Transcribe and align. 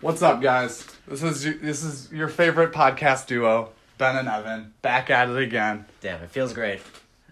What's 0.00 0.20
up, 0.22 0.42
guys? 0.42 0.86
This 1.08 1.22
is 1.22 1.42
this 1.60 1.82
is 1.82 2.12
your 2.12 2.28
favorite 2.28 2.72
podcast 2.72 3.26
duo, 3.26 3.70
Ben 3.96 4.16
and 4.16 4.28
Evan, 4.28 4.74
back 4.82 5.08
at 5.10 5.30
it 5.30 5.38
again. 5.38 5.86
Damn, 6.00 6.22
it 6.22 6.30
feels 6.30 6.52
great. 6.52 6.80
It 6.80 6.82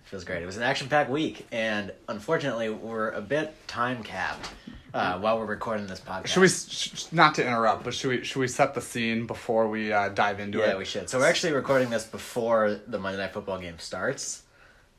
feels 0.05 0.25
great. 0.25 0.43
It 0.43 0.47
was 0.47 0.57
an 0.57 0.63
action-packed 0.63 1.11
week, 1.11 1.47
and 1.53 1.93
unfortunately, 2.09 2.71
we're 2.71 3.11
a 3.11 3.21
bit 3.21 3.55
time 3.67 4.03
capped 4.03 4.49
uh, 4.95 5.19
while 5.19 5.39
we're 5.39 5.45
recording 5.45 5.87
this 5.87 6.01
podcast. 6.01 6.29
Should 6.29 6.41
we 6.41 6.49
sh- 6.49 7.07
not 7.13 7.35
to 7.35 7.47
interrupt, 7.47 7.85
but 7.85 7.93
should 7.93 8.09
we 8.09 8.25
should 8.25 8.41
we 8.41 8.49
set 8.49 8.75
the 8.75 8.81
scene 8.81 9.27
before 9.27 9.69
we 9.69 9.93
uh, 9.93 10.09
dive 10.09 10.41
into 10.41 10.63
it? 10.63 10.69
Yeah, 10.69 10.77
we 10.79 10.87
should. 10.87 11.11
So 11.11 11.19
we're 11.19 11.29
actually 11.29 11.53
recording 11.53 11.91
this 11.91 12.07
before 12.07 12.81
the 12.87 12.99
Monday 12.99 13.19
Night 13.19 13.33
Football 13.35 13.59
game 13.59 13.79
starts, 13.79 14.43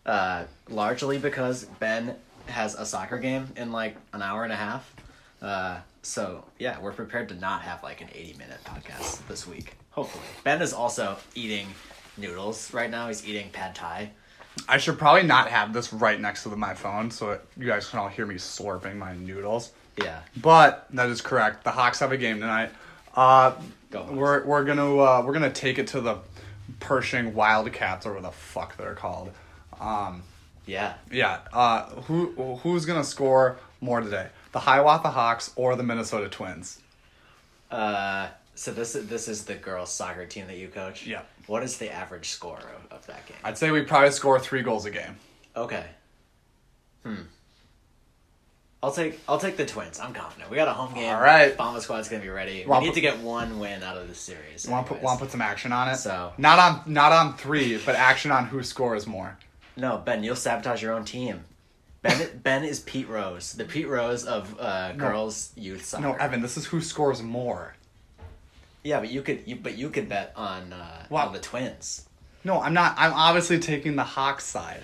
uh, 0.06 0.44
largely 0.70 1.18
because 1.18 1.66
Ben 1.80 2.16
has 2.48 2.76
a 2.76 2.86
soccer 2.86 3.18
game 3.18 3.48
in 3.56 3.72
like 3.72 3.96
an 4.14 4.22
hour 4.22 4.44
and 4.44 4.54
a 4.54 4.56
half. 4.56 4.94
Uh, 5.42 5.80
so 6.02 6.46
yeah, 6.60 6.80
we're 6.80 6.92
prepared 6.92 7.30
to 7.30 7.36
not 7.36 7.62
have 7.62 7.84
like 7.84 8.02
an 8.02 8.08
eighty-minute 8.14 8.60
podcast 8.64 9.26
this 9.28 9.46
week. 9.48 9.76
Hopefully, 9.92 10.24
Ben 10.44 10.62
is 10.62 10.74
also 10.74 11.18
eating 11.36 11.68
noodles 12.18 12.74
right 12.74 12.90
now. 12.90 13.08
He's 13.08 13.28
eating 13.28 13.50
pad 13.52 13.76
thai. 13.76 14.12
I 14.70 14.78
should 14.78 14.98
probably 14.98 15.24
not 15.24 15.50
have 15.50 15.74
this 15.74 15.92
right 15.92 16.20
next 16.20 16.44
to 16.44 16.50
the, 16.50 16.56
my 16.56 16.74
phone, 16.74 17.12
so 17.12 17.32
that 17.32 17.42
you 17.58 17.66
guys 17.68 17.90
can 17.90 18.00
all 18.00 18.08
hear 18.08 18.26
me 18.26 18.36
slurping 18.36 18.96
my 18.96 19.14
noodles. 19.16 19.72
Yeah, 19.98 20.20
But 20.42 20.88
that 20.92 21.10
is 21.10 21.22
correct. 21.22 21.64
The 21.64 21.72
Hawks 21.72 22.00
have 22.00 22.12
a 22.12 22.18
game 22.18 22.40
tonight. 22.40 22.70
Uh, 23.16 23.54
Go 23.92 24.04
we're 24.12 24.44
we're 24.46 24.64
gonna 24.66 24.98
uh, 24.98 25.24
we're 25.26 25.34
gonna 25.34 25.50
take 25.52 25.78
it 25.80 25.88
to 25.88 26.02
the 26.02 26.18
Pershing 26.80 27.34
Wildcats 27.34 28.06
or 28.06 28.14
what 28.14 28.24
the 28.24 28.32
fuck 28.32 28.76
they're 28.78 28.94
called. 28.96 29.32
Um, 29.80 30.24
yeah. 30.66 30.94
yeah. 31.12 31.40
Uh, 31.54 31.86
who 32.02 32.58
who's 32.62 32.86
gonna 32.86 33.04
score 33.04 33.58
more 33.82 34.02
today? 34.02 34.28
The 34.52 34.60
Hiawatha 34.60 35.10
Hawks 35.10 35.52
or 35.56 35.76
the 35.76 35.84
Minnesota 35.84 36.30
Twins? 36.30 36.80
Uh, 37.72 38.30
so 38.56 38.72
this 38.72 38.96
is 38.96 39.08
this 39.08 39.28
is 39.28 39.46
the 39.46 39.56
girls 39.56 39.92
soccer 39.92 40.26
team 40.26 40.48
that 40.48 40.58
you 40.58 40.68
coach. 40.70 41.06
Yeah. 41.06 41.22
What 41.48 41.62
is 41.64 41.78
the 41.78 41.92
average 41.92 42.30
score 42.30 42.58
of, 42.60 42.92
of 42.92 43.06
that 43.08 43.26
game? 43.28 43.38
I'd 43.44 43.58
say 43.58 43.72
we 43.72 43.82
probably 43.84 44.12
score 44.12 44.40
three 44.40 44.62
goals 44.62 44.86
a 44.86 44.92
game. 44.92 45.18
Okay. 45.56 45.86
Hmm. 47.04 47.24
I'll 48.82 48.92
take 48.92 49.20
I'll 49.28 49.40
take 49.40 49.58
the 49.58 49.66
Twins. 49.66 50.00
I'm 50.00 50.14
confident. 50.14 50.50
We 50.52 50.58
got 50.58 50.68
a 50.68 50.74
home 50.74 50.94
game. 50.94 51.14
All 51.14 51.22
right. 51.22 51.58
Bomba 51.58 51.82
squad's 51.82 52.08
gonna 52.08 52.22
be 52.22 52.30
ready. 52.30 52.66
We 52.68 52.80
need 52.80 52.94
to 52.94 53.02
get 53.02 53.18
one 53.20 53.60
win 53.60 53.84
out 53.84 53.98
of 53.98 54.08
the 54.08 54.16
series. 54.16 54.68
Want 54.68 54.88
to 54.88 54.94
put 54.94 55.02
want 55.02 55.20
to 55.20 55.26
put 55.26 55.32
some 55.32 55.42
action 55.42 55.72
on 55.72 55.90
it? 55.90 55.98
So- 55.98 56.34
not 56.38 56.60
on 56.60 56.82
not 56.86 57.12
on 57.12 57.36
three, 57.36 57.78
but 57.84 57.96
action 57.96 58.32
on 58.32 58.46
who 58.46 58.62
scores 58.64 59.08
more. 59.08 59.38
No, 59.78 59.98
Ben, 59.98 60.24
you'll 60.24 60.36
sabotage 60.36 60.82
your 60.82 60.94
own 60.94 61.06
team. 61.06 61.44
Ben 62.02 62.40
Ben 62.44 62.64
is 62.64 62.80
Pete 62.80 63.08
Rose, 63.10 63.54
the 63.54 63.66
Pete 63.66 63.88
Rose 63.88 64.26
of 64.26 64.56
uh, 64.60 64.94
girls 64.94 65.52
youth 65.56 65.86
soccer. 65.86 66.04
No, 66.04 66.14
Evan, 66.14 66.42
this 66.42 66.58
is 66.58 66.66
who 66.66 66.82
scores 66.82 67.22
more. 67.22 67.76
Yeah, 68.84 69.00
but 69.00 69.10
you 69.10 69.22
could 69.22 69.44
you 69.46 69.56
but 69.56 69.78
you 69.78 69.90
could 69.90 70.08
bet 70.10 70.32
on 70.36 70.72
uh, 70.72 71.06
Wow. 71.10 71.28
on 71.28 71.34
the 71.34 71.40
Twins. 71.40 72.08
No, 72.44 72.62
I'm 72.62 72.74
not. 72.76 72.94
I'm 72.98 73.14
obviously 73.14 73.58
taking 73.60 73.96
the 73.96 74.04
Hawks 74.04 74.46
side. 74.46 74.82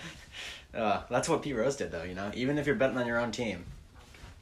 Uh, 0.73 1.02
that's 1.09 1.30
what 1.30 1.44
Pete 1.44 1.56
Rose 1.56 1.75
did, 1.75 1.92
though. 1.92 2.03
You 2.03 2.16
know, 2.16 2.31
even 2.34 2.58
if 2.58 2.66
you're 2.66 2.75
betting 2.75 2.97
on 2.97 3.06
your 3.06 3.19
own 3.19 3.31
team, 3.31 3.66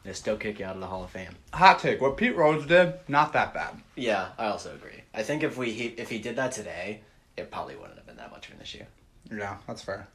they 0.04 0.14
still 0.14 0.38
kick 0.38 0.60
you 0.60 0.66
out 0.66 0.76
of 0.76 0.80
the 0.80 0.88
Hall 0.88 1.04
of 1.04 1.10
Fame. 1.10 1.32
Hot 1.54 1.80
take. 1.80 2.00
What 2.00 2.16
Pete 2.16 2.36
Rose 2.38 2.66
did, 2.66 2.94
not 3.10 3.34
that 3.34 3.54
bad. 3.54 3.82
Yeah, 3.98 4.30
I 4.38 4.46
also 4.46 4.74
agree. 4.74 5.02
I 5.14 5.24
think 5.24 5.44
if 5.44 5.58
we 5.58 5.72
he, 5.72 5.88
if 5.88 6.10
he 6.10 6.20
did 6.20 6.38
that 6.38 6.54
today, 6.54 7.02
it 7.36 7.52
probably 7.52 7.76
wouldn't 7.76 7.96
have 7.98 8.06
been 8.06 8.16
that 8.18 8.32
much 8.32 8.48
of 8.48 8.56
an 8.56 8.62
issue. 8.62 8.84
Yeah, 9.30 9.58
that's 9.68 9.82
fair. 9.82 10.08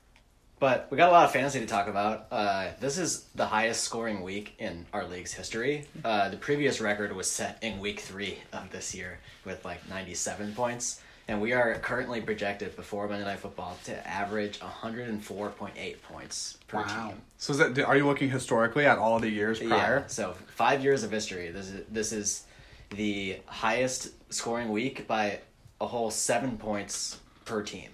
But 0.60 0.88
we 0.90 0.96
got 0.96 1.08
a 1.08 1.12
lot 1.12 1.24
of 1.24 1.32
fantasy 1.32 1.60
to 1.60 1.66
talk 1.66 1.88
about. 1.88 2.26
Uh, 2.30 2.68
this 2.80 2.96
is 2.96 3.26
the 3.34 3.46
highest 3.46 3.82
scoring 3.82 4.22
week 4.22 4.54
in 4.58 4.86
our 4.92 5.04
league's 5.06 5.32
history. 5.32 5.86
Uh, 6.04 6.28
the 6.28 6.36
previous 6.36 6.80
record 6.80 7.12
was 7.14 7.30
set 7.30 7.58
in 7.62 7.80
week 7.80 8.00
three 8.00 8.38
of 8.52 8.70
this 8.70 8.94
year 8.94 9.18
with 9.44 9.64
like 9.64 9.86
97 9.88 10.54
points. 10.54 11.00
And 11.26 11.40
we 11.40 11.52
are 11.54 11.74
currently 11.76 12.20
projected 12.20 12.76
before 12.76 13.08
Monday 13.08 13.24
Night 13.24 13.38
Football 13.38 13.78
to 13.84 14.08
average 14.08 14.60
104.8 14.60 16.02
points 16.02 16.58
per 16.68 16.84
team. 16.84 17.22
So 17.38 17.52
is 17.52 17.58
that, 17.58 17.78
are 17.78 17.96
you 17.96 18.06
looking 18.06 18.28
historically 18.30 18.84
at 18.84 18.98
all 18.98 19.18
the 19.18 19.30
years 19.30 19.58
prior? 19.58 20.00
Yeah, 20.00 20.06
so 20.06 20.34
five 20.48 20.84
years 20.84 21.02
of 21.02 21.10
history. 21.10 21.50
This 21.50 21.70
is 21.70 21.84
this 21.90 22.12
is 22.12 22.44
the 22.90 23.38
highest 23.46 24.10
scoring 24.32 24.70
week 24.70 25.06
by 25.06 25.40
a 25.80 25.86
whole 25.86 26.10
seven 26.10 26.58
points 26.58 27.18
per 27.46 27.62
team. 27.62 27.88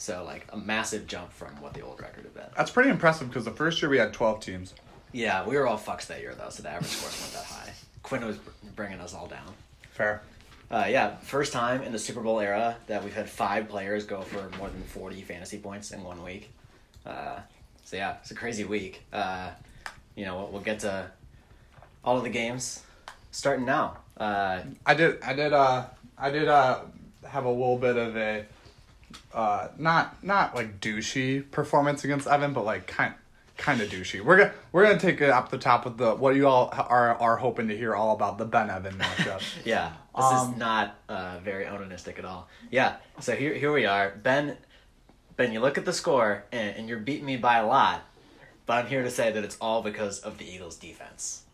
So 0.00 0.24
like 0.24 0.46
a 0.48 0.56
massive 0.56 1.06
jump 1.06 1.30
from 1.30 1.48
what 1.60 1.74
the 1.74 1.82
old 1.82 2.00
record 2.00 2.24
had 2.24 2.32
been. 2.32 2.46
That's 2.56 2.70
pretty 2.70 2.88
impressive 2.88 3.28
because 3.28 3.44
the 3.44 3.50
first 3.50 3.82
year 3.82 3.90
we 3.90 3.98
had 3.98 4.14
12 4.14 4.40
teams. 4.40 4.74
Yeah, 5.12 5.46
we 5.46 5.58
were 5.58 5.66
all 5.66 5.76
fucks 5.76 6.06
that 6.06 6.22
year 6.22 6.34
though, 6.34 6.48
so 6.48 6.62
the 6.62 6.70
average 6.70 6.90
scores 6.90 7.20
weren't 7.20 7.34
that 7.34 7.44
high. 7.44 7.70
Quinn 8.02 8.24
was 8.24 8.38
bringing 8.74 8.98
us 8.98 9.12
all 9.12 9.26
down. 9.26 9.52
Fair. 9.90 10.22
Uh, 10.70 10.86
yeah, 10.88 11.16
first 11.16 11.52
time 11.52 11.82
in 11.82 11.92
the 11.92 11.98
Super 11.98 12.22
Bowl 12.22 12.40
era 12.40 12.78
that 12.86 13.04
we've 13.04 13.14
had 13.14 13.28
five 13.28 13.68
players 13.68 14.06
go 14.06 14.22
for 14.22 14.48
more 14.56 14.70
than 14.70 14.82
forty 14.84 15.20
fantasy 15.20 15.58
points 15.58 15.90
in 15.90 16.02
one 16.02 16.24
week. 16.24 16.50
Uh, 17.04 17.40
so 17.84 17.96
yeah, 17.96 18.16
it's 18.22 18.30
a 18.30 18.34
crazy 18.34 18.64
week. 18.64 19.02
Uh, 19.12 19.50
you 20.14 20.24
know, 20.24 20.38
we'll, 20.38 20.48
we'll 20.52 20.62
get 20.62 20.80
to 20.80 21.10
all 22.02 22.16
of 22.16 22.22
the 22.22 22.30
games 22.30 22.82
starting 23.32 23.66
now. 23.66 23.98
Uh, 24.16 24.62
I 24.86 24.94
did. 24.94 25.20
I 25.20 25.34
did. 25.34 25.52
Uh, 25.52 25.84
I 26.16 26.30
did. 26.30 26.48
Uh, 26.48 26.84
have 27.28 27.44
a 27.44 27.50
little 27.50 27.76
bit 27.76 27.98
of 27.98 28.16
a, 28.16 28.46
uh, 29.34 29.68
not 29.78 30.22
not 30.24 30.54
like 30.54 30.80
douchey 30.80 31.48
performance 31.50 32.04
against 32.04 32.26
Evan, 32.26 32.52
but 32.52 32.64
like 32.64 32.86
kind 32.86 33.14
kind 33.56 33.80
of 33.80 33.88
douchey. 33.90 34.20
We're 34.22 34.38
gonna 34.38 34.52
we're 34.72 34.84
gonna 34.86 34.98
take 34.98 35.20
it 35.20 35.30
up 35.30 35.50
the 35.50 35.58
top 35.58 35.84
with 35.84 35.98
the 35.98 36.14
what 36.14 36.34
you 36.34 36.46
all 36.48 36.70
are 36.72 37.14
are 37.16 37.36
hoping 37.36 37.68
to 37.68 37.76
hear 37.76 37.94
all 37.94 38.14
about 38.14 38.38
the 38.38 38.44
Ben 38.44 38.70
Evan 38.70 38.94
matchup. 38.94 39.42
yeah, 39.64 39.92
this 40.16 40.24
Um, 40.24 40.52
is 40.52 40.58
not 40.58 40.96
uh, 41.08 41.38
very 41.44 41.64
onanistic 41.64 42.18
at 42.18 42.24
all. 42.24 42.48
Yeah, 42.70 42.96
so 43.20 43.34
here 43.36 43.54
here 43.54 43.72
we 43.72 43.86
are, 43.86 44.10
Ben. 44.22 44.56
Ben, 45.36 45.52
you 45.52 45.60
look 45.60 45.78
at 45.78 45.84
the 45.86 45.92
score 45.92 46.44
and, 46.52 46.76
and 46.76 46.88
you're 46.88 46.98
beating 46.98 47.24
me 47.24 47.36
by 47.38 47.58
a 47.58 47.66
lot, 47.66 48.02
but 48.66 48.74
I'm 48.84 48.86
here 48.86 49.02
to 49.02 49.10
say 49.10 49.32
that 49.32 49.42
it's 49.42 49.56
all 49.58 49.80
because 49.82 50.18
of 50.20 50.36
the 50.36 50.44
Eagles' 50.44 50.76
defense. 50.76 51.44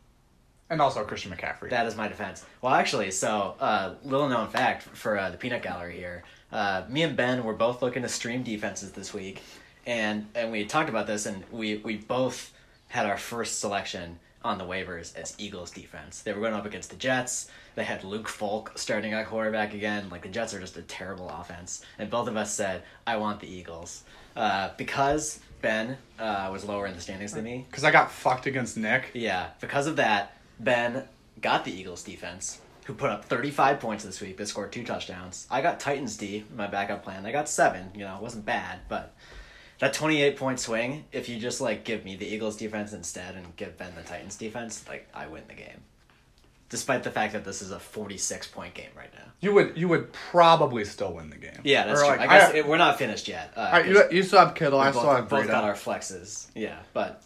and 0.68 0.80
also 0.82 1.04
Christian 1.04 1.30
McCaffrey. 1.30 1.70
That 1.70 1.86
is 1.86 1.94
my 1.94 2.08
defense. 2.08 2.44
Well, 2.62 2.74
actually, 2.74 3.12
so 3.12 3.54
uh, 3.60 3.94
little 4.02 4.28
known 4.28 4.48
fact 4.48 4.82
for 4.82 5.16
uh, 5.16 5.30
the 5.30 5.36
peanut 5.36 5.62
gallery 5.62 5.96
here. 5.96 6.24
Uh, 6.52 6.84
me 6.88 7.02
and 7.02 7.16
Ben 7.16 7.44
were 7.44 7.52
both 7.52 7.82
looking 7.82 8.02
to 8.02 8.08
stream 8.08 8.42
defenses 8.42 8.92
this 8.92 9.12
week, 9.12 9.42
and 9.86 10.26
and 10.34 10.52
we 10.52 10.64
talked 10.64 10.88
about 10.88 11.06
this, 11.06 11.26
and 11.26 11.44
we 11.50 11.76
we 11.78 11.96
both 11.96 12.52
had 12.88 13.06
our 13.06 13.18
first 13.18 13.60
selection 13.60 14.18
on 14.44 14.58
the 14.58 14.64
waivers 14.64 15.16
as 15.16 15.34
Eagles 15.38 15.72
defense. 15.72 16.22
They 16.22 16.32
were 16.32 16.40
going 16.40 16.54
up 16.54 16.64
against 16.66 16.90
the 16.90 16.96
Jets. 16.96 17.50
They 17.74 17.84
had 17.84 18.04
Luke 18.04 18.28
Falk 18.28 18.72
starting 18.76 19.12
at 19.12 19.26
quarterback 19.26 19.74
again. 19.74 20.08
Like 20.08 20.22
the 20.22 20.28
Jets 20.28 20.54
are 20.54 20.60
just 20.60 20.76
a 20.76 20.82
terrible 20.82 21.28
offense, 21.28 21.84
and 21.98 22.08
both 22.08 22.28
of 22.28 22.36
us 22.36 22.54
said, 22.54 22.82
"I 23.06 23.16
want 23.16 23.40
the 23.40 23.48
Eagles," 23.48 24.04
uh, 24.36 24.70
because 24.76 25.40
Ben 25.62 25.96
uh, 26.18 26.48
was 26.52 26.64
lower 26.64 26.86
in 26.86 26.94
the 26.94 27.00
standings 27.00 27.32
than 27.32 27.44
me. 27.44 27.66
Because 27.68 27.84
I 27.84 27.90
got 27.90 28.10
fucked 28.10 28.46
against 28.46 28.76
Nick. 28.76 29.10
Yeah, 29.14 29.48
because 29.60 29.86
of 29.86 29.96
that, 29.96 30.36
Ben 30.60 31.04
got 31.40 31.64
the 31.64 31.72
Eagles 31.72 32.02
defense, 32.02 32.60
who 32.86 32.94
put 32.94 33.10
up 33.10 33.24
35 33.24 33.80
points 33.80 34.04
this 34.04 34.20
week. 34.20 34.36
They 34.36 34.44
scored 34.44 34.72
two 34.72 34.84
touchdowns. 34.84 35.46
I 35.50 35.60
got 35.60 35.80
Titans 35.80 36.16
D, 36.16 36.44
in 36.48 36.56
my 36.56 36.66
backup 36.66 37.02
plan. 37.04 37.26
I 37.26 37.32
got 37.32 37.48
seven. 37.48 37.90
You 37.94 38.00
know, 38.04 38.16
it 38.16 38.22
wasn't 38.22 38.44
bad, 38.46 38.80
but 38.88 39.14
that 39.78 39.92
28 39.92 40.36
point 40.36 40.60
swing, 40.60 41.04
if 41.12 41.28
you 41.28 41.38
just 41.38 41.60
like 41.60 41.84
give 41.84 42.04
me 42.04 42.16
the 42.16 42.26
Eagles 42.26 42.56
defense 42.56 42.92
instead 42.92 43.34
and 43.34 43.54
give 43.56 43.76
Ben 43.76 43.92
the 43.96 44.02
Titans 44.02 44.36
defense, 44.36 44.84
like 44.88 45.08
I 45.14 45.26
win 45.26 45.42
the 45.48 45.54
game. 45.54 45.82
Despite 46.68 47.04
the 47.04 47.12
fact 47.12 47.32
that 47.34 47.44
this 47.44 47.62
is 47.62 47.70
a 47.70 47.78
46 47.78 48.48
point 48.48 48.74
game 48.74 48.90
right 48.96 49.12
now. 49.14 49.22
You 49.40 49.52
would 49.54 49.76
you 49.78 49.86
would 49.88 50.12
probably 50.12 50.84
still 50.84 51.12
win 51.12 51.30
the 51.30 51.36
game. 51.36 51.60
Yeah, 51.62 51.86
that's 51.86 52.00
Or, 52.00 52.04
true. 52.06 52.16
like, 52.16 52.20
I 52.20 52.38
guess 52.38 52.50
I- 52.50 52.56
it, 52.58 52.66
we're 52.66 52.76
not 52.78 52.98
finished 52.98 53.28
yet. 53.28 53.52
Uh, 53.54 53.70
'cause- 53.70 53.86
you, 53.86 54.04
you 54.10 54.22
still 54.24 54.40
have 54.40 54.54
Kittle. 54.54 54.80
I 54.80 54.86
we 54.88 54.92
still 54.92 55.04
both, 55.04 55.16
have 55.16 55.28
both 55.28 55.46
got 55.46 55.62
our 55.64 55.74
flexes. 55.74 56.46
Yeah, 56.54 56.78
but 56.92 57.22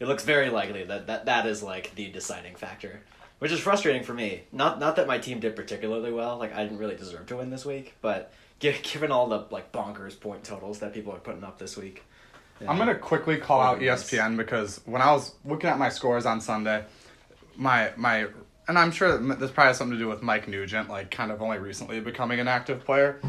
it 0.00 0.08
looks 0.08 0.24
very 0.24 0.50
likely 0.50 0.84
that, 0.84 1.06
that 1.06 1.24
that 1.26 1.46
is 1.46 1.62
like 1.62 1.94
the 1.94 2.10
deciding 2.10 2.54
factor, 2.56 3.00
which 3.42 3.50
is 3.50 3.58
frustrating 3.58 4.04
for 4.04 4.14
me. 4.14 4.42
Not 4.52 4.78
not 4.78 4.94
that 4.94 5.08
my 5.08 5.18
team 5.18 5.40
did 5.40 5.56
particularly 5.56 6.12
well. 6.12 6.38
Like 6.38 6.54
I 6.54 6.62
didn't 6.62 6.78
really 6.78 6.94
deserve 6.94 7.26
to 7.26 7.38
win 7.38 7.50
this 7.50 7.64
week, 7.64 7.96
but 8.00 8.32
gi- 8.60 8.78
given 8.84 9.10
all 9.10 9.26
the 9.26 9.46
like 9.50 9.72
bonkers 9.72 10.18
point 10.18 10.44
totals 10.44 10.78
that 10.78 10.94
people 10.94 11.12
are 11.12 11.18
putting 11.18 11.42
up 11.42 11.58
this 11.58 11.76
week, 11.76 12.04
I'm 12.68 12.78
gonna 12.78 12.94
quickly 12.94 13.38
call 13.38 13.60
out. 13.60 13.80
ESPN 13.80 14.36
because 14.36 14.80
when 14.84 15.02
I 15.02 15.10
was 15.10 15.34
looking 15.44 15.68
at 15.68 15.76
my 15.76 15.88
scores 15.88 16.24
on 16.24 16.40
Sunday, 16.40 16.84
my 17.56 17.90
my 17.96 18.28
and 18.68 18.78
I'm 18.78 18.92
sure 18.92 19.18
that 19.18 19.40
this 19.40 19.50
probably 19.50 19.70
has 19.70 19.78
something 19.78 19.98
to 19.98 20.04
do 20.04 20.08
with 20.08 20.22
Mike 20.22 20.46
Nugent, 20.46 20.88
like 20.88 21.10
kind 21.10 21.32
of 21.32 21.42
only 21.42 21.58
recently 21.58 21.98
becoming 21.98 22.38
an 22.38 22.46
active 22.46 22.84
player, 22.84 23.20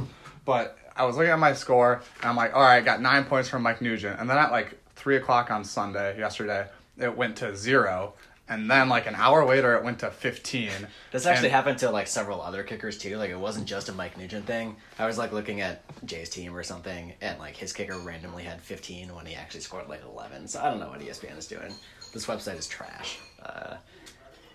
but 0.45 0.77
I 0.95 1.05
was 1.05 1.15
looking 1.15 1.31
at 1.31 1.39
my 1.39 1.53
score 1.53 2.03
and 2.21 2.29
I'm 2.29 2.35
like, 2.35 2.53
all 2.53 2.61
right, 2.61 2.77
I 2.77 2.81
got 2.81 3.01
nine 3.01 3.25
points 3.25 3.49
from 3.49 3.63
Mike 3.63 3.81
Nugent, 3.81 4.19
and 4.19 4.29
then 4.29 4.37
at 4.37 4.51
like 4.51 4.77
three 4.95 5.15
o'clock 5.15 5.49
on 5.49 5.63
Sunday 5.63 6.19
yesterday, 6.19 6.67
it 6.99 7.17
went 7.17 7.37
to 7.37 7.55
zero, 7.55 8.13
and 8.53 8.69
then 8.69 8.89
like 8.89 9.07
an 9.07 9.15
hour 9.15 9.45
later, 9.45 9.75
it 9.75 9.83
went 9.83 9.99
to 9.99 10.11
fifteen. 10.11 10.71
This 11.11 11.25
actually 11.25 11.47
And- 11.47 11.55
happened 11.55 11.77
to 11.79 11.89
like 11.89 12.07
several 12.07 12.41
other 12.41 12.63
kickers 12.63 12.97
too. 12.97 13.17
Like 13.17 13.29
it 13.29 13.39
wasn't 13.39 13.65
just 13.65 13.89
a 13.89 13.93
Mike 13.93 14.17
Nugent 14.17 14.45
thing. 14.45 14.75
I 14.99 15.05
was 15.05 15.17
like 15.17 15.31
looking 15.31 15.61
at 15.61 15.81
Jay's 16.05 16.29
team 16.29 16.55
or 16.55 16.63
something, 16.63 17.13
and 17.21 17.39
like 17.39 17.55
his 17.55 17.73
kicker 17.73 17.97
randomly 17.99 18.43
had 18.43 18.61
15 18.61 19.13
when 19.15 19.25
he 19.25 19.35
actually 19.35 19.61
scored 19.61 19.89
like 19.89 20.03
11. 20.03 20.47
So 20.47 20.61
I 20.61 20.69
don't 20.69 20.79
know 20.79 20.89
what 20.89 20.99
ESPN 20.99 21.37
is 21.37 21.47
doing, 21.47 21.73
this 22.13 22.25
website 22.27 22.57
is 22.59 22.67
trash. 22.67 23.17
Uh, 23.43 23.75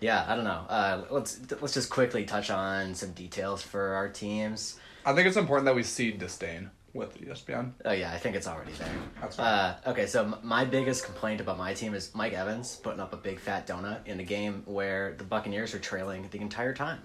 yeah, 0.00 0.24
I 0.28 0.34
don't 0.36 0.44
know. 0.44 0.64
Uh, 0.68 1.04
let's 1.10 1.40
let's 1.60 1.74
just 1.74 1.90
quickly 1.90 2.24
touch 2.24 2.50
on 2.50 2.94
some 2.94 3.10
details 3.12 3.62
for 3.62 3.94
our 3.94 4.08
teams. 4.08 4.78
I 5.04 5.14
think 5.14 5.26
it's 5.26 5.36
important 5.36 5.64
that 5.66 5.74
we 5.74 5.82
seed 5.82 6.18
disdain 6.18 6.70
with 6.94 7.20
ESPN. 7.20 7.72
Oh 7.84 7.92
yeah, 7.92 8.12
I 8.12 8.18
think 8.18 8.36
it's 8.36 8.46
already 8.46 8.72
there. 8.72 8.88
That's 9.20 9.36
fine. 9.36 9.46
Uh, 9.46 9.76
okay, 9.88 10.06
so 10.06 10.24
m- 10.24 10.36
my 10.42 10.64
biggest 10.64 11.04
complaint 11.04 11.40
about 11.40 11.58
my 11.58 11.74
team 11.74 11.94
is 11.94 12.14
Mike 12.14 12.32
Evans 12.32 12.76
putting 12.76 13.00
up 13.00 13.12
a 13.12 13.16
big 13.16 13.40
fat 13.40 13.66
donut 13.66 14.06
in 14.06 14.20
a 14.20 14.24
game 14.24 14.62
where 14.66 15.14
the 15.18 15.24
Buccaneers 15.24 15.74
are 15.74 15.78
trailing 15.78 16.28
the 16.30 16.40
entire 16.40 16.74
time. 16.74 17.00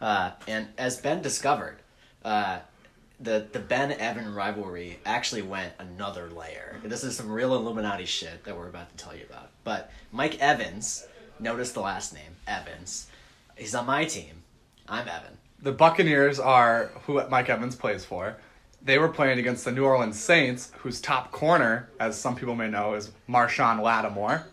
Uh, 0.00 0.30
and 0.46 0.68
as 0.78 1.00
Ben 1.00 1.20
discovered, 1.22 1.78
uh, 2.24 2.60
the 3.20 3.46
the 3.52 3.58
Ben 3.58 3.92
Evan 3.92 4.32
rivalry 4.34 4.98
actually 5.04 5.42
went 5.42 5.72
another 5.78 6.30
layer. 6.30 6.76
This 6.84 7.02
is 7.02 7.16
some 7.16 7.30
real 7.30 7.54
Illuminati 7.54 8.04
shit 8.04 8.44
that 8.44 8.56
we're 8.56 8.68
about 8.68 8.90
to 8.90 8.96
tell 9.04 9.14
you 9.16 9.24
about. 9.28 9.50
But 9.64 9.90
Mike 10.12 10.38
Evans, 10.40 11.06
notice 11.40 11.72
the 11.72 11.80
last 11.80 12.14
name 12.14 12.36
Evans. 12.46 13.08
He's 13.56 13.74
on 13.74 13.86
my 13.86 14.04
team. 14.04 14.42
I'm 14.88 15.08
Evan. 15.08 15.36
The 15.60 15.72
Buccaneers 15.72 16.38
are 16.38 16.92
who 17.04 17.20
Mike 17.28 17.48
Evans 17.50 17.74
plays 17.74 18.04
for. 18.04 18.36
They 18.82 18.98
were 18.98 19.08
playing 19.08 19.38
against 19.38 19.64
the 19.64 19.72
New 19.72 19.84
Orleans 19.84 20.18
Saints, 20.18 20.72
whose 20.78 21.00
top 21.00 21.30
corner, 21.32 21.88
as 22.00 22.18
some 22.18 22.36
people 22.36 22.54
may 22.54 22.68
know, 22.68 22.94
is 22.94 23.10
Marshon 23.28 23.82
Lattimore, 23.82 24.46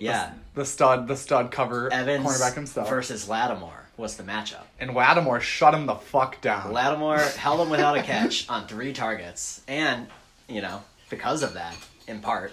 Yeah, 0.00 0.32
the 0.54 0.64
stud, 0.64 1.06
the 1.06 1.16
stud 1.16 1.50
cover 1.50 1.92
Evans 1.92 2.26
cornerback 2.26 2.54
himself. 2.54 2.88
versus 2.88 3.28
Lattimore 3.28 3.84
was 3.96 4.16
the 4.16 4.22
matchup. 4.22 4.64
and 4.80 4.94
Lattimore 4.94 5.40
shut 5.40 5.74
him 5.74 5.86
the 5.86 5.94
fuck 5.94 6.40
down. 6.40 6.72
Lattimore 6.72 7.18
held 7.36 7.60
him 7.60 7.70
without 7.70 7.96
a 7.96 8.02
catch 8.02 8.48
on 8.48 8.66
three 8.66 8.92
targets, 8.92 9.60
and 9.68 10.06
you 10.48 10.60
know 10.62 10.82
because 11.10 11.42
of 11.42 11.54
that, 11.54 11.76
in 12.08 12.20
part, 12.20 12.52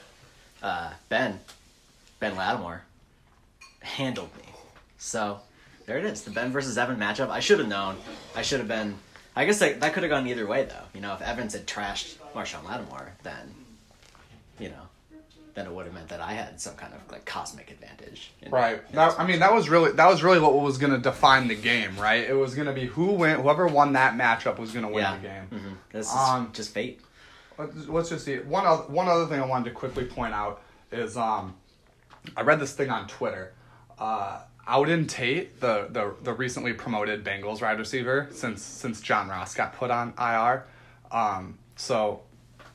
uh, 0.62 0.92
Ben, 1.10 1.40
Ben 2.20 2.36
Lattimore, 2.36 2.84
handled 3.82 4.30
me. 4.38 4.44
So 4.98 5.40
there 5.86 5.98
it 5.98 6.06
is, 6.06 6.22
the 6.24 6.32
Ben 6.32 6.52
versus 6.52 6.78
Evan 6.78 6.98
matchup. 6.98 7.30
I 7.30 7.40
should 7.40 7.60
have 7.60 7.68
known. 7.68 7.98
I 8.36 8.42
should 8.42 8.60
have 8.60 8.68
been. 8.68 8.96
I 9.36 9.46
guess 9.46 9.60
that, 9.60 9.82
that 9.82 9.94
could 9.94 10.04
have 10.04 10.10
gone 10.10 10.28
either 10.28 10.46
way 10.46 10.66
though. 10.66 10.84
You 10.94 11.02
know, 11.02 11.14
if 11.14 11.22
Evans 11.22 11.54
had 11.54 11.66
trashed 11.66 12.16
Marshon 12.36 12.64
Lattimore, 12.66 13.14
then, 13.24 13.54
you 14.60 14.70
know, 14.70 14.76
then 15.56 15.66
it 15.68 15.72
would 15.72 15.86
have 15.86 15.94
meant 15.94 16.10
that 16.10 16.20
I 16.20 16.34
had 16.34 16.60
some 16.60 16.76
kind 16.76 16.94
of 16.94 17.12
like 17.12 17.26
cosmic 17.26 17.70
advantage. 17.72 18.32
in- 18.42 18.52
Right. 18.52 18.82
in 18.90 18.96
That, 18.96 19.20
I 19.20 19.26
mean, 19.26 19.40
that 19.40 19.54
was 19.54 19.70
really 19.70 19.92
that 19.94 20.08
was 20.08 20.24
really 20.24 20.40
what 20.40 20.54
was 20.54 20.78
going 20.78 20.94
to 20.94 21.00
define 21.00 21.48
the 21.48 21.56
game, 21.56 21.96
right? 21.98 22.24
It 22.28 22.34
was 22.34 22.56
going 22.56 22.68
to 22.68 22.74
be 22.74 22.86
who 22.86 23.12
win, 23.12 23.40
whoever 23.40 23.68
won 23.68 23.94
that 23.94 24.16
matchup 24.16 24.58
was 24.60 24.72
going 24.72 24.86
to 24.86 24.92
win 24.92 25.04
yeah. 25.04 25.16
the 25.18 25.22
game. 25.22 25.44
hmm 25.62 25.74
This 25.92 26.08
is 26.08 26.14
Um, 26.16 26.50
just 26.54 26.74
fate. 26.74 27.02
Let's, 27.58 27.88
let's 27.88 28.10
just 28.10 28.26
see. 28.26 28.38
One 28.38 28.66
other, 28.66 28.84
one 28.84 29.08
other 29.08 29.28
thing 29.28 29.40
I 29.40 29.46
wanted 29.46 29.66
to 29.66 29.72
quickly 29.76 30.06
point 30.06 30.34
out 30.34 30.62
is 30.92 31.16
um, 31.18 31.54
I 32.36 32.42
read 32.42 32.60
this 32.60 32.74
thing 32.74 32.90
on 32.90 33.08
Twitter. 33.08 33.54
Uh, 34.00 34.40
Auden 34.68 35.08
Tate, 35.10 35.60
the, 35.60 35.88
the 35.90 36.14
the 36.24 36.34
recently 36.34 36.74
promoted 36.74 37.24
Bengals 37.24 37.62
wide 37.62 37.80
receiver, 37.80 38.30
since 38.32 38.62
since 38.64 39.02
John 39.02 39.28
Ross 39.28 39.54
got 39.56 39.76
put 39.76 39.92
on 39.92 40.14
IR. 40.18 40.66
Um, 41.12 41.58
so 41.76 42.22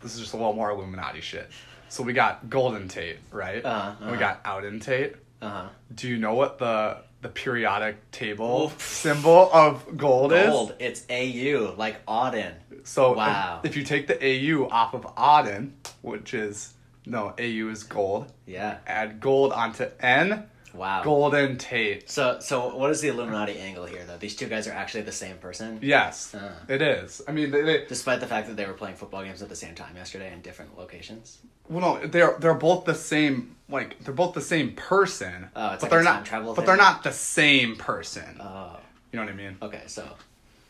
this 0.02 0.14
is 0.14 0.20
just 0.20 0.34
a 0.34 0.36
little 0.36 0.52
more 0.52 0.70
Illuminati 0.70 1.20
shit. 1.20 1.50
So 1.88 2.02
we 2.02 2.12
got 2.12 2.50
Golden 2.50 2.86
Tate, 2.88 3.18
right? 3.32 3.64
Uh-huh, 3.64 3.94
And 4.00 4.10
we 4.10 4.16
uh-huh. 4.22 4.34
got 4.40 4.44
Auden 4.44 4.82
Tate. 4.82 5.14
Uh 5.40 5.48
huh. 5.48 5.68
Do 5.94 6.08
you 6.08 6.18
know 6.18 6.34
what 6.34 6.58
the 6.58 6.98
the 7.22 7.28
periodic 7.30 8.10
table 8.12 8.66
Oof. 8.66 8.80
symbol 8.86 9.50
of 9.52 9.96
gold, 9.96 10.30
Gold. 10.30 10.74
is? 10.78 11.00
It's 11.00 11.06
AU, 11.10 11.74
like 11.76 12.04
Auden. 12.06 12.52
So 12.84 13.10
if- 13.12 13.16
Wow. 13.16 13.60
if, 13.64 13.76
you 13.76 13.82
take 13.82 14.06
the 14.06 14.16
AU 14.24 14.68
off 14.68 14.94
of 14.94 15.02
Auden, 15.16 15.72
which 16.02 16.32
is 16.32 16.74
no 17.06 17.34
AU 17.38 17.70
is 17.70 17.82
gold, 17.82 18.30
Yeah. 18.46 18.78
add 18.86 19.18
gold 19.20 19.52
onto 19.52 19.86
N, 19.98 20.44
Wow. 20.78 21.02
Golden 21.02 21.58
Tate. 21.58 22.08
So, 22.08 22.38
so 22.40 22.74
what 22.76 22.90
is 22.90 23.00
the 23.00 23.08
Illuminati 23.08 23.58
angle 23.58 23.84
here, 23.84 24.04
though? 24.06 24.16
These 24.16 24.36
two 24.36 24.46
guys 24.46 24.66
are 24.68 24.72
actually 24.72 25.02
the 25.02 25.12
same 25.12 25.36
person, 25.38 25.78
Yes, 25.82 26.34
Uh. 26.34 26.52
it 26.68 26.80
is. 26.80 27.20
I 27.28 27.32
mean, 27.32 27.50
they, 27.50 27.62
they 27.62 27.84
despite 27.86 28.20
the 28.20 28.26
fact 28.26 28.46
that 28.48 28.56
they 28.56 28.64
were 28.66 28.72
playing 28.74 28.96
football 28.96 29.22
games 29.24 29.42
at 29.42 29.48
the 29.48 29.56
same 29.56 29.74
time 29.74 29.96
yesterday 29.96 30.32
in 30.32 30.40
different 30.40 30.78
locations. 30.78 31.38
well, 31.68 31.80
no, 32.00 32.06
they're 32.06 32.36
they're 32.38 32.54
both 32.54 32.84
the 32.84 32.94
same. 32.94 33.56
Like 33.68 33.98
they're 34.04 34.14
both 34.14 34.32
the 34.34 34.40
same 34.40 34.72
person, 34.72 35.48
Oh, 35.54 35.74
it's 35.74 35.82
but 35.82 35.82
like 35.82 35.90
they're 35.90 36.00
a 36.00 36.04
not. 36.04 36.24
travel 36.24 36.54
but 36.54 36.60
thing? 36.62 36.66
they're 36.66 36.76
not 36.76 37.02
the 37.02 37.12
same 37.12 37.76
person. 37.76 38.40
Oh, 38.40 38.78
you 39.12 39.18
know 39.18 39.26
what 39.26 39.32
I 39.32 39.36
mean? 39.36 39.56
okay. 39.60 39.82
So, 39.88 40.08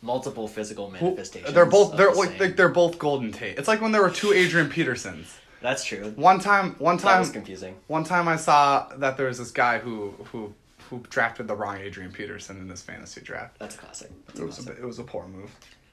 multiple 0.02 0.48
physical 0.48 0.84
Well, 0.90 1.00
manifestations. 1.02 1.52
They're 1.54 1.66
both. 1.66 1.96
They're 1.96 2.10
the 2.12 2.18
like 2.18 2.38
they- 2.38 2.50
they're 2.52 2.68
both 2.68 2.98
Golden 2.98 3.30
Tate. 3.32 3.58
It's 3.58 3.68
like 3.68 3.80
when 3.80 3.92
there 3.92 4.02
were 4.02 4.10
two 4.10 4.32
Adrian 4.32 4.68
Petersons. 4.68 5.26
That's 5.60 5.84
true. 5.84 6.12
One 6.16 6.38
time, 6.40 6.76
one 6.78 6.96
That 6.98 7.02
time, 7.02 7.20
was 7.20 7.30
confusing. 7.30 7.76
One 7.88 8.04
time 8.04 8.28
I 8.28 8.36
saw 8.36 8.88
that 8.96 9.16
there 9.16 9.26
was 9.26 9.38
this 9.38 9.50
guy 9.50 9.78
who 9.78 10.10
who 10.32 10.54
who 10.90 11.00
drafted 11.10 11.48
the 11.48 11.54
wrong 11.54 11.78
Adrian 11.78 12.12
Peterson 12.12 12.58
in 12.58 12.68
this 12.68 12.80
fantasy 12.82 13.20
draft. 13.20 13.58
That's 13.58 13.74
a 13.74 13.78
classic. 13.78 14.10
That's 14.26 14.38
It 14.38 14.42
a 14.42 14.46
was 14.46 14.66
a, 14.66 14.72
it 14.72 14.84
was 14.84 14.98
a 14.98 15.04
poor 15.04 15.26
move. 15.26 15.50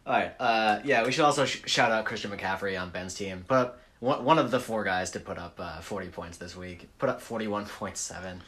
All 0.08 0.14
right. 0.14 0.34
Uh, 0.40 0.80
yeah, 0.84 1.04
we 1.04 1.12
should 1.12 1.26
also 1.26 1.46
sh- 1.46 1.64
shout 1.66 1.92
out 1.92 2.06
Christian 2.06 2.32
McCaffrey 2.32 2.80
on 2.80 2.92
Ben's 2.92 3.16
team. 3.16 3.44
But 3.48 3.80
one, 4.00 4.24
one 4.24 4.40
of 4.40 4.52
the 4.52 4.60
four 4.60 4.84
guys 4.84 5.12
to 5.12 5.20
put 5.20 5.38
up 5.38 5.60
uh, 5.60 5.82
40 5.82 6.08
points 6.10 6.38
this 6.38 6.56
week. 6.56 6.88
Put 7.00 7.10
up 7.10 7.22
41.7. 7.22 8.40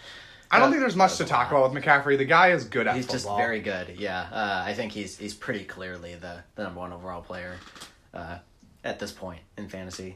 I 0.50 0.60
don't 0.60 0.69
think 0.69 0.80
there's 0.80 0.96
much 0.96 1.18
to 1.18 1.25
talk 1.25 1.52
about 1.52 1.74
with 1.74 1.84
McCaffrey. 1.84 2.18
The 2.18 2.25
guy 2.25 2.52
is 2.52 2.64
good 2.64 2.88
at 2.88 2.96
He's 2.96 3.08
just 3.08 3.28
very 3.28 3.60
good. 3.60 3.98
Yeah, 3.98 4.22
uh, 4.31 4.64
I 4.66 4.74
think 4.74 4.94
he's 4.94 5.18
he's 5.18 5.34
pretty 5.34 5.66
clearly 5.66 6.16
the, 6.16 6.44
the 6.56 6.64
number 6.64 6.80
one 6.80 6.94
overall 6.94 7.22
player 7.22 7.58
uh, 8.14 8.38
at 8.86 9.00
this 9.00 9.12
point 9.12 9.42
in 9.58 9.68
fantasy. 9.68 10.16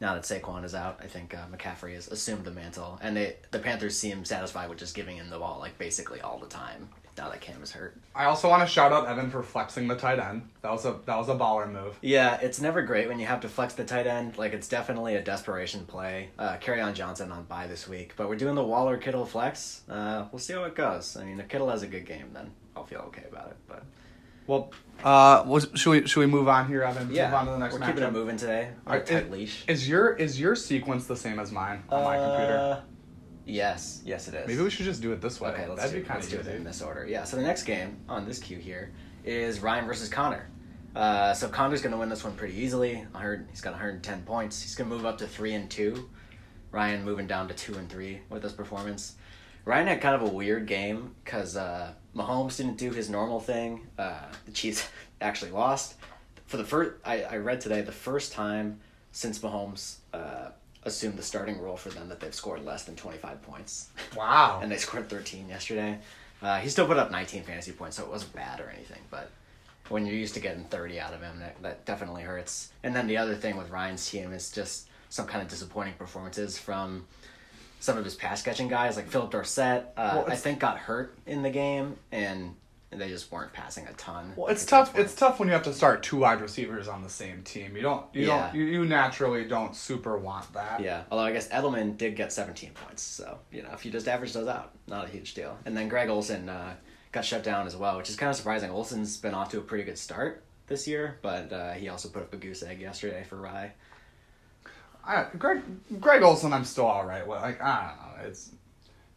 Now 0.00 0.14
that 0.14 0.22
Saquon 0.22 0.64
is 0.64 0.74
out, 0.74 1.00
I 1.02 1.06
think 1.06 1.34
uh, 1.34 1.46
McCaffrey 1.52 1.94
has 1.94 2.08
assumed 2.08 2.44
the 2.44 2.52
mantle, 2.52 2.98
and 3.02 3.16
they 3.16 3.36
the 3.50 3.58
Panthers 3.58 3.98
seem 3.98 4.24
satisfied 4.24 4.68
with 4.68 4.78
just 4.78 4.94
giving 4.94 5.16
him 5.16 5.28
the 5.30 5.38
ball 5.38 5.58
like 5.58 5.76
basically 5.78 6.20
all 6.20 6.38
the 6.38 6.46
time. 6.46 6.88
Now 7.16 7.30
that 7.30 7.40
Cam 7.40 7.60
is 7.64 7.72
hurt. 7.72 7.96
I 8.14 8.26
also 8.26 8.48
want 8.48 8.62
to 8.62 8.72
shout 8.72 8.92
out 8.92 9.08
Evan 9.08 9.28
for 9.28 9.42
flexing 9.42 9.88
the 9.88 9.96
tight 9.96 10.20
end. 10.20 10.48
That 10.62 10.70
was 10.70 10.84
a 10.84 11.00
that 11.06 11.16
was 11.18 11.28
a 11.28 11.34
baller 11.34 11.70
move. 11.70 11.98
Yeah, 12.00 12.38
it's 12.40 12.60
never 12.60 12.80
great 12.82 13.08
when 13.08 13.18
you 13.18 13.26
have 13.26 13.40
to 13.40 13.48
flex 13.48 13.74
the 13.74 13.84
tight 13.84 14.06
end. 14.06 14.38
Like 14.38 14.52
it's 14.52 14.68
definitely 14.68 15.16
a 15.16 15.22
desperation 15.22 15.84
play. 15.84 16.28
Uh, 16.38 16.58
Kerryon 16.58 16.94
Johnson 16.94 17.32
on 17.32 17.42
bye 17.44 17.66
this 17.66 17.88
week, 17.88 18.14
but 18.16 18.28
we're 18.28 18.36
doing 18.36 18.54
the 18.54 18.62
Waller 18.62 18.96
Kittle 18.98 19.26
flex. 19.26 19.82
Uh, 19.90 20.26
we'll 20.30 20.38
see 20.38 20.52
how 20.52 20.62
it 20.62 20.76
goes. 20.76 21.16
I 21.16 21.24
mean, 21.24 21.40
if 21.40 21.48
Kittle 21.48 21.68
has 21.70 21.82
a 21.82 21.88
good 21.88 22.06
game, 22.06 22.30
then 22.32 22.52
I'll 22.76 22.84
feel 22.84 23.00
okay 23.08 23.24
about 23.28 23.48
it. 23.48 23.56
But 23.66 23.82
Well, 24.48 24.72
uh, 25.04 25.44
was, 25.46 25.68
should 25.74 25.90
we 25.90 26.06
should 26.08 26.20
we 26.20 26.26
move 26.26 26.48
on 26.48 26.66
here, 26.66 26.82
Evan? 26.82 27.08
yeah, 27.12 27.26
move 27.26 27.34
on 27.34 27.46
to 27.46 27.52
the 27.52 27.58
next 27.58 27.74
we're 27.74 27.80
matchup. 27.80 27.86
keeping 27.86 28.02
it 28.02 28.12
moving 28.12 28.36
today. 28.36 28.70
On 28.86 28.96
a 28.96 29.00
tight 29.04 29.30
leash. 29.30 29.62
Is 29.68 29.88
your 29.88 30.16
is 30.16 30.40
your 30.40 30.56
sequence 30.56 31.06
the 31.06 31.14
same 31.14 31.38
as 31.38 31.52
mine 31.52 31.84
on 31.90 32.02
my 32.02 32.16
computer? 32.16 32.58
Uh, 32.58 32.80
Yes, 33.50 34.02
yes, 34.04 34.28
it 34.28 34.34
is. 34.34 34.46
Maybe 34.46 34.60
we 34.60 34.68
should 34.68 34.84
just 34.84 35.00
do 35.00 35.10
it 35.12 35.22
this 35.22 35.40
way. 35.40 35.48
Okay, 35.48 35.66
let's 35.66 35.80
That'd 35.80 35.94
do, 35.94 36.00
be 36.02 36.06
kind 36.06 36.20
let's 36.20 36.30
of 36.30 36.44
do 36.44 36.50
it 36.50 36.54
in 36.54 36.64
this 36.64 36.82
order. 36.82 37.06
Yeah, 37.08 37.24
so 37.24 37.38
the 37.38 37.42
next 37.42 37.62
game 37.62 37.96
on 38.06 38.26
this 38.26 38.38
queue 38.38 38.58
here 38.58 38.92
is 39.24 39.60
Ryan 39.60 39.86
versus 39.86 40.10
Connor. 40.10 40.50
Uh, 40.94 41.32
so 41.32 41.48
Connor's 41.48 41.80
going 41.80 41.92
to 41.92 41.98
win 41.98 42.10
this 42.10 42.24
one 42.24 42.34
pretty 42.34 42.58
easily. 42.58 43.06
I 43.14 43.20
heard 43.22 43.48
he's 43.50 43.62
got 43.62 43.70
110 43.70 44.22
points. 44.24 44.60
He's 44.60 44.74
going 44.74 44.90
to 44.90 44.94
move 44.94 45.06
up 45.06 45.16
to 45.18 45.26
three 45.26 45.54
and 45.54 45.70
two. 45.70 46.10
Ryan 46.72 47.02
moving 47.06 47.26
down 47.26 47.48
to 47.48 47.54
two 47.54 47.74
and 47.78 47.88
three 47.88 48.20
with 48.28 48.42
this 48.42 48.52
performance. 48.52 49.14
Ryan 49.64 49.86
had 49.86 50.02
kind 50.02 50.14
of 50.14 50.22
a 50.22 50.28
weird 50.28 50.66
game 50.66 51.14
because 51.24 51.56
uh, 51.56 51.94
Mahomes 52.18 52.56
didn't 52.56 52.76
do 52.76 52.90
his 52.90 53.08
normal 53.08 53.40
thing. 53.40 53.86
Uh, 53.98 54.18
the 54.44 54.52
Chiefs 54.52 54.88
actually 55.20 55.52
lost 55.52 55.94
for 56.46 56.56
the 56.56 56.64
first. 56.64 56.92
I, 57.04 57.22
I 57.22 57.36
read 57.36 57.60
today 57.60 57.80
the 57.82 57.92
first 57.92 58.32
time 58.32 58.80
since 59.12 59.38
Mahomes 59.38 59.96
uh, 60.12 60.50
assumed 60.84 61.16
the 61.16 61.22
starting 61.22 61.60
role 61.60 61.76
for 61.76 61.90
them 61.90 62.08
that 62.08 62.20
they've 62.20 62.34
scored 62.34 62.64
less 62.64 62.84
than 62.84 62.96
25 62.96 63.42
points 63.42 63.88
Wow. 64.16 64.60
and 64.62 64.70
they 64.70 64.76
scored 64.76 65.08
13 65.08 65.48
yesterday. 65.48 65.98
Uh, 66.42 66.58
he 66.58 66.68
still 66.68 66.86
put 66.86 66.96
up 66.98 67.10
19 67.10 67.42
fantasy 67.42 67.72
points, 67.72 67.96
so 67.96 68.04
it 68.04 68.10
wasn't 68.10 68.32
bad 68.32 68.60
or 68.60 68.70
anything. 68.70 69.00
But 69.10 69.30
when 69.88 70.06
you're 70.06 70.14
used 70.14 70.34
to 70.34 70.40
getting 70.40 70.64
30 70.64 71.00
out 71.00 71.14
of 71.14 71.20
him, 71.22 71.38
that, 71.40 71.60
that 71.62 71.84
definitely 71.84 72.22
hurts. 72.22 72.70
And 72.82 72.94
then 72.94 73.06
the 73.06 73.16
other 73.16 73.34
thing 73.34 73.56
with 73.56 73.70
Ryan's 73.70 74.08
team 74.08 74.32
is 74.32 74.50
just 74.52 74.88
some 75.08 75.26
kind 75.26 75.42
of 75.42 75.48
disappointing 75.48 75.94
performances 75.94 76.58
from 76.58 77.06
some 77.80 77.96
of 77.98 78.04
his 78.04 78.14
pass 78.14 78.42
catching 78.42 78.68
guys, 78.68 78.96
like 78.96 79.08
Phillip 79.08 79.30
Dorsett. 79.30 79.86
Uh, 79.96 80.12
Well, 80.16 80.24
I 80.28 80.36
think 80.36 80.58
got 80.60 80.78
hurt 80.78 81.16
in 81.26 81.42
the 81.42 81.50
game, 81.50 81.96
and 82.12 82.54
they 82.90 83.08
just 83.08 83.30
weren't 83.30 83.52
passing 83.52 83.86
a 83.86 83.92
ton. 83.92 84.32
Well, 84.34 84.48
it's 84.48 84.64
tough. 84.64 84.98
It's 84.98 85.14
tough 85.14 85.38
when 85.38 85.48
you 85.48 85.52
have 85.54 85.62
to 85.64 85.74
start 85.74 86.02
two 86.02 86.16
wide 86.16 86.40
receivers 86.40 86.88
on 86.88 87.02
the 87.02 87.10
same 87.10 87.42
team. 87.42 87.76
You 87.76 87.82
don't. 87.82 88.04
You 88.14 88.26
Yeah. 88.28 88.46
don't. 88.46 88.54
You, 88.56 88.64
you 88.64 88.84
naturally 88.86 89.44
don't 89.44 89.76
super 89.76 90.16
want 90.18 90.52
that. 90.54 90.80
Yeah, 90.80 91.02
although 91.10 91.24
I 91.24 91.32
guess 91.32 91.48
Edelman 91.48 91.96
did 91.98 92.16
get 92.16 92.32
17 92.32 92.72
points, 92.72 93.02
so 93.02 93.38
you 93.52 93.62
know 93.62 93.70
if 93.74 93.84
you 93.84 93.92
just 93.92 94.08
average 94.08 94.32
those 94.32 94.48
out, 94.48 94.72
not 94.86 95.04
a 95.04 95.08
huge 95.08 95.34
deal. 95.34 95.56
And 95.66 95.76
then 95.76 95.88
Greg 95.88 96.08
Olsen 96.08 96.48
uh, 96.48 96.74
got 97.12 97.24
shut 97.24 97.42
down 97.44 97.66
as 97.66 97.76
well, 97.76 97.96
which 97.98 98.08
is 98.08 98.16
kind 98.16 98.30
of 98.30 98.36
surprising. 98.36 98.70
Olsen's 98.70 99.16
been 99.18 99.34
off 99.34 99.50
to 99.50 99.58
a 99.58 99.62
pretty 99.62 99.84
good 99.84 99.98
start 99.98 100.42
this 100.66 100.86
year, 100.88 101.18
but 101.22 101.52
uh, 101.52 101.72
he 101.72 101.88
also 101.90 102.08
put 102.08 102.22
up 102.22 102.32
a 102.32 102.36
goose 102.36 102.62
egg 102.62 102.80
yesterday 102.80 103.22
for 103.28 103.36
Rye. 103.36 103.72
I, 105.08 105.26
Greg 105.38 105.62
Greg 106.00 106.22
Olsen, 106.22 106.52
I'm 106.52 106.64
still 106.64 106.86
all 106.86 107.04
right. 107.04 107.26
with. 107.26 107.40
Like 107.40 107.60
I 107.62 107.94
don't 108.14 108.22
know. 108.22 108.28
It's 108.28 108.50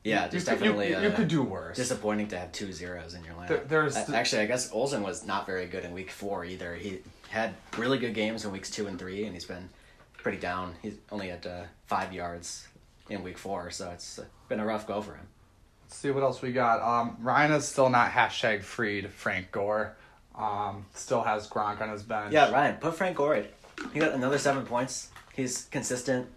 Yeah, 0.04 0.26
you 0.26 0.32
just 0.32 0.48
could- 0.48 0.54
definitely 0.60 0.90
You, 0.92 1.00
you 1.02 1.08
uh, 1.10 1.16
could 1.16 1.28
do 1.28 1.44
worse. 1.44 1.76
disappointing 1.76 2.28
to 2.30 2.40
have 2.40 2.52
two 2.52 2.72
zeros 2.72 3.14
in 3.14 3.24
your 3.24 3.36
lineup. 3.36 3.48
There- 3.50 3.66
there's 3.68 3.98
actually, 3.98 4.42
I 4.44 4.46
guess 4.48 4.72
Olsen 4.72 5.04
was 5.04 5.26
not 5.26 5.46
very 5.46 5.66
good 5.68 5.84
in 5.86 5.92
week 5.94 6.10
four 6.12 6.46
either. 6.46 6.76
He 6.76 7.00
had 7.30 7.54
really 7.78 7.98
good 8.00 8.14
games 8.14 8.44
in 8.46 8.52
weeks 8.52 8.70
two 8.70 8.88
and 8.88 8.98
three, 8.98 9.26
and 9.26 9.34
he's 9.34 9.46
been 9.46 9.70
pretty 10.18 10.38
down. 10.40 10.76
He's 10.82 10.96
only 11.12 11.30
at 11.30 11.46
uh, 11.46 11.64
five 11.88 12.14
yards 12.14 12.68
in 13.10 13.22
week 13.24 13.38
four, 13.38 13.70
so 13.70 13.90
it's 13.92 14.20
been 14.50 14.60
a 14.60 14.66
rough 14.66 14.88
go 14.88 15.02
for 15.02 15.16
him. 15.16 15.28
Let's 15.86 15.98
see 15.98 16.10
what 16.12 16.24
else 16.24 16.42
we 16.42 16.52
got. 16.54 16.80
Um, 16.82 17.18
Ryan 17.20 17.52
is 17.52 17.68
still 17.68 17.90
not 17.90 18.12
hashtag 18.12 18.64
freed 18.64 19.10
Frank 19.12 19.52
Gore. 19.52 19.98
Um, 20.38 20.86
still 20.96 21.22
has 21.22 21.48
Gronk 21.50 21.82
on 21.82 21.90
his 21.90 22.02
bench. 22.04 22.32
Yeah, 22.32 22.50
Ryan, 22.50 22.78
put 22.78 22.96
Frank 22.96 23.18
Gore. 23.18 23.36
in. 23.36 23.46
He 23.94 24.00
got 24.00 24.14
another 24.14 24.38
seven 24.38 24.66
points. 24.66 25.10
He's 25.36 25.64
consistent. 25.72 26.28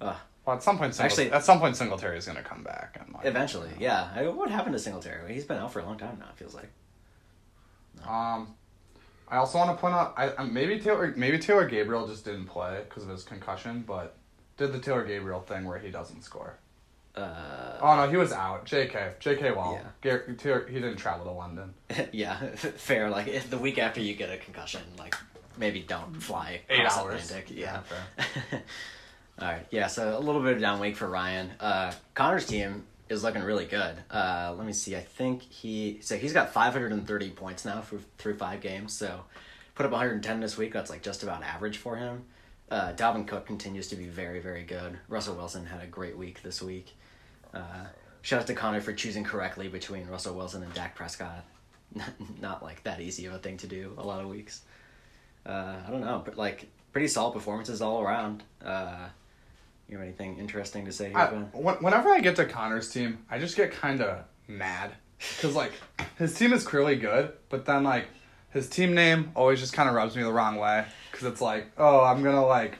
Uh, 0.00 0.14
Well, 0.44 0.56
at 0.56 0.62
some 0.62 0.78
point, 0.78 0.94
Singlet- 0.94 1.12
Actually- 1.12 1.32
at 1.32 1.44
some 1.44 1.58
point, 1.60 1.76
Singletary 1.76 2.16
is 2.18 2.24
going 2.26 2.38
to 2.38 2.42
come 2.42 2.62
back. 2.62 2.98
And 3.00 3.12
like, 3.14 3.26
eventually, 3.26 3.70
yeah. 3.78 4.08
I, 4.14 4.26
what 4.28 4.50
happened 4.50 4.72
to 4.74 4.78
Singletary? 4.78 5.34
He's 5.34 5.44
been 5.44 5.58
out 5.58 5.72
for 5.72 5.80
a 5.80 5.84
long 5.84 5.98
time 5.98 6.16
now. 6.18 6.26
It 6.30 6.36
feels 6.36 6.54
like. 6.54 6.70
Um, 8.06 8.54
I 9.28 9.36
also 9.36 9.58
want 9.58 9.70
to 9.76 9.80
point 9.80 9.94
out, 9.94 10.14
I, 10.16 10.28
um, 10.30 10.54
maybe 10.54 10.78
Taylor, 10.80 11.12
maybe 11.16 11.38
Taylor 11.38 11.66
Gabriel 11.68 12.06
just 12.06 12.24
didn't 12.24 12.46
play 12.46 12.80
because 12.88 13.02
of 13.02 13.10
his 13.10 13.22
concussion, 13.24 13.84
but 13.86 14.16
did 14.56 14.72
the 14.72 14.78
Taylor 14.78 15.04
Gabriel 15.04 15.40
thing 15.40 15.64
where 15.64 15.78
he 15.78 15.90
doesn't 15.90 16.22
score. 16.22 16.56
Uh, 17.14 17.78
Oh 17.80 17.96
no, 17.96 18.08
he 18.08 18.16
was 18.16 18.32
out. 18.32 18.64
J.K. 18.64 19.12
J.K. 19.18 19.50
Wall. 19.52 19.74
Yeah. 19.74 19.88
Gar- 20.18 20.34
Taylor, 20.34 20.66
he 20.68 20.74
didn't 20.74 20.96
travel 20.96 21.24
to 21.26 21.32
London. 21.32 21.74
yeah, 22.12 22.38
fair. 22.56 23.10
Like 23.10 23.26
if 23.28 23.50
the 23.50 23.58
week 23.58 23.78
after 23.78 24.00
you 24.00 24.14
get 24.14 24.30
a 24.30 24.36
concussion, 24.38 24.82
like 24.98 25.14
maybe 25.58 25.80
don't 25.80 26.20
fly 26.20 26.60
Eight 26.68 26.80
across 26.80 26.98
hours. 26.98 27.24
Atlantic. 27.30 27.56
Yeah, 27.56 27.80
Yeah. 28.18 28.58
All 29.40 29.48
right. 29.48 29.66
Yeah. 29.70 29.86
So 29.86 30.16
a 30.16 30.20
little 30.20 30.42
bit 30.42 30.54
of 30.54 30.60
down 30.60 30.80
week 30.80 30.96
for 30.96 31.06
Ryan. 31.08 31.50
Uh, 31.60 31.92
Connor's 32.14 32.46
team 32.46 32.84
is 33.08 33.22
looking 33.22 33.42
really 33.42 33.66
good. 33.66 33.96
Uh, 34.10 34.54
let 34.56 34.66
me 34.66 34.72
see. 34.72 34.96
I 34.96 35.00
think 35.00 35.42
he 35.42 35.98
so 36.02 36.16
he's 36.16 36.32
got 36.32 36.52
530 36.52 37.30
points 37.30 37.64
now 37.64 37.80
for, 37.80 37.98
through 38.18 38.36
five 38.36 38.60
games. 38.60 38.92
So 38.92 39.20
put 39.74 39.86
up 39.86 39.92
110 39.92 40.40
this 40.40 40.56
week. 40.56 40.72
That's 40.72 40.90
like 40.90 41.02
just 41.02 41.22
about 41.22 41.42
average 41.42 41.78
for 41.78 41.96
him. 41.96 42.24
Uh, 42.70 42.92
Dalvin 42.94 43.26
Cook 43.26 43.46
continues 43.46 43.88
to 43.88 43.96
be 43.96 44.06
very 44.06 44.40
very 44.40 44.64
good. 44.64 44.98
Russell 45.08 45.36
Wilson 45.36 45.66
had 45.66 45.82
a 45.82 45.86
great 45.86 46.16
week 46.18 46.42
this 46.42 46.60
week. 46.60 46.96
Uh, 47.54 47.86
shout 48.22 48.40
out 48.40 48.46
to 48.48 48.54
Connor 48.54 48.80
for 48.80 48.92
choosing 48.92 49.24
correctly 49.24 49.68
between 49.68 50.06
Russell 50.08 50.34
Wilson 50.34 50.62
and 50.62 50.74
Dak 50.74 50.94
Prescott. 50.94 51.44
Not, 51.94 52.10
not 52.40 52.62
like 52.62 52.82
that 52.84 53.00
easy 53.00 53.24
of 53.26 53.34
a 53.34 53.38
thing 53.38 53.56
to 53.58 53.66
do 53.66 53.94
a 53.96 54.04
lot 54.04 54.20
of 54.20 54.28
weeks. 54.28 54.62
Uh, 55.46 55.76
I 55.86 55.90
don't 55.90 56.00
know, 56.00 56.22
but 56.24 56.36
like 56.36 56.68
pretty 56.92 57.08
solid 57.08 57.32
performances 57.32 57.80
all 57.80 58.02
around. 58.02 58.42
Uh, 58.64 59.08
you 59.88 59.96
have 59.96 60.06
anything 60.06 60.38
interesting 60.38 60.84
to 60.84 60.92
say 60.92 61.08
here, 61.08 61.18
I, 61.18 61.26
whenever 61.26 62.10
I 62.10 62.20
get 62.20 62.36
to 62.36 62.44
Connor's 62.44 62.90
team, 62.90 63.24
I 63.30 63.38
just 63.38 63.56
get 63.56 63.72
kind 63.72 64.02
of 64.02 64.24
mad 64.46 64.92
because 65.18 65.54
like 65.54 65.72
his 66.18 66.34
team 66.34 66.52
is 66.52 66.64
clearly 66.64 66.96
good, 66.96 67.32
but 67.48 67.64
then 67.64 67.84
like 67.84 68.06
his 68.50 68.68
team 68.68 68.94
name 68.94 69.30
always 69.34 69.60
just 69.60 69.72
kind 69.72 69.88
of 69.88 69.94
rubs 69.94 70.16
me 70.16 70.22
the 70.22 70.32
wrong 70.32 70.56
way 70.56 70.84
because 71.10 71.26
it's 71.26 71.40
like, 71.40 71.70
oh, 71.78 72.04
I'm 72.04 72.22
gonna 72.22 72.44
like, 72.44 72.78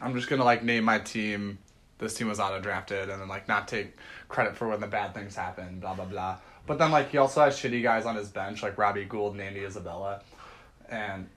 I'm 0.00 0.14
just 0.14 0.28
gonna 0.28 0.44
like 0.44 0.62
name 0.62 0.84
my 0.84 0.98
team. 0.98 1.58
This 1.98 2.14
team 2.14 2.28
was 2.28 2.38
auto 2.38 2.60
drafted, 2.60 3.10
and 3.10 3.20
then 3.20 3.28
like 3.28 3.48
not 3.48 3.66
take 3.66 3.96
credit 4.28 4.56
for 4.56 4.68
when 4.68 4.80
the 4.80 4.86
bad 4.86 5.14
things 5.14 5.34
happen, 5.34 5.80
blah 5.80 5.94
blah 5.94 6.04
blah. 6.04 6.38
But 6.66 6.78
then 6.78 6.92
like 6.92 7.10
he 7.10 7.18
also 7.18 7.42
has 7.42 7.58
shitty 7.58 7.82
guys 7.82 8.06
on 8.06 8.14
his 8.14 8.28
bench 8.28 8.62
like 8.62 8.78
Robbie 8.78 9.04
Gould 9.04 9.32
and 9.32 9.40
Andy 9.40 9.64
Isabella, 9.64 10.22
and 10.88 11.28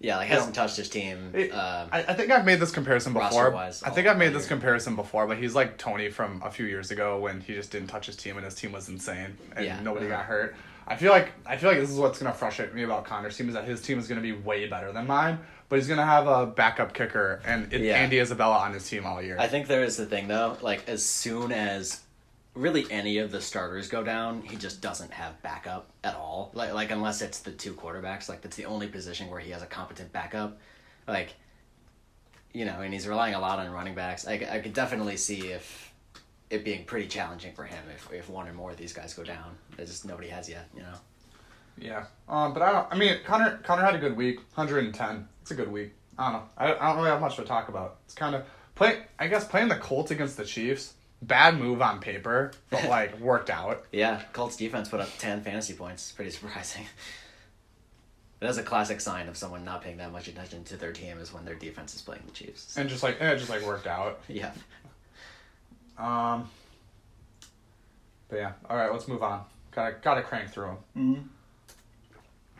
Yeah, 0.00 0.16
like 0.18 0.28
hasn't 0.28 0.54
touched 0.54 0.76
his 0.76 0.88
team. 0.88 1.32
it- 1.34 1.50
um, 1.52 1.88
I, 1.90 2.04
I 2.08 2.14
think 2.14 2.30
I've 2.30 2.44
made 2.44 2.60
this 2.60 2.70
comparison 2.70 3.12
before. 3.12 3.54
I 3.56 3.70
think 3.70 4.06
I've 4.06 4.16
made 4.16 4.32
this 4.32 4.42
year. 4.44 4.48
comparison 4.50 4.94
before, 4.94 5.26
but 5.26 5.38
he's 5.38 5.54
like 5.56 5.76
Tony 5.76 6.08
from 6.10 6.40
a 6.44 6.50
few 6.50 6.66
years 6.66 6.90
ago 6.92 7.18
when 7.18 7.40
he 7.40 7.54
just 7.54 7.72
didn't 7.72 7.88
touch 7.88 8.06
his 8.06 8.14
team 8.16 8.36
and 8.36 8.44
his 8.44 8.54
team 8.54 8.70
was 8.72 8.88
insane 8.88 9.36
and 9.56 9.64
Yeah. 9.66 9.80
nobody 9.82 10.06
got 10.08 10.24
hurt. 10.24 10.54
I 10.86 10.96
feel 10.96 11.10
like 11.12 11.32
I 11.44 11.56
feel 11.56 11.68
like 11.70 11.80
this 11.80 11.90
is 11.90 11.98
what's 11.98 12.18
gonna 12.18 12.32
frustrate 12.32 12.72
me 12.74 12.82
about 12.84 13.04
Connor's 13.04 13.36
team 13.36 13.48
is 13.48 13.54
that 13.54 13.64
his 13.64 13.82
team 13.82 13.98
is 13.98 14.06
gonna 14.08 14.20
be 14.20 14.32
way 14.32 14.66
better 14.68 14.90
than 14.92 15.06
mine, 15.06 15.38
but 15.68 15.76
he's 15.76 15.88
gonna 15.88 16.06
have 16.06 16.26
a 16.28 16.46
backup 16.46 16.94
kicker 16.94 17.42
and 17.44 17.70
it, 17.72 17.80
Yeah. 17.82 17.96
Andy 17.96 18.20
Isabella 18.20 18.56
on 18.58 18.72
his 18.72 18.88
team 18.88 19.04
all 19.04 19.20
year. 19.20 19.36
I 19.38 19.48
think 19.48 19.66
there 19.66 19.82
is 19.82 19.96
the 19.96 20.06
thing 20.06 20.28
though. 20.28 20.56
Like 20.62 20.88
as 20.88 21.04
soon 21.04 21.50
as 21.52 22.00
really 22.58 22.86
any 22.90 23.18
of 23.18 23.30
the 23.30 23.40
starters 23.40 23.88
go 23.88 24.02
down, 24.02 24.42
he 24.42 24.56
just 24.56 24.80
doesn't 24.80 25.12
have 25.12 25.40
backup 25.42 25.90
at 26.02 26.14
all. 26.14 26.50
Like 26.54 26.74
like 26.74 26.90
unless 26.90 27.22
it's 27.22 27.38
the 27.38 27.52
two 27.52 27.72
quarterbacks. 27.72 28.28
Like 28.28 28.42
that's 28.42 28.56
the 28.56 28.66
only 28.66 28.88
position 28.88 29.30
where 29.30 29.40
he 29.40 29.52
has 29.52 29.62
a 29.62 29.66
competent 29.66 30.12
backup. 30.12 30.58
Like 31.06 31.34
you 32.52 32.64
know, 32.64 32.80
and 32.80 32.92
he's 32.92 33.06
relying 33.06 33.34
a 33.34 33.40
lot 33.40 33.58
on 33.58 33.70
running 33.70 33.94
backs. 33.94 34.26
I, 34.26 34.46
I 34.50 34.58
could 34.60 34.72
definitely 34.72 35.16
see 35.16 35.48
if 35.48 35.92
it 36.50 36.64
being 36.64 36.84
pretty 36.84 37.06
challenging 37.06 37.52
for 37.52 37.64
him 37.64 37.82
if, 37.94 38.10
if 38.12 38.28
one 38.28 38.48
or 38.48 38.54
more 38.54 38.70
of 38.70 38.76
these 38.76 38.92
guys 38.92 39.14
go 39.14 39.22
down. 39.22 39.56
That 39.76 39.86
just 39.86 40.04
nobody 40.04 40.28
has 40.28 40.48
yet, 40.48 40.68
you 40.74 40.80
know. 40.82 40.94
yeah, 41.78 42.04
um, 42.28 42.54
but 42.54 42.62
I 42.62 42.72
don't. 42.72 42.86
I 42.90 42.96
mean, 42.96 43.18
Connor 43.24 43.58
Connor 43.62 43.84
had 43.84 43.94
a 43.94 43.98
good 43.98 44.16
week, 44.16 44.38
110. 44.54 45.28
It's 45.42 45.50
a 45.50 45.54
good 45.54 45.70
week. 45.70 45.92
I 46.18 46.32
don't 46.32 46.40
know. 46.40 46.48
I, 46.56 46.74
I 46.74 46.88
don't 46.88 46.96
really 46.96 47.10
have 47.10 47.20
much 47.20 47.36
to 47.36 47.44
talk 47.44 47.68
about. 47.68 47.98
It's 48.06 48.14
kind 48.14 48.34
of 48.34 48.44
play. 48.74 49.02
I 49.18 49.28
guess 49.28 49.46
playing 49.46 49.68
the 49.68 49.76
Colts 49.76 50.10
against 50.10 50.36
the 50.36 50.44
Chiefs. 50.44 50.94
Bad 51.20 51.58
move 51.58 51.82
on 51.82 52.00
paper, 52.00 52.52
but 52.70 52.84
like 52.88 53.18
worked 53.20 53.50
out. 53.50 53.84
Yeah, 53.92 54.22
Colts 54.32 54.56
defense 54.56 54.88
put 54.88 55.00
up 55.00 55.08
ten 55.18 55.42
fantasy 55.42 55.74
points. 55.74 56.12
Pretty 56.12 56.30
surprising. 56.30 56.86
That's 58.40 58.56
a 58.56 58.62
classic 58.62 59.00
sign 59.00 59.28
of 59.28 59.36
someone 59.36 59.64
not 59.64 59.82
paying 59.82 59.96
that 59.96 60.12
much 60.12 60.28
attention 60.28 60.62
to 60.64 60.76
their 60.76 60.92
team 60.92 61.18
is 61.18 61.32
when 61.32 61.44
their 61.44 61.56
defense 61.56 61.96
is 61.96 62.02
playing 62.02 62.22
the 62.24 62.30
Chiefs. 62.32 62.76
and 62.76 62.88
just 62.88 63.02
like 63.02 63.16
and 63.20 63.30
it 63.30 63.38
just 63.38 63.50
like 63.50 63.62
worked 63.62 63.86
out. 63.88 64.20
Yeah. 64.28 64.52
Um, 65.98 66.48
but 68.28 68.36
yeah, 68.36 68.52
all 68.70 68.76
right, 68.76 68.92
let's 68.92 69.08
move 69.08 69.22
on. 69.24 69.42
Gotta 69.72 69.96
gotta 70.00 70.22
crank 70.22 70.50
through 70.50 70.76
them. 70.94 71.30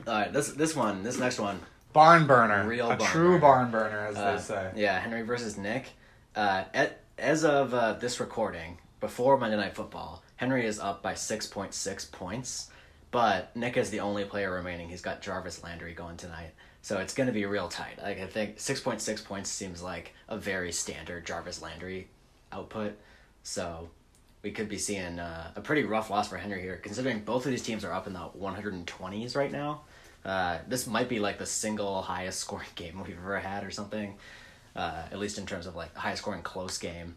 All 0.07 0.15
right, 0.15 0.33
this 0.33 0.49
this 0.49 0.75
one, 0.75 1.05
this 1.05 1.19
next 1.21 1.38
one, 1.38 1.61
Barn 1.93 2.27
burner, 2.27 2.67
Real 2.67 2.91
a 2.91 2.97
barn 2.97 3.11
true 3.12 3.29
burner. 3.29 3.38
barn 3.41 3.71
burner, 3.71 4.07
as 4.09 4.17
uh, 4.17 4.33
they 4.33 4.43
say. 4.43 4.71
yeah, 4.75 4.99
Henry 4.99 5.23
versus 5.23 5.57
Nick. 5.57 5.87
Uh, 6.35 6.65
at, 6.75 7.00
as 7.18 7.44
of 7.44 7.75
uh, 7.75 7.94
this 7.94 8.20
recording, 8.20 8.78
before 9.00 9.37
Monday 9.37 9.56
Night 9.56 9.75
Football, 9.75 10.22
Henry 10.37 10.66
is 10.66 10.78
up 10.78 11.02
by 11.02 11.14
six 11.14 11.46
point 11.46 11.75
six 11.75 12.04
points, 12.04 12.70
but 13.10 13.54
Nick 13.56 13.76
is 13.76 13.90
the 13.90 14.00
only 14.00 14.25
player 14.25 14.52
remaining. 14.52 14.88
He's 14.88 15.02
got 15.02 15.20
Jarvis 15.20 15.62
Landry 15.62 15.94
going 15.94 16.16
tonight, 16.16 16.52
so 16.82 16.98
it's 16.98 17.14
going 17.14 17.26
to 17.26 17.32
be 17.32 17.44
real 17.44 17.68
tight. 17.68 17.98
Like 18.00 18.20
I 18.20 18.26
think 18.26 18.60
six 18.60 18.80
point 18.80 19.00
six 19.00 19.20
points 19.20 19.50
seems 19.50 19.82
like 19.82 20.14
a 20.28 20.37
very 20.37 20.72
standard 20.72 21.26
Jarvis 21.26 21.60
Landry 21.60 22.08
output. 22.52 22.96
So 23.42 23.88
we 24.42 24.52
could 24.52 24.68
be 24.68 24.78
seeing 24.78 25.18
uh, 25.18 25.50
a 25.56 25.60
pretty 25.60 25.84
rough 25.84 26.10
loss 26.10 26.28
for 26.28 26.37
Henry 26.37 26.62
here, 26.62 26.76
considering 26.76 27.20
both 27.20 27.44
of 27.44 27.50
these 27.50 27.62
teams 27.62 27.84
are 27.84 27.92
up 27.92 28.06
in 28.06 28.12
the 28.12 28.28
120s 28.38 29.37
right 29.37 29.50
now. 29.50 29.82
Uh, 30.25 30.58
this 30.68 30.87
might 30.87 31.08
be 31.08 31.18
like 31.18 31.38
the 31.38 31.46
single 31.46 32.02
highest 32.02 32.40
scoring 32.44 32.68
game 32.75 33.02
we've 33.04 33.18
ever 33.18 33.38
had, 33.38 33.64
or 33.64 33.70
something. 33.70 34.14
Uh, 34.78 35.02
at 35.11 35.18
least 35.18 35.38
in 35.38 35.44
terms 35.44 35.66
of 35.66 35.75
like 35.75 35.92
highest 35.97 36.23
scoring 36.23 36.40
close 36.40 36.78
game. 36.78 37.16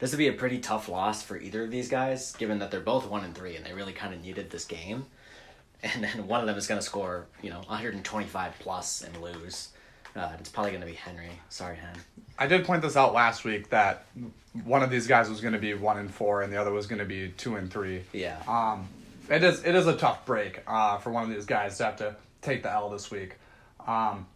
This 0.00 0.10
would 0.10 0.18
be 0.18 0.26
a 0.26 0.32
pretty 0.32 0.58
tough 0.58 0.88
loss 0.88 1.22
for 1.22 1.38
either 1.38 1.62
of 1.62 1.70
these 1.70 1.88
guys, 1.88 2.32
given 2.32 2.58
that 2.58 2.72
they're 2.72 2.80
both 2.80 3.08
one 3.08 3.22
and 3.22 3.32
three, 3.32 3.54
and 3.54 3.64
they 3.64 3.72
really 3.72 3.92
kind 3.92 4.12
of 4.12 4.20
needed 4.24 4.50
this 4.50 4.64
game. 4.64 5.06
And 5.82 6.02
then 6.02 6.26
one 6.26 6.40
of 6.40 6.46
them 6.46 6.56
is 6.56 6.66
going 6.66 6.80
to 6.80 6.84
score, 6.84 7.26
you 7.42 7.50
know, 7.50 7.58
125 7.58 8.54
plus 8.58 9.02
and 9.02 9.22
lose. 9.22 9.68
Uh, 10.16 10.32
it's 10.40 10.48
probably 10.48 10.72
going 10.72 10.80
to 10.80 10.86
be 10.86 10.94
Henry. 10.94 11.28
Sorry, 11.48 11.76
Hen. 11.76 11.94
I 12.38 12.46
did 12.46 12.64
point 12.64 12.82
this 12.82 12.96
out 12.96 13.12
last 13.12 13.44
week 13.44 13.68
that 13.68 14.06
one 14.64 14.82
of 14.82 14.90
these 14.90 15.06
guys 15.06 15.28
was 15.28 15.40
going 15.40 15.52
to 15.52 15.60
be 15.60 15.74
one 15.74 15.98
and 15.98 16.12
four, 16.12 16.42
and 16.42 16.52
the 16.52 16.56
other 16.56 16.72
was 16.72 16.86
going 16.86 16.98
to 16.98 17.04
be 17.04 17.28
two 17.36 17.54
and 17.54 17.70
three. 17.70 18.02
Yeah. 18.12 18.42
Um, 18.48 18.88
it 19.30 19.44
is 19.44 19.62
it 19.64 19.74
is 19.74 19.86
a 19.86 19.96
tough 19.96 20.24
break 20.26 20.62
uh, 20.66 20.98
for 20.98 21.10
one 21.10 21.22
of 21.22 21.30
these 21.30 21.46
guys 21.46 21.76
to 21.78 21.84
have 21.84 21.96
to 21.98 22.16
take 22.42 22.62
the 22.62 22.72
L 22.72 22.88
this 22.90 23.10
week. 23.10 23.36
Um, 23.86 24.26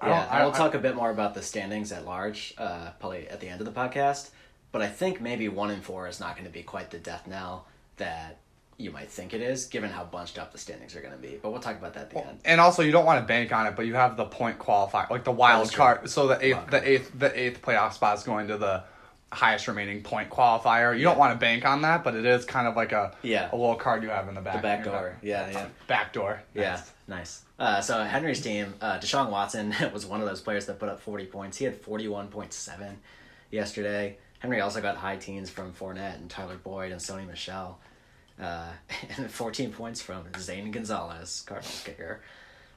I 0.00 0.08
Yeah, 0.08 0.28
I, 0.30 0.44
will 0.44 0.52
talk 0.52 0.74
a 0.74 0.78
bit 0.78 0.94
more 0.96 1.10
about 1.10 1.34
the 1.34 1.42
standings 1.42 1.92
at 1.92 2.04
large, 2.04 2.54
uh, 2.58 2.90
probably 2.98 3.28
at 3.28 3.40
the 3.40 3.48
end 3.48 3.60
of 3.60 3.66
the 3.66 3.72
podcast. 3.72 4.30
But 4.72 4.82
I 4.82 4.88
think 4.88 5.20
maybe 5.20 5.48
one 5.48 5.70
in 5.70 5.80
four 5.80 6.06
is 6.06 6.20
not 6.20 6.36
going 6.36 6.46
to 6.46 6.52
be 6.52 6.62
quite 6.62 6.90
the 6.90 6.98
death 6.98 7.26
knell 7.26 7.66
that 7.96 8.38
you 8.76 8.90
might 8.90 9.10
think 9.10 9.34
it 9.34 9.42
is, 9.42 9.66
given 9.66 9.90
how 9.90 10.04
bunched 10.04 10.38
up 10.38 10.52
the 10.52 10.58
standings 10.58 10.96
are 10.96 11.00
going 11.00 11.12
to 11.12 11.18
be. 11.18 11.38
But 11.42 11.50
we'll 11.52 11.60
talk 11.60 11.76
about 11.76 11.94
that 11.94 12.04
at 12.04 12.10
the 12.10 12.26
end. 12.26 12.38
And 12.44 12.60
also, 12.60 12.82
you 12.82 12.92
don't 12.92 13.04
want 13.04 13.20
to 13.20 13.26
bank 13.26 13.52
on 13.52 13.66
it, 13.66 13.76
but 13.76 13.86
you 13.86 13.94
have 13.94 14.16
the 14.16 14.24
point 14.24 14.58
qualifier, 14.58 15.10
like 15.10 15.24
the 15.24 15.32
wild 15.32 15.72
card. 15.72 16.08
So 16.08 16.28
the 16.28 16.42
eighth, 16.44 16.70
the 16.70 16.88
eighth, 16.88 17.12
the 17.18 17.38
eighth 17.38 17.62
playoff 17.62 17.92
spot 17.92 18.16
is 18.16 18.24
going 18.24 18.48
to 18.48 18.56
the 18.56 18.84
highest 19.32 19.68
remaining 19.68 20.02
point 20.02 20.30
qualifier. 20.30 20.96
You 20.96 21.04
don't 21.04 21.18
want 21.18 21.32
to 21.32 21.38
bank 21.38 21.64
on 21.64 21.82
that, 21.82 22.02
but 22.02 22.14
it 22.14 22.24
is 22.24 22.44
kind 22.44 22.66
of 22.66 22.74
like 22.74 22.92
a 22.92 23.14
Yeah. 23.22 23.48
a 23.52 23.56
little 23.56 23.76
card 23.76 24.02
you 24.02 24.08
have 24.08 24.28
in 24.28 24.34
the 24.34 24.40
back. 24.40 24.56
The 24.56 24.62
back 24.62 24.84
door. 24.84 25.16
Yeah, 25.22 25.50
yeah. 25.50 25.66
Back 25.86 26.12
door. 26.12 26.42
Yeah, 26.54 26.80
Nice. 27.06 27.42
Uh, 27.60 27.82
so 27.82 28.02
Henry's 28.02 28.40
team, 28.40 28.72
uh, 28.80 28.98
Deshaun 28.98 29.28
Watson 29.28 29.74
was 29.92 30.06
one 30.06 30.22
of 30.22 30.26
those 30.26 30.40
players 30.40 30.64
that 30.64 30.78
put 30.78 30.88
up 30.88 30.98
40 30.98 31.26
points. 31.26 31.58
He 31.58 31.66
had 31.66 31.80
41.7 31.80 32.94
yesterday. 33.50 34.16
Henry 34.38 34.62
also 34.62 34.80
got 34.80 34.96
high 34.96 35.16
teens 35.16 35.50
from 35.50 35.74
Fournette 35.74 36.14
and 36.14 36.30
Tyler 36.30 36.56
Boyd 36.56 36.90
and 36.90 36.98
Sony 36.98 37.26
Michel. 37.26 37.78
Uh, 38.40 38.70
and 39.18 39.30
14 39.30 39.72
points 39.72 40.00
from 40.00 40.24
Zane 40.38 40.70
Gonzalez, 40.70 41.42
Cardinals 41.46 41.82
kicker. 41.84 42.22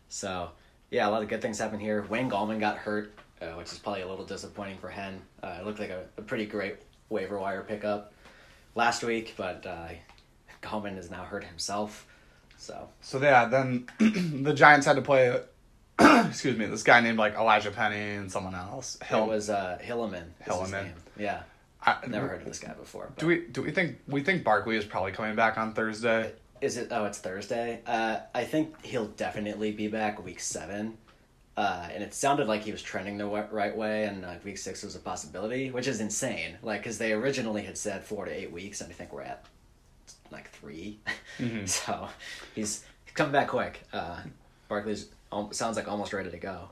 So, 0.09 0.49
yeah, 0.91 1.07
a 1.07 1.09
lot 1.09 1.23
of 1.23 1.29
good 1.29 1.41
things 1.41 1.59
happened 1.59 1.81
here. 1.81 2.05
Wayne 2.09 2.29
Gallman 2.29 2.59
got 2.59 2.75
hurt, 2.75 3.13
uh, 3.41 3.51
which 3.51 3.71
is 3.71 3.79
probably 3.79 4.01
a 4.01 4.07
little 4.07 4.25
disappointing 4.25 4.79
for 4.79 4.89
Hen. 4.89 5.21
Uh, 5.41 5.59
it 5.61 5.65
looked 5.65 5.79
like 5.79 5.91
a, 5.91 6.03
a 6.17 6.21
pretty 6.21 6.45
great 6.45 6.75
waiver 7.07 7.39
wire 7.39 7.63
pickup 7.63 8.11
last 8.75 9.01
week, 9.01 9.35
but 9.37 9.65
uh, 9.65 9.87
Gallman 10.61 10.97
is 10.97 11.09
now 11.09 11.23
hurt 11.23 11.45
himself. 11.45 12.05
So, 12.63 12.88
So 13.01 13.20
yeah, 13.22 13.46
then 13.46 13.88
the 14.00 14.53
Giants 14.53 14.86
had 14.86 14.96
to 14.96 15.01
play 15.01 15.38
excuse 16.00 16.58
me, 16.58 16.65
this 16.65 16.82
guy 16.84 17.01
named 17.01 17.17
like 17.17 17.36
Elijah 17.36 17.72
Penny 17.72 18.15
and 18.15 18.32
someone 18.32 18.55
else. 18.55 18.98
It 19.12 19.13
was 19.15 19.50
uh, 19.50 19.77
Hilliman. 19.82 20.24
is 20.39 20.46
his 20.46 20.55
Hilliman. 20.55 20.72
name. 20.86 20.93
Yeah. 21.17 21.43
I, 21.86 21.98
Never 22.08 22.27
heard 22.29 22.39
of 22.41 22.48
this 22.48 22.60
guy 22.60 22.72
before. 22.74 23.08
but- 23.10 23.17
Do 23.20 23.27
we 23.27 23.46
do 23.48 23.62
we 23.62 23.72
think 23.72 23.98
we 24.08 24.24
think 24.24 24.43
Barkley 24.46 24.77
is 24.77 24.86
probably 24.86 25.12
coming 25.12 25.36
back 25.36 25.58
on 25.58 25.74
Thursday? 25.74 26.32
Is 26.62 26.77
it? 26.77 26.88
Oh, 26.91 27.03
it's 27.03 27.17
Thursday. 27.17 27.82
Uh, 27.86 28.20
I 28.34 28.46
think 28.46 28.86
he'll 28.86 29.08
definitely 29.08 29.72
be 29.74 29.89
back 29.89 30.24
week 30.24 30.39
seven. 30.39 30.98
Uh, 31.58 31.88
and 31.93 32.01
it 32.01 32.13
sounded 32.13 32.48
like 32.48 32.63
he 32.63 32.72
was 32.72 32.82
trending 32.82 33.17
the 33.17 33.25
right 33.27 33.75
way, 33.75 34.05
and 34.05 34.25
week 34.43 34.58
six 34.58 34.82
was 34.82 34.96
a 34.96 35.00
possibility, 35.00 35.70
which 35.70 35.88
is 35.88 36.00
insane. 36.00 36.58
Like, 36.63 36.79
because 36.82 36.98
they 36.98 37.12
originally 37.12 37.62
had 37.62 37.77
said 37.77 38.03
four 38.03 38.25
to 38.25 38.32
eight 38.32 38.51
weeks, 38.51 38.79
and 38.82 38.89
I 38.89 38.93
think 38.96 39.12
we're 39.13 39.22
at 39.22 39.46
like 40.33 40.49
3 40.51 40.99
so 41.65 42.09
he's 42.55 42.83
he's 43.05 43.13
coming 43.13 43.31
back 43.31 43.47
quick. 43.47 43.81
Uh, 43.93 44.19
Barkley's 44.67 45.09
sounds 45.51 45.77
like 45.77 45.87
almost 45.87 46.13
ready 46.13 46.29
to 46.29 46.37
go. 46.37 46.69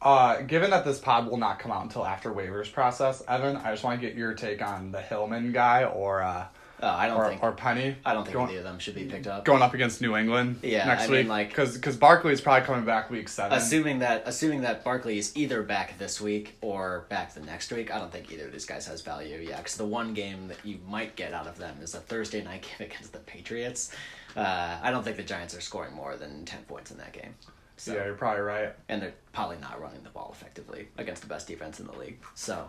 Uh, 0.00 0.42
given 0.42 0.70
that 0.70 0.84
this 0.84 0.98
pod 0.98 1.28
will 1.28 1.36
not 1.36 1.60
come 1.60 1.70
out 1.70 1.84
until 1.84 2.04
after 2.04 2.32
waivers 2.32 2.72
process, 2.72 3.22
Evan, 3.28 3.56
I 3.56 3.70
just 3.70 3.84
want 3.84 4.00
to 4.00 4.06
get 4.06 4.16
your 4.16 4.34
take 4.34 4.60
on 4.60 4.90
the 4.90 5.00
Hillman 5.00 5.52
guy 5.52 5.84
or 5.84 6.22
uh, 6.22 6.46
Uh, 6.82 6.86
I 6.98 7.06
don't 7.06 7.16
or, 7.18 7.28
think 7.28 7.42
or 7.44 7.52
Penny. 7.52 7.94
I 8.04 8.12
don't 8.12 8.24
think 8.24 8.34
going, 8.34 8.50
either 8.50 8.58
of 8.58 8.64
them 8.64 8.80
should 8.80 8.96
be 8.96 9.04
picked 9.04 9.28
up. 9.28 9.44
going 9.44 9.62
up 9.62 9.72
against 9.72 10.00
New 10.00 10.16
England. 10.16 10.58
Yeah, 10.62 10.84
next 10.86 11.04
I 11.04 11.06
mean, 11.06 11.16
week, 11.18 11.28
like- 11.28 11.48
because 11.50 11.74
because 11.76 11.96
Barkley 11.96 12.32
is 12.32 12.40
probably 12.40 12.66
coming 12.66 12.84
back 12.84 13.08
week 13.08 13.28
seven. 13.28 13.56
Assuming 13.56 14.00
that 14.00 14.24
assuming 14.26 14.62
that 14.62 14.82
Barkley 14.82 15.16
is 15.16 15.36
either 15.36 15.62
back 15.62 15.96
this 15.98 16.20
week 16.20 16.56
or 16.60 17.06
back 17.08 17.34
the 17.34 17.40
next 17.40 17.70
week, 17.70 17.94
I 17.94 17.98
don't 17.98 18.10
think 18.10 18.32
either 18.32 18.46
of 18.46 18.52
these 18.52 18.64
guys 18.66 18.84
has 18.88 19.00
value. 19.00 19.38
Yeah, 19.38 19.58
because 19.58 19.76
the 19.76 19.86
one 19.86 20.12
game 20.12 20.48
that 20.48 20.58
you 20.64 20.78
might 20.88 21.14
get 21.14 21.32
out 21.32 21.46
of 21.46 21.56
them 21.56 21.76
is 21.80 21.94
a 21.94 22.00
Thursday 22.00 22.42
night 22.44 22.62
game 22.62 22.88
against 22.88 23.12
the 23.12 23.20
Patriots. 23.20 23.94
Uh, 24.36 24.78
I 24.82 24.90
don't 24.90 25.04
think 25.04 25.16
the 25.16 25.22
Giants 25.22 25.54
are 25.54 25.60
scoring 25.60 25.94
more 25.94 26.16
than 26.16 26.44
ten 26.44 26.62
points 26.64 26.90
in 26.90 26.98
that 26.98 27.12
game. 27.12 27.34
So, 27.76 27.94
yeah, 27.94 28.04
you're 28.06 28.14
probably 28.14 28.42
right. 28.42 28.72
and 28.88 29.00
they're 29.02 29.14
probably 29.32 29.56
not 29.60 29.80
running 29.80 30.02
the 30.02 30.10
ball 30.10 30.34
effectively 30.36 30.88
against 30.98 31.22
the 31.22 31.28
best 31.28 31.48
defense 31.48 31.80
in 31.80 31.86
the 31.86 31.96
league. 31.96 32.18
So, 32.34 32.68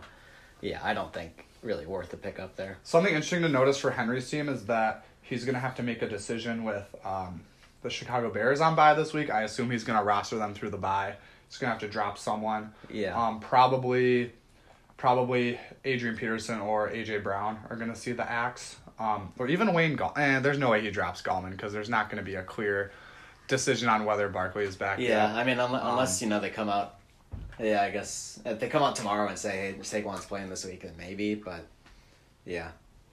yeah, 0.60 0.80
I 0.82 0.92
don't 0.94 1.12
think 1.12 1.46
really 1.64 1.86
worth 1.86 2.10
the 2.10 2.16
pickup 2.16 2.56
there. 2.56 2.78
Something 2.84 3.14
interesting 3.14 3.42
to 3.42 3.48
notice 3.48 3.78
for 3.78 3.90
Henry's 3.90 4.28
team 4.28 4.48
is 4.48 4.66
that 4.66 5.04
he's 5.22 5.44
going 5.44 5.54
to 5.54 5.60
have 5.60 5.74
to 5.76 5.82
make 5.82 6.02
a 6.02 6.08
decision 6.08 6.62
with 6.64 6.94
um, 7.04 7.40
the 7.82 7.90
Chicago 7.90 8.30
Bears 8.30 8.60
on 8.60 8.74
bye 8.76 8.94
this 8.94 9.12
week. 9.12 9.30
I 9.30 9.42
assume 9.42 9.70
he's 9.70 9.84
going 9.84 9.98
to 9.98 10.04
roster 10.04 10.36
them 10.36 10.54
through 10.54 10.70
the 10.70 10.76
bye. 10.78 11.14
He's 11.48 11.58
going 11.58 11.68
to 11.68 11.72
have 11.72 11.80
to 11.80 11.88
drop 11.88 12.18
someone. 12.18 12.72
Yeah. 12.90 13.20
Um, 13.20 13.40
probably, 13.40 14.32
probably 14.96 15.58
Adrian 15.84 16.16
Peterson 16.16 16.60
or 16.60 16.90
AJ 16.90 17.22
Brown 17.22 17.58
are 17.70 17.76
going 17.76 17.90
to 17.92 17.98
see 17.98 18.12
the 18.12 18.28
axe. 18.30 18.76
Um, 18.96 19.32
or 19.38 19.48
even 19.48 19.72
Wayne 19.72 19.96
Gall. 19.96 20.12
And 20.16 20.44
there's 20.44 20.58
no 20.58 20.70
way 20.70 20.80
he 20.80 20.90
drops 20.90 21.20
Gallman 21.20 21.50
because 21.50 21.72
there's 21.72 21.88
not 21.88 22.10
going 22.10 22.18
to 22.18 22.24
be 22.24 22.36
a 22.36 22.44
clear 22.44 22.92
decision 23.48 23.88
on 23.88 24.04
whether 24.04 24.28
Barkley 24.28 24.64
is 24.64 24.76
back. 24.76 25.00
Yeah, 25.00 25.08
yet. 25.08 25.36
I 25.36 25.42
mean, 25.44 25.58
unless, 25.58 25.82
Um, 25.82 25.90
unless 25.90 26.22
you 26.22 26.28
know 26.28 26.38
they 26.38 26.50
come 26.50 26.68
out. 26.68 26.94
Yeah, 27.58 27.82
I 27.82 27.90
guess 27.90 28.40
if 28.44 28.58
they 28.60 28.68
come 28.68 28.82
out 28.82 28.96
tomorrow 28.96 29.28
and 29.28 29.38
say, 29.38 29.72
"Hey, 29.72 29.74
Saquon's 29.80 30.24
playing 30.24 30.48
this 30.48 30.64
week," 30.64 30.82
then 30.82 30.94
maybe. 30.98 31.34
But 31.34 31.66
yeah, 32.44 32.70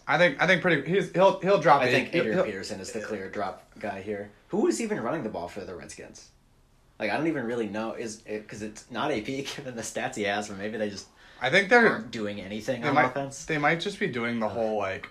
I 0.07 0.17
think 0.17 0.41
I 0.41 0.48
think 0.48 0.62
pretty. 0.62 0.89
He's 0.89 1.12
he'll 1.12 1.39
he'll 1.39 1.60
drop. 1.60 1.81
I 1.81 1.91
think 1.91 2.13
Adrian 2.13 2.33
he'll- 2.33 2.45
Peterson 2.45 2.79
is 2.79 2.91
the 2.91 3.01
clear 3.01 3.29
drop 3.29 3.63
guy 3.79 4.01
here. 4.01 4.31
Who 4.50 4.67
is 4.67 4.81
even 4.81 5.00
running 5.01 5.24
the 5.24 5.29
ball 5.29 5.48
for 5.48 5.62
the 5.62 5.75
Redskins? 5.75 6.29
Like, 7.00 7.10
I 7.10 7.17
don't 7.17 7.27
even 7.27 7.45
really 7.45 7.67
know. 7.67 7.93
Is 7.93 8.17
because 8.17 8.62
it's 8.62 8.86
not 8.91 9.12
AP 9.12 9.25
given 9.25 9.75
the 9.75 9.81
stats 9.81 10.15
he 10.15 10.24
has, 10.24 10.50
but 10.50 10.57
maybe 10.57 10.77
they 10.77 10.89
just 10.89 11.07
I 11.41 11.50
think 11.50 11.69
they're 11.69 11.88
aren't 11.88 12.12
doing 12.12 12.39
anything 12.39 12.81
they 12.81 12.89
on 12.89 12.95
might 12.95 13.05
offense. 13.05 13.45
they 13.45 13.57
might 13.57 13.79
just 13.79 14.00
be 14.00 14.07
doing 14.07 14.39
the 14.39 14.50
whole 14.50 14.77
like 14.77 15.10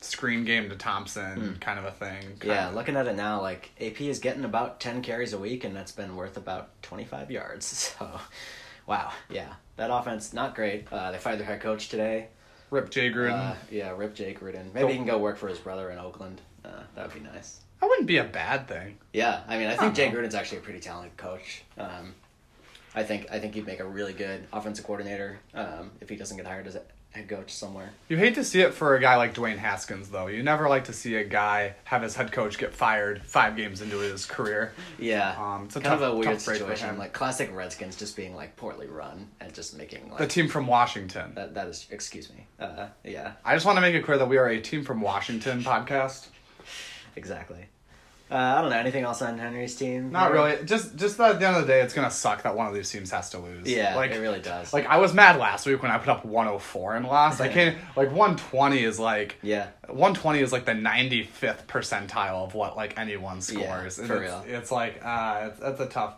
screen 0.00 0.44
game 0.44 0.68
to 0.68 0.76
Thompson 0.76 1.40
hmm. 1.40 1.52
kind 1.54 1.78
of 1.78 1.84
a 1.84 1.90
thing. 1.90 2.38
Yeah, 2.44 2.68
of- 2.68 2.74
looking 2.74 2.96
at 2.96 3.06
it 3.06 3.16
now, 3.16 3.40
like 3.40 3.70
AP 3.80 4.00
is 4.02 4.18
getting 4.18 4.44
about 4.44 4.80
ten 4.80 5.02
carries 5.02 5.32
a 5.32 5.38
week, 5.38 5.64
and 5.64 5.74
that's 5.74 5.92
been 5.92 6.14
worth 6.14 6.36
about 6.36 6.70
twenty 6.82 7.04
five 7.04 7.30
yards. 7.30 7.92
So, 7.98 8.20
wow, 8.86 9.12
yeah, 9.30 9.54
that 9.76 9.90
offense 9.90 10.32
not 10.32 10.54
great. 10.54 10.90
Uh, 10.92 11.10
they 11.12 11.18
fired 11.18 11.38
their 11.38 11.46
head 11.46 11.60
coach 11.60 11.88
today. 11.88 12.28
Rip 12.70 12.90
J 12.90 13.10
Gruden. 13.10 13.32
Uh, 13.32 13.54
yeah, 13.70 13.94
Rip 13.94 14.14
Jake 14.14 14.40
Gruden. 14.40 14.72
Maybe 14.72 14.92
he 14.92 14.96
can 14.96 15.06
go 15.06 15.18
work 15.18 15.36
for 15.36 15.48
his 15.48 15.58
brother 15.58 15.90
in 15.90 15.98
Oakland. 15.98 16.40
Uh, 16.64 16.70
that 16.94 17.06
would 17.06 17.14
be 17.14 17.20
nice. 17.20 17.60
that 17.80 17.86
wouldn't 17.88 18.06
be 18.06 18.16
a 18.16 18.24
bad 18.24 18.66
thing. 18.66 18.96
Yeah, 19.12 19.42
I 19.46 19.58
mean, 19.58 19.66
I 19.66 19.72
I 19.74 19.76
think 19.76 19.94
Jay 19.94 20.10
Gruden's 20.10 20.34
actually 20.34 20.58
a 20.58 20.62
pretty 20.62 20.80
talented 20.80 21.16
coach. 21.16 21.62
Um, 21.76 22.14
I 22.94 23.02
think 23.02 23.26
I 23.30 23.38
think 23.38 23.54
he'd 23.54 23.66
make 23.66 23.80
a 23.80 23.84
really 23.86 24.12
good 24.12 24.46
offensive 24.52 24.84
coordinator 24.86 25.38
um, 25.54 25.90
if 26.00 26.08
he 26.08 26.16
doesn't 26.16 26.36
get 26.36 26.46
hired 26.46 26.66
as 26.66 26.76
a 26.76 26.82
head 27.12 27.28
coach 27.28 27.52
somewhere. 27.52 27.90
You 28.08 28.16
hate 28.16 28.34
to 28.36 28.44
see 28.44 28.60
it 28.62 28.72
for 28.74 28.96
a 28.96 29.00
guy 29.00 29.16
like 29.16 29.34
Dwayne 29.34 29.58
Haskins, 29.58 30.08
though. 30.08 30.28
You 30.28 30.42
never 30.42 30.68
like 30.68 30.84
to 30.84 30.92
see 30.94 31.14
a 31.16 31.24
guy 31.24 31.74
have 31.84 32.02
his 32.02 32.16
head 32.16 32.32
coach 32.32 32.56
get 32.58 32.74
fired 32.74 33.22
five 33.24 33.54
games 33.56 33.82
into 33.82 33.98
his 33.98 34.24
career. 34.24 34.72
Yeah, 34.98 35.34
Um, 35.38 35.66
it's 35.66 35.76
a 35.76 35.80
kind 35.80 35.98
tough- 35.98 36.00
of 36.08 36.14
a 36.14 36.16
weird 36.16 36.38
tough 36.38 36.44
break 36.46 36.58
for 36.60 36.64
situation. 36.74 36.98
Like 36.98 37.12
classic 37.12 37.50
Redskins 37.54 37.96
just 37.96 38.16
being 38.16 38.34
like 38.34 38.56
poorly 38.56 38.86
run 38.86 39.28
and 39.40 39.52
just 39.52 39.76
making 39.76 40.08
like 40.08 40.18
The 40.18 40.26
team 40.26 40.48
from 40.48 40.66
Washington. 40.66 41.32
that. 41.34 41.54
That 41.54 41.68
is, 41.68 41.86
excuse 41.90 42.30
me. 42.32 42.46
Uh, 42.58 42.86
yeah, 43.04 43.32
I 43.44 43.54
just 43.54 43.66
want 43.66 43.76
to 43.76 43.80
make 43.82 43.94
it 43.94 44.04
clear 44.04 44.16
that 44.18 44.28
we 44.28 44.38
are 44.38 44.48
a 44.48 44.60
team 44.60 44.82
from 44.82 45.00
Washington 45.02 45.62
podcast. 45.62 46.28
exactly. 47.16 47.66
Uh, 48.32 48.54
I 48.58 48.60
don't 48.62 48.70
know 48.70 48.76
anything 48.78 49.04
else 49.04 49.20
on 49.20 49.38
Henry's 49.38 49.76
team. 49.76 50.10
Not 50.10 50.32
really. 50.32 50.64
Just 50.64 50.96
just 50.96 51.18
that 51.18 51.32
at 51.32 51.40
the 51.40 51.46
end 51.46 51.56
of 51.56 51.62
the 51.66 51.68
day, 51.72 51.82
it's 51.82 51.92
gonna 51.92 52.10
suck 52.10 52.42
that 52.44 52.56
one 52.56 52.66
of 52.66 52.74
these 52.74 52.90
teams 52.90 53.10
has 53.10 53.28
to 53.30 53.38
lose. 53.38 53.70
Yeah, 53.70 53.94
like 53.96 54.10
it 54.12 54.18
really 54.20 54.40
does. 54.40 54.72
like 54.72 54.86
I 54.86 54.96
was 54.96 55.12
mad 55.12 55.38
last 55.38 55.66
week 55.66 55.82
when 55.82 55.90
I 55.92 55.98
put 55.98 56.08
up 56.08 56.24
104 56.24 56.96
and 56.96 57.06
lost. 57.06 57.40
I 57.40 57.48
can't 57.52 57.76
like 57.96 58.08
120 58.08 58.82
is 58.82 58.98
like 58.98 59.36
yeah, 59.42 59.66
120 59.88 60.40
is 60.40 60.52
like 60.52 60.64
the 60.64 60.72
95th 60.72 61.66
percentile 61.66 62.44
of 62.44 62.54
what 62.54 62.76
like 62.76 62.98
anyone 62.98 63.40
scores. 63.40 63.98
Yeah, 63.98 64.06
for 64.06 64.22
it's, 64.22 64.32
real. 64.32 64.44
it's 64.46 64.72
like 64.72 65.00
uh 65.04 65.48
it's, 65.50 65.60
that's 65.60 65.80
a 65.80 65.86
tough 65.86 66.14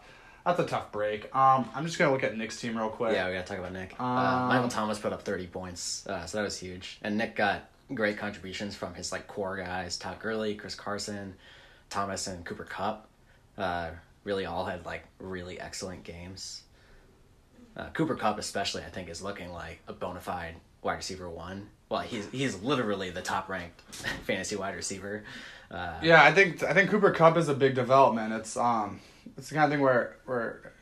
that's 0.46 0.60
a 0.60 0.66
tough 0.66 0.92
break. 0.92 1.34
Um 1.34 1.68
I'm 1.74 1.84
just 1.86 1.98
going 1.98 2.08
to 2.08 2.12
look 2.14 2.22
at 2.22 2.36
Nick's 2.36 2.60
team 2.60 2.76
real 2.76 2.90
quick. 2.90 3.14
yeah. 3.14 3.26
We 3.28 3.34
gotta 3.34 3.46
talk 3.46 3.58
about 3.58 3.72
Nick. 3.72 3.94
uh, 3.98 4.04
Um, 4.04 4.48
Michael 4.48 4.68
Thomas 4.68 4.98
put 4.98 5.12
up 5.12 5.22
thirty 5.22 5.46
points, 5.46 6.06
uh, 6.06 6.26
so 6.26 6.38
that 6.38 6.44
was 6.44 6.58
huge. 6.58 6.98
And 7.02 7.16
Nick 7.18 7.34
got 7.34 7.62
great 7.92 8.18
contributions 8.18 8.74
from 8.76 8.94
his 8.94 9.10
like 9.10 9.26
core 9.26 9.56
guys: 9.56 9.96
Todd 9.96 10.18
Gurley, 10.20 10.54
Chris 10.54 10.74
Carson, 10.74 11.34
Thomas, 11.90 12.26
and 12.26 12.44
Cooper 12.44 12.64
Kupp. 12.64 13.08
Uh, 13.56 13.90
really, 14.24 14.46
all 14.46 14.64
had 14.64 14.84
like 14.84 15.04
really 15.18 15.60
excellent 15.60 16.04
games. 16.04 16.62
Uh, 17.76 17.88
Cooper 17.92 18.14
Kupp, 18.14 18.38
especially, 18.38 18.82
I 18.82 18.88
think, 18.88 19.08
is 19.08 19.22
looking 19.22 19.52
like 19.52 19.80
a 19.88 19.92
bona 19.92 20.20
fide 20.20 20.56
wide 20.82 20.94
receiver 20.94 21.28
one. 21.28 21.68
Well, 21.88 22.02
he's 22.02 22.28
he's 22.30 22.60
literally 22.62 23.10
the 23.10 23.22
top 23.22 23.48
ranked 23.48 23.80
fantasy 24.24 24.56
wide 24.56 24.74
receiver. 24.74 25.24
Uh, 25.70 25.94
Yeah, 26.02 26.22
I 26.22 26.32
think 26.32 26.62
I 26.62 26.72
think 26.72 26.90
Cooper 26.90 27.10
Kupp 27.10 27.36
is 27.36 27.48
a 27.48 27.54
big 27.54 27.74
development. 27.74 28.32
It's 28.32 28.56
um 28.56 29.00
it's 29.36 29.48
the 29.48 29.54
kind 29.54 29.64
of 29.64 29.70
thing 29.70 29.80
where 29.80 30.16
where 30.24 30.72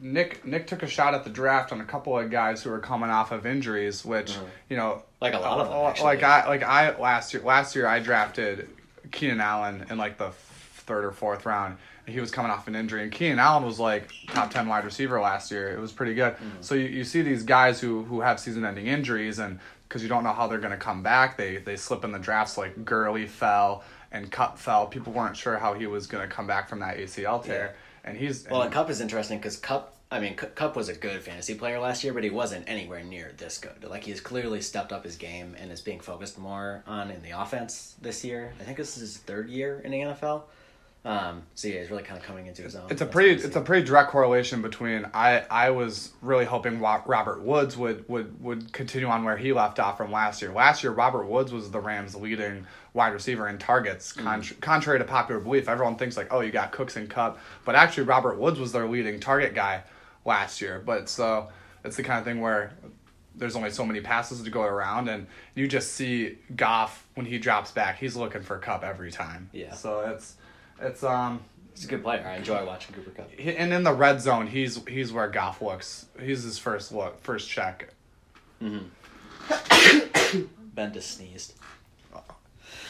Nick 0.00 0.44
Nick 0.44 0.66
took 0.66 0.82
a 0.82 0.86
shot 0.86 1.14
at 1.14 1.24
the 1.24 1.30
draft 1.30 1.72
on 1.72 1.80
a 1.80 1.84
couple 1.84 2.16
of 2.18 2.30
guys 2.30 2.62
who 2.62 2.70
were 2.70 2.78
coming 2.78 3.10
off 3.10 3.32
of 3.32 3.46
injuries, 3.46 4.04
which 4.04 4.36
you 4.68 4.76
know. 4.76 5.02
Like 5.20 5.34
a 5.34 5.38
lot 5.38 5.58
of 5.58 5.68
them, 5.68 5.76
actually. 5.86 6.04
Like 6.04 6.22
I 6.22 6.46
like 6.46 6.62
I 6.62 6.96
last 6.98 7.34
year 7.34 7.42
last 7.42 7.74
year 7.74 7.86
I 7.88 7.98
drafted 7.98 8.68
Keenan 9.10 9.40
Allen 9.40 9.86
in 9.90 9.98
like 9.98 10.18
the 10.18 10.30
third 10.30 11.04
or 11.04 11.12
fourth 11.12 11.46
round. 11.46 11.76
He 12.06 12.20
was 12.20 12.30
coming 12.30 12.50
off 12.50 12.66
an 12.68 12.74
injury, 12.74 13.02
and 13.02 13.12
Keenan 13.12 13.38
Allen 13.38 13.64
was 13.64 13.78
like 13.78 14.10
top 14.28 14.50
ten 14.50 14.66
wide 14.66 14.84
receiver 14.84 15.20
last 15.20 15.50
year. 15.50 15.70
It 15.70 15.78
was 15.78 15.92
pretty 15.92 16.14
good. 16.14 16.34
Mm-hmm. 16.34 16.62
So 16.62 16.74
you, 16.74 16.86
you 16.86 17.04
see 17.04 17.22
these 17.22 17.42
guys 17.42 17.80
who 17.80 18.04
who 18.04 18.20
have 18.20 18.40
season 18.40 18.64
ending 18.64 18.86
injuries, 18.86 19.38
and 19.38 19.60
because 19.86 20.02
you 20.02 20.08
don't 20.08 20.24
know 20.24 20.32
how 20.32 20.46
they're 20.46 20.58
going 20.58 20.72
to 20.72 20.78
come 20.78 21.02
back, 21.02 21.36
they 21.36 21.58
they 21.58 21.76
slip 21.76 22.04
in 22.04 22.12
the 22.12 22.18
drafts. 22.18 22.56
Like 22.56 22.84
Gurley 22.84 23.26
fell 23.26 23.84
and 24.10 24.30
Kupp 24.30 24.58
fell. 24.58 24.86
People 24.86 25.12
weren't 25.12 25.36
sure 25.36 25.58
how 25.58 25.74
he 25.74 25.86
was 25.86 26.06
going 26.06 26.26
to 26.26 26.34
come 26.34 26.46
back 26.46 26.68
from 26.68 26.80
that 26.80 26.96
ACL 26.96 27.44
tear, 27.44 27.74
and 28.04 28.16
he's 28.16 28.48
Well, 28.48 28.62
and 28.62 28.72
Kupp 28.72 28.88
is 28.90 29.00
interesting 29.00 29.38
because 29.38 29.56
Kupp. 29.56 29.94
I 30.10 30.20
mean, 30.20 30.36
Cu- 30.36 30.46
Kupp 30.48 30.74
was 30.74 30.88
a 30.88 30.94
good 30.94 31.22
fantasy 31.22 31.54
player 31.54 31.78
last 31.78 32.02
year, 32.02 32.14
but 32.14 32.24
he 32.24 32.30
wasn't 32.30 32.68
anywhere 32.68 33.02
near 33.02 33.32
this 33.36 33.58
good. 33.58 33.84
Like 33.84 34.04
he's 34.04 34.20
clearly 34.20 34.62
stepped 34.62 34.92
up 34.92 35.04
his 35.04 35.16
game 35.16 35.54
and 35.58 35.70
is 35.70 35.82
being 35.82 36.00
focused 36.00 36.38
more 36.38 36.82
on 36.86 37.10
in 37.10 37.22
the 37.22 37.38
offense 37.38 37.94
this 38.00 38.24
year. 38.24 38.54
I 38.58 38.64
think 38.64 38.78
this 38.78 38.96
is 38.96 39.00
his 39.00 39.16
third 39.18 39.50
year 39.50 39.80
in 39.84 39.90
the 39.90 39.98
NFL. 39.98 40.44
Um, 41.04 41.42
so 41.54 41.68
yeah, 41.68 41.80
he's 41.80 41.90
really 41.90 42.02
kind 42.02 42.18
of 42.18 42.26
coming 42.26 42.46
into 42.46 42.62
his 42.62 42.74
own. 42.74 42.90
It's 42.90 43.00
a 43.00 43.06
pretty 43.06 43.42
it's 43.42 43.54
a 43.54 43.60
pretty 43.60 43.86
direct 43.86 44.10
correlation 44.10 44.62
between 44.62 45.06
I 45.14 45.44
I 45.50 45.70
was 45.70 46.12
really 46.22 46.44
hoping 46.44 46.80
Robert 46.80 47.40
Woods 47.40 47.76
would 47.76 48.08
would 48.08 48.42
would 48.42 48.72
continue 48.72 49.06
on 49.08 49.24
where 49.24 49.36
he 49.36 49.52
left 49.52 49.78
off 49.78 49.96
from 49.96 50.10
last 50.10 50.42
year. 50.42 50.52
Last 50.52 50.82
year 50.82 50.92
Robert 50.92 51.26
Woods 51.26 51.52
was 51.52 51.70
the 51.70 51.80
Rams 51.80 52.16
leading 52.16 52.66
wide 52.94 53.12
receiver 53.12 53.48
in 53.48 53.58
targets. 53.58 54.12
Con- 54.12 54.42
Contrary 54.60 54.98
to 54.98 55.04
popular 55.04 55.40
belief, 55.40 55.68
everyone 55.68 55.96
thinks 55.96 56.16
like 56.16 56.32
oh 56.32 56.40
you 56.40 56.50
got 56.50 56.72
Cooks 56.72 56.96
and 56.96 57.08
Kupp, 57.08 57.38
but 57.64 57.74
actually 57.74 58.04
Robert 58.04 58.36
Woods 58.38 58.58
was 58.58 58.72
their 58.72 58.88
leading 58.88 59.20
target 59.20 59.54
guy 59.54 59.84
last 60.28 60.60
year. 60.60 60.80
But 60.84 61.08
so 61.08 61.48
it's 61.84 61.96
the 61.96 62.04
kind 62.04 62.20
of 62.20 62.24
thing 62.24 62.40
where 62.40 62.72
there's 63.34 63.56
only 63.56 63.70
so 63.70 63.84
many 63.84 64.00
passes 64.00 64.42
to 64.42 64.50
go 64.50 64.62
around, 64.62 65.08
and 65.08 65.26
you 65.54 65.66
just 65.66 65.94
see 65.94 66.38
Goff 66.54 67.06
when 67.14 67.26
he 67.26 67.38
drops 67.38 67.72
back, 67.72 67.98
he's 67.98 68.14
looking 68.14 68.42
for 68.42 68.58
Kupp 68.58 68.84
every 68.84 69.10
time. 69.10 69.50
Yeah. 69.52 69.74
So 69.74 70.00
it's 70.00 70.36
it's 70.80 71.02
um 71.02 71.40
He's 71.74 71.84
a 71.84 71.88
good 71.88 72.02
player. 72.02 72.26
I 72.26 72.36
enjoy 72.36 72.64
watching 72.66 72.92
Cooper 72.96 73.10
Kupp. 73.10 73.30
and 73.38 73.72
in 73.72 73.84
the 73.84 73.92
red 73.92 74.20
zone, 74.20 74.46
he's 74.46 74.84
he's 74.86 75.12
where 75.12 75.28
Goff 75.28 75.62
looks. 75.62 76.06
He's 76.20 76.42
his 76.42 76.58
first 76.58 76.92
look, 76.92 77.20
first 77.20 77.48
check. 77.48 77.88
Mm 78.60 78.86
hmm. 79.50 80.42
Ben 80.74 80.92
just 80.92 81.16
sneezed. 81.16 81.54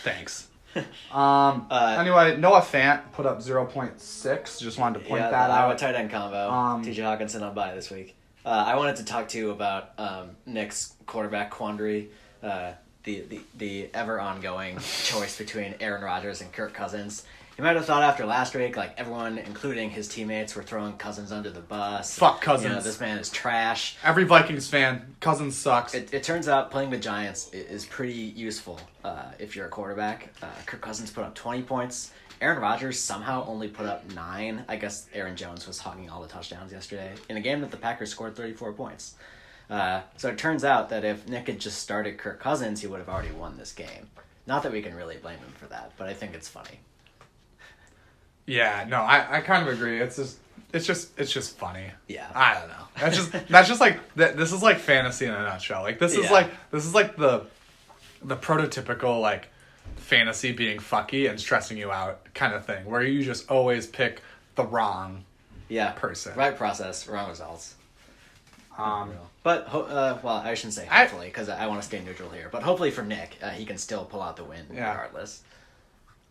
Thanks. 0.02 0.48
Um. 1.12 1.66
Uh, 1.70 1.96
anyway, 1.98 2.36
Noah 2.36 2.60
Fant 2.60 3.12
put 3.12 3.26
up 3.26 3.40
zero 3.40 3.64
point 3.64 4.00
six. 4.00 4.60
Just 4.60 4.78
wanted 4.78 5.00
to 5.00 5.08
point 5.08 5.22
yeah, 5.22 5.30
that 5.30 5.50
out. 5.50 5.78
tight 5.78 5.94
end 5.94 6.10
combo. 6.10 6.50
Um, 6.50 6.84
TJ 6.84 6.96
Hockenson 6.96 7.42
on 7.42 7.54
bye 7.54 7.74
this 7.74 7.90
week. 7.90 8.14
Uh, 8.44 8.64
I 8.66 8.76
wanted 8.76 8.96
to 8.96 9.04
talk 9.04 9.28
to 9.28 9.38
you 9.38 9.50
about 9.50 9.92
um, 9.98 10.30
Nick's 10.46 10.94
quarterback 11.06 11.50
quandary, 11.50 12.10
uh, 12.42 12.72
the, 13.04 13.20
the 13.22 13.40
the 13.56 13.90
ever 13.94 14.20
ongoing 14.20 14.78
choice 15.04 15.36
between 15.36 15.74
Aaron 15.80 16.02
Rodgers 16.02 16.40
and 16.40 16.52
Kirk 16.52 16.74
Cousins. 16.74 17.24
You 17.58 17.64
might 17.64 17.74
have 17.74 17.86
thought 17.86 18.04
after 18.04 18.24
last 18.24 18.54
week, 18.54 18.76
like 18.76 18.94
everyone, 18.96 19.36
including 19.36 19.90
his 19.90 20.06
teammates, 20.06 20.54
were 20.54 20.62
throwing 20.62 20.96
Cousins 20.96 21.32
under 21.32 21.50
the 21.50 21.58
bus. 21.58 22.16
Fuck 22.16 22.40
You 22.40 22.46
know, 22.46 22.54
Cousins. 22.54 22.84
this 22.84 23.00
man 23.00 23.18
is 23.18 23.30
trash. 23.30 23.96
Every 24.04 24.22
Vikings 24.22 24.68
fan, 24.68 25.16
Cousins 25.18 25.56
sucks. 25.56 25.92
It, 25.92 26.14
it 26.14 26.22
turns 26.22 26.46
out 26.46 26.70
playing 26.70 26.90
the 26.90 26.98
Giants 26.98 27.52
is 27.52 27.84
pretty 27.84 28.12
useful 28.12 28.78
uh, 29.02 29.32
if 29.40 29.56
you're 29.56 29.66
a 29.66 29.70
quarterback. 29.70 30.32
Uh, 30.40 30.46
Kirk 30.66 30.80
Cousins 30.80 31.10
put 31.10 31.24
up 31.24 31.34
20 31.34 31.62
points. 31.62 32.12
Aaron 32.40 32.62
Rodgers 32.62 33.00
somehow 33.00 33.44
only 33.48 33.66
put 33.66 33.86
up 33.86 34.08
nine. 34.12 34.64
I 34.68 34.76
guess 34.76 35.08
Aaron 35.12 35.34
Jones 35.34 35.66
was 35.66 35.80
hogging 35.80 36.08
all 36.08 36.22
the 36.22 36.28
touchdowns 36.28 36.70
yesterday 36.70 37.12
in 37.28 37.38
a 37.38 37.40
game 37.40 37.60
that 37.62 37.72
the 37.72 37.76
Packers 37.76 38.12
scored 38.12 38.36
34 38.36 38.72
points. 38.74 39.16
Uh, 39.68 40.02
so 40.16 40.28
it 40.28 40.38
turns 40.38 40.62
out 40.62 40.90
that 40.90 41.04
if 41.04 41.26
Nick 41.26 41.48
had 41.48 41.58
just 41.58 41.78
started 41.82 42.18
Kirk 42.18 42.38
Cousins, 42.38 42.82
he 42.82 42.86
would 42.86 43.00
have 43.00 43.08
already 43.08 43.32
won 43.32 43.56
this 43.56 43.72
game. 43.72 44.06
Not 44.46 44.62
that 44.62 44.70
we 44.70 44.80
can 44.80 44.94
really 44.94 45.16
blame 45.16 45.38
him 45.38 45.52
for 45.56 45.66
that, 45.66 45.90
but 45.98 46.08
I 46.08 46.14
think 46.14 46.36
it's 46.36 46.48
funny. 46.48 46.78
Yeah, 48.48 48.84
no, 48.88 48.96
I, 49.02 49.38
I 49.38 49.40
kind 49.42 49.66
of 49.68 49.72
agree. 49.74 50.00
It's 50.00 50.16
just 50.16 50.38
it's 50.72 50.86
just 50.86 51.18
it's 51.18 51.32
just 51.32 51.56
funny. 51.56 51.86
Yeah. 52.08 52.28
I 52.34 52.54
don't 52.54 52.68
know. 52.68 52.74
That's 53.00 53.16
just 53.16 53.32
that's 53.48 53.68
just 53.68 53.80
like 53.80 54.14
th- 54.16 54.34
this 54.34 54.52
is 54.52 54.62
like 54.62 54.78
fantasy 54.78 55.26
in 55.26 55.32
a 55.32 55.42
nutshell. 55.42 55.82
Like 55.82 55.98
this 55.98 56.16
is 56.16 56.24
Yeah. 56.24 56.32
like 56.32 56.50
this 56.70 56.84
is 56.84 56.94
like 56.94 57.16
the 57.16 57.44
the 58.22 58.36
prototypical 58.36 59.20
like 59.20 59.48
fantasy 59.96 60.52
being 60.52 60.78
fucky 60.78 61.28
and 61.30 61.38
stressing 61.38 61.76
you 61.78 61.90
out 61.92 62.20
kind 62.34 62.54
of 62.54 62.64
thing 62.64 62.84
where 62.86 63.02
you 63.02 63.22
just 63.22 63.50
always 63.50 63.86
pick 63.86 64.22
the 64.56 64.64
wrong 64.64 65.24
Yeah. 65.68 65.92
Person. 65.92 66.34
Right 66.36 66.56
process, 66.56 67.06
wrong 67.06 67.28
results. 67.28 67.74
um 68.76 69.12
But 69.42 69.66
ho- 69.68 69.82
uh, 69.82 70.18
well, 70.22 70.36
I 70.36 70.54
shouldn't 70.54 70.74
say 70.74 70.86
hopefully 70.86 71.26
because 71.26 71.48
I, 71.48 71.66
want 71.66 71.80
to 71.80 71.86
stay 71.86 72.00
neutral 72.00 72.30
here. 72.30 72.48
But 72.50 72.62
hopefully 72.62 72.90
for 72.90 73.02
Nick, 73.02 73.36
uh, 73.42 73.50
he 73.50 73.64
can 73.64 73.78
still 73.78 74.04
pull 74.04 74.22
out 74.22 74.36
the 74.36 74.44
win 74.44 74.66
Yeah. 74.72 74.90
regardless. 74.90 75.42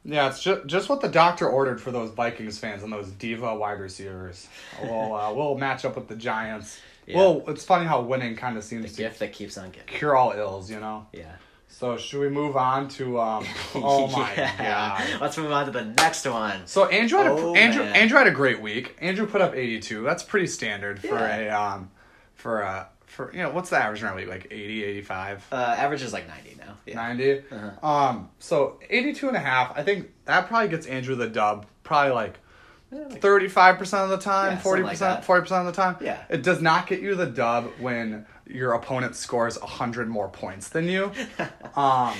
Yeah, 0.07 0.29
it's 0.29 0.41
just 0.41 0.65
just 0.65 0.89
what 0.89 1.01
the 1.01 1.09
doctor 1.09 1.47
ordered 1.47 1.79
for 1.79 1.91
those 1.91 2.09
Vikings 2.11 2.57
fans 2.57 2.81
and 2.81 2.91
those 2.91 3.09
diva 3.11 3.53
wide 3.55 3.79
receivers. 3.79 4.47
We'll 4.81 5.13
uh, 5.13 5.33
we'll 5.33 5.57
match 5.57 5.85
up 5.85 5.95
with 5.95 6.07
the 6.07 6.15
Giants. 6.15 6.79
Yeah. 7.05 7.17
Well, 7.17 7.43
it's 7.47 7.63
funny 7.63 7.85
how 7.85 8.01
winning 8.01 8.35
kind 8.35 8.57
of 8.57 8.63
seems 8.63 8.91
to 8.93 8.97
Gift 8.97 9.19
that 9.19 9.31
keeps 9.33 9.57
on 9.57 9.69
giving. 9.71 9.87
cure 9.87 10.15
all 10.15 10.31
ills, 10.31 10.71
you 10.71 10.79
know. 10.79 11.05
Yeah. 11.13 11.31
So 11.69 11.97
should 11.97 12.21
we 12.21 12.29
move 12.29 12.57
on 12.57 12.87
to 12.89 13.19
um 13.19 13.45
oh 13.75 14.07
my 14.07 14.33
Yeah. 14.33 14.57
god. 14.57 15.21
Let's 15.21 15.37
move 15.37 15.51
on 15.51 15.65
to 15.65 15.71
the 15.71 15.83
next 15.85 16.25
one. 16.25 16.65
So 16.65 16.85
Andrew 16.87 17.17
had 17.19 17.27
a, 17.27 17.31
Oh, 17.31 17.53
Andrew 17.55 17.83
man. 17.83 17.95
Andrew 17.95 18.17
had 18.17 18.27
a 18.27 18.31
great 18.31 18.61
week. 18.61 18.95
Andrew 18.99 19.27
put 19.27 19.41
up 19.41 19.53
82. 19.55 20.03
That's 20.03 20.23
pretty 20.23 20.47
standard 20.47 20.99
for 21.01 21.17
a 21.17 21.49
um 21.49 21.91
for 22.35 22.61
a 22.61 22.87
for 23.17 23.33
you 23.33 23.41
know 23.41 23.49
what's 23.49 23.69
the 23.71 23.75
average 23.77 24.01
in 24.01 24.07
our 24.07 24.15
league 24.15 24.27
like 24.29 24.45
80 24.51 24.83
85 24.85 25.47
Uh, 25.51 25.55
average 25.55 26.03
is 26.03 26.13
like 26.13 26.27
90 26.27 26.55
now. 26.59 26.75
Yeah. 26.85 26.95
90 26.95 27.39
Uh-huh. 27.51 27.87
um 27.87 28.29
so 28.39 28.79
82 28.89 29.27
and 29.27 29.35
a 29.35 29.39
half 29.41 29.77
I 29.77 29.83
think 29.83 30.11
that 30.25 30.47
probably 30.47 30.69
gets 30.69 30.85
Andrew 30.87 31.15
the 31.15 31.27
dub 31.27 31.65
probably 31.83 32.13
like 32.13 32.35
Yeah, 32.91 32.99
like- 33.09 33.19
35% 33.21 34.03
of 34.03 34.09
the 34.11 34.17
time 34.19 34.53
Yeah, 34.53 34.61
40% 34.61 34.83
like 34.83 35.25
40% 35.25 35.51
of 35.59 35.65
the 35.65 35.71
time 35.73 35.97
Yeah. 35.99 36.21
it 36.29 36.43
does 36.43 36.61
not 36.61 36.87
get 36.87 37.01
you 37.01 37.15
the 37.15 37.25
dub 37.25 37.71
when 37.79 38.25
your 38.45 38.71
opponent 38.73 39.15
scores 39.15 39.59
100 39.59 40.07
more 40.07 40.29
points 40.29 40.69
than 40.69 40.85
you 40.87 41.11
um 41.75 42.13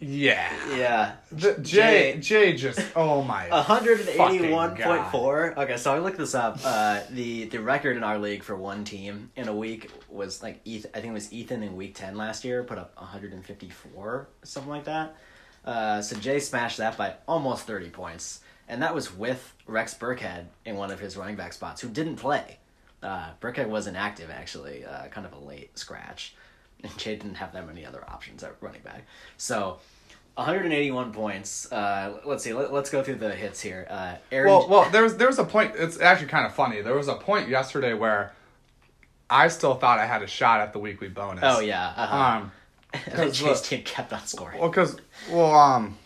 yeah 0.00 0.52
Yeah. 0.76 1.12
the, 1.32 1.58
Jay, 1.58 2.18
Jay 2.20 2.52
just 2.54 2.80
oh 2.94 3.22
my 3.22 3.48
fucking 3.50 4.42
181.4. 4.50 5.56
Okay, 5.56 5.76
so 5.76 5.92
I 5.94 5.98
looked 5.98 6.18
this 6.18 6.34
up. 6.34 6.60
Uh, 6.64 7.00
the 7.10 7.44
the 7.46 7.58
record 7.58 7.96
in 7.96 8.04
our 8.04 8.18
league 8.18 8.42
for 8.42 8.56
one 8.56 8.84
team 8.84 9.30
in 9.36 9.48
a 9.48 9.54
week 9.54 9.90
was 10.08 10.42
like 10.42 10.60
Ethan. 10.64 10.90
I 10.94 11.00
think 11.00 11.10
it 11.10 11.14
was 11.14 11.32
Ethan 11.32 11.62
in 11.62 11.76
week 11.76 11.94
10 11.94 12.16
last 12.16 12.44
year 12.44 12.62
put 12.64 12.78
up 12.78 12.92
154 12.96 14.28
something 14.44 14.70
like 14.70 14.84
that. 14.84 15.16
Uh, 15.64 16.00
so 16.00 16.16
Jay 16.16 16.40
smashed 16.40 16.78
that 16.78 16.96
by 16.96 17.14
almost 17.26 17.66
30 17.66 17.90
points. 17.90 18.40
And 18.68 18.82
that 18.82 18.94
was 18.94 19.14
with 19.14 19.54
Rex 19.66 19.94
Burkhead 19.94 20.46
in 20.64 20.76
one 20.76 20.90
of 20.90 21.00
his 21.00 21.16
running 21.16 21.36
back 21.36 21.52
spots 21.52 21.80
who 21.80 21.88
didn't 21.88 22.16
play. 22.16 22.58
Uh, 23.02 23.30
Burkhead 23.40 23.68
was 23.68 23.86
inactive 23.86 24.30
actually, 24.30 24.84
uh, 24.84 25.08
kind 25.08 25.26
of 25.26 25.32
a 25.32 25.38
late 25.38 25.76
scratch. 25.78 26.34
And 26.82 26.96
Jay 26.98 27.16
didn't 27.16 27.34
have 27.36 27.52
that 27.54 27.66
many 27.66 27.84
other 27.84 28.04
options 28.08 28.44
at 28.44 28.54
running 28.60 28.82
back. 28.82 29.04
So 29.36 29.78
181 30.34 31.12
points. 31.12 31.70
Uh, 31.72 32.20
let's 32.24 32.44
see. 32.44 32.52
Let, 32.52 32.70
us 32.72 32.90
go 32.90 33.02
through 33.02 33.16
the 33.16 33.34
hits 33.34 33.60
here. 33.60 33.86
Uh, 33.90 34.14
Aaron. 34.30 34.48
Well, 34.50 34.68
well, 34.68 34.90
there 34.90 35.02
was 35.02 35.16
there 35.16 35.26
was 35.26 35.38
a 35.40 35.44
point. 35.44 35.72
It's 35.76 36.00
actually 36.00 36.28
kind 36.28 36.46
of 36.46 36.54
funny. 36.54 36.80
There 36.80 36.94
was 36.94 37.08
a 37.08 37.14
point 37.16 37.48
yesterday 37.48 37.94
where 37.94 38.32
I 39.28 39.48
still 39.48 39.74
thought 39.74 39.98
I 39.98 40.06
had 40.06 40.22
a 40.22 40.28
shot 40.28 40.60
at 40.60 40.72
the 40.72 40.78
weekly 40.78 41.08
bonus. 41.08 41.42
oh 41.44 41.60
yeah. 41.60 41.92
Uh-huh. 41.96 42.16
Um, 42.16 42.52
and 42.92 43.02
then 43.06 43.26
'cause 43.26 43.38
Jay's 43.38 43.60
the- 43.62 43.66
team 43.76 43.84
kept 43.84 44.12
on 44.12 44.24
scoring. 44.26 44.60
well, 44.60 44.68
because 44.70 44.96
well, 45.30 45.52
um, 45.54 45.98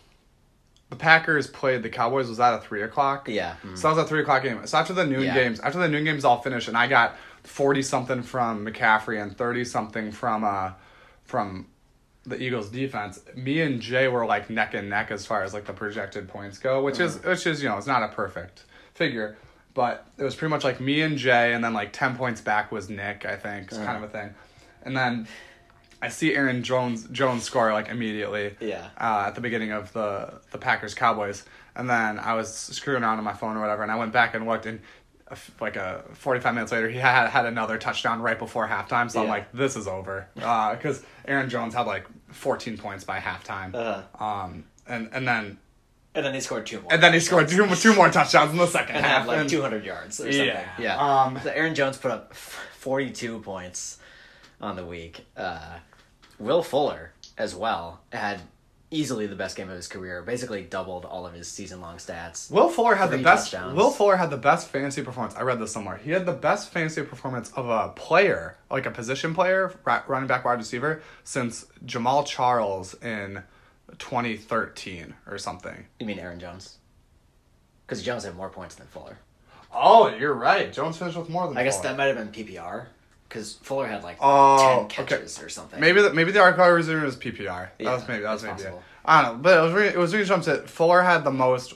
the 0.88 0.96
Packers 0.96 1.46
played 1.46 1.82
the 1.82 1.90
Cowboys. 1.90 2.28
Was 2.28 2.38
that 2.38 2.54
at 2.54 2.64
three 2.64 2.82
o'clock? 2.82 3.28
yeah. 3.28 3.56
mm. 3.62 3.76
So 3.76 3.88
that 3.88 3.96
was 3.96 4.04
a 4.06 4.08
three 4.08 4.22
o'clock 4.22 4.42
game. 4.42 4.66
So 4.66 4.78
after 4.78 4.94
the 4.94 5.04
noon 5.06 5.24
Yeah. 5.24 5.34
games, 5.34 5.60
after 5.60 5.78
the 5.78 5.88
noon 5.88 6.04
games 6.04 6.24
all 6.24 6.40
finished, 6.40 6.68
and 6.68 6.76
I 6.76 6.86
got 6.86 7.16
forty 7.44 7.82
something 7.82 8.22
from 8.22 8.64
McCaffrey 8.66 9.20
and 9.22 9.36
thirty 9.36 9.64
something 9.64 10.12
from 10.12 10.44
uh 10.44 10.72
from 11.24 11.66
the 12.24 12.40
Eagles 12.40 12.68
defense. 12.70 13.20
Me 13.34 13.60
and 13.60 13.80
Jay 13.80 14.06
were 14.08 14.24
like 14.26 14.48
neck 14.48 14.74
and 14.74 14.88
neck 14.88 15.10
as 15.10 15.26
far 15.26 15.42
as 15.42 15.52
like 15.52 15.64
the 15.64 15.72
projected 15.72 16.28
points 16.28 16.58
go, 16.58 16.82
which 16.82 17.00
is 17.00 17.22
which 17.24 17.46
is 17.46 17.62
you 17.62 17.68
know 17.68 17.76
it's 17.78 17.86
not 17.86 18.02
a 18.02 18.08
perfect 18.08 18.64
figure, 18.94 19.36
but 19.74 20.06
it 20.18 20.22
was 20.22 20.34
pretty 20.36 20.50
much 20.50 20.62
like 20.64 20.80
me 20.80 21.00
and 21.02 21.18
Jay, 21.18 21.52
and 21.52 21.64
then 21.64 21.72
like 21.74 21.92
ten 21.92 22.16
points 22.16 22.40
back 22.40 22.70
was 22.70 22.88
Nick. 22.88 23.24
I 23.26 23.36
think 23.36 23.68
it's 23.68 23.78
kind 23.78 23.96
of 23.96 24.04
a 24.04 24.08
thing, 24.08 24.34
and 24.84 24.96
then. 24.96 25.26
I 26.04 26.08
see 26.08 26.34
Aaron 26.34 26.64
Jones 26.64 27.04
Jones 27.12 27.44
score 27.44 27.72
like 27.72 27.88
immediately 27.88 28.56
Yeah. 28.58 28.88
uh, 28.98 29.26
at 29.28 29.36
the 29.36 29.40
beginning 29.40 29.70
of 29.70 29.92
the 29.92 30.34
the 30.50 30.58
Packers 30.58 30.94
Cowboys, 30.94 31.44
and 31.76 31.88
then 31.88 32.18
I 32.18 32.34
was 32.34 32.52
screwing 32.52 33.04
around 33.04 33.18
on 33.18 33.24
my 33.24 33.34
phone 33.34 33.56
or 33.56 33.60
whatever, 33.60 33.84
and 33.84 33.92
I 33.92 33.94
went 33.94 34.12
back 34.12 34.34
and 34.34 34.44
looked, 34.44 34.66
and 34.66 34.80
like 35.60 35.76
a 35.76 36.04
forty 36.14 36.40
five 36.40 36.54
minutes 36.54 36.72
later, 36.72 36.88
he 36.88 36.98
had 36.98 37.28
had 37.28 37.46
another 37.46 37.78
touchdown 37.78 38.20
right 38.22 38.38
before 38.38 38.66
halftime. 38.68 39.10
So 39.10 39.22
I'm 39.22 39.28
like, 39.28 39.52
this 39.52 39.76
is 39.76 39.86
over, 39.86 40.28
because 40.34 41.02
Aaron 41.26 41.48
Jones 41.50 41.74
had 41.74 41.86
like 41.86 42.06
fourteen 42.28 42.76
points 42.78 43.04
by 43.04 43.18
halftime, 43.18 43.74
Uh-huh. 43.74 44.24
um, 44.24 44.64
and 44.86 45.08
and 45.12 45.26
then 45.26 45.58
And 46.14 46.24
then 46.26 46.34
he 46.34 46.40
scored 46.40 46.66
two 46.66 46.80
more. 46.80 46.92
and 46.92 47.02
then 47.02 47.12
he 47.12 47.20
scored 47.20 47.48
two 47.48 47.66
two 47.76 47.94
more 47.94 48.10
touchdowns 48.10 48.50
in 48.52 48.58
the 48.58 48.66
second 48.66 48.96
and 48.96 49.04
half, 49.06 49.20
had 49.20 49.28
like 49.28 49.38
and- 49.40 49.48
200 49.50 49.84
yards 49.84 50.20
or 50.20 50.24
something. 50.32 50.46
Yeah. 50.46 50.68
Yeah. 50.78 50.96
Um, 50.96 51.38
so 51.42 51.50
Aaron 51.50 51.74
Jones 51.74 51.96
put 51.96 52.10
up 52.10 52.34
42 52.34 53.40
points 53.40 53.98
on 54.60 54.76
the 54.76 54.84
week. 54.84 55.24
Uh, 55.36 55.78
Will 56.38 56.62
Fuller 56.62 57.12
as 57.38 57.54
well 57.54 58.00
had 58.12 58.40
easily 58.92 59.26
the 59.26 59.34
best 59.34 59.56
game 59.56 59.68
of 59.70 59.76
his 59.76 59.88
career. 59.88 60.22
Basically 60.22 60.62
doubled 60.62 61.04
all 61.04 61.26
of 61.26 61.32
his 61.34 61.48
season 61.48 61.80
long 61.80 61.96
stats. 61.96 62.50
Will 62.50 62.68
Fuller 62.68 62.94
had 62.94 63.10
the 63.10 63.18
best. 63.18 63.50
touchdowns. 63.50 63.76
Will 63.76 63.90
Fuller 63.90 64.16
had 64.16 64.30
the 64.30 64.36
best 64.36 64.68
fantasy 64.68 65.02
performance. 65.02 65.34
I 65.36 65.42
read 65.42 65.58
this 65.58 65.72
somewhere. 65.72 65.96
He 65.96 66.10
had 66.10 66.26
the 66.26 66.32
best 66.32 66.70
fantasy 66.72 67.02
performance 67.02 67.50
of 67.52 67.68
a 67.68 67.88
player, 67.90 68.56
like 68.70 68.86
a 68.86 68.90
position 68.90 69.34
player, 69.34 69.74
running 70.06 70.26
back, 70.28 70.44
wide 70.44 70.58
receiver, 70.58 71.02
since 71.24 71.66
Jamaal 71.84 72.26
Charles 72.26 72.94
in 73.02 73.42
2013 73.98 75.14
or 75.26 75.38
something. 75.38 75.86
You 75.98 76.06
mean 76.06 76.18
Aaron 76.18 76.38
Jones? 76.40 76.78
Because 77.86 78.02
Jones 78.02 78.24
had 78.24 78.36
more 78.36 78.48
points 78.50 78.74
than 78.74 78.86
Fuller. 78.88 79.18
Oh, 79.74 80.08
you're 80.08 80.34
right. 80.34 80.72
Jones 80.72 80.96
finished 80.98 81.16
with 81.16 81.28
more 81.28 81.48
than. 81.48 81.56
I 81.56 81.64
guess 81.64 81.76
Fuller. 81.80 81.90
that 81.90 81.96
might 81.96 82.14
have 82.14 82.16
been 82.16 82.28
PPR. 82.46 82.86
Because 83.32 83.54
Fuller 83.62 83.86
had 83.86 84.02
like 84.04 84.18
Oh, 84.20 84.58
10 84.58 84.78
okay. 84.84 85.04
catches 85.16 85.40
or 85.42 85.48
something. 85.48 85.80
Maybe 85.80 86.02
the, 86.02 86.12
maybe 86.12 86.32
the 86.32 86.42
reserve 86.42 87.02
was 87.02 87.16
PPR. 87.16 87.46
That 87.46 87.70
Yeah, 87.78 87.94
was 87.94 88.06
maybe 88.06 88.22
that 88.22 88.32
was 88.32 88.42
maybe 88.42 88.62
it. 88.62 88.74
I 89.06 89.22
don't 89.22 89.32
know, 89.36 89.38
but 89.42 89.56
it 89.56 89.60
was 89.62 89.72
really, 89.72 89.88
it 89.88 89.96
was 89.98 90.12
really 90.12 90.26
jumps 90.26 90.46
that 90.46 90.68
Fuller 90.68 91.00
had 91.02 91.24
the 91.24 91.30
most 91.30 91.74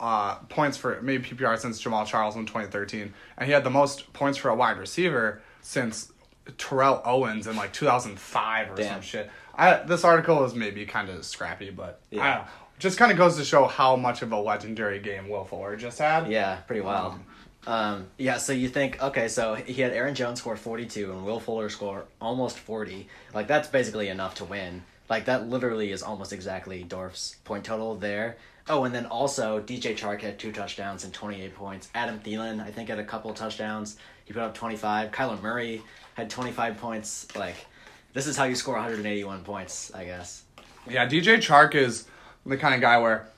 uh, 0.00 0.36
points 0.48 0.78
for 0.78 1.00
maybe 1.02 1.24
PPR 1.24 1.58
since 1.58 1.82
Jamaal 1.82 2.06
Charles 2.06 2.36
in 2.36 2.46
2013, 2.46 3.12
and 3.36 3.46
he 3.46 3.52
had 3.52 3.64
the 3.64 3.70
most 3.70 4.12
points 4.14 4.38
for 4.38 4.48
a 4.48 4.54
wide 4.54 4.78
receiver 4.78 5.42
since 5.60 6.10
Terrell 6.56 7.02
Owens 7.04 7.46
in 7.46 7.54
like 7.56 7.72
2005 7.74 8.70
or 8.70 8.74
Damn. 8.74 8.94
some 8.94 9.02
shit. 9.02 9.30
I 9.54 9.76
this 9.82 10.04
article 10.04 10.42
is 10.44 10.54
maybe 10.54 10.86
kind 10.86 11.10
of 11.10 11.24
scrappy, 11.26 11.68
but 11.70 12.00
I 12.12 12.16
Yeah. 12.16 12.34
don't 12.36 12.44
know. 12.46 12.50
Just 12.78 12.98
kind 12.98 13.12
of 13.12 13.18
goes 13.18 13.36
to 13.36 13.44
show 13.44 13.66
how 13.66 13.94
much 13.96 14.22
of 14.22 14.32
a 14.32 14.40
legendary 14.40 14.98
game 14.98 15.28
Will 15.28 15.44
Fuller 15.44 15.76
just 15.76 15.98
had. 15.98 16.26
Yeah, 16.28 16.56
pretty 16.66 16.80
wild. 16.80 17.12
Um, 17.12 17.24
Um, 17.66 18.06
yeah, 18.18 18.38
so 18.38 18.52
you 18.52 18.68
think 18.68 19.00
okay, 19.02 19.28
so 19.28 19.54
he 19.54 19.80
had 19.82 19.92
Aaron 19.92 20.14
Jones 20.14 20.40
score 20.40 20.56
forty 20.56 20.86
two 20.86 21.12
and 21.12 21.24
Will 21.24 21.40
Fuller 21.40 21.68
score 21.68 22.04
almost 22.20 22.58
forty. 22.58 23.08
Like 23.34 23.46
that's 23.46 23.68
basically 23.68 24.08
enough 24.08 24.34
to 24.36 24.44
win. 24.44 24.82
Like 25.08 25.26
that 25.26 25.48
literally 25.48 25.92
is 25.92 26.02
almost 26.02 26.32
exactly 26.32 26.82
Dorf's 26.82 27.36
point 27.44 27.64
total 27.64 27.94
there. 27.94 28.36
Oh, 28.68 28.84
and 28.84 28.94
then 28.94 29.06
also 29.06 29.60
DJ 29.60 29.96
Chark 29.96 30.20
had 30.22 30.38
two 30.38 30.52
touchdowns 30.52 31.04
and 31.04 31.12
twenty 31.12 31.42
eight 31.42 31.54
points. 31.54 31.88
Adam 31.94 32.18
Thielen, 32.20 32.60
I 32.60 32.70
think, 32.70 32.88
had 32.88 32.98
a 32.98 33.04
couple 33.04 33.32
touchdowns. 33.34 33.96
He 34.24 34.32
put 34.32 34.42
up 34.42 34.54
twenty 34.54 34.76
five. 34.76 35.12
Kyler 35.12 35.40
Murray 35.40 35.82
had 36.14 36.30
twenty 36.30 36.50
five 36.52 36.78
points. 36.78 37.28
Like 37.36 37.66
this 38.12 38.26
is 38.26 38.36
how 38.36 38.44
you 38.44 38.56
score 38.56 38.74
one 38.74 38.82
hundred 38.82 38.98
and 38.98 39.06
eighty 39.06 39.24
one 39.24 39.42
points, 39.44 39.92
I 39.94 40.04
guess. 40.04 40.42
Yeah, 40.88 41.06
DJ 41.06 41.36
Chark 41.36 41.76
is 41.76 42.06
the 42.44 42.56
kind 42.56 42.74
of 42.74 42.80
guy 42.80 42.98
where 42.98 43.28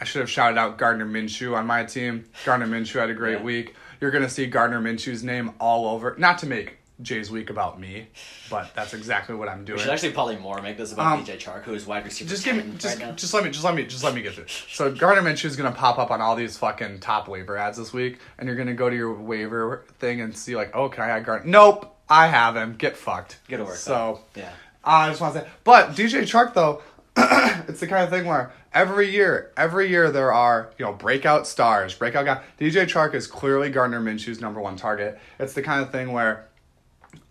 I 0.00 0.04
should 0.04 0.20
have 0.20 0.30
shouted 0.30 0.58
out 0.58 0.76
Gardner 0.78 1.06
Minshew 1.06 1.56
on 1.56 1.66
my 1.66 1.84
team. 1.84 2.24
Gardner 2.44 2.66
Minshew 2.66 3.00
had 3.00 3.10
a 3.10 3.14
great 3.14 3.38
Yeah. 3.38 3.44
week. 3.44 3.74
You're 4.00 4.10
gonna 4.10 4.28
see 4.28 4.46
Gardner 4.46 4.80
Minshew's 4.80 5.22
name 5.22 5.52
all 5.60 5.86
over. 5.88 6.14
Not 6.18 6.38
to 6.38 6.46
make 6.46 6.78
Jay's 7.02 7.30
week 7.30 7.50
about 7.50 7.80
me, 7.80 8.08
but 8.50 8.72
that's 8.74 8.94
exactly 8.94 9.34
what 9.34 9.48
I'm 9.48 9.64
doing. 9.64 9.78
We 9.78 9.82
should 9.82 9.92
actually 9.92 10.12
probably 10.12 10.36
more 10.36 10.60
make 10.62 10.76
this 10.76 10.92
about 10.92 11.06
Um, 11.18 11.24
DJ 11.24 11.36
Chark, 11.38 11.62
who 11.64 11.74
is 11.74 11.86
wide 11.86 12.04
receiver. 12.04 12.30
just 12.30 12.44
give 12.44 12.54
me 12.56 12.74
just 12.78 13.00
right 13.00 13.16
just 13.16 13.34
let 13.34 13.42
me 13.44 13.50
just 13.50 13.64
let 13.64 13.74
me 13.74 13.84
just 13.84 14.04
let 14.04 14.14
me 14.14 14.22
get 14.22 14.36
this. 14.36 14.64
So 14.70 14.92
Gardner 14.92 15.22
Minshew's 15.28 15.56
gonna 15.56 15.72
pop 15.72 15.98
up 15.98 16.10
on 16.10 16.20
all 16.20 16.36
these 16.36 16.56
fucking 16.56 17.00
top 17.00 17.26
waiver 17.28 17.56
ads 17.56 17.78
this 17.78 17.92
week, 17.92 18.18
and 18.38 18.46
you're 18.46 18.56
gonna 18.56 18.74
go 18.74 18.88
to 18.90 18.94
your 18.96 19.12
waiver 19.12 19.84
thing 19.98 20.20
and 20.20 20.36
see 20.36 20.54
like, 20.56 20.70
oh, 20.74 20.88
can 20.88 21.02
I 21.04 21.08
add 21.10 21.24
Gardner? 21.24 21.50
Nope, 21.50 21.96
I 22.08 22.26
have 22.28 22.56
him. 22.56 22.74
Get 22.76 22.96
fucked. 22.96 23.38
Good 23.48 23.60
work, 23.60 23.74
So 23.76 24.20
yeah. 24.34 24.50
I 24.84 25.08
just 25.08 25.20
want 25.20 25.34
to 25.34 25.40
say, 25.40 25.46
but 25.64 25.92
DJ 25.96 26.22
Chark 26.22 26.52
though, 26.54 26.82
it's 27.16 27.80
the 27.80 27.86
kind 27.86 28.04
of 28.04 28.10
thing 28.10 28.24
where 28.26 28.52
every 28.74 29.08
year, 29.10 29.52
every 29.56 29.88
year 29.88 30.10
there 30.10 30.32
are 30.32 30.70
you 30.78 30.84
know 30.84 30.92
breakout 30.92 31.46
stars, 31.46 31.94
breakout 31.94 32.24
guy. 32.26 32.42
DJ 32.60 32.84
Chark 32.86 33.14
is 33.14 33.26
clearly 33.26 33.70
Gardner 33.70 34.00
Minshew's 34.00 34.40
number 34.40 34.60
one 34.60 34.76
target. 34.76 35.18
It's 35.38 35.54
the 35.54 35.62
kind 35.62 35.80
of 35.82 35.90
thing 35.92 36.12
where 36.12 36.48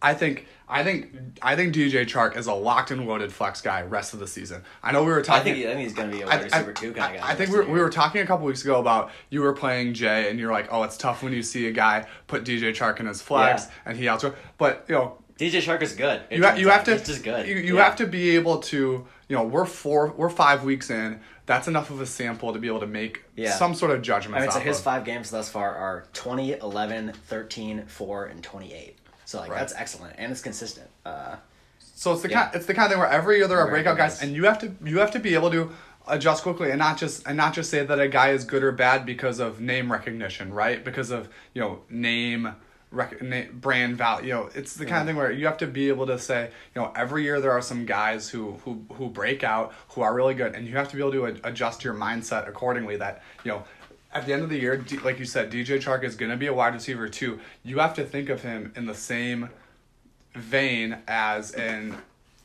I 0.01 0.13
think 0.13 0.47
I 0.69 0.83
think 0.83 1.13
I 1.41 1.55
think 1.55 1.75
DJ 1.75 2.05
Chark 2.05 2.37
is 2.37 2.47
a 2.47 2.53
locked 2.53 2.89
and 2.91 3.05
loaded 3.05 3.31
flex 3.33 3.61
guy 3.61 3.81
rest 3.83 4.13
of 4.13 4.19
the 4.19 4.27
season. 4.27 4.63
I 4.81 4.91
know 4.93 5.03
we 5.03 5.11
were 5.11 5.19
I 5.19 5.23
talking. 5.23 5.53
think, 5.53 5.65
I 5.65 5.69
think 5.73 5.81
he's 5.81 5.93
going 5.93 6.09
to 6.09 6.15
be 6.15 6.21
a 6.23 6.25
wide 6.25 6.43
receiver 6.43 6.73
two 6.73 6.93
kind 6.93 7.15
of 7.15 7.21
guy. 7.21 7.27
I 7.29 7.35
think 7.35 7.51
we 7.51 7.57
were, 7.57 7.65
we 7.65 7.79
were 7.79 7.89
talking 7.89 8.21
a 8.21 8.25
couple 8.25 8.45
weeks 8.45 8.63
ago 8.63 8.79
about 8.79 9.11
you 9.29 9.41
were 9.41 9.53
playing 9.53 9.93
Jay 9.93 10.29
and 10.29 10.39
you're 10.39 10.51
like, 10.51 10.69
oh, 10.71 10.83
it's 10.83 10.97
tough 10.97 11.21
when 11.21 11.33
you 11.33 11.43
see 11.43 11.67
a 11.67 11.71
guy 11.71 12.07
put 12.27 12.43
DJ 12.45 12.71
Chark 12.71 12.99
in 13.01 13.05
his 13.07 13.21
flex 13.21 13.65
Yeah. 13.65 13.71
and 13.85 13.97
he 13.97 14.07
outs. 14.07 14.25
But 14.57 14.85
you 14.87 14.95
know. 14.95 15.17
DJ 15.37 15.61
Chark 15.61 15.81
is 15.81 15.93
good. 15.95 16.21
You, 16.29 16.43
ha- 16.43 16.53
you 16.53 16.69
have 16.69 16.83
to 16.85 16.91
He's 16.95 17.07
just 17.07 17.23
good. 17.23 17.47
You, 17.47 17.55
you 17.55 17.75
Yeah. 17.77 17.83
have 17.85 17.95
to 17.97 18.05
be 18.07 18.35
able 18.35 18.59
to 18.59 19.05
you 19.33 19.39
know 19.39 19.45
we're 19.45 19.65
four 19.65 20.13
we're 20.15 20.29
five 20.29 20.63
weeks 20.63 20.91
in. 20.91 21.19
That's 21.47 21.67
enough 21.67 21.89
of 21.89 21.99
a 21.99 22.05
sample 22.05 22.53
to 22.53 22.59
be 22.59 22.67
able 22.67 22.81
to 22.81 22.87
make 22.87 23.23
Yeah. 23.35 23.49
some 23.55 23.73
sort 23.73 23.89
of 23.89 24.03
judgment. 24.03 24.37
I 24.37 24.41
mean, 24.41 24.51
so 24.51 24.59
his 24.59 24.77
of. 24.77 24.83
five 24.83 25.05
games 25.05 25.31
thus 25.31 25.49
far 25.49 25.75
are 25.75 26.05
20, 26.13 26.53
11, 26.53 27.13
13, 27.27 27.85
4, 27.87 28.25
and 28.27 28.43
28. 28.43 28.95
So, 29.25 29.39
like, 29.39 29.49
Right. 29.49 29.57
that's 29.57 29.73
excellent. 29.75 30.15
And 30.19 30.31
it's 30.31 30.41
consistent. 30.41 30.87
Uh, 31.03 31.37
So 31.95 32.13
it's 32.13 32.21
the 32.21 32.29
Yeah. 32.29 32.43
kind 32.43 32.55
it's 32.55 32.65
the 32.67 32.73
kind 32.75 32.85
of 32.85 32.91
thing 32.91 32.99
where 32.99 33.09
every 33.09 33.37
year 33.37 33.47
there 33.47 33.59
are 33.59 33.67
breakout 33.67 33.97
guys, 33.97 34.21
and 34.21 34.35
you 34.35 34.45
have 34.45 34.59
to 34.59 34.71
you 34.85 34.99
have 34.99 35.09
to 35.11 35.19
be 35.19 35.33
able 35.33 35.49
to 35.49 35.71
adjust 36.07 36.43
quickly 36.43 36.69
and 36.69 36.77
not 36.77 36.97
just 36.97 37.25
and 37.27 37.35
not 37.35 37.53
just 37.55 37.71
say 37.71 37.83
that 37.83 37.99
a 37.99 38.07
guy 38.07 38.29
is 38.29 38.43
good 38.45 38.61
or 38.63 38.71
bad 38.71 39.03
because 39.05 39.39
of 39.39 39.59
name 39.59 39.91
recognition, 39.91 40.53
right? 40.53 40.83
Because 40.83 41.09
of 41.09 41.27
you 41.55 41.61
know 41.63 41.79
name. 41.89 42.55
Rec- 42.93 43.21
na- 43.23 43.51
brand 43.51 43.97
value, 43.97 44.27
you 44.27 44.33
know, 44.33 44.49
it's 44.53 44.75
the 44.75 44.85
kind 44.85 45.01
of 45.01 45.07
thing 45.07 45.15
where 45.15 45.31
you 45.31 45.47
have 45.47 45.57
to 45.57 45.67
be 45.67 45.87
able 45.89 46.05
to 46.07 46.19
say, 46.19 46.51
you 46.75 46.81
know, 46.81 46.93
every 46.95 47.23
year 47.23 47.41
there 47.41 47.51
are 47.51 47.61
some 47.61 47.85
guys 47.85 48.29
who 48.29 48.53
who 48.63 48.85
who 48.93 49.09
break 49.09 49.43
out, 49.43 49.73
who 49.89 50.01
are 50.01 50.13
really 50.13 50.35
good, 50.35 50.53
and 50.53 50.67
you 50.67 50.75
have 50.77 50.89
to 50.89 50.95
be 50.95 51.01
able 51.01 51.11
to 51.13 51.27
ad- 51.27 51.41
adjust 51.43 51.83
your 51.83 51.95
mindset 51.95 52.47
accordingly. 52.47 52.95
That 52.97 53.23
you 53.43 53.49
know, 53.51 53.63
at 54.13 54.27
the 54.27 54.33
end 54.33 54.43
of 54.43 54.49
the 54.49 54.59
year, 54.59 54.77
D- 54.77 54.99
like 54.99 55.17
you 55.17 55.25
said, 55.25 55.51
DJ 55.51 55.79
Chark 55.81 56.03
is 56.03 56.15
going 56.15 56.29
to 56.31 56.37
be 56.37 56.45
a 56.47 56.53
wide 56.53 56.75
receiver 56.75 57.09
too. 57.09 57.39
You 57.63 57.79
have 57.79 57.95
to 57.95 58.05
think 58.05 58.29
of 58.29 58.43
him 58.43 58.71
in 58.75 58.85
the 58.85 58.93
same 58.95 59.49
vein 60.35 60.97
as 61.07 61.51
in 61.53 61.95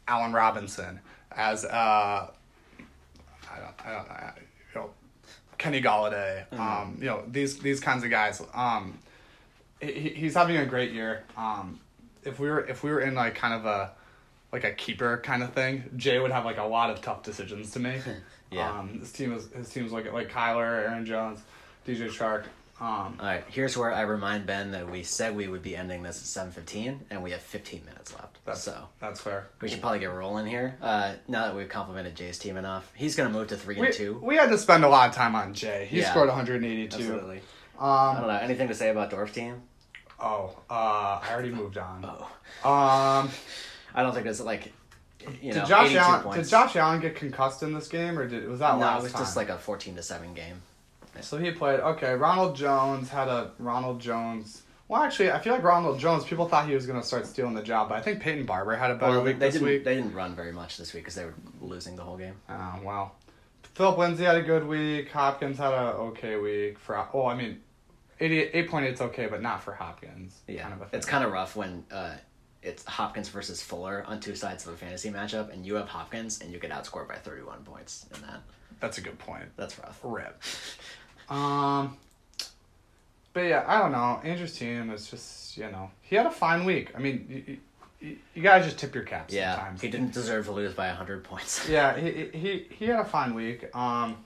Allen 0.06 0.32
Robinson, 0.32 1.00
as 1.32 1.64
uh, 1.66 1.68
I 1.68 3.58
don't, 3.58 3.86
I 3.86 3.90
don't, 3.92 4.10
I, 4.10 4.32
you 4.74 4.80
know, 4.80 4.90
Kenny 5.58 5.82
Golladay, 5.82 6.46
Mm-hmm. 6.52 6.60
um, 6.60 6.96
you 7.00 7.06
know, 7.06 7.22
these 7.28 7.58
these 7.58 7.80
kinds 7.80 8.02
of 8.04 8.08
guys. 8.10 8.40
Um, 8.54 8.98
he, 9.80 10.10
he's 10.10 10.34
having 10.34 10.56
a 10.56 10.66
great 10.66 10.92
year. 10.92 11.24
Um, 11.36 11.80
if 12.24 12.38
we 12.40 12.48
were 12.50 12.66
if 12.66 12.82
we 12.82 12.90
were 12.90 13.00
in 13.00 13.14
like 13.14 13.34
kind 13.34 13.54
of 13.54 13.64
a 13.66 13.92
like 14.52 14.64
a 14.64 14.72
keeper 14.72 15.18
kind 15.24 15.42
of 15.42 15.52
thing, 15.52 15.84
Jay 15.96 16.18
would 16.18 16.30
have 16.30 16.44
like 16.44 16.58
a 16.58 16.64
lot 16.64 16.90
of 16.90 17.00
tough 17.02 17.22
decisions 17.22 17.70
to 17.72 17.78
make. 17.80 18.02
Yeah. 18.50 18.78
Um, 18.78 19.00
his 19.00 19.12
team 19.12 19.34
is 19.34 19.46
his 19.54 19.68
team's 19.68 19.92
like 19.92 20.10
like 20.10 20.30
Kyler, 20.30 20.64
Aaron 20.88 21.04
Jones, 21.04 21.40
DJ 21.86 22.06
Chark. 22.08 22.44
Um, 22.80 23.18
all 23.20 23.26
right, 23.26 23.44
here's 23.50 23.76
where 23.76 23.92
I 23.92 24.00
remind 24.02 24.46
Ben 24.46 24.70
that 24.70 24.88
we 24.90 25.02
said 25.02 25.36
we 25.36 25.48
would 25.48 25.62
be 25.62 25.76
ending 25.76 26.02
this 26.02 26.38
at 26.38 26.48
7.15, 26.54 26.98
and 27.10 27.22
we 27.24 27.32
have 27.32 27.42
15 27.42 27.84
minutes 27.84 28.14
left. 28.14 28.38
that's 28.46 28.62
so, 28.62 28.86
that's 29.00 29.20
fair. 29.20 29.48
we 29.60 29.68
should 29.68 29.80
probably 29.82 29.98
get 29.98 30.12
rolling 30.12 30.46
here. 30.46 30.78
Uh, 30.80 31.14
now 31.26 31.46
that 31.46 31.56
we've 31.56 31.68
complimented 31.68 32.14
Jay's 32.14 32.38
team 32.38 32.56
enough, 32.56 32.90
he's 32.94 33.16
going 33.16 33.30
to 33.30 33.36
move 33.36 33.48
to 33.48 33.56
3 33.58 33.80
We, 33.80 33.86
and 33.88 33.94
2. 33.94 34.20
we 34.22 34.36
had 34.36 34.48
to 34.48 34.56
spend 34.56 34.84
a 34.84 34.88
lot 34.88 35.08
of 35.10 35.14
time 35.14 35.34
on 35.34 35.52
Jay. 35.52 35.88
He 35.90 35.98
Yeah. 36.00 36.10
scored 36.10 36.28
182. 36.28 36.94
Absolutely. 36.96 37.40
I 37.80 38.10
Um, 38.10 38.16
don't 38.16 38.26
know. 38.28 38.34
Anything 38.38 38.68
to 38.68 38.74
say 38.74 38.90
about 38.90 39.10
Dorf 39.10 39.32
team? 39.32 39.62
oh, 40.20 40.56
uh, 40.68 41.20
I 41.22 41.28
already 41.32 41.50
moved 41.50 41.78
on. 41.78 42.04
Oh. 42.04 42.68
Um, 42.68 43.30
I 43.94 44.02
don't 44.02 44.12
think 44.14 44.26
it's 44.26 44.40
like, 44.40 44.72
you 45.40 45.52
know, 45.52 45.60
did 45.60 45.66
Josh 45.68 45.94
Allen 45.94 46.22
points. 46.22 46.38
did 46.38 46.50
Josh 46.50 46.76
Allen 46.76 47.00
get 47.00 47.14
concussed 47.14 47.62
in 47.62 47.72
this 47.72 47.88
game, 47.88 48.18
or 48.18 48.26
did 48.28 48.48
was 48.48 48.58
that 48.60 48.74
no, 48.74 48.80
last 48.80 49.00
it 49.00 49.02
was 49.04 49.12
time? 49.12 49.22
just 49.22 49.36
like 49.36 49.48
a 49.48 49.58
14 49.58 49.94
to 49.96 50.02
7 50.02 50.34
game. 50.34 50.62
So 51.20 51.38
he 51.38 51.50
played. 51.50 51.80
Okay, 51.80 52.14
Ronald 52.14 52.54
Jones 52.56 53.08
had 53.10 53.28
a 53.28 53.50
Ronald 53.58 54.00
Jones. 54.00 54.62
Well, 54.86 55.02
actually, 55.02 55.30
I 55.32 55.38
feel 55.40 55.52
like 55.52 55.62
Ronald 55.64 55.98
Jones. 55.98 56.24
People 56.24 56.48
thought 56.48 56.66
he 56.68 56.74
was 56.74 56.86
going 56.86 57.00
to 57.00 57.06
start 57.06 57.26
stealing 57.26 57.54
the 57.54 57.62
job, 57.62 57.88
but 57.88 57.96
I 57.98 58.00
think 58.00 58.20
Peyton 58.20 58.46
Barber 58.46 58.74
had 58.76 58.90
a 58.90 58.94
better 58.94 59.12
Well, 59.12 59.22
week 59.24 59.38
they 59.38 59.46
this 59.46 59.54
didn't. 59.54 59.68
week. 59.68 59.84
They 59.84 59.96
didn't 59.96 60.14
run 60.14 60.34
very 60.34 60.52
much 60.52 60.76
this 60.78 60.94
week 60.94 61.02
because 61.04 61.14
they 61.16 61.24
were 61.24 61.34
losing 61.60 61.96
the 61.96 62.02
whole 62.02 62.16
game. 62.16 62.34
Oh 62.48 62.80
wow. 62.82 63.12
Phillip 63.74 63.98
Lindsay 63.98 64.24
had 64.24 64.36
a 64.36 64.42
good 64.42 64.66
week. 64.66 65.10
Hopkins 65.10 65.58
had 65.58 65.72
a 65.72 65.92
okay 66.10 66.36
week. 66.36 66.78
For 66.78 66.96
oh, 67.12 67.26
I 67.26 67.34
mean, 67.34 67.60
eighty 68.20 68.40
eight 68.40 68.68
point 68.68 68.86
eight's 68.86 69.00
okay, 69.00 69.26
but 69.26 69.42
not 69.42 69.62
for 69.62 69.72
Hopkins. 69.72 70.34
Yeah, 70.46 70.62
kind 70.62 70.74
of 70.74 70.92
a 70.92 70.96
it's 70.96 71.06
kind 71.06 71.24
of 71.24 71.32
rough 71.32 71.56
when 71.56 71.84
uh, 71.90 72.14
it's 72.62 72.84
Hopkins 72.84 73.28
versus 73.28 73.62
Fuller 73.62 74.04
on 74.06 74.20
two 74.20 74.34
sides 74.34 74.66
of 74.66 74.74
a 74.74 74.76
fantasy 74.76 75.10
matchup, 75.10 75.52
and 75.52 75.64
you 75.64 75.74
have 75.76 75.88
Hopkins, 75.88 76.40
and 76.40 76.52
you 76.52 76.58
get 76.58 76.70
outscored 76.70 77.08
by 77.08 77.14
31 77.16 77.62
points 77.64 78.06
in 78.14 78.20
that. 78.22 78.40
That's 78.80 78.98
a 78.98 79.00
good 79.00 79.18
point. 79.18 79.44
That's 79.56 79.78
rough. 79.78 79.98
Rip. 80.02 80.40
Um. 81.30 81.96
But 83.34 83.40
yeah, 83.42 83.64
I 83.68 83.78
don't 83.78 83.92
know. 83.92 84.20
Andrew's 84.24 84.56
team 84.56 84.90
is 84.90 85.08
just 85.10 85.56
you 85.56 85.64
know 85.70 85.90
he 86.02 86.16
had 86.16 86.26
a 86.26 86.30
fine 86.30 86.64
week. 86.64 86.90
I 86.96 86.98
mean, 86.98 87.26
you, 87.46 87.56
you, 88.08 88.16
you 88.34 88.42
gotta 88.42 88.64
just 88.64 88.78
tip 88.78 88.94
your 88.94 89.04
caps 89.04 89.32
Yeah, 89.34 89.54
sometimes. 89.56 89.80
he 89.80 89.88
didn't 89.90 90.12
deserve 90.12 90.46
to 90.46 90.52
lose 90.52 90.72
by 90.74 90.86
100 90.88 91.22
points. 91.24 91.68
Yeah, 91.68 91.96
he, 91.96 92.30
he 92.32 92.66
he 92.70 92.86
had 92.86 92.98
a 93.00 93.04
fine 93.04 93.34
week. 93.34 93.74
Um, 93.76 94.16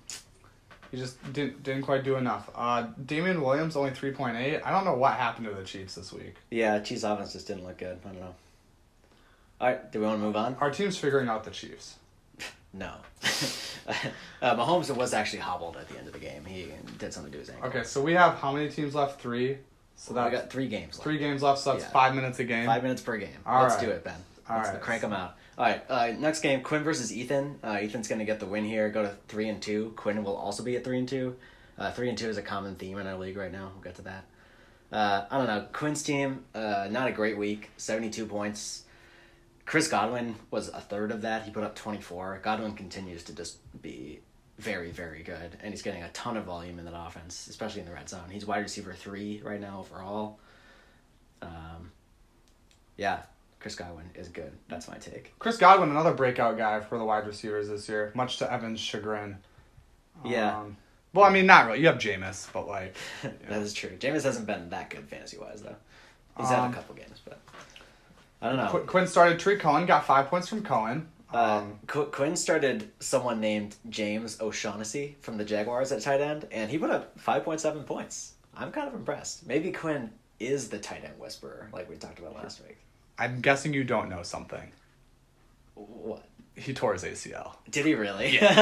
he 0.93 0.99
just 0.99 1.17
didn't 1.33 1.63
didn't 1.65 1.83
quite 1.83 2.05
do 2.05 2.15
enough. 2.17 2.49
Uh, 2.55 2.87
Damien 3.07 3.41
Williams 3.43 3.75
only 3.75 3.91
three 3.91 4.13
point 4.13 4.37
eight. 4.37 4.61
I 4.61 4.71
don't 4.71 4.85
know 4.85 4.95
what 4.95 5.15
happened 5.15 5.47
to 5.49 5.55
the 5.55 5.65
Chiefs 5.65 5.97
this 5.97 6.13
week. 6.13 6.37
Yeah, 6.51 6.79
Chiefs 6.79 7.03
offense 7.03 7.33
just 7.33 7.47
didn't 7.49 7.65
look 7.65 7.79
good. 7.79 7.99
I 8.05 8.09
don't 8.09 8.21
know. 8.21 8.35
All 9.61 9.69
right, 9.69 9.91
do 9.91 10.01
we 10.01 10.07
want 10.07 10.21
to 10.21 10.25
move 10.25 10.37
on? 10.37 10.55
Our 10.61 10.71
team's 10.71 10.97
figuring 10.99 11.29
out 11.29 11.43
the 11.45 11.51
Chiefs. 11.51 11.97
No. 12.75 12.91
uh, 14.41 14.57
Mahomes 14.57 14.95
was 14.97 15.13
actually 15.13 15.41
hobbled 15.41 15.77
at 15.77 15.91
the 15.91 15.99
end 15.99 16.07
of 16.07 16.15
the 16.15 16.19
game. 16.19 16.43
He 16.47 16.69
did 16.99 17.13
something 17.13 17.31
to 17.33 17.39
his 17.39 17.51
ankle. 17.51 17.69
Okay, 17.69 17.85
so 17.85 18.01
we 18.01 18.15
have 18.15 18.37
how 18.37 18.51
many 18.51 18.71
teams 18.71 18.95
left? 18.95 19.21
Three. 19.21 19.59
So 19.95 20.15
that's 20.15 20.31
we 20.33 20.39
got 20.39 20.51
three 20.51 20.69
games 20.69 20.95
left. 20.95 21.03
three 21.03 21.19
games 21.19 21.43
left. 21.43 21.61
So 21.61 21.73
that's 21.73 21.85
Yeah. 21.85 21.91
five 21.91 22.15
minutes 22.15 22.39
a 22.39 22.45
game. 22.45 22.65
Five 22.65 22.83
minutes 22.83 23.03
per 23.03 23.19
game. 23.19 23.29
All 23.45 23.63
Let's 23.63 23.75
right. 23.75 23.85
do 23.85 23.91
it, 23.91 24.03
Ben. 24.05 24.15
All 24.49 24.57
Let's 24.57 24.71
right. 24.71 24.81
crank 24.81 25.03
them 25.03 25.13
out. 25.13 25.37
All 25.59 25.67
right. 25.67 25.83
Uh, 25.89 26.13
next 26.19 26.41
game, 26.41 26.63
Quinn 26.63 26.83
versus 26.83 27.13
Ethan. 27.13 27.59
Uh, 27.63 27.79
Ethan's 27.81 28.09
going 28.09 28.19
to 28.19 28.25
get 28.25 28.41
the 28.41 28.47
win 28.47 28.65
here. 28.65 28.89
Go 28.89 29.03
to 29.03 29.17
three 29.29 29.49
and 29.49 29.61
two. 29.61 29.93
Quinn 29.97 30.25
will 30.25 30.37
also 30.37 30.63
be 30.63 30.77
at 30.77 30.85
three 30.85 30.99
and 30.99 31.09
two. 31.09 31.37
Uh, 31.79 31.91
three 31.91 32.09
and 32.09 32.17
two 32.17 32.29
is 32.29 32.39
a 32.39 32.43
common 32.43 32.77
theme 32.77 32.99
in 32.99 33.07
our 33.07 33.19
league 33.19 33.37
right 33.37 33.53
now. 33.53 33.71
We'll 33.75 33.83
get 33.83 33.97
to 33.97 34.03
that. 34.03 34.25
Uh, 34.91 35.25
I 35.31 35.39
don't 35.39 35.47
know. 35.47 35.67
Quinn's 35.73 36.03
team, 36.03 36.45
uh, 36.55 36.89
not 36.91 37.09
a 37.09 37.13
great 37.13 37.39
week. 37.39 37.71
Seventy-two 37.77 38.27
points. 38.27 38.85
Chris 39.65 39.89
Godwin 39.89 40.35
was 40.51 40.69
a 40.69 40.81
third 40.81 41.11
of 41.11 41.23
that. 41.23 41.45
He 41.45 41.51
put 41.51 41.65
up 41.65 41.75
twenty-four. 41.75 42.41
Godwin 42.43 42.75
continues 42.75 43.25
to 43.25 43.35
just 43.35 43.59
be 43.81 44.21
very, 44.59 44.91
very 44.91 45.23
good, 45.23 45.57
and 45.63 45.73
he's 45.73 45.83
getting 45.83 46.03
a 46.03 46.11
ton 46.11 46.37
of 46.37 46.45
volume 46.45 46.79
in 46.79 46.85
that 46.85 46.95
offense, 46.95 47.49
especially 47.49 47.81
in 47.81 47.87
the 47.87 47.93
red 47.95 48.09
zone. 48.09 48.29
He's 48.31 48.45
wide 48.45 48.63
receiver 48.63 48.93
three 48.93 49.41
right 49.43 49.61
now 49.61 49.81
overall. 49.81 50.39
Um, 51.41 51.91
yeah, 52.99 53.23
Chris 53.63 53.77
Godwin 53.77 54.11
is 54.17 54.27
good. 54.29 54.51
That's 54.69 54.89
my 54.89 54.97
take. 54.99 55.33
Chris 55.39 55.57
Godwin, 55.57 55.91
another 55.91 56.13
breakout 56.13 56.59
guy 56.59 56.81
for 56.81 56.99
the 56.99 57.05
wide 57.05 57.29
receivers 57.29 57.69
this 57.69 57.89
year, 57.89 58.11
much 58.13 58.39
to 58.39 58.53
Evan's 58.53 58.81
chagrin. 58.81 59.37
Yeah. 60.25 60.59
Um, 60.59 60.77
well, 61.15 61.25
I 61.27 61.31
mean, 61.31 61.47
not 61.47 61.67
really. 61.69 61.79
You 61.79 61.87
have 61.87 61.99
Jameis, 61.99 62.53
but 62.53 62.67
like, 62.67 62.97
that 63.23 63.63
is 63.63 63.73
true. 63.73 63.91
Jameis 64.01 64.25
hasn't 64.25 64.47
been 64.49 64.69
that 64.71 64.91
good 64.91 65.07
fantasy 65.09 65.39
wise 65.39 65.63
though. 65.63 65.77
He's 66.39 66.49
had 66.49 66.59
Um, 66.59 66.73
a 66.73 66.75
couple 66.75 66.97
games, 66.97 67.21
but 67.25 67.39
I 68.41 68.49
don't 68.49 68.57
know. 68.57 68.69
Qu- 68.69 68.85
Quinn 68.87 69.07
started 69.07 69.39
Tree 69.39 69.57
Cohen, 69.59 69.87
got 69.87 70.05
five 70.07 70.27
points 70.27 70.49
from 70.49 70.65
Cohen. 70.65 71.07
Uh, 71.33 71.39
Um, 71.63 71.79
Qu- 71.87 72.07
Quinn 72.07 72.35
started 72.35 72.91
someone 72.99 73.41
named 73.41 73.77
James 73.89 74.41
O'Shaughnessy 74.41 75.17
from 75.21 75.39
the 75.39 75.45
Jaguars 75.45 75.93
at 75.93 76.03
tight 76.03 76.21
end, 76.21 76.49
and 76.51 76.69
he 76.69 76.79
put 76.79 76.91
up 76.91 77.17
5.7 77.21 77.87
points. 77.87 78.33
I'm 78.57 78.73
kind 78.73 78.89
of 78.89 78.95
impressed. 78.95 79.47
Maybe 79.47 79.71
Quinn 79.71 80.11
is 80.41 80.69
the 80.69 80.79
tight 80.79 81.05
end 81.05 81.15
whisperer, 81.21 81.69
like 81.73 81.89
we 81.89 81.95
talked 81.97 82.19
about 82.19 82.35
last 82.35 82.61
week. 82.67 82.79
I'm 83.23 83.41
guessing 83.41 83.73
you 83.73 83.85
don't 83.85 84.09
know 84.09 84.23
something. 84.25 84.73
What? 85.75 86.25
He 86.55 86.75
tore 86.75 86.93
his 86.93 87.05
ACL. 87.05 87.55
Did 87.71 87.87
he 87.87 87.95
really? 87.95 88.35
Yeah. 88.35 88.53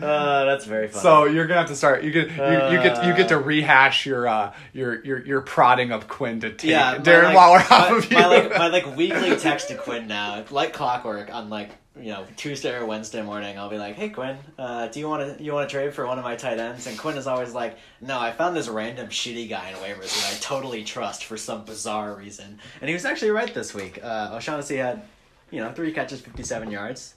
uh, 0.00 0.44
That's 0.46 0.64
very 0.64 0.88
funny. 0.88 1.02
So 1.02 1.24
you're 1.26 1.46
gonna 1.46 1.60
have 1.60 1.68
to 1.68 1.76
start. 1.76 2.02
You 2.02 2.10
get 2.10 2.28
you, 2.30 2.34
you 2.76 2.82
get 2.82 3.04
you 3.04 3.14
get 3.14 3.28
to 3.28 3.36
Uh. 3.36 3.40
rehash 3.40 4.06
your 4.06 4.26
uh 4.26 4.52
your 4.72 5.04
your 5.04 5.24
your 5.24 5.40
prodding 5.42 5.92
of 5.92 6.08
Quinn 6.08 6.40
to 6.40 6.52
take 6.52 6.70
yeah, 6.70 6.96
Darren 6.98 7.24
like, 7.26 7.36
Waller 7.36 7.58
my, 7.70 7.76
off 7.76 7.90
of 7.92 8.10
you. 8.10 8.18
My 8.18 8.26
like, 8.26 8.50
my 8.50 8.66
like 8.78 8.96
weekly 8.96 9.36
text 9.36 9.68
to 9.68 9.76
Quinn 9.76 10.06
now, 10.08 10.44
like 10.50 10.72
clockwork 10.72 11.32
on 11.32 11.48
like 11.50 11.70
you 11.96 12.10
know 12.10 12.26
Tuesday 12.36 12.74
or 12.74 12.84
Wednesday 12.84 13.22
morning. 13.22 13.58
I'll 13.58 13.70
be 13.70 13.78
like, 13.78 13.94
"Hey 13.94 14.08
Quinn, 14.08 14.36
uh, 14.58 14.88
do 14.88 14.98
you 14.98 15.08
want 15.08 15.38
to 15.38 15.42
you 15.42 15.52
want 15.52 15.68
to 15.68 15.72
trade 15.72 15.94
for 15.94 16.06
one 16.06 16.18
of 16.18 16.24
my 16.24 16.36
tight 16.36 16.58
ends?" 16.58 16.86
And 16.86 16.98
Quinn 16.98 17.16
is 17.16 17.26
always 17.26 17.52
like, 17.52 17.78
"No, 18.00 18.18
I 18.18 18.32
found 18.32 18.56
this 18.56 18.68
random 18.68 19.08
shitty 19.08 19.48
guy 19.48 19.70
in 19.70 19.76
waivers 19.76 20.14
that 20.14 20.34
I 20.34 20.38
totally 20.40 20.84
trust 20.84 21.24
for 21.24 21.36
some 21.36 21.64
bizarre 21.64 22.14
reason." 22.14 22.58
And 22.80 22.88
he 22.88 22.94
was 22.94 23.04
actually 23.04 23.30
right 23.30 23.52
this 23.52 23.74
week. 23.74 24.00
Uh, 24.02 24.30
O'Shaughnessy 24.34 24.76
had, 24.76 25.02
you 25.50 25.60
know, 25.60 25.72
three 25.72 25.92
catches, 25.92 26.20
fifty-seven 26.20 26.70
yards. 26.70 27.14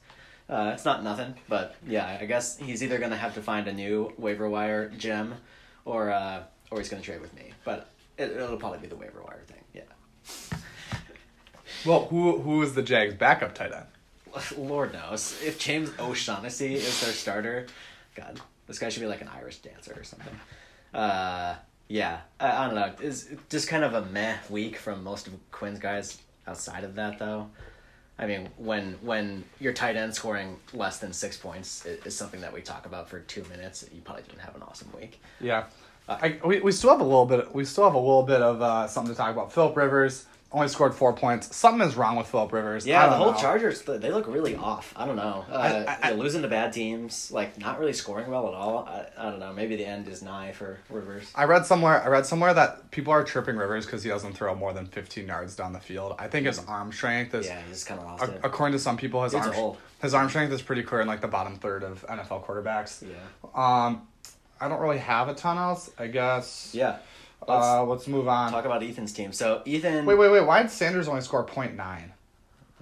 Uh, 0.49 0.71
it's 0.73 0.85
not 0.85 1.03
nothing, 1.03 1.33
but 1.49 1.75
yeah, 1.85 2.17
I 2.21 2.25
guess 2.25 2.57
he's 2.57 2.81
either 2.81 2.99
gonna 2.99 3.17
have 3.17 3.33
to 3.33 3.41
find 3.41 3.67
a 3.67 3.73
new 3.73 4.13
waiver 4.17 4.47
wire 4.47 4.89
gem, 4.89 5.35
or 5.85 6.11
uh, 6.11 6.43
or 6.71 6.77
he's 6.77 6.89
gonna 6.89 7.01
trade 7.01 7.21
with 7.21 7.33
me. 7.33 7.51
But 7.63 7.89
it, 8.17 8.31
it'll 8.31 8.57
probably 8.57 8.79
be 8.79 8.87
the 8.87 8.95
waiver 8.95 9.21
wire 9.23 9.41
thing. 9.47 9.63
Yeah. 9.73 10.59
well, 11.85 12.05
who 12.05 12.39
who 12.39 12.61
is 12.61 12.75
the 12.75 12.83
Jags' 12.83 13.15
backup 13.15 13.55
tight 13.55 13.73
end? 13.73 13.87
Lord 14.57 14.93
knows. 14.93 15.39
If 15.43 15.59
James 15.59 15.91
O'Shaughnessy 15.99 16.75
is 16.75 17.01
their 17.01 17.13
starter, 17.13 17.67
God, 18.15 18.39
this 18.67 18.79
guy 18.79 18.89
should 18.89 19.01
be 19.01 19.07
like 19.07 19.21
an 19.21 19.29
Irish 19.29 19.59
dancer 19.59 19.93
or 19.95 20.03
something. 20.03 20.39
Uh, 20.93 21.55
yeah, 21.87 22.19
I, 22.39 22.51
I 22.51 22.65
don't 22.67 22.75
know. 22.75 22.91
It's 23.01 23.27
just 23.49 23.67
kind 23.67 23.83
of 23.83 23.93
a 23.93 24.05
meh 24.05 24.37
week 24.49 24.77
from 24.77 25.03
most 25.03 25.27
of 25.27 25.33
Quinn's 25.51 25.79
guys. 25.79 26.19
Outside 26.47 26.85
of 26.85 26.95
that, 26.95 27.19
though, 27.19 27.49
I 28.17 28.25
mean, 28.25 28.47
when 28.57 28.93
when 29.01 29.43
your 29.59 29.73
tight 29.73 29.97
end 29.97 30.15
scoring 30.15 30.57
less 30.73 30.97
than 30.99 31.11
six 31.11 31.35
points 31.35 31.85
is, 31.85 32.05
is 32.05 32.15
something 32.15 32.39
that 32.39 32.53
we 32.53 32.61
talk 32.61 32.85
about 32.85 33.09
for 33.09 33.19
two 33.19 33.43
minutes, 33.49 33.83
you 33.93 33.99
probably 33.99 34.23
didn't 34.23 34.39
have 34.39 34.55
an 34.55 34.61
awesome 34.63 34.87
week. 34.97 35.21
Yeah, 35.41 35.65
I, 36.07 36.39
we 36.45 36.61
we 36.61 36.71
still 36.71 36.89
have 36.89 37.01
a 37.01 37.03
little 37.03 37.25
bit. 37.25 37.53
We 37.53 37.65
still 37.65 37.83
have 37.83 37.95
a 37.95 37.99
little 37.99 38.23
bit 38.23 38.41
of 38.41 38.61
uh, 38.61 38.87
something 38.87 39.13
to 39.13 39.17
talk 39.17 39.31
about. 39.31 39.51
Philip 39.51 39.75
Rivers 39.75 40.25
only 40.51 40.69
scored 40.69 40.93
four 40.95 41.11
points. 41.13 41.53
Something 41.55 41.85
is 41.85 41.95
wrong 41.97 42.15
with 42.15 42.27
Philip 42.27 42.53
Rivers. 42.53 42.87
Yeah, 42.87 43.07
the 43.07 43.15
whole 43.15 43.33
know. 43.33 43.37
Chargers, 43.37 43.81
they 43.81 44.11
look 44.11 44.27
really 44.27 44.55
off. 44.55 44.93
I 44.95 45.05
don't 45.05 45.17
know. 45.17 45.45
Uh, 45.51 45.55
I- 45.87 45.97
I- 46.01 46.09
they're 46.11 46.17
losing 46.17 46.41
to 46.43 46.47
bad 46.47 46.71
teams, 46.71 47.31
like 47.31 47.59
not 47.59 47.79
really 47.79 47.91
scoring 47.91 48.31
well 48.31 48.47
at 48.47 48.53
all. 48.53 48.85
I, 48.87 49.07
I 49.17 49.29
don't 49.29 49.39
know. 49.39 49.51
Maybe 49.51 49.75
the 49.75 49.85
end 49.85 50.07
is 50.07 50.21
nigh 50.21 50.53
for 50.53 50.77
Rivers. 50.89 51.29
I 51.35 51.43
read 51.43 51.65
somewhere. 51.65 52.01
I 52.01 52.07
read 52.07 52.25
somewhere 52.25 52.53
that 52.53 52.91
people 52.91 53.11
are 53.11 53.23
tripping 53.25 53.57
Rivers 53.57 53.85
because 53.85 54.03
he 54.03 54.09
doesn't 54.09 54.33
throw 54.33 54.55
more 54.55 54.71
than 54.71 54.85
15 54.85 55.27
yards 55.27 55.55
down 55.55 55.73
the 55.73 55.79
field. 55.81 56.15
I 56.17 56.27
think 56.27 56.45
his 56.47 56.59
arm 56.65 56.93
strength 56.93 57.33
is. 57.35 57.45
Yeah, 57.45 57.61
he 57.61 57.69
just 57.71 57.85
kind 57.85 57.99
of 57.99 58.05
lost 58.05 58.23
a- 58.23 58.35
it. 58.35 58.41
According 58.43 58.71
to 58.73 58.79
some 58.79 58.95
people, 58.95 59.23
his 59.23 59.33
arm 59.33 59.53
his 60.01 60.13
arm 60.13 60.29
strength 60.29 60.53
is 60.53 60.61
pretty 60.61 60.83
clear 60.83 61.01
in 61.01 61.07
like 61.07 61.21
the 61.21 61.27
bottom 61.27 61.55
third 61.57 61.83
of 61.83 62.05
NFL 62.07 62.45
quarterbacks. 62.45 63.03
Yeah. 63.03 63.15
Um, 63.53 64.07
I 64.61 64.69
don't 64.69 64.79
really 64.79 64.99
have 64.99 65.27
a 65.27 65.33
ton 65.33 65.57
else. 65.57 65.91
I 65.99 66.07
guess. 66.07 66.71
Yeah. 66.73 66.97
Let's 67.47 67.65
Uh, 67.65 67.83
let's 67.85 68.07
move 68.07 68.27
on. 68.27 68.51
talk 68.51 68.65
about 68.65 68.83
Ethan's 68.83 69.13
team. 69.13 69.31
So 69.31 69.61
Ethan. 69.65 70.05
Wait, 70.05 70.17
wait, 70.17 70.29
wait. 70.31 70.41
Why 70.45 70.61
did 70.61 70.71
Sanders 70.71 71.07
only 71.07 71.21
score 71.21 71.45
0.9? 71.45 71.79
I 71.79 72.03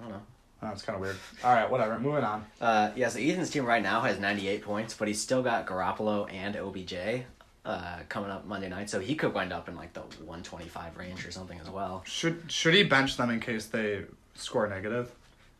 don't 0.00 0.08
know. 0.10 0.22
Oh, 0.62 0.68
that's 0.68 0.82
kind 0.82 0.96
of 0.96 1.02
weird. 1.02 1.16
All 1.44 1.52
right, 1.54 1.70
whatever. 1.70 1.98
Moving 1.98 2.24
on. 2.24 2.44
Uh, 2.60 2.90
yeah, 2.96 3.08
so 3.08 3.18
Ethan's 3.18 3.50
team 3.50 3.64
right 3.64 3.82
now 3.82 4.00
has 4.00 4.18
98 4.18 4.62
points, 4.62 4.94
but 4.94 5.06
he's 5.06 5.20
still 5.20 5.42
got 5.42 5.66
Garoppolo 5.66 6.32
and 6.32 6.56
OBJ 6.56 7.24
uh, 7.64 7.98
coming 8.08 8.30
up 8.30 8.46
Monday 8.46 8.68
night, 8.68 8.88
so 8.88 8.98
he 8.98 9.14
could 9.14 9.34
wind 9.34 9.52
up 9.52 9.68
in 9.68 9.76
like 9.76 9.92
the 9.92 10.00
125 10.00 10.96
range 10.96 11.26
or 11.26 11.30
something 11.30 11.60
as 11.60 11.68
well. 11.70 12.02
Should 12.06 12.50
should 12.50 12.74
he 12.74 12.82
bench 12.84 13.16
them 13.16 13.30
in 13.30 13.38
case 13.40 13.66
they 13.66 14.04
score 14.34 14.66
negative? 14.66 15.12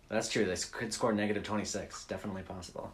That's 0.08 0.28
true. 0.28 0.44
They 0.44 0.56
could 0.72 0.92
score 0.94 1.12
negative 1.12 1.42
26. 1.42 2.04
Definitely 2.04 2.42
possible. 2.42 2.92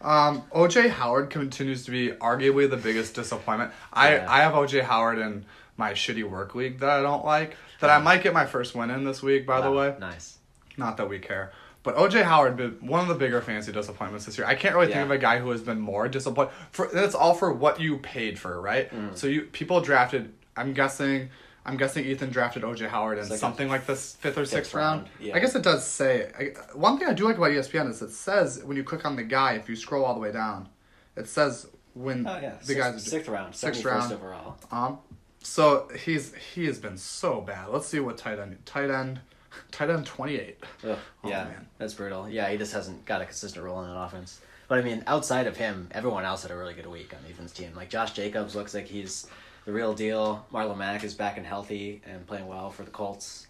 Um, 0.00 0.42
OJ 0.54 0.90
Howard 0.90 1.30
continues 1.30 1.84
to 1.86 1.90
be 1.90 2.10
arguably 2.10 2.70
the 2.70 2.76
biggest 2.76 3.14
disappointment. 3.14 3.72
I, 3.92 4.14
Yeah. 4.16 4.26
I 4.30 4.40
have 4.42 4.54
OJ 4.54 4.82
Howard 4.82 5.18
in 5.18 5.44
my 5.76 5.92
shitty 5.92 6.28
work 6.28 6.54
league 6.54 6.80
that 6.80 6.90
I 6.90 7.02
don't 7.02 7.24
like. 7.24 7.56
That 7.80 7.90
I 7.90 7.98
might 7.98 8.22
get 8.22 8.32
my 8.32 8.46
first 8.46 8.74
win 8.74 8.90
in 8.90 9.04
this 9.04 9.22
week, 9.22 9.46
by 9.46 9.60
the 9.60 9.70
way. 9.70 9.94
Nice. 9.98 10.38
Not 10.76 10.96
that 10.98 11.08
we 11.08 11.18
care. 11.18 11.52
But 11.82 11.96
OJ 11.96 12.22
Howard 12.24 12.82
one 12.82 13.00
of 13.00 13.08
the 13.08 13.14
bigger 13.14 13.40
fantasy 13.40 13.72
disappointments 13.72 14.26
this 14.26 14.36
year. 14.36 14.46
I 14.46 14.54
can't 14.54 14.74
really 14.74 14.88
Yeah. 14.88 14.94
think 14.96 15.04
of 15.06 15.10
a 15.12 15.18
guy 15.18 15.38
who 15.38 15.50
has 15.50 15.62
been 15.62 15.80
more 15.80 16.08
disappointed. 16.08 16.52
For 16.72 16.88
that's 16.92 17.14
all 17.14 17.34
for 17.34 17.52
what 17.52 17.80
you 17.80 17.98
paid 17.98 18.38
for, 18.38 18.60
right? 18.60 18.92
Mm. 18.92 19.16
So 19.16 19.26
you 19.26 19.42
people 19.42 19.80
drafted. 19.80 20.32
I'm 20.56 20.74
guessing. 20.74 21.30
I'm 21.68 21.76
guessing 21.76 22.04
Ethan 22.04 22.30
drafted 22.30 22.62
OJ 22.62 22.88
Howard 22.88 23.18
in 23.18 23.22
It's 23.22 23.30
like 23.30 23.38
something 23.40 23.68
like 23.68 23.86
this 23.86 24.16
fifth 24.16 24.38
or 24.38 24.44
sixth 24.44 24.74
round. 24.74 25.02
round, 25.02 25.10
yeah. 25.20 25.36
I 25.36 25.38
guess 25.38 25.54
it 25.54 25.62
does 25.62 25.86
say. 25.86 26.30
I, 26.38 26.44
one 26.76 26.98
thing 26.98 27.08
I 27.08 27.12
do 27.12 27.24
like 27.26 27.36
about 27.36 27.50
ESPN 27.50 27.90
is 27.90 28.00
it 28.02 28.10
says 28.10 28.62
when 28.64 28.76
you 28.76 28.82
click 28.84 29.04
on 29.04 29.16
the 29.16 29.22
guy, 29.22 29.52
if 29.54 29.68
you 29.68 29.76
scroll 29.76 30.04
all 30.04 30.14
the 30.14 30.20
way 30.20 30.32
down, 30.32 30.68
it 31.16 31.28
says 31.28 31.68
when 31.94 32.26
Oh 32.26 32.38
yeah, 32.40 32.54
the 32.60 32.64
sixth, 32.66 32.78
guys 32.82 33.04
sixth 33.04 33.28
round, 33.28 33.54
sixth 33.54 33.84
round. 33.84 34.12
overall. 34.12 34.56
Um, 34.72 34.98
so 35.42 35.88
he's 36.04 36.34
he 36.34 36.66
has 36.66 36.78
been 36.78 36.96
so 36.96 37.40
bad. 37.40 37.68
Let's 37.68 37.86
see 37.86 38.00
what 38.00 38.16
tight 38.18 38.38
end 38.38 38.58
tight 38.64 38.90
end 38.90 39.20
tight 39.70 39.90
end 39.90 40.06
twenty 40.06 40.36
eight. 40.36 40.58
Oh, 40.84 40.98
yeah, 41.24 41.44
man. 41.44 41.66
that's 41.78 41.94
brutal. 41.94 42.28
Yeah, 42.28 42.48
he 42.50 42.56
just 42.56 42.72
hasn't 42.72 43.04
got 43.04 43.20
a 43.20 43.24
consistent 43.24 43.64
role 43.64 43.82
in 43.82 43.88
that 43.88 43.96
offense. 43.98 44.40
But 44.68 44.78
I 44.78 44.82
mean, 44.82 45.02
outside 45.06 45.46
of 45.46 45.56
him, 45.56 45.88
everyone 45.92 46.24
else 46.24 46.42
had 46.42 46.50
a 46.50 46.56
really 46.56 46.74
good 46.74 46.86
week 46.86 47.14
on 47.14 47.20
Ethan's 47.30 47.52
team. 47.52 47.72
Like 47.74 47.88
Josh 47.88 48.12
Jacobs 48.12 48.54
looks 48.54 48.74
like 48.74 48.86
he's 48.86 49.26
the 49.68 49.74
real 49.74 49.92
deal. 49.92 50.46
Marlon 50.50 50.78
Mack 50.78 51.04
is 51.04 51.12
back 51.12 51.36
and 51.36 51.44
healthy 51.46 52.00
and 52.06 52.26
playing 52.26 52.46
well 52.46 52.70
for 52.70 52.84
the 52.84 52.90
Colts. 52.90 53.46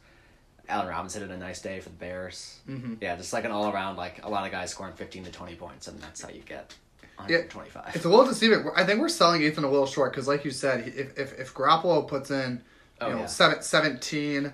Allen 0.68 0.88
Robinson 0.88 1.22
had 1.22 1.30
a 1.30 1.36
nice 1.36 1.60
day 1.60 1.78
for 1.78 1.90
the 1.90 1.94
Bears. 1.94 2.58
Mhm. 2.68 2.98
Yeah, 3.00 3.14
just 3.14 3.32
like 3.32 3.44
an 3.44 3.52
all 3.52 3.72
around, 3.72 3.94
like 3.94 4.24
a 4.24 4.28
lot 4.28 4.44
of 4.44 4.50
guys 4.50 4.72
scoring 4.72 4.94
fifteen 4.94 5.22
to 5.26 5.30
twenty 5.30 5.54
points, 5.54 5.86
and 5.86 6.00
that's 6.02 6.20
how 6.20 6.28
you 6.30 6.40
get 6.40 6.74
Yeah, 7.28 7.36
125. 7.46 7.94
It's 7.94 8.04
a 8.04 8.08
little 8.08 8.26
deceiving. 8.26 8.68
I 8.74 8.84
think 8.84 9.00
we're 9.00 9.08
selling 9.08 9.42
Ethan 9.42 9.62
a 9.62 9.70
little 9.70 9.86
short 9.86 10.10
because, 10.12 10.26
like 10.26 10.44
you 10.44 10.50
said, 10.50 10.88
if 10.88 11.16
if 11.16 11.38
if 11.38 11.54
Garoppolo 11.54 12.06
puts 12.08 12.32
in, 12.32 12.62
you 13.00 13.06
Oh, 13.06 13.10
know, 13.12 13.18
yeah. 13.20 13.26
seven, 13.26 13.62
17 13.62 14.52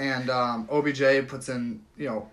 and 0.00 0.28
um, 0.28 0.68
OBJ 0.72 1.28
puts 1.28 1.48
in, 1.48 1.84
you 1.96 2.08
know, 2.08 2.28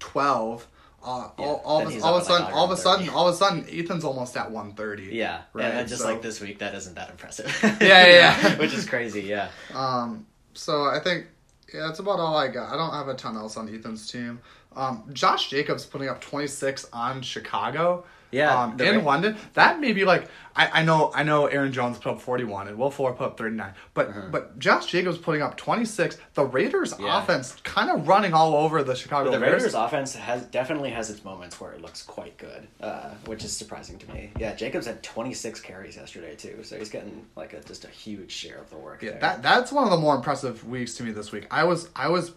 twelve. 0.00 0.66
Uh, 1.02 1.28
Yeah, 1.38 1.46
all, 1.46 1.62
all, 1.64 1.86
of, 1.86 1.94
a- 1.94 2.00
all 2.02 2.16
of 2.18 2.26
a 2.26 2.32
like, 2.32 2.40
sudden, 2.40 2.52
all 2.54 2.64
of 2.66 2.70
a 2.70 2.76
sudden, 2.76 3.08
all 3.08 3.28
of 3.28 3.34
a 3.34 3.36
sudden, 3.36 3.66
Ethan's 3.70 4.04
almost 4.04 4.36
at 4.36 4.50
one 4.50 4.72
thirty. 4.74 5.04
yeah, 5.12 5.42
Right, 5.54 5.64
and, 5.72 5.88
just 5.88 6.02
so- 6.02 6.08
like 6.08 6.20
this 6.22 6.40
week, 6.40 6.58
that 6.58 6.74
isn't 6.74 6.94
that 6.96 7.10
impressive. 7.10 7.46
Yeah, 7.80 8.06
yeah, 8.06 8.06
yeah. 8.42 8.56
which 8.58 8.74
is 8.74 8.86
crazy. 8.86 9.22
Yeah, 9.22 9.48
Um, 9.74 10.26
so 10.54 10.84
I 10.84 10.98
think 11.00 11.26
yeah, 11.72 11.86
that's 11.86 12.00
about 12.00 12.18
all 12.20 12.36
I 12.36 12.48
got. 12.48 12.72
I 12.72 12.76
don't 12.76 12.92
have 12.92 13.08
a 13.08 13.14
ton 13.14 13.36
else 13.36 13.56
on 13.56 13.74
Ethan's 13.74 14.10
team. 14.10 14.40
Um, 14.76 15.04
Josh 15.12 15.48
Jacobs 15.50 15.86
putting 15.86 16.08
up 16.08 16.20
26 16.20 16.86
on 16.92 17.22
Chicago. 17.22 18.04
Yeah, 18.32 18.62
Um, 18.64 18.80
in 18.80 18.98
ra- 18.98 19.02
London, 19.04 19.36
that 19.54 19.80
may 19.80 19.92
be 19.92 20.04
like 20.04 20.28
I, 20.54 20.80
I 20.80 20.82
know 20.84 21.10
I 21.14 21.22
know 21.22 21.46
Aaron 21.46 21.72
Jones 21.72 21.98
put 21.98 22.12
up 22.12 22.20
41 22.20 22.68
and 22.68 22.76
Will 22.78 22.90
Fuller 22.90 23.12
put 23.12 23.24
up 23.26 23.38
39, 23.38 23.72
but 23.94 24.30
but 24.32 24.58
Josh 24.58 24.86
Jacobs 24.86 25.16
putting 25.18 25.42
up 25.42 25.56
26. 25.56 26.18
The 26.34 26.44
Raiders 26.44 26.92
Uh-huh. 26.92 27.04
Yeah. 27.06 27.22
offense 27.22 27.56
kind 27.64 27.88
of 27.90 28.06
running 28.08 28.32
all 28.34 28.54
over 28.54 28.82
the 28.82 28.94
Chicago 28.94 29.30
the 29.30 29.38
Bears. 29.38 29.52
Raiders 29.62 29.74
offense 29.74 30.14
has 30.16 30.42
definitely 30.46 30.90
has 30.90 31.08
its 31.10 31.24
moments 31.24 31.60
where 31.60 31.72
it 31.72 31.80
looks 31.82 32.02
quite 32.02 32.36
good, 32.38 32.66
uh, 32.80 33.10
which 33.26 33.44
is 33.44 33.56
surprising 33.56 33.98
to 33.98 34.12
me. 34.12 34.30
Yeah, 34.38 34.54
Jacobs 34.54 34.86
had 34.86 35.02
26 35.02 35.60
carries 35.60 35.96
yesterday 35.96 36.34
too, 36.36 36.62
so 36.62 36.76
he's 36.78 36.90
getting 36.90 37.26
like 37.36 37.52
a, 37.52 37.60
just 37.62 37.84
a 37.84 37.88
huge 37.88 38.30
share 38.32 38.58
of 38.58 38.70
the 38.70 38.76
work. 38.76 39.02
Yeah, 39.02 39.10
there. 39.12 39.20
that 39.20 39.42
that's 39.42 39.72
one 39.72 39.84
of 39.84 39.90
the 39.90 39.96
more 39.98 40.14
impressive 40.16 40.64
weeks 40.68 40.94
to 40.96 41.02
me 41.04 41.12
this 41.12 41.32
week. 41.32 41.46
I 41.50 41.64
was 41.64 41.88
I 41.96 42.08
was 42.08 42.32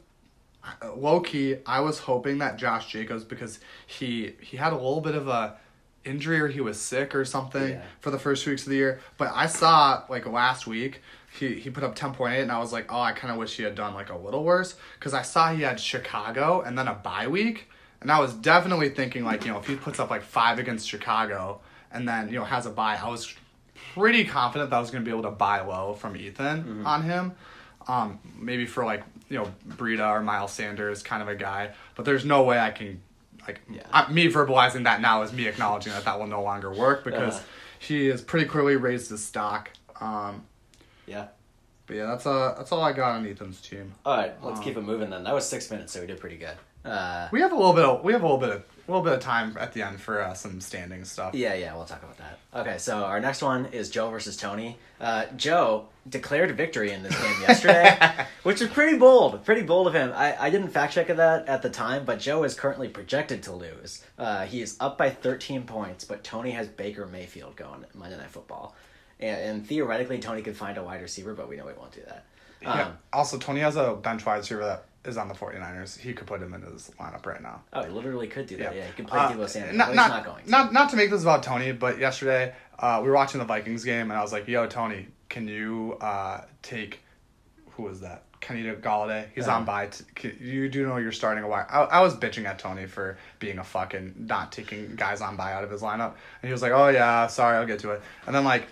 low 0.96 1.20
key. 1.20 1.58
I 1.66 1.82
was 1.82 2.00
hoping 2.00 2.38
that 2.40 2.58
Josh 2.58 2.88
Jacobs 2.92 3.24
because 3.24 3.60
he 3.86 4.34
he 4.42 4.58
had 4.58 4.72
a 4.72 4.76
little 4.76 5.02
bit 5.02 5.16
of 5.16 5.28
a 5.28 5.58
injury 6.06 6.40
or 6.40 6.48
he 6.48 6.60
was 6.62 6.80
sick 6.80 7.16
or 7.16 7.24
something 7.26 7.70
Yeah. 7.70 7.82
for 8.00 8.12
the 8.12 8.20
first 8.20 8.44
two 8.44 8.50
weeks 8.52 8.64
of 8.64 8.70
the 8.70 8.76
year. 8.76 9.00
But 9.18 9.32
I 9.34 9.48
saw 9.48 10.04
like 10.10 10.26
last 10.26 10.68
week 10.68 11.02
he 11.40 11.56
he 11.56 11.70
put 11.70 11.84
up 11.84 11.96
ten 11.96 12.14
point 12.14 12.34
eight 12.36 12.42
and 12.42 12.52
I 12.52 12.60
was 12.60 12.72
like, 12.74 12.92
oh, 12.92 13.00
I 13.02 13.12
kind 13.14 13.32
of 13.32 13.38
wish 13.40 13.56
he 13.58 13.64
had 13.64 13.76
done 13.76 13.94
like 13.94 14.10
a 14.10 14.18
little 14.18 14.44
worse 14.44 14.76
because 15.00 15.14
I 15.14 15.22
saw 15.22 15.52
he 15.54 15.62
had 15.64 15.80
Chicago 15.80 16.62
and 16.62 16.78
then 16.78 16.88
a 16.88 16.94
bye 16.94 17.28
week. 17.28 17.70
And 18.02 18.12
I 18.12 18.20
was 18.20 18.34
definitely 18.34 18.90
thinking 18.90 19.24
like, 19.24 19.46
you 19.46 19.52
know, 19.52 19.60
if 19.60 19.66
he 19.68 19.76
puts 19.76 19.98
up 20.00 20.10
like 20.10 20.24
five 20.24 20.60
against 20.60 20.90
Chicago 20.90 21.62
and 21.92 22.06
then, 22.08 22.28
you 22.28 22.36
know, 22.38 22.44
has 22.44 22.66
a 22.66 22.70
bye, 22.70 23.00
I 23.02 23.08
was 23.08 23.34
pretty 23.94 24.26
confident 24.26 24.72
that 24.72 24.76
I 24.76 24.80
was 24.82 24.92
going 24.92 25.04
to 25.04 25.10
be 25.10 25.12
able 25.18 25.24
to 25.30 25.36
buy 25.36 25.62
low 25.62 25.94
from 25.94 26.18
Ethan 26.18 26.64
Mm-hmm. 26.64 26.86
on 26.88 27.04
him. 27.04 27.32
Um, 27.88 28.20
maybe 28.38 28.66
for 28.66 28.84
like, 28.86 29.04
you 29.30 29.38
know, 29.38 29.52
Breida 29.68 30.10
or 30.10 30.22
Miles 30.22 30.52
Sanders 30.52 31.02
kind 31.04 31.22
of 31.22 31.28
a 31.30 31.36
guy. 31.36 31.72
But 31.96 32.04
there's 32.06 32.26
no 32.26 32.44
way 32.44 32.60
I 32.60 32.72
can, 32.72 33.02
like, 33.48 33.62
Yeah. 33.70 33.84
I, 33.92 34.12
me 34.12 34.28
verbalizing 34.30 34.84
that 34.86 35.02
now 35.02 35.22
is 35.24 35.32
me 35.34 35.48
acknowledging 35.48 35.94
that 35.94 36.06
that 36.06 36.20
will 36.20 36.28
no 36.28 36.42
longer 36.44 36.72
work 36.74 37.04
because 37.04 37.36
Uh-huh. 37.36 37.46
he 37.80 38.08
has 38.08 38.22
pretty 38.22 38.46
clearly 38.48 38.76
raised 38.76 39.10
his 39.10 39.24
stock. 39.24 39.70
Um, 40.02 40.44
yeah. 41.06 41.28
but 41.88 41.96
yeah, 41.98 42.06
that's 42.08 42.26
uh, 42.26 42.56
that's 42.58 42.72
all 42.72 42.82
I 42.82 42.94
got 42.94 43.12
on 43.12 43.26
Ethan's 43.28 43.62
team. 43.62 43.94
All 44.06 44.18
right, 44.18 44.34
let's 44.44 44.60
Um, 44.60 44.64
keep 44.64 44.78
it 44.78 44.82
moving 44.82 45.10
then. 45.10 45.24
That 45.24 45.34
was 45.34 45.48
six 45.48 45.70
minutes, 45.72 45.92
so 45.94 46.02
we 46.02 46.08
did 46.08 46.20
pretty 46.20 46.38
good. 46.38 46.56
Uh, 46.86 47.28
We 47.32 47.40
have 47.42 47.52
a 47.52 47.56
little 47.56 47.74
bit 47.74 47.86
of 47.86 48.04
we 48.04 48.14
have 48.14 48.22
a 48.22 48.26
little 48.26 48.40
bit 48.40 48.50
of 48.50 48.64
a 48.88 48.92
little 48.92 49.04
bit 49.04 49.14
of 49.14 49.20
time 49.22 49.56
at 49.60 49.72
the 49.74 49.82
end 49.82 50.02
for 50.02 50.22
uh, 50.22 50.34
some 50.34 50.60
standing 50.60 51.06
stuff. 51.06 51.34
Yeah, 51.34 51.54
yeah, 51.54 51.74
we'll 51.76 51.86
talk 51.86 52.04
about 52.04 52.18
that. 52.18 52.40
Okay, 52.54 52.78
so 52.78 53.04
our 53.04 53.20
next 53.20 53.42
one 53.42 53.68
is 53.68 53.90
Joe 53.90 54.10
versus 54.10 54.36
Tony. 54.36 54.78
Uh, 55.00 55.26
Joe 55.38 55.88
declared 56.10 56.56
victory 56.58 56.92
in 56.92 57.02
this 57.02 57.18
game 57.22 57.42
yesterday, 57.42 57.98
which 58.44 58.62
is 58.62 58.68
pretty 58.70 58.98
bold. 58.98 59.46
Pretty 59.46 59.62
bold 59.62 59.88
of 59.88 59.94
him. 59.94 60.12
I, 60.14 60.36
I 60.38 60.50
didn't 60.50 60.70
fact 60.70 60.94
check 60.94 61.08
that 61.08 61.48
at 61.48 61.62
the 61.62 61.70
time, 61.70 62.04
but 62.04 62.20
Joe 62.20 62.44
is 62.44 62.54
currently 62.56 62.90
projected 62.90 63.44
to 63.44 63.54
lose. 63.54 64.04
Uh, 64.18 64.46
he 64.46 64.62
is 64.62 64.76
up 64.82 64.98
by 64.98 65.10
13 65.10 65.64
points, 65.64 66.04
but 66.04 66.24
Tony 66.24 66.52
has 66.52 66.68
Baker 66.68 67.06
Mayfield 67.06 67.56
going 67.56 67.86
Monday 67.94 68.18
Night 68.18 68.32
Football. 68.32 68.76
And, 69.20 69.40
and 69.40 69.68
theoretically, 69.68 70.20
Tony 70.20 70.42
could 70.42 70.58
find 70.58 70.78
a 70.78 70.84
wide 70.84 71.02
receiver, 71.02 71.34
but 71.34 71.48
we 71.48 71.56
know 71.56 71.68
he 71.68 71.74
won't 71.74 71.94
do 71.94 72.02
that. 72.06 72.26
Um, 72.66 72.78
Yeah. 72.78 72.92
Also, 73.14 73.38
Tony 73.38 73.62
has 73.62 73.78
a 73.78 73.94
bench 73.94 74.26
wide 74.26 74.38
receiver 74.38 74.64
that 74.66 74.86
is 75.06 75.18
on 75.18 75.28
the 75.28 75.34
49ers. 75.34 75.98
He 76.00 76.14
could 76.14 76.28
put 76.28 76.42
him 76.42 76.54
in 76.54 76.62
his 76.62 76.92
lineup 77.00 77.26
right 77.26 77.42
now. 77.42 77.62
Oh, 77.74 77.84
he 77.84 77.90
literally 77.90 78.28
could 78.28 78.48
do 78.48 78.58
that. 78.58 78.76
Yeah, 78.76 78.86
he 78.86 78.94
could 78.94 79.08
play 79.08 79.20
Uh, 79.20 79.32
Deebo 79.32 79.50
Samuel. 79.50 79.76
Not, 79.76 79.94
not, 79.96 80.10
not 80.10 80.26
going 80.26 80.44
to. 80.46 80.50
Not, 80.50 80.74
not 80.74 80.90
to 80.92 80.96
make 80.96 81.10
this 81.10 81.22
about 81.24 81.44
Tony, 81.44 81.72
but 81.74 82.00
yesterday 82.00 82.54
uh, 82.80 83.00
we 83.04 83.10
were 83.10 83.16
watching 83.16 83.40
the 83.40 83.46
Vikings 83.46 83.84
game, 83.84 84.10
and 84.12 84.14
I 84.18 84.22
was 84.22 84.32
like, 84.32 84.48
"Yo, 84.48 84.66
Tony, 84.68 85.08
can 85.30 85.48
you 85.48 85.98
uh, 86.02 86.42
take 86.62 87.02
who 87.72 87.84
was 87.84 88.02
that? 88.02 88.24
Kenny 88.40 88.62
Golladay. 88.64 89.28
He's 89.34 89.48
Uh-huh. 89.48 89.58
on 89.60 89.66
by. 89.66 89.88
T- 89.88 90.34
you 90.40 90.68
do 90.68 90.86
know 90.86 90.98
you're 90.98 91.14
starting 91.14 91.44
a 91.46 91.48
wide. 91.48 91.66
I, 91.70 91.84
I 91.84 92.02
was 92.02 92.14
bitching 92.14 92.44
at 92.46 92.60
Tony 92.60 92.86
for 92.88 93.18
being 93.40 93.58
a 93.58 93.64
fucking 93.64 94.16
not 94.28 94.52
taking 94.52 94.96
guys 94.98 95.22
on 95.22 95.38
by 95.38 95.54
out 95.54 95.64
of 95.64 95.72
his 95.72 95.82
lineup, 95.82 96.14
and 96.42 96.50
he 96.50 96.52
was 96.52 96.62
like, 96.62 96.74
"Oh 96.74 96.90
yeah, 96.90 97.28
sorry, 97.28 97.58
I'll 97.58 97.66
get 97.66 97.80
to 97.80 97.92
it." 97.92 98.02
And 98.28 98.36
then 98.36 98.44
like 98.44 98.68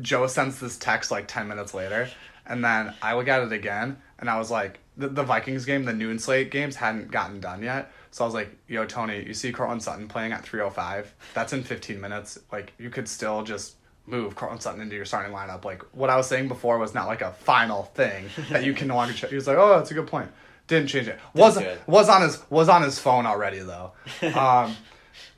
Joe 0.00 0.26
sends 0.26 0.58
this 0.60 0.76
text 0.76 1.10
like 1.10 1.26
10 1.28 1.46
minutes 1.48 1.72
later, 1.72 2.08
and 2.46 2.64
then 2.64 2.94
I 3.00 3.14
look 3.14 3.28
at 3.28 3.42
it 3.42 3.52
again, 3.52 3.96
and 4.18 4.28
I 4.28 4.38
was 4.38 4.50
like, 4.50 4.78
the, 4.96 5.08
the 5.08 5.22
Vikings 5.22 5.64
game, 5.64 5.84
the 5.84 5.92
noon 5.92 6.18
slate 6.18 6.50
games 6.50 6.76
hadn't 6.76 7.10
gotten 7.10 7.40
done 7.40 7.62
yet. 7.62 7.92
So 8.10 8.24
I 8.24 8.26
was 8.26 8.34
like, 8.34 8.56
yo, 8.66 8.86
Tony, 8.86 9.24
you 9.26 9.34
see 9.34 9.52
Courtland 9.52 9.82
Sutton 9.82 10.08
playing 10.08 10.32
at 10.32 10.42
305? 10.42 11.14
That's 11.34 11.52
in 11.52 11.62
15 11.62 12.00
minutes. 12.00 12.38
Like, 12.50 12.72
you 12.78 12.88
could 12.88 13.08
still 13.08 13.42
just 13.42 13.76
move 14.06 14.36
Courtland 14.36 14.62
Sutton 14.62 14.80
into 14.80 14.96
your 14.96 15.04
starting 15.04 15.32
lineup. 15.32 15.64
Like, 15.64 15.82
what 15.94 16.08
I 16.08 16.16
was 16.16 16.26
saying 16.26 16.48
before 16.48 16.78
was 16.78 16.94
not 16.94 17.06
like 17.06 17.20
a 17.20 17.32
final 17.32 17.84
thing 17.84 18.26
that 18.50 18.64
you 18.64 18.72
can 18.72 18.88
no 18.88 18.96
longer 18.96 19.12
change. 19.12 19.30
He 19.30 19.36
was 19.36 19.46
like, 19.46 19.58
oh, 19.58 19.78
that's 19.78 19.90
a 19.90 19.94
good 19.94 20.06
point. 20.06 20.30
Didn't 20.66 20.88
change 20.88 21.08
it. 21.08 21.18
Was 21.34 21.58
do 21.58 21.60
it. 21.60 21.80
was 21.86 22.08
on 22.08 22.22
his 22.22 22.42
was 22.50 22.68
on 22.68 22.82
his 22.82 22.98
phone 22.98 23.24
already 23.24 23.60
though. 23.60 23.92
Um, 24.34 24.76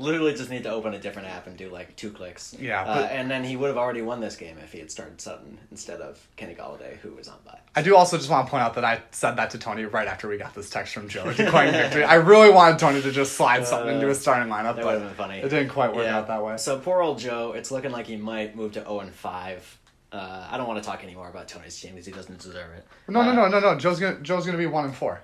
Literally 0.00 0.32
just 0.32 0.48
need 0.48 0.62
to 0.62 0.70
open 0.70 0.94
a 0.94 0.98
different 1.00 1.26
app 1.26 1.48
and 1.48 1.56
do 1.56 1.70
like 1.70 1.96
two 1.96 2.10
clicks. 2.12 2.54
Yeah, 2.56 2.84
Uh, 2.84 3.08
and 3.10 3.28
then 3.28 3.42
he 3.42 3.56
would 3.56 3.66
have 3.66 3.76
already 3.76 4.00
won 4.00 4.20
this 4.20 4.36
game 4.36 4.56
if 4.62 4.70
he 4.72 4.78
had 4.78 4.92
started 4.92 5.20
Sutton 5.20 5.58
instead 5.72 6.00
of 6.00 6.24
Kenny 6.36 6.54
Golladay, 6.54 6.98
who 6.98 7.10
was 7.14 7.26
on 7.26 7.38
by. 7.44 7.58
I 7.74 7.82
do 7.82 7.96
also 7.96 8.16
just 8.16 8.30
want 8.30 8.46
to 8.46 8.50
point 8.52 8.62
out 8.62 8.74
that 8.74 8.84
I 8.84 9.02
said 9.10 9.32
that 9.36 9.50
to 9.50 9.58
Tony 9.58 9.84
right 9.86 10.06
after 10.06 10.28
we 10.28 10.36
got 10.38 10.54
this 10.54 10.70
text 10.70 10.94
from 10.94 11.08
Joe 11.08 11.32
declaring 11.32 11.72
victory. 11.72 12.04
I 12.04 12.14
really 12.14 12.50
wanted 12.50 12.78
Tony 12.78 13.02
to 13.02 13.10
just 13.10 13.32
slide 13.32 13.66
something 13.66 13.92
into 13.96 14.06
his 14.06 14.20
starting 14.20 14.48
lineup, 14.52 14.76
That 14.76 14.84
but 14.84 14.98
been 15.00 15.14
funny. 15.14 15.38
it 15.38 15.48
didn't 15.48 15.70
quite 15.70 15.92
work 15.92 16.04
Yeah. 16.04 16.18
out 16.18 16.28
that 16.28 16.44
way. 16.44 16.56
So 16.58 16.78
poor 16.78 17.02
old 17.02 17.18
Joe. 17.18 17.52
It's 17.56 17.72
looking 17.72 17.90
like 17.90 18.06
he 18.06 18.16
might 18.16 18.54
move 18.54 18.74
to 18.74 18.80
zero 18.84 19.00
and 19.00 19.12
five. 19.12 19.78
Uh, 20.12 20.46
I 20.48 20.56
don't 20.56 20.68
want 20.68 20.80
to 20.80 20.88
talk 20.88 21.02
anymore 21.02 21.28
about 21.28 21.48
Tony's 21.48 21.78
team 21.80 21.90
because 21.94 22.06
he 22.06 22.12
doesn't 22.12 22.38
deserve 22.38 22.70
it. 22.76 22.86
no, 23.08 23.22
no, 23.24 23.30
Uh, 23.30 23.34
no, 23.34 23.48
no, 23.48 23.58
no. 23.72 23.78
Joe's 23.78 23.98
gonna 23.98 24.20
Joe's 24.20 24.46
gonna 24.46 24.58
be 24.58 24.66
one 24.66 24.84
and 24.84 24.94
four. 24.94 25.22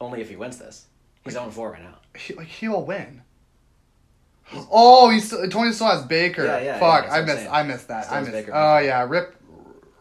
Only 0.00 0.22
if 0.22 0.30
he 0.30 0.36
wins 0.36 0.56
this. 0.58 0.86
He's 1.24 1.34
zero 1.34 1.44
and 1.44 1.52
four 1.52 1.72
right 1.72 1.82
now. 1.82 1.96
He, 2.18 2.34
like 2.34 2.46
he'll 2.46 2.82
win. 2.84 3.22
Oh, 4.70 5.10
he's 5.10 5.26
still, 5.26 5.48
Tony 5.48 5.72
still 5.72 5.88
has 5.88 6.02
Baker. 6.04 6.44
Yeah, 6.44 6.60
yeah, 6.60 6.78
Fuck, 6.78 7.06
yeah, 7.06 7.12
I 7.14 7.22
missed. 7.22 7.48
I 7.50 7.62
missed 7.62 7.88
that. 7.88 8.04
Still 8.04 8.16
I 8.16 8.20
missed. 8.20 8.32
Baker 8.32 8.52
Oh 8.54 8.78
yeah, 8.78 9.04
rip, 9.08 9.34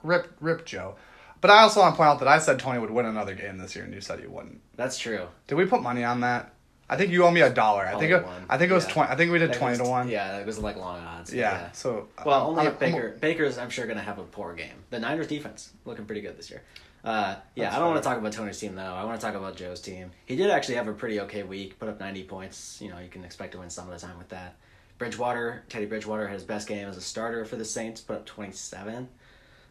rip, 0.03 0.31
rip 0.39 0.65
Joe. 0.65 0.95
But 1.41 1.49
I 1.51 1.59
also 1.61 1.81
want 1.81 1.93
to 1.93 1.97
point 1.97 2.07
out 2.09 2.19
that 2.19 2.27
I 2.27 2.39
said 2.39 2.59
Tony 2.59 2.79
would 2.79 2.91
win 2.91 3.05
another 3.05 3.35
game 3.35 3.57
this 3.57 3.75
year, 3.75 3.83
and 3.85 3.93
you 3.93 3.99
said 4.01 4.19
he 4.19 4.27
wouldn't. 4.27 4.61
That's 4.77 4.97
true. 4.97 5.27
Did 5.47 5.55
we 5.55 5.65
put 5.65 5.81
money 5.81 6.03
on 6.03 6.21
that? 6.21 6.53
I 6.89 6.95
think 6.97 7.11
you 7.11 7.23
owe 7.25 7.31
me 7.31 7.41
a 7.41 7.49
dollar. 7.49 7.85
I 7.85 7.97
think 7.97 8.11
it, 8.11 8.23
one. 8.23 8.45
I 8.49 8.57
think 8.57 8.69
it 8.71 8.73
was 8.75 8.85
Yeah. 8.87 8.93
twenty. 8.93 9.11
I 9.11 9.15
think 9.15 9.31
we 9.31 9.39
did 9.39 9.49
That 9.51 9.57
twenty 9.57 9.79
was- 9.79 9.87
to 9.87 9.89
one. 9.91 10.09
Yeah, 10.09 10.37
it 10.37 10.45
was 10.45 10.59
like 10.59 10.75
long 10.75 10.99
odds. 11.03 11.31
but 11.31 11.37
Yeah. 11.39 11.71
So 11.71 12.07
Well, 12.25 12.35
I'm- 12.41 12.47
only 12.47 12.63
I'm- 12.63 12.73
if 12.73 12.79
Baker. 12.79 13.07
I'm- 13.09 13.19
Baker's, 13.19 13.57
I'm 13.57 13.69
sure, 13.69 13.85
going 13.85 13.97
to 13.97 14.03
have 14.03 14.19
a 14.19 14.23
poor 14.23 14.53
game. 14.53 14.83
The 14.89 14.99
Niners 14.99 15.27
defense 15.27 15.71
looking 15.85 16.05
pretty 16.05 16.21
good 16.21 16.37
this 16.37 16.49
year. 16.51 16.61
Uh, 17.04 17.36
yeah, 17.56 17.66
That's 17.66 17.76
I 17.76 17.80
don't 17.80 17.91
want 17.91 18.01
to 18.01 18.10
talk 18.10 18.18
about 18.18 18.32
Tony's 18.32 18.60
team 18.60 18.76
though. 18.76 18.93
I 18.93 19.04
want 19.04 19.20
to 19.20 19.26
talk 19.26 19.36
about 19.36 19.58
Joe's 19.58 19.82
team. 19.82 20.12
He 20.26 20.36
did 20.36 20.49
actually 20.49 20.76
have 20.76 20.88
a 20.88 20.93
pretty 20.93 21.20
okay 21.22 21.43
week. 21.43 21.78
Put 21.78 21.89
up 21.89 21.99
90 21.99 22.24
points. 22.24 22.80
You 22.82 22.89
know, 22.89 22.99
you 22.99 23.10
can 23.10 23.26
expect 23.26 23.51
to 23.54 23.60
win 23.60 23.70
some 23.70 23.89
of 23.89 23.99
the 23.99 24.06
time 24.06 24.18
with 24.18 24.30
that. 24.30 24.56
Bridgewater, 24.97 25.64
Teddy 25.68 25.86
Bridgewater 25.86 26.28
had 26.28 26.36
his 26.36 26.43
best 26.43 26.68
game 26.68 26.88
as 26.88 26.95
a 26.95 27.01
starter 27.01 27.43
for 27.43 27.58
the 27.58 27.66
Saints. 27.66 27.99
Put 27.99 28.16
up 28.16 28.26
27. 28.26 29.10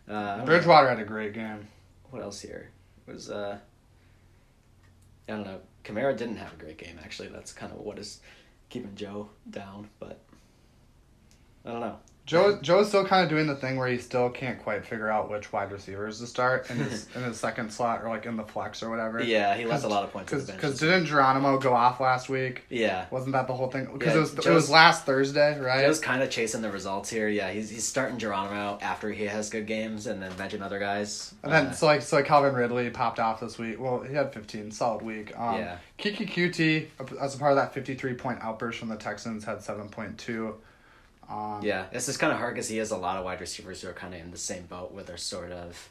Uh, 0.09 0.13
don't 0.13 0.39
know. 0.39 0.45
Bridgewater 0.45 0.89
had 0.89 0.99
a 0.99 1.05
great 1.05 1.33
game. 1.33 1.69
What 2.11 2.23
else 2.23 2.41
here? 2.41 2.71
It 3.09 3.13
was 3.15 3.31
uh, 3.31 3.59
I 5.29 5.33
don't 5.33 5.45
know. 5.45 5.61
Kamara 5.85 6.17
didn't 6.17 6.37
have 6.37 6.53
a 6.53 6.57
great 6.57 6.77
game 6.77 6.99
actually. 7.03 7.29
That's 7.29 7.53
kind 7.53 7.73
of 7.73 7.79
what 7.79 7.99
is 7.99 8.21
keeping 8.69 8.95
Joe 8.95 9.31
down. 9.49 9.89
But 9.99 10.21
I 11.65 11.73
don't 11.73 11.81
know. 11.81 11.99
Joe 12.25 12.61
Joe's 12.63 12.87
still 12.89 13.05
kind 13.05 13.25
of 13.25 13.29
doing 13.29 13.49
the 13.49 13.57
thing 13.57 13.77
where 13.77 13.89
he 13.89 13.99
still 13.99 14.31
can't 14.31 14.63
quite 14.63 14.87
figure 14.87 15.11
out 15.11 15.29
which 15.29 15.53
wide 15.53 15.73
receivers 15.73 16.21
to 16.21 16.27
start 16.29 16.71
in 16.71 16.77
his 16.77 17.09
in 17.17 17.23
his 17.25 17.37
second 17.39 17.73
slot 17.73 18.03
or 18.05 18.09
like 18.11 18.27
in 18.27 18.37
the 18.37 18.45
flex 18.45 18.81
or 18.81 18.91
whatever. 18.91 19.21
Yeah, 19.21 19.57
he 19.57 19.65
left 19.65 19.85
a 19.85 19.89
lot 19.89 20.05
of 20.05 20.13
points. 20.13 20.31
Because 20.31 20.47
the 20.47 20.53
bench 20.53 20.61
because 20.63 20.79
this 20.79 20.89
didn't 20.89 21.07
Geronimo 21.07 21.59
go 21.59 21.73
off 21.75 21.99
last 21.99 22.29
week? 22.29 22.63
Yeah. 22.71 23.07
Wasn't 23.11 23.33
that 23.33 23.49
the 23.49 23.55
whole 23.55 23.69
thing? 23.71 23.89
Because 23.93 24.15
Yeah, 24.15 24.19
it 24.19 24.21
was 24.21 24.47
it 24.47 24.51
was 24.51 24.71
last 24.71 25.05
Thursday, 25.05 25.59
right? 25.59 25.85
Joe's 25.85 25.99
kind 25.99 26.23
of 26.23 26.31
chasing 26.31 26.63
the 26.63 26.71
results 26.71 27.11
here. 27.11 27.29
Yeah, 27.29 27.51
he's 27.51 27.69
he's 27.71 27.85
starting 27.85 28.19
Geronimo 28.19 28.79
after 28.81 29.11
he 29.11 29.25
has 29.25 29.51
good 29.51 29.67
games, 29.67 30.07
and 30.07 30.23
then 30.23 30.31
benching 30.33 30.63
other 30.63 30.79
guys. 30.79 31.35
and 31.43 31.53
then 31.53 31.67
Uh, 31.67 31.73
so 31.73 31.87
like 31.87 32.03
so 32.03 32.17
like 32.17 32.27
Calvin 32.27 32.55
Ridley 32.55 32.89
popped 32.91 33.19
off 33.19 33.41
this 33.41 33.59
week. 33.59 33.81
Well, 33.81 34.01
he 34.03 34.15
had 34.15 34.33
15, 34.33 34.71
solid 34.71 35.03
week. 35.03 35.37
Um, 35.37 35.57
Yeah. 35.57 35.77
Keke 35.99 36.29
Coutee 36.31 36.87
as 37.21 37.35
a 37.35 37.39
part 37.39 37.51
of 37.51 37.57
that 37.57 37.75
fifty 37.75 37.95
three 37.95 38.15
point 38.15 38.39
outburst 38.43 38.79
from 38.79 38.89
the 38.91 38.97
Texans 38.97 39.45
had 39.45 39.61
seven 39.63 39.89
point 39.89 40.19
two. 40.19 40.55
Um, 41.33 41.61
yeah, 41.63 41.87
this 41.93 42.09
is 42.09 42.17
kind 42.17 42.33
of 42.33 42.39
hard 42.39 42.55
because 42.55 42.69
he 42.69 42.77
has 42.77 42.91
a 42.91 42.97
lot 42.97 43.17
of 43.17 43.25
wide 43.25 43.41
receivers 43.41 43.81
who 43.81 43.89
are 43.89 43.95
kind 43.95 44.15
of 44.15 44.21
in 44.21 44.31
the 44.31 44.39
same 44.39 44.65
boat 44.65 44.93
where 44.93 45.03
they're 45.03 45.17
sort 45.17 45.51
of 45.51 45.89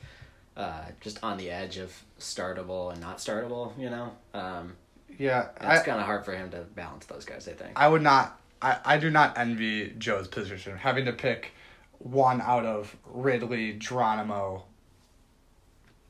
uh, 0.56 0.84
just 1.00 1.24
on 1.24 1.38
the 1.38 1.50
edge 1.50 1.78
of 1.78 1.92
startable 2.20 2.92
and 2.92 3.02
not 3.02 3.18
startable. 3.18 3.78
You 3.80 3.90
know, 3.90 4.12
um, 4.34 4.76
yeah. 5.18 5.50
it's 5.60 5.84
kind 5.84 6.00
of 6.00 6.06
hard 6.06 6.26
for 6.26 6.36
him 6.36 6.52
to 6.52 6.60
balance 6.76 7.06
those 7.08 7.26
guys. 7.26 7.48
I 7.48 7.54
think. 7.54 7.72
I 7.76 7.88
would 7.88 8.04
not. 8.04 8.40
I, 8.62 8.78
I 8.86 8.98
do 8.98 9.10
not 9.10 9.38
envy 9.38 9.96
Joe's 9.98 10.28
position 10.28 10.78
having 10.78 11.06
to 11.06 11.14
pick 11.14 11.54
one 11.98 12.42
out 12.42 12.66
of 12.66 12.96
Ridley, 13.06 13.74
Geronimo, 13.74 14.64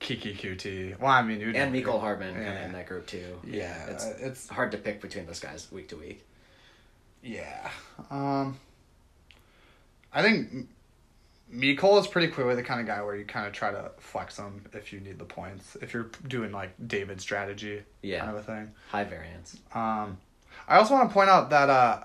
Keke 0.02 0.36
Coutee. 0.36 1.00
Well, 1.00 1.10
I 1.10 1.22
mean, 1.22 1.40
you 1.40 1.54
and 1.56 1.74
Mecole 1.74 2.02
Hardman 2.02 2.34
kind 2.34 2.58
of 2.58 2.66
in 2.66 2.74
that 2.74 2.88
group 2.88 3.08
too. 3.08 3.40
Yeah, 3.46 3.86
it's 3.86 4.06
uh, 4.06 4.18
it's 4.20 4.50
hard 4.50 4.72
to 4.72 4.78
pick 4.78 5.00
between 5.00 5.26
those 5.26 5.40
guys 5.40 5.72
week 5.72 5.88
to 5.90 5.96
week. 5.96 6.26
yeah. 7.24 7.70
Um, 8.10 8.58
I 10.14 10.22
think 10.22 10.49
M- 10.51 10.70
Mecole 11.53 11.99
is 11.99 12.07
pretty 12.07 12.28
clearly 12.28 12.55
the 12.55 12.64
kind 12.64 12.80
of 12.80 12.88
guy 12.88 13.01
where 13.01 13.16
you 13.16 13.26
kind 13.26 13.45
of 13.45 13.53
try 13.53 13.72
to 13.72 13.91
flex 13.99 14.38
him 14.38 14.66
if 14.74 14.93
you 14.93 14.99
need 14.99 15.20
the 15.20 15.26
points. 15.26 15.76
If 15.82 15.93
you're 15.93 16.09
doing 16.28 16.51
like 16.51 16.72
David 16.88 17.20
strategy 17.22 17.84
Yeah, 18.01 18.20
kind 18.20 18.32
of 18.32 18.38
a 18.38 18.43
thing. 18.43 18.72
high 18.89 19.03
variance. 19.03 19.57
Um, 19.74 20.18
I 20.68 20.78
also 20.78 20.93
want 20.93 21.09
to 21.09 21.14
point 21.14 21.30
out 21.30 21.49
that 21.49 21.70
uh, 21.70 22.03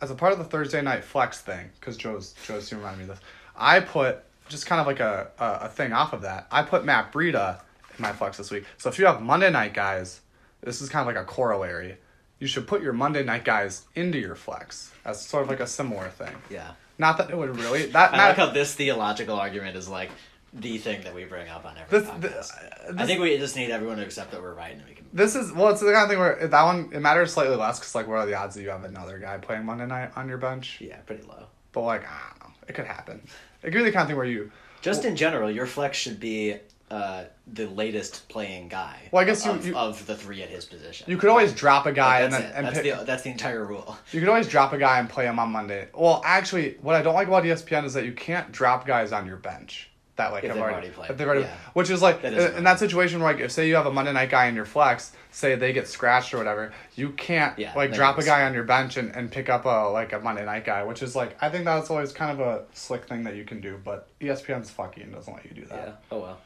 as 0.00 0.10
a 0.10 0.14
part 0.14 0.32
of 0.32 0.38
the 0.38 0.44
Thursday 0.44 0.82
night 0.82 1.02
flex 1.04 1.40
thing, 1.40 1.70
because 1.80 1.96
Joe's 1.96 2.34
Joe's 2.44 2.72
reminded 2.72 2.98
me 2.98 3.02
of 3.04 3.08
this, 3.10 3.20
I 3.56 3.80
put 3.80 4.22
just 4.48 4.66
kind 4.66 4.80
of 4.80 4.86
like 4.86 5.00
a, 5.00 5.28
a 5.38 5.66
a 5.66 5.68
thing 5.68 5.92
off 5.92 6.12
of 6.12 6.22
that. 6.22 6.46
I 6.52 6.62
put 6.62 6.84
Matt 6.84 7.12
Breida 7.12 7.60
in 7.96 8.02
my 8.02 8.12
flex 8.12 8.36
this 8.36 8.50
week. 8.50 8.64
So 8.78 8.88
if 8.88 8.98
you 8.98 9.06
have 9.06 9.20
Monday 9.22 9.50
night 9.50 9.74
guys, 9.74 10.20
this 10.60 10.80
is 10.80 10.88
kind 10.88 11.08
of 11.08 11.12
like 11.12 11.20
a 11.20 11.26
corollary. 11.26 11.96
You 12.38 12.46
should 12.46 12.68
put 12.68 12.82
your 12.82 12.92
Monday 12.92 13.24
night 13.24 13.44
guys 13.44 13.86
into 13.96 14.18
your 14.18 14.34
flex 14.36 14.92
as 15.04 15.20
sort 15.24 15.42
of 15.44 15.48
like 15.48 15.60
a 15.60 15.66
similar 15.66 16.08
thing. 16.10 16.34
Yeah, 16.50 16.72
Not 16.98 17.18
that 17.18 17.30
it 17.30 17.36
would 17.36 17.56
really 17.56 17.86
that. 17.86 18.14
I 18.14 18.28
like 18.28 18.36
how 18.36 18.50
this 18.50 18.74
theological 18.74 19.38
argument 19.38 19.76
is 19.76 19.88
like 19.88 20.10
the 20.52 20.78
thing 20.78 21.02
that 21.02 21.14
we 21.14 21.24
bring 21.24 21.48
up 21.48 21.64
on 21.66 21.76
every 21.76 21.98
this, 21.98 22.08
podcast. 22.08 22.20
this, 22.20 22.52
I 22.96 23.06
think 23.06 23.20
we 23.20 23.36
just 23.36 23.56
need 23.56 23.70
everyone 23.70 23.98
to 23.98 24.02
accept 24.02 24.30
that 24.30 24.40
we're 24.40 24.54
right 24.54 24.74
and 24.74 24.82
we 24.86 24.94
can. 24.94 25.04
This 25.12 25.36
is 25.36 25.52
well, 25.52 25.68
it's 25.68 25.80
the 25.80 25.92
kind 25.92 26.04
of 26.04 26.08
thing 26.08 26.18
where 26.18 26.46
that 26.46 26.62
one 26.64 26.90
it 26.92 27.00
matters 27.00 27.32
slightly 27.32 27.56
less 27.56 27.78
because 27.78 27.94
like 27.94 28.06
what 28.06 28.18
are 28.18 28.26
the 28.26 28.34
odds 28.34 28.54
that 28.54 28.62
you 28.62 28.70
have 28.70 28.84
another 28.84 29.18
guy 29.18 29.36
playing 29.38 29.64
Monday 29.64 29.86
night 29.86 30.12
on 30.16 30.28
your 30.28 30.38
bench? 30.38 30.78
Yeah, 30.80 30.96
pretty 31.00 31.24
low. 31.24 31.46
But 31.72 31.82
like 31.82 32.04
I 32.04 32.20
don't 32.30 32.48
know, 32.48 32.54
it 32.68 32.72
could 32.74 32.86
happen. 32.86 33.26
It 33.62 33.72
could 33.72 33.78
be 33.78 33.84
the 33.84 33.92
kind 33.92 34.02
of 34.02 34.08
thing 34.08 34.16
where 34.16 34.26
you 34.26 34.50
Just 34.80 35.04
in 35.04 35.16
general, 35.16 35.50
your 35.50 35.66
flex 35.66 35.98
should 35.98 36.20
be 36.20 36.56
uh, 36.90 37.24
the 37.52 37.66
latest 37.66 38.28
playing 38.28 38.68
guy. 38.68 38.96
Well, 39.10 39.20
I 39.22 39.24
guess 39.24 39.44
you- 39.44 39.50
of, 39.52 39.66
you- 39.66 39.76
of 39.76 40.06
the 40.06 40.14
three 40.16 40.42
at 40.42 40.48
his 40.48 40.64
position. 40.64 41.10
you 41.10 41.16
could 41.16 41.30
always 41.30 41.52
drop 41.52 41.86
a 41.86 41.92
guy 41.92 42.16
Like, 42.16 42.24
and 42.24 42.32
that's 42.32 42.44
then 42.44 42.52
and 42.54 42.66
that's 42.66 42.78
pick, 42.80 42.98
the 42.98 43.04
that's 43.04 43.22
the 43.24 43.30
entire 43.30 43.64
rule. 43.64 43.96
you 44.12 44.20
could 44.20 44.28
always 44.28 44.48
drop 44.48 44.72
a 44.72 44.78
guy 44.78 44.98
and 45.00 45.08
play 45.08 45.26
him 45.26 45.38
on 45.38 45.50
Monday. 45.50 45.88
Well, 45.94 46.22
actually, 46.24 46.76
what 46.82 46.94
I 46.94 47.02
don't 47.02 47.14
like 47.14 47.28
about 47.28 47.42
ESPN 47.44 47.84
is 47.84 47.94
that 47.94 48.04
you 48.04 48.12
can't 48.12 48.52
drop 48.52 48.86
guys 48.86 49.10
on 49.12 49.26
your 49.26 49.36
bench 49.36 49.90
that 50.14 50.32
like 50.32 50.44
If 50.44 50.50
have 50.50 50.58
already, 50.58 50.74
already 50.76 50.90
played. 50.90 51.10
if 51.10 51.18
they've 51.18 51.26
already 51.26 51.42
Yeah. 51.42 51.54
which 51.74 51.90
is 51.90 52.00
like 52.00 52.22
That 52.22 52.32
in, 52.32 52.38
is 52.38 52.54
in 52.56 52.64
that 52.64 52.78
situation 52.78 53.20
where 53.20 53.32
like 53.34 53.42
if 53.42 53.50
say 53.52 53.68
you 53.68 53.74
have 53.74 53.84
a 53.84 53.92
Monday 53.92 54.12
night 54.14 54.30
guy 54.30 54.46
in 54.46 54.54
your 54.54 54.64
flex, 54.64 55.12
say 55.30 55.56
they 55.56 55.72
get 55.74 55.88
scratched 55.88 56.32
or 56.32 56.38
whatever, 56.38 56.72
you 56.94 57.10
can't 57.10 57.58
Yeah, 57.58 57.74
like 57.76 57.92
drop 57.92 58.16
a 58.18 58.22
guy 58.24 58.44
on 58.46 58.54
your 58.54 58.64
bench 58.64 58.96
and, 58.96 59.14
and 59.14 59.30
pick 59.30 59.50
up 59.50 59.66
a 59.66 59.90
like 59.90 60.12
a 60.14 60.20
Monday 60.20 60.44
night 60.46 60.64
guy, 60.64 60.84
which 60.84 61.02
is 61.02 61.14
like 61.16 61.36
I 61.42 61.50
think 61.50 61.64
that's 61.66 61.90
always 61.90 62.12
kind 62.12 62.30
of 62.30 62.40
a 62.46 62.62
slick 62.72 63.06
thing 63.06 63.24
that 63.24 63.34
you 63.36 63.44
can 63.44 63.60
do, 63.60 63.78
but 63.84 64.08
ESPN's 64.20 64.70
fucking 64.70 65.10
doesn't 65.10 65.34
let 65.34 65.44
you 65.44 65.50
do 65.50 65.66
Yeah. 65.68 65.76
that. 65.76 66.02
Oh 66.12 66.20
well. 66.20 66.38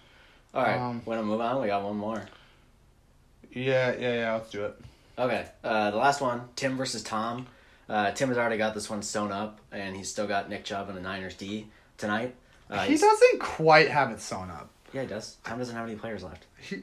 All 0.55 0.63
right. 0.63 0.79
Um, 0.79 1.03
Want 1.05 1.21
to 1.21 1.25
move 1.25 1.41
on? 1.41 1.61
We 1.61 1.69
got 1.69 1.83
one 1.83 1.97
more. 1.97 2.25
Yeah, 3.53 3.95
yeah, 3.99 4.15
yeah, 4.15 4.35
let's 4.35 4.51
do 4.51 4.65
it. 4.65 4.81
Okay, 5.19 5.47
uh, 5.65 5.91
the 5.91 5.97
last 5.97 6.21
one, 6.21 6.43
Tim 6.57 6.77
versus 6.77 7.03
Tom. 7.03 7.47
Uh, 7.89 8.13
Tim 8.13 8.29
has 8.29 8.39
already 8.39 8.57
got 8.57 8.75
this 8.75 8.89
one 8.89 9.03
sewn 9.03 9.33
up, 9.33 9.61
and 9.73 9.97
he's 9.97 10.09
still 10.09 10.27
got 10.27 10.49
Nick 10.49 10.65
Chubb 10.65 10.89
and 10.89 10.97
the 10.97 11.03
Niners 11.03 11.35
D 11.35 11.67
tonight. 11.99 12.35
Uh, 12.71 12.85
he 12.85 12.97
doesn't 12.97 13.41
quite 13.41 13.89
have 13.91 14.11
it 14.13 14.21
sewn 14.21 14.51
up. 14.51 14.71
Yeah, 14.93 15.03
he 15.03 15.09
does. 15.09 15.37
Tom 15.45 15.59
doesn't 15.59 15.75
have 15.75 15.89
any 15.89 15.97
players 15.97 16.23
left. 16.23 16.47
He, 16.59 16.83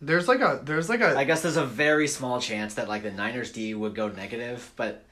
there's 0.00 0.26
like 0.26 0.40
a 0.40 0.60
there's 0.64 0.88
like 0.88 1.00
a 1.00 1.16
I 1.16 1.24
guess 1.24 1.42
there's 1.42 1.56
a 1.56 1.64
very 1.64 2.08
small 2.08 2.40
chance 2.40 2.74
that 2.74 2.88
like 2.88 3.04
the 3.04 3.12
Niners 3.12 3.52
D 3.52 3.74
would 3.74 3.94
go 3.94 4.08
negative, 4.08 4.72
but 4.76 5.04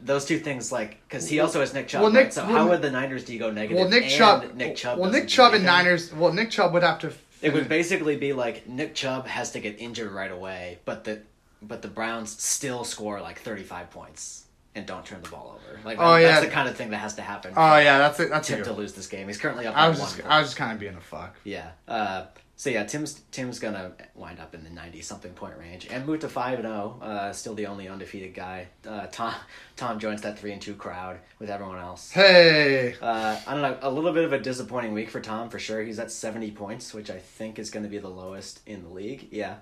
those 0.00 0.24
two 0.24 0.38
things 0.38 0.70
like 0.72 0.98
because 1.08 1.28
he 1.28 1.40
also 1.40 1.60
has 1.60 1.72
Nick 1.74 1.88
Chubb. 1.88 2.02
Well, 2.02 2.12
right? 2.12 2.32
So 2.32 2.44
well, 2.46 2.56
how 2.56 2.68
would 2.68 2.82
the 2.82 2.90
Niners 2.90 3.24
D 3.24 3.38
go 3.38 3.50
negative? 3.50 3.78
well 3.78 3.88
Nick 3.88 4.08
Chubb 4.10 4.54
Nick 4.54 4.76
Chubb. 4.76 4.98
well 4.98 5.10
Nick 5.10 5.28
Chubb 5.28 5.54
and? 5.54 5.64
Niners 5.64 6.12
well 6.12 6.32
Nick 6.32 6.50
Chubb 6.50 6.72
would 6.72 6.82
have 6.82 6.98
to. 7.00 7.12
It 7.42 7.52
would 7.52 7.68
basically 7.68 8.16
be 8.16 8.32
like 8.32 8.66
Nick 8.68 8.94
Chubb 8.94 9.26
has 9.26 9.52
to 9.52 9.60
get 9.60 9.78
injured 9.78 10.10
right 10.12 10.30
away, 10.30 10.78
but 10.84 11.04
the 11.04 11.20
but 11.62 11.82
the 11.82 11.88
Browns 11.88 12.30
still 12.42 12.84
score 12.84 13.20
like 13.20 13.38
35 13.40 13.90
points 13.90 14.44
and 14.74 14.84
don't 14.86 15.04
turn 15.06 15.22
the 15.22 15.28
ball 15.30 15.54
over. 15.56 15.80
Like 15.84 15.98
Oh, 16.00 16.14
that- 16.14 16.20
yeah. 16.20 16.28
that's 16.32 16.44
the 16.46 16.50
kind 16.50 16.68
of 16.68 16.76
thing 16.76 16.90
that 16.90 16.98
has 16.98 17.14
to 17.16 17.22
happen. 17.22 17.52
Oh 17.56 17.76
yeah, 17.78 17.98
that's 17.98 18.18
it. 18.20 18.28
That's 18.30 18.48
Tim 18.48 18.62
to 18.64 18.72
lose 18.72 18.92
this 18.92 19.06
game. 19.06 19.26
He's 19.28 19.38
currently 19.38 19.66
up. 19.66 19.76
I 19.76 19.88
was 19.88 19.98
one 20.00 20.08
just. 20.16 20.24
I 20.28 20.38
was 20.40 20.48
just 20.48 20.56
kind 20.56 20.72
of 20.72 20.78
being 20.80 20.94
a 20.96 21.00
fuck. 21.00 21.36
Yeah. 21.44 21.70
Uh, 21.86 22.24
so 22.56 22.70
yeah, 22.70 22.84
Tim's 22.84 23.20
Tim's 23.32 23.58
gonna 23.58 23.92
wind 24.14 24.38
up 24.40 24.54
in 24.54 24.62
the 24.64 24.70
ninety 24.70 25.00
something 25.02 25.32
point 25.32 25.54
range, 25.58 25.88
and 25.90 26.06
move 26.06 26.20
to 26.20 26.28
five 26.28 26.54
and 26.58 26.68
zero. 26.68 26.98
Uh, 27.02 27.32
still 27.32 27.54
the 27.54 27.66
only 27.66 27.88
undefeated 27.88 28.34
guy. 28.34 28.68
Uh, 28.86 29.06
Tom 29.10 29.34
Tom 29.76 29.98
joins 29.98 30.22
that 30.22 30.38
three 30.38 30.52
and 30.52 30.62
two 30.62 30.74
crowd 30.74 31.18
with 31.38 31.50
everyone 31.50 31.78
else. 31.78 32.10
Hey, 32.12 32.94
Uh, 33.00 33.38
I 33.46 33.52
don't 33.52 33.62
know. 33.62 33.78
A 33.82 33.90
little 33.90 34.12
bit 34.12 34.24
of 34.24 34.32
a 34.32 34.38
disappointing 34.38 34.92
week 34.92 35.10
for 35.10 35.20
Tom 35.20 35.48
for 35.50 35.58
sure. 35.58 35.82
He's 35.82 35.98
at 35.98 36.10
seventy 36.10 36.50
points, 36.50 36.94
which 36.94 37.10
I 37.10 37.18
think 37.18 37.58
is 37.58 37.70
going 37.70 37.82
to 37.84 37.90
be 37.90 37.98
the 37.98 38.08
lowest 38.08 38.60
in 38.66 38.82
the 38.82 38.88
league. 38.90 39.28
Yeah. 39.30 39.56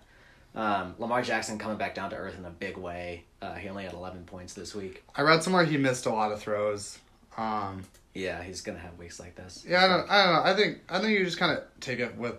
Um, 0.55 0.95
Lamar 0.99 1.22
Jackson 1.22 1.57
coming 1.59 1.78
back 1.78 1.95
down 1.95 2.11
to 2.11 2.16
earth 2.16 2.36
in 2.36 2.45
a 2.45 2.51
big 2.51 2.76
way. 2.76 3.24
Uh, 3.40 3.55
he 3.55 3.70
only 3.70 3.84
had 3.84 3.95
eleven 3.95 4.24
points 4.24 4.53
this 4.53 4.74
week. 4.74 5.03
I 5.16 5.22
read 5.22 5.43
somewhere 5.43 5.64
he 5.64 5.78
missed 5.78 6.05
a 6.05 6.11
lot 6.11 6.30
of 6.30 6.40
throws. 6.43 6.99
Um, 7.38 7.84
Yeah, 8.12 8.43
he's 8.43 8.61
gonna 8.61 8.78
have 8.78 8.99
weeks 8.99 9.18
like 9.18 9.34
this. 9.34 9.64
yeah, 9.66 9.82
I 9.82 9.88
don't, 9.88 10.11
I 10.11 10.24
don't 10.24 10.34
know. 10.34 10.43
I 10.51 10.55
think 10.55 10.78
I 10.90 10.99
think 11.01 11.18
you 11.18 11.24
just 11.24 11.38
kind 11.38 11.57
of 11.57 11.64
take 11.80 11.99
it 12.01 12.14
with 12.18 12.34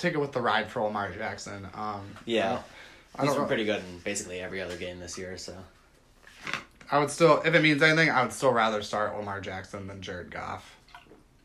take 0.00 0.14
it 0.14 0.18
with 0.18 0.32
the 0.32 0.40
ride 0.40 0.68
for 0.70 0.82
Lamar 0.82 1.10
Jackson. 1.12 1.68
Um, 1.74 2.02
Yeah. 2.24 2.62
I 3.18 3.22
He's 3.22 3.32
been 3.32 3.42
know. 3.42 3.46
pretty 3.48 3.64
good 3.64 3.80
in 3.80 3.98
basically 3.98 4.40
every 4.40 4.60
other 4.62 4.76
game 4.76 4.98
this 5.00 5.18
year. 5.18 5.36
So 5.36 5.54
I 6.90 6.98
would 6.98 7.10
still, 7.10 7.40
if 7.44 7.54
it 7.54 7.62
means 7.62 7.82
anything, 7.82 8.08
I 8.10 8.22
would 8.22 8.32
still 8.32 8.52
rather 8.52 8.82
start 8.82 9.16
Lamar 9.16 9.40
Jackson 9.40 9.86
than 9.86 10.00
Jared 10.00 10.30
Goff. 10.30 10.76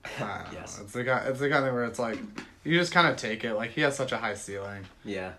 I 0.06 0.10
don't 0.20 0.28
know. 0.54 0.60
Yes. 0.60 0.80
It's 0.82 0.94
the 0.94 1.04
kind, 1.04 1.28
it's 1.28 1.40
the 1.40 1.50
kind 1.50 1.66
of 1.66 1.74
where 1.74 1.84
it's 1.86 2.00
like 2.00 2.20
you 2.64 2.80
just 2.80 2.94
kind 2.94 3.08
of 3.08 3.18
take 3.18 3.44
it. 3.44 3.56
Like 3.56 3.72
he 3.72 3.82
has 3.82 3.96
such 3.96 4.12
a 4.12 4.18
high 4.18 4.36
ceiling. 4.36 4.86
Yeah. 5.04 5.34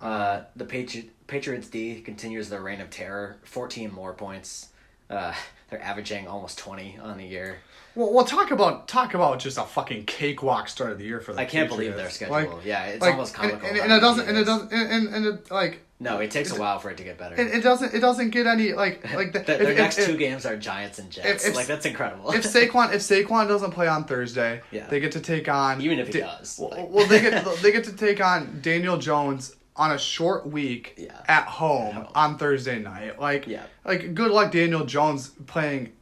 Uh, 0.00 0.42
the 0.56 0.64
Patri- 0.64 1.10
Patriots 1.26 1.68
D 1.68 2.00
continues 2.00 2.48
their 2.48 2.60
reign 2.60 2.80
of 2.80 2.90
terror. 2.90 3.36
14 3.44 3.92
more 3.92 4.12
points. 4.12 4.68
Uh, 5.10 5.34
they're 5.70 5.82
averaging 5.82 6.28
almost 6.28 6.56
20 6.58 6.98
on 7.02 7.18
the 7.18 7.24
year. 7.26 7.58
Well, 7.96 8.12
well, 8.12 8.24
talk 8.24 8.50
about 8.50 8.88
talk 8.88 9.14
about 9.14 9.38
just 9.38 9.56
a 9.58 9.62
fucking 9.62 10.04
cakewalk 10.06 10.68
start 10.68 10.90
of 10.92 10.98
the 10.98 11.04
year 11.04 11.20
for 11.20 11.32
the 11.32 11.40
I 11.40 11.44
can't 11.44 11.68
believe 11.68 11.94
their 11.96 12.10
schedule. 12.10 12.34
Like, 12.34 12.50
yeah, 12.64 12.86
it's 12.86 13.00
like, 13.02 13.12
almost 13.12 13.34
and, 13.38 13.50
comical. 13.52 13.68
and, 13.68 13.78
how 13.78 13.84
and 13.84 13.92
it 13.92 14.00
doesn't, 14.00 14.28
and 14.28 14.38
it 14.38 14.44
doesn't, 14.44 14.72
and, 14.72 14.90
and, 14.92 15.14
and 15.14 15.26
it, 15.26 15.50
like 15.50 15.80
No, 16.00 16.18
it 16.18 16.30
takes 16.32 16.50
a 16.50 16.58
while 16.58 16.80
for 16.80 16.90
it 16.90 16.96
to 16.96 17.04
get 17.04 17.18
better. 17.18 17.36
it, 17.40 17.54
it 17.54 17.62
doesn't, 17.62 17.94
it 17.94 18.00
doesn't 18.00 18.30
get 18.30 18.46
any 18.48 18.72
like 18.72 19.14
like 19.14 19.32
the, 19.32 19.38
their 19.46 19.62
if- 19.62 19.68
if- 19.68 19.78
next 19.78 19.98
if- 19.98 20.06
two 20.06 20.16
games 20.16 20.44
are 20.44 20.56
Giants 20.56 20.98
and 20.98 21.08
Jets. 21.10 21.44
if- 21.44 21.50
if- 21.50 21.56
like 21.56 21.66
that's 21.68 21.86
incredible. 21.86 22.32
if 22.32 22.42
Saquon 22.42 22.92
if 22.92 23.00
Saquon 23.28 23.46
doesn't 23.46 23.70
play 23.70 23.86
on 23.86 24.04
Thursday, 24.04 24.60
Yeah. 24.72 24.88
they 24.88 24.98
get 24.98 25.12
to 25.12 25.20
take 25.20 25.48
on 25.48 25.80
Even 25.80 26.00
if 26.00 26.08
he 26.12 26.20
Da- 26.20 26.38
does, 26.38 26.58
Well, 26.60 26.70
like- 26.70 26.88
well, 26.90 27.06
they 27.06 27.20
get 27.20 27.44
they 27.62 27.70
get 27.70 27.84
to 27.84 27.92
take 27.92 28.20
on 28.20 28.58
Daniel 28.60 28.96
Jones 28.96 29.54
on 29.76 29.92
a 29.92 29.98
short 29.98 30.46
week 30.48 30.94
Yeah. 30.96 31.12
at 31.28 31.46
home, 31.46 31.88
At 31.88 31.94
home. 31.94 32.12
on 32.14 32.38
Thursday 32.38 32.78
night. 32.80 33.20
Like 33.20 33.46
Yeah. 33.46 33.62
like 33.84 34.14
good 34.14 34.32
luck 34.32 34.50
Daniel 34.50 34.84
Jones 34.84 35.30
playing 35.46 35.92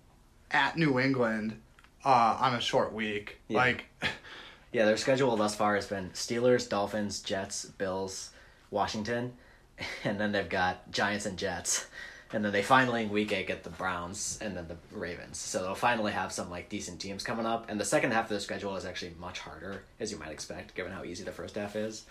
at 0.51 0.77
New 0.79 0.99
England 0.99 1.59
uh, 2.05 2.39
on 2.41 2.55
a 2.55 2.61
short 2.61 2.93
week. 2.93 3.39
Yeah. 3.49 3.59
Like 3.59 3.85
yeah, 4.73 4.85
their 4.85 4.97
schedule 4.97 5.37
thus 5.37 5.55
far 5.55 5.75
has 5.75 5.87
been 5.87 6.11
Steelers, 6.11 6.69
Dolphins, 6.69 7.21
Jets, 7.21 7.65
Bills, 7.65 8.31
Washington, 8.71 9.35
and 10.05 10.21
then 10.21 10.33
they've 10.33 10.49
got 10.49 10.91
Giants 10.91 11.27
and 11.27 11.39
Jets. 11.39 11.87
And 12.35 12.43
then 12.43 12.53
they 12.53 12.63
finally 12.63 13.03
in 13.03 13.11
week 13.11 13.31
eight 13.33 13.47
get 13.47 13.63
the 13.63 13.69
Browns 13.69 14.39
and 14.41 14.57
then 14.57 14.67
the 14.67 14.79
Ravens. 14.91 15.37
So 15.37 15.63
they'll 15.63 15.75
finally 15.75 16.13
have 16.13 16.33
some 16.33 16.49
like 16.49 16.71
decent 16.71 16.99
teams 16.99 17.23
coming 17.23 17.45
up. 17.45 17.67
And 17.69 17.79
the 17.79 17.85
second 17.85 18.13
half 18.13 18.25
of 18.25 18.31
their 18.31 18.41
schedule 18.41 18.75
is 18.77 18.87
actually 18.87 19.13
much 19.21 19.41
harder, 19.41 19.85
as 20.01 20.11
you 20.11 20.19
might 20.19 20.31
expect, 20.33 20.75
given 20.75 20.93
how 20.93 21.05
easy 21.05 21.25
the 21.25 21.33
first 21.33 21.57
half 21.57 21.77
is. 21.77 22.07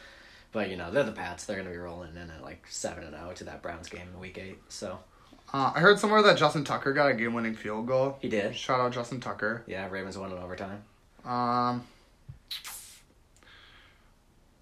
But 0.51 0.69
you 0.69 0.75
know, 0.75 0.91
they're 0.91 1.03
the 1.03 1.11
Pats. 1.11 1.45
They're 1.45 1.57
gonna 1.57 1.71
be 1.71 1.77
rolling 1.77 2.15
in 2.15 2.29
at 2.29 2.43
like 2.43 2.67
seven 2.69 3.03
and 3.03 3.15
zero 3.15 3.33
to 3.33 3.43
that 3.45 3.63
Browns 3.63 3.89
game 3.89 4.07
in 4.13 4.19
week 4.19 4.37
eight. 4.37 4.59
So 4.69 4.99
uh, 5.53 5.71
I 5.75 5.79
heard 5.79 5.99
somewhere 5.99 6.21
that 6.23 6.37
Justin 6.37 6.63
Tucker 6.63 6.93
got 6.93 7.09
a 7.11 7.13
game 7.13 7.33
winning 7.33 7.55
field 7.55 7.87
goal. 7.87 8.17
he 8.21 8.29
did. 8.29 8.55
Shout 8.55 8.79
out 8.79 8.91
Justin 8.93 9.19
Tucker. 9.19 9.63
Yeah, 9.67 9.87
Ravens 9.89 10.17
won 10.17 10.31
in 10.31 10.37
overtime. 10.37 10.83
Um, 11.25 11.83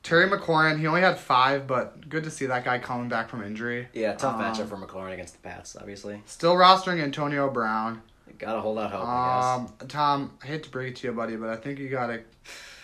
Terry 0.03 0.27
McLaurin, 0.29 0.79
he 0.79 0.87
only 0.87 1.01
had 1.01 1.19
five, 1.19 1.67
but 1.67 2.09
good 2.09 2.23
to 2.23 2.31
see 2.31 2.47
that 2.47 2.65
guy 2.65 2.79
coming 2.79 3.09
back 3.09 3.29
from 3.29 3.43
injury. 3.43 3.87
Yeah, 3.93 4.13
tough 4.15 4.35
Um, 4.35 4.41
matchup 4.41 4.67
for 4.69 4.77
McLaurin 4.77 5.13
against 5.13 5.33
the 5.33 5.47
Pats, 5.47 5.75
obviously. 5.79 6.21
Still 6.25 6.55
rostering 6.55 7.01
Antonio 7.01 7.49
Brown. 7.49 8.01
Gotta 8.39 8.61
hold 8.61 8.79
out 8.79 8.91
hope, 8.91 9.05
I 9.05 9.59
guess. 9.67 9.81
Um, 9.81 9.87
Tom, 9.87 10.37
I 10.41 10.47
hate 10.47 10.63
to 10.63 10.69
break 10.69 10.93
it 10.93 10.95
to 10.97 11.07
you, 11.07 11.13
buddy, 11.13 11.35
but 11.35 11.49
I 11.49 11.57
think 11.57 11.77
you 11.77 11.89
gotta, 11.89 12.21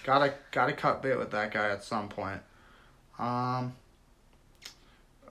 gotta, 0.04 0.34
gotta 0.52 0.74
cut 0.74 1.02
bait 1.02 1.16
with 1.18 1.32
that 1.32 1.52
guy 1.52 1.70
at 1.70 1.84
some 1.84 2.10
point. 2.10 2.42
Um, 3.18 3.74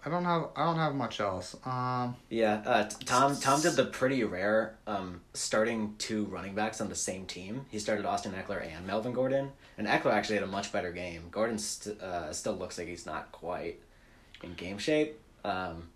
I 0.07 0.11
don't 0.11 0.25
have, 0.25 0.49
I 0.55 0.65
don't 0.67 0.77
have 0.77 0.95
much 0.95 1.19
else. 1.21 1.57
Um, 1.65 2.17
Yeah, 2.29 2.63
uh, 2.67 2.85
Tom 3.07 3.37
Tom 3.37 3.63
did 3.63 3.73
the 3.75 3.87
pretty 3.87 4.23
rare 4.25 4.77
um, 4.87 5.23
starting 5.33 5.95
two 5.99 6.27
running 6.27 6.55
backs 6.55 6.81
on 6.81 6.89
the 6.89 6.95
same 6.95 7.25
team. 7.27 7.67
He 7.71 7.79
started 7.79 8.05
Austin 8.05 8.33
Ekeler 8.33 8.63
and 8.67 8.87
Melvin 8.87 9.13
Gordon, 9.13 9.53
and 9.79 9.87
Ekeler 9.87 10.13
actually 10.13 10.37
had 10.37 10.45
a 10.45 10.49
much 10.49 10.73
better 10.73 10.93
game. 10.93 11.25
Gordon 11.31 11.59
st- 11.59 12.01
uh, 12.01 12.33
still 12.33 12.55
looks 12.55 12.77
like 12.77 12.87
he's 12.89 13.07
not 13.07 13.33
quite 13.33 13.81
in 14.43 14.53
game 14.55 14.77
shape. 14.79 15.19
Um, 15.45 15.89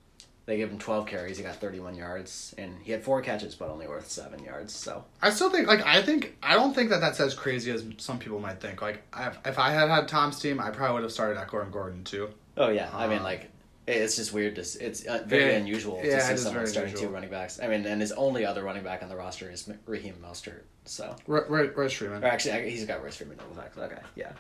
they 0.47 0.57
gave 0.57 0.71
him 0.71 0.79
twelve 0.79 1.05
carries. 1.07 1.37
He 1.37 1.43
got 1.43 1.57
thirty 1.57 1.79
one 1.79 1.95
yards, 1.95 2.55
and 2.57 2.77
he 2.83 2.93
had 2.93 3.05
four 3.05 3.21
catches, 3.21 3.55
but 3.55 3.69
only 3.69 3.87
worth 3.87 4.11
seven 4.11 4.43
yards. 4.43 4.73
So 4.75 5.05
I 5.21 5.29
still 5.29 5.51
think, 5.51 5.69
like, 5.69 5.85
I 5.85 6.01
think, 6.01 6.35
I 6.43 6.55
don't 6.55 6.73
think 6.75 6.89
that 6.89 7.03
that's 7.03 7.21
as 7.21 7.35
crazy 7.35 7.71
as 7.71 7.85
some 7.99 8.19
people 8.19 8.41
might 8.41 8.59
think. 8.59 8.81
Like, 8.81 9.03
if, 9.15 9.39
if 9.45 9.59
I 9.59 9.73
had 9.73 9.91
had 9.91 10.09
Tom's 10.09 10.41
team, 10.41 10.59
I 10.61 10.71
probably 10.71 10.95
would 10.95 11.03
have 11.03 11.13
started 11.13 11.37
Ekeler 11.39 11.65
and 11.65 11.73
Gordon 11.73 12.05
too. 12.05 12.31
oh 12.57 12.71
yeah, 12.71 12.89
I 12.95 13.07
mean 13.07 13.19
Uh, 13.19 13.25
like. 13.25 13.51
It's 13.89 14.17
just 14.17 14.33
weird 14.33 14.55
to. 14.57 14.61
It's 14.61 15.05
uh, 15.07 15.23
very 15.27 15.53
Yeah, 15.53 15.59
unusual 15.59 16.01
yeah, 16.05 16.19
to 16.19 16.37
see 16.37 16.43
someone 16.43 16.67
starting 16.67 16.95
two 16.95 17.09
running 17.09 17.31
backs. 17.31 17.59
I 17.61 17.67
mean, 17.69 17.87
and 17.87 18.01
his 18.01 18.13
only 18.13 18.45
other 18.45 18.63
running 18.63 18.85
back 18.85 19.03
on 19.03 19.09
the 19.09 19.17
roster 19.17 19.51
is 19.51 19.71
Raheem 19.87 20.15
Mostert. 20.23 20.63
So, 20.85 21.17
Right, 21.27 21.49
right, 21.51 21.77
right, 21.77 21.93
Freeman. 21.93 22.23
or 22.23 22.27
actually, 22.29 22.71
he's 22.71 22.85
got 22.87 23.03
Royce 23.03 23.17
Freeman 23.17 23.39
on 23.41 23.49
the 23.55 23.61
back. 23.61 23.77
Okay, 23.79 24.03
yeah. 24.17 24.33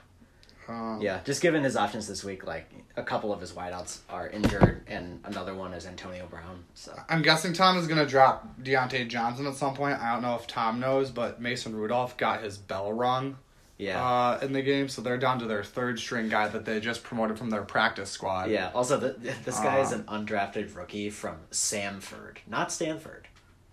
Um, 0.68 0.99
Yeah, 1.01 1.20
just 1.24 1.40
given 1.40 1.62
his 1.64 1.76
options 1.76 2.07
this 2.07 2.22
week, 2.22 2.46
like 2.46 2.70
a 2.96 3.03
couple 3.03 3.32
of 3.32 3.40
his 3.40 3.53
wideouts 3.53 4.01
are 4.11 4.28
injured, 4.28 4.82
and 4.86 5.20
another 5.24 5.55
one 5.55 5.72
is 5.72 5.86
Antonio 5.86 6.26
Brown. 6.26 6.62
So 6.74 6.92
I'm 7.09 7.22
guessing 7.22 7.55
Tom 7.55 7.78
is 7.78 7.86
gonna 7.86 8.05
drop 8.07 8.46
Diontae 8.62 9.09
Johnson 9.09 9.46
at 9.46 9.55
some 9.55 9.72
point. 9.74 9.99
I 9.99 10.12
don't 10.12 10.20
know 10.22 10.34
if 10.36 10.46
Tom 10.46 10.78
knows, 10.78 11.11
but 11.11 11.40
Mason 11.40 11.74
Rudolph 11.74 12.18
got 12.18 12.42
his 12.42 12.59
bell 12.59 12.92
rung 12.92 13.38
yeah, 13.79 14.05
uh, 14.05 14.39
in 14.43 14.53
the 14.53 14.61
game, 14.62 14.89
so 14.89 15.01
they're 15.03 15.16
down 15.18 15.39
to 15.39 15.47
their 15.47 15.62
third 15.64 15.99
string 15.99 16.29
guy 16.29 16.49
that 16.49 16.64
they 16.64 16.81
just 16.81 17.03
promoted 17.05 17.39
from 17.39 17.49
their 17.51 17.62
practice 17.62 18.11
squad. 18.11 18.51
yeah. 18.51 18.70
Also, 18.74 18.99
the, 18.99 19.11
this 19.45 19.59
guy 19.61 19.79
is 19.81 19.93
Uh, 19.93 19.97
an 19.97 20.03
undrafted 20.26 20.74
rookie 20.76 21.11
from 21.11 21.37
Samford, 21.51 22.39
not 22.47 22.70
Stanford, 22.72 23.29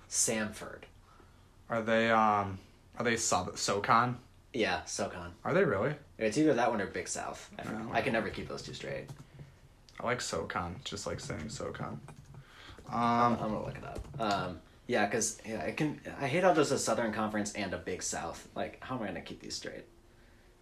Samford. 0.10 0.84
Are 1.70 1.82
they 1.82 2.10
um 2.12 2.60
are 2.98 3.04
they 3.04 3.18
sub 3.18 3.58
SoCon? 3.58 4.18
Yeah, 4.54 4.84
SoCon. 4.86 5.34
Are 5.44 5.54
they 5.54 5.64
really? 5.66 5.96
It's 6.18 6.38
either 6.38 6.54
that 6.54 6.70
one 6.72 6.80
or 6.80 6.86
Big 6.88 7.08
South. 7.08 7.50
I. 7.60 7.64
Oh. 7.68 7.90
I 7.92 8.02
can 8.02 8.14
never 8.14 8.30
keep 8.30 8.48
those 8.48 8.62
two 8.62 8.74
straight. 8.74 9.08
I 10.00 10.06
like 10.06 10.22
SoCon, 10.22 10.76
just 10.86 11.08
like 11.08 11.20
saying 11.20 11.50
SoCon. 11.50 12.00
I'm, 12.90 12.96
Um, 12.96 13.34
I'm 13.42 13.50
gonna 13.50 13.66
look 13.66 13.78
it 13.78 13.84
up. 13.84 14.08
Um, 14.20 14.60
yeah, 14.88 15.06
because 15.06 15.40
yeah, 15.46 15.64
I 15.66 15.72
can. 15.72 16.00
I 16.22 16.28
hate 16.28 16.44
how 16.44 16.54
there's 16.54 16.72
a 16.72 16.78
Southern 16.80 17.12
Conference 17.12 17.52
and 17.54 17.74
a 17.74 17.78
Big 17.78 18.04
South. 18.04 18.48
Like, 18.56 18.78
how 18.82 18.96
am 18.96 19.02
I 19.04 19.08
gonna 19.08 19.22
keep 19.22 19.42
these 19.42 19.56
straight? 19.56 19.86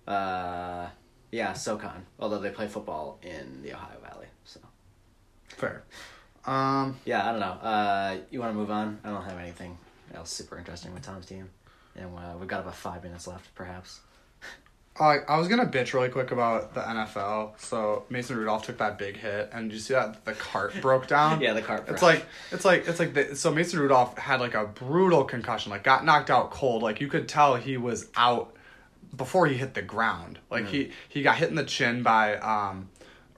Uh, 0.07 0.87
yeah, 1.31 1.53
SoCon. 1.53 2.05
Although 2.19 2.39
they 2.39 2.49
play 2.51 2.67
football 2.67 3.19
in 3.23 3.61
the 3.63 3.73
Ohio 3.73 3.97
Valley, 4.07 4.27
so 4.45 4.59
fair. 5.47 5.83
Um, 6.45 6.97
yeah, 7.05 7.27
I 7.27 7.31
don't 7.31 7.39
know. 7.39 7.45
Uh, 7.69 8.17
you 8.29 8.39
want 8.39 8.51
to 8.51 8.57
move 8.57 8.69
on? 8.71 8.99
I 9.03 9.09
don't 9.09 9.23
have 9.23 9.39
anything 9.39 9.77
else 10.13 10.29
super 10.29 10.57
interesting 10.57 10.93
with 10.93 11.03
Tom's 11.03 11.25
team, 11.25 11.49
and 11.95 12.09
uh, 12.17 12.33
we've 12.39 12.47
got 12.49 12.59
about 12.61 12.75
five 12.75 13.01
minutes 13.03 13.27
left, 13.27 13.53
perhaps. 13.55 14.01
I 14.99 15.19
I 15.27 15.39
was 15.39 15.47
gonna 15.47 15.65
bitch 15.65 15.93
really 15.95 16.09
quick 16.09 16.29
about 16.29 16.75
the 16.75 16.81
NFL. 16.81 17.59
So 17.59 18.03
Mason 18.11 18.37
Rudolph 18.37 18.63
took 18.67 18.77
that 18.77 18.99
big 18.99 19.17
hit, 19.17 19.49
and 19.51 19.69
did 19.69 19.75
you 19.75 19.81
see 19.81 19.95
that 19.95 20.23
the 20.23 20.33
cart 20.33 20.73
broke 20.81 21.07
down? 21.07 21.41
Yeah, 21.41 21.53
the 21.53 21.63
cart 21.63 21.85
It's 21.87 22.01
broke. 22.01 22.01
like 22.03 22.25
it's 22.51 22.63
like 22.65 22.87
it's 22.87 22.99
like 22.99 23.13
the, 23.15 23.35
so 23.35 23.51
Mason 23.51 23.79
Rudolph 23.79 24.15
had 24.19 24.39
like 24.39 24.53
a 24.53 24.65
brutal 24.65 25.23
concussion, 25.23 25.71
like 25.71 25.83
got 25.83 26.05
knocked 26.05 26.29
out 26.29 26.51
cold. 26.51 26.83
Like 26.83 27.01
you 27.01 27.07
could 27.07 27.27
tell 27.27 27.55
he 27.55 27.75
was 27.75 28.07
out 28.15 28.55
before 29.15 29.47
he 29.47 29.55
hit 29.55 29.73
the 29.73 29.81
ground. 29.81 30.39
Like 30.49 30.67
he 30.67 30.91
he 31.07 31.21
got 31.21 31.37
hit 31.37 31.49
in 31.49 31.55
the 31.55 31.63
chin 31.63 32.03
by 32.03 32.37
um 32.37 32.89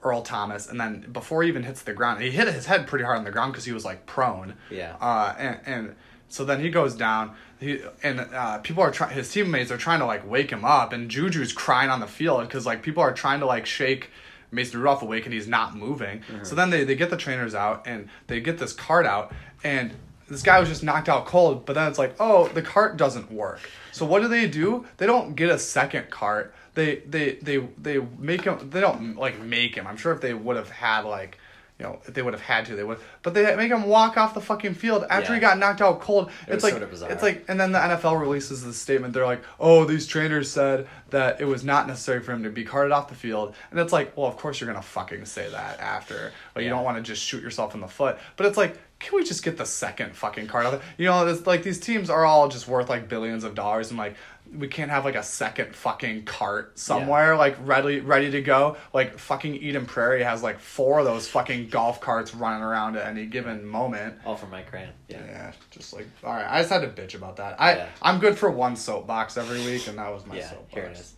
Earl 0.02 0.22
Thomas, 0.22 0.68
and 0.68 0.80
then 0.80 1.06
before 1.12 1.42
he 1.42 1.48
even 1.48 1.64
hits 1.64 1.82
the 1.82 1.92
ground, 1.92 2.22
he 2.22 2.30
hit 2.30 2.48
his 2.48 2.66
head 2.66 2.86
pretty 2.86 3.04
hard 3.04 3.18
on 3.18 3.24
the 3.24 3.30
ground 3.30 3.52
because 3.52 3.64
he 3.64 3.72
was 3.72 3.84
like 3.84 4.06
prone. 4.06 4.54
Yeah. 4.70 4.96
Uh, 5.00 5.34
and 5.38 5.60
and 5.66 5.94
so 6.28 6.44
then 6.44 6.60
he 6.60 6.70
goes 6.70 6.94
down. 6.94 7.34
He 7.58 7.80
and 8.02 8.20
uh, 8.20 8.58
people 8.58 8.82
are 8.82 8.90
trying. 8.90 9.14
His 9.14 9.30
teammates 9.30 9.70
are 9.70 9.76
trying 9.78 10.00
to 10.00 10.06
like 10.06 10.28
wake 10.28 10.50
him 10.50 10.64
up, 10.64 10.92
and 10.92 11.10
Juju's 11.10 11.52
crying 11.52 11.90
on 11.90 12.00
the 12.00 12.06
field 12.06 12.42
because 12.42 12.66
like 12.66 12.82
people 12.82 13.02
are 13.02 13.12
trying 13.12 13.40
to 13.40 13.46
like 13.46 13.66
shake. 13.66 14.10
Mason 14.52 14.78
Rudolph 14.78 15.02
awake 15.02 15.24
and 15.24 15.34
he's 15.34 15.48
not 15.48 15.74
moving. 15.74 16.22
So 16.44 16.54
then 16.54 16.70
they, 16.70 16.84
they 16.84 16.94
get 16.94 17.10
the 17.10 17.16
trainers 17.16 17.52
out 17.52 17.82
and 17.84 18.08
they 18.28 18.40
get 18.40 18.58
this 18.58 18.72
cart 18.72 19.04
out 19.04 19.34
and 19.64 19.92
this 20.28 20.42
guy 20.42 20.58
was 20.58 20.68
just 20.68 20.82
knocked 20.82 21.08
out 21.08 21.26
cold, 21.26 21.64
but 21.66 21.74
then 21.74 21.88
it's 21.88 21.98
like, 21.98 22.14
oh, 22.18 22.48
the 22.48 22.62
cart 22.62 22.96
doesn't 22.96 23.30
work. 23.30 23.60
So 23.92 24.04
what 24.04 24.22
do 24.22 24.28
they 24.28 24.46
do? 24.48 24.84
They 24.96 25.06
don't 25.06 25.34
get 25.36 25.50
a 25.50 25.58
second 25.58 26.10
cart. 26.10 26.54
They 26.74 26.96
they 26.96 27.36
they 27.42 27.58
they 27.78 27.98
make 28.18 28.42
him. 28.42 28.70
They 28.70 28.80
don't 28.80 29.16
like 29.16 29.40
make 29.40 29.74
him. 29.74 29.86
I'm 29.86 29.96
sure 29.96 30.12
if 30.12 30.20
they 30.20 30.34
would 30.34 30.56
have 30.56 30.68
had 30.68 31.06
like, 31.06 31.38
you 31.78 31.86
know, 31.86 32.00
if 32.06 32.12
they 32.12 32.20
would 32.20 32.34
have 32.34 32.42
had 32.42 32.66
to, 32.66 32.76
they 32.76 32.84
would. 32.84 32.98
But 33.22 33.32
they 33.32 33.54
make 33.56 33.70
him 33.70 33.84
walk 33.84 34.18
off 34.18 34.34
the 34.34 34.40
fucking 34.40 34.74
field 34.74 35.06
after 35.08 35.32
he 35.32 35.40
got 35.40 35.58
knocked 35.58 35.80
out 35.80 36.00
cold. 36.00 36.30
It 36.46 36.54
it's 36.54 36.64
like 36.64 36.72
sort 36.72 36.82
of 36.82 36.90
bizarre. 36.90 37.10
it's 37.10 37.22
like, 37.22 37.44
and 37.48 37.58
then 37.58 37.72
the 37.72 37.78
NFL 37.78 38.20
releases 38.20 38.64
this 38.64 38.76
statement. 38.76 39.14
They're 39.14 39.24
like, 39.24 39.42
oh, 39.60 39.84
these 39.84 40.06
trainers 40.06 40.50
said 40.50 40.86
that 41.10 41.40
it 41.40 41.44
was 41.46 41.64
not 41.64 41.86
necessary 41.86 42.20
for 42.20 42.32
him 42.32 42.42
to 42.42 42.50
be 42.50 42.64
carted 42.64 42.92
off 42.92 43.08
the 43.08 43.14
field, 43.14 43.54
and 43.70 43.80
it's 43.80 43.92
like, 43.92 44.16
well, 44.16 44.26
of 44.26 44.36
course 44.36 44.60
you're 44.60 44.68
gonna 44.68 44.82
fucking 44.82 45.24
say 45.24 45.48
that 45.50 45.80
after. 45.80 46.32
Like 46.54 46.64
you 46.64 46.70
don't 46.70 46.84
want 46.84 46.96
to 46.98 47.02
just 47.02 47.22
shoot 47.22 47.42
yourself 47.42 47.74
in 47.74 47.80
the 47.80 47.88
foot. 47.88 48.18
But 48.36 48.46
it's 48.46 48.56
like, 48.58 48.78
can 48.98 49.14
we 49.16 49.24
just 49.24 49.42
get 49.44 49.56
the 49.58 49.66
second 49.66 50.16
fucking 50.16 50.46
card 50.46 50.66
of 50.66 50.74
it? 50.74 50.82
You 50.98 51.06
know, 51.06 51.26
it's 51.26 51.46
like 51.46 51.62
these 51.62 51.78
teams 51.80 52.08
are 52.10 52.24
all 52.24 52.48
just 52.48 52.66
worth 52.66 52.88
like 52.88 53.08
billions 53.08 53.44
of 53.44 53.54
dollars, 53.54 53.90
and 53.90 53.98
like 53.98 54.16
we 54.56 54.68
can't 54.68 54.90
have 54.92 55.04
like 55.04 55.16
a 55.16 55.22
second 55.24 55.74
fucking 55.74 56.24
cart 56.24 56.78
somewhere 56.78 57.36
like 57.36 57.56
ready 57.66 58.00
ready 58.00 58.30
to 58.30 58.40
go. 58.40 58.76
Like 58.94 59.18
fucking 59.18 59.56
Eden 59.56 59.86
Prairie 59.86 60.22
has 60.22 60.42
like 60.42 60.60
four 60.60 61.00
of 61.00 61.04
those 61.04 61.28
fucking 61.28 61.68
golf 61.68 62.00
carts 62.00 62.34
running 62.34 62.62
around 62.62 62.96
at 62.96 63.06
any 63.06 63.26
given 63.26 63.66
moment. 63.66 64.14
All 64.24 64.36
from 64.36 64.50
Mike 64.50 64.70
Grant. 64.70 64.92
Yeah. 65.08 65.20
Yeah, 65.26 65.52
just 65.70 65.92
like 65.92 66.06
all 66.24 66.32
right. 66.32 66.46
I 66.48 66.60
just 66.60 66.70
had 66.70 66.82
to 66.82 67.02
bitch 67.02 67.14
about 67.14 67.36
that. 67.36 67.60
I 67.60 67.74
Yeah. 67.76 67.88
I'm 68.00 68.18
good 68.18 68.38
for 68.38 68.50
one 68.50 68.76
soapbox 68.76 69.36
every 69.36 69.62
week, 69.64 69.88
and 69.88 69.98
that 69.98 70.12
was 70.12 70.24
my 70.26 70.36
Yeah, 70.36 70.48
soapbox. 70.50 70.72
here 70.74 70.84
it 70.84 70.92
is. 70.98 71.14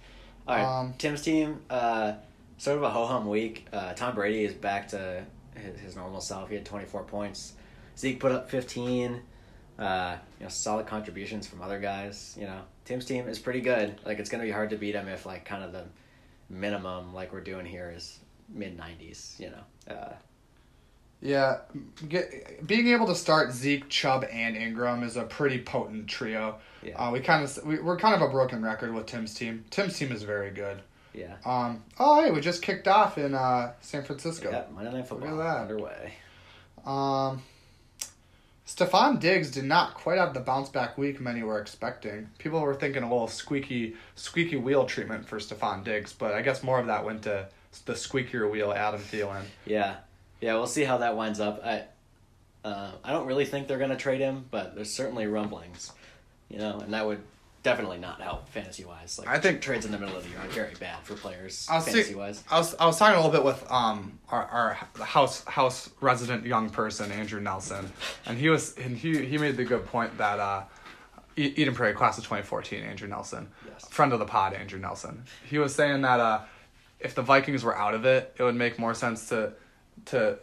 All 0.48 0.56
right, 0.56 0.64
Um, 0.64 0.94
Tim's 0.98 1.22
team. 1.22 1.60
Uh, 1.70 2.14
sort 2.56 2.78
of 2.78 2.82
a 2.82 2.90
ho 2.90 3.06
hum 3.06 3.28
week. 3.28 3.66
Uh, 3.72 3.92
Tom 3.92 4.14
Brady 4.14 4.44
is 4.44 4.54
back 4.54 4.88
to 4.88 5.22
his, 5.54 5.78
his 5.78 5.96
normal 5.96 6.20
self. 6.22 6.48
He 6.48 6.54
had 6.54 6.64
24 6.64 7.04
points. 7.04 7.52
Zeke 7.98 8.20
put 8.20 8.32
up 8.32 8.48
15. 8.50 9.20
Uh, 9.78 10.16
you 10.38 10.44
know, 10.44 10.48
solid 10.48 10.86
contributions 10.86 11.46
from 11.46 11.62
other 11.62 11.78
guys. 11.78 12.36
You 12.38 12.46
know, 12.46 12.60
Tim's 12.84 13.04
team 13.04 13.28
is 13.28 13.38
pretty 13.38 13.60
good. 13.60 14.00
Like 14.04 14.18
it's 14.18 14.30
gonna 14.30 14.44
be 14.44 14.50
hard 14.50 14.70
to 14.70 14.76
beat 14.76 14.94
him 14.94 15.08
if 15.08 15.26
like 15.26 15.44
kind 15.44 15.62
of 15.62 15.72
the 15.72 15.84
minimum 16.50 17.14
like 17.14 17.32
we're 17.32 17.40
doing 17.42 17.66
here 17.66 17.92
is 17.94 18.18
mid 18.48 18.76
90s. 18.78 19.38
You 19.38 19.50
know. 19.50 19.94
Uh, 19.94 20.12
Yeah, 21.20 21.58
get, 22.08 22.66
being 22.66 22.88
able 22.88 23.06
to 23.06 23.14
start 23.14 23.52
Zeke, 23.52 23.88
Chubb, 23.88 24.24
and 24.32 24.56
Ingram 24.56 25.02
is 25.02 25.16
a 25.16 25.24
pretty 25.24 25.60
potent 25.60 26.06
trio. 26.08 26.56
Yeah. 26.82 26.94
Uh, 26.96 27.10
we 27.10 27.20
kind 27.20 27.44
of 27.44 27.64
we, 27.64 27.78
we're 27.80 27.96
kind 27.98 28.14
of 28.14 28.22
a 28.22 28.30
broken 28.30 28.62
record 28.62 28.94
with 28.94 29.06
Tim's 29.06 29.34
team. 29.34 29.64
Tim's 29.70 29.98
team 29.98 30.12
is 30.12 30.22
very 30.22 30.50
good. 30.50 30.80
yeah. 31.14 31.36
Um. 31.44 31.82
Oh, 31.98 32.22
hey, 32.22 32.30
we 32.30 32.40
just 32.40 32.62
kicked 32.62 32.88
off 32.88 33.18
in 33.18 33.34
uh, 33.34 33.72
San 33.80 34.04
Francisco. 34.04 34.50
Yeah, 34.50 34.64
Monday 34.72 34.92
Night 34.92 35.08
Football 35.08 35.36
that. 35.38 35.58
underway. 35.58 36.14
Um. 36.84 37.42
Stefon 38.68 39.18
Diggs 39.18 39.50
did 39.50 39.64
not 39.64 39.94
quite 39.94 40.18
have 40.18 40.34
the 40.34 40.40
bounce 40.40 40.68
back 40.68 40.98
week 40.98 41.22
many 41.22 41.42
were 41.42 41.58
expecting. 41.58 42.28
People 42.36 42.60
were 42.60 42.74
thinking 42.74 43.02
a 43.02 43.10
little 43.10 43.26
squeaky 43.26 43.96
squeaky 44.14 44.56
wheel 44.56 44.84
treatment 44.84 45.26
for 45.26 45.38
Stefon 45.38 45.82
Diggs, 45.82 46.12
but 46.12 46.34
I 46.34 46.42
guess 46.42 46.62
more 46.62 46.78
of 46.78 46.86
that 46.86 47.02
went 47.02 47.22
to 47.22 47.48
the 47.86 47.94
squeakier 47.94 48.50
wheel 48.50 48.70
Adam 48.70 49.00
Thielen. 49.00 49.44
Yeah, 49.64 49.96
yeah. 50.42 50.52
We'll 50.52 50.66
see 50.66 50.84
how 50.84 50.98
that 50.98 51.16
winds 51.16 51.40
up. 51.40 51.62
I, 51.64 51.84
uh, 52.62 52.92
I 53.02 53.12
don't 53.12 53.26
really 53.26 53.46
think 53.46 53.68
they're 53.68 53.78
gonna 53.78 53.96
trade 53.96 54.20
him, 54.20 54.44
but 54.50 54.74
there's 54.74 54.92
certainly 54.92 55.26
rumblings, 55.26 55.92
you 56.50 56.58
know, 56.58 56.78
and 56.78 56.92
that 56.92 57.06
would 57.06 57.22
definitely 57.62 57.98
not 57.98 58.20
help 58.20 58.48
fantasy 58.48 58.84
wise. 58.84 59.18
Like 59.18 59.28
I 59.28 59.38
think- 59.38 59.60
trades 59.60 59.84
in 59.84 59.92
the 59.92 59.98
middle 59.98 60.16
of 60.16 60.22
the 60.24 60.30
year 60.30 60.38
are 60.38 60.48
very 60.48 60.74
bad 60.74 61.02
for 61.04 61.14
players 61.14 61.66
fantasy 61.66 62.14
wise. 62.14 62.42
I 62.50 62.58
was 62.58 62.74
I 62.76 62.86
was 62.86 62.98
talking 62.98 63.14
a 63.14 63.16
little 63.18 63.32
bit 63.32 63.44
with 63.44 63.64
um 63.70 64.18
our, 64.30 64.44
our 64.46 65.04
house 65.04 65.44
house 65.44 65.90
resident 66.00 66.46
young 66.46 66.70
person 66.70 67.10
Andrew 67.12 67.40
Nelson, 67.40 67.90
and 68.26 68.38
he 68.38 68.48
was 68.48 68.76
and 68.76 68.96
he 68.96 69.24
he 69.26 69.38
made 69.38 69.56
the 69.56 69.64
good 69.64 69.84
point 69.86 70.16
that 70.18 70.38
uh, 70.38 70.62
Eden 71.36 71.74
Prairie 71.74 71.94
class 71.94 72.18
of 72.18 72.24
twenty 72.24 72.42
fourteen 72.42 72.82
Andrew 72.82 73.08
Nelson, 73.08 73.48
Yes. 73.66 73.86
friend 73.88 74.12
of 74.12 74.18
the 74.18 74.24
pod 74.26 74.54
Andrew 74.54 74.78
Nelson, 74.78 75.24
he 75.48 75.58
was 75.58 75.74
saying 75.74 76.02
that 76.02 76.20
uh, 76.20 76.40
if 77.00 77.14
the 77.14 77.22
Vikings 77.22 77.62
were 77.62 77.76
out 77.76 77.94
of 77.94 78.04
it, 78.04 78.34
it 78.38 78.42
would 78.42 78.56
make 78.56 78.78
more 78.78 78.94
sense 78.94 79.28
to 79.28 79.52
to 80.06 80.38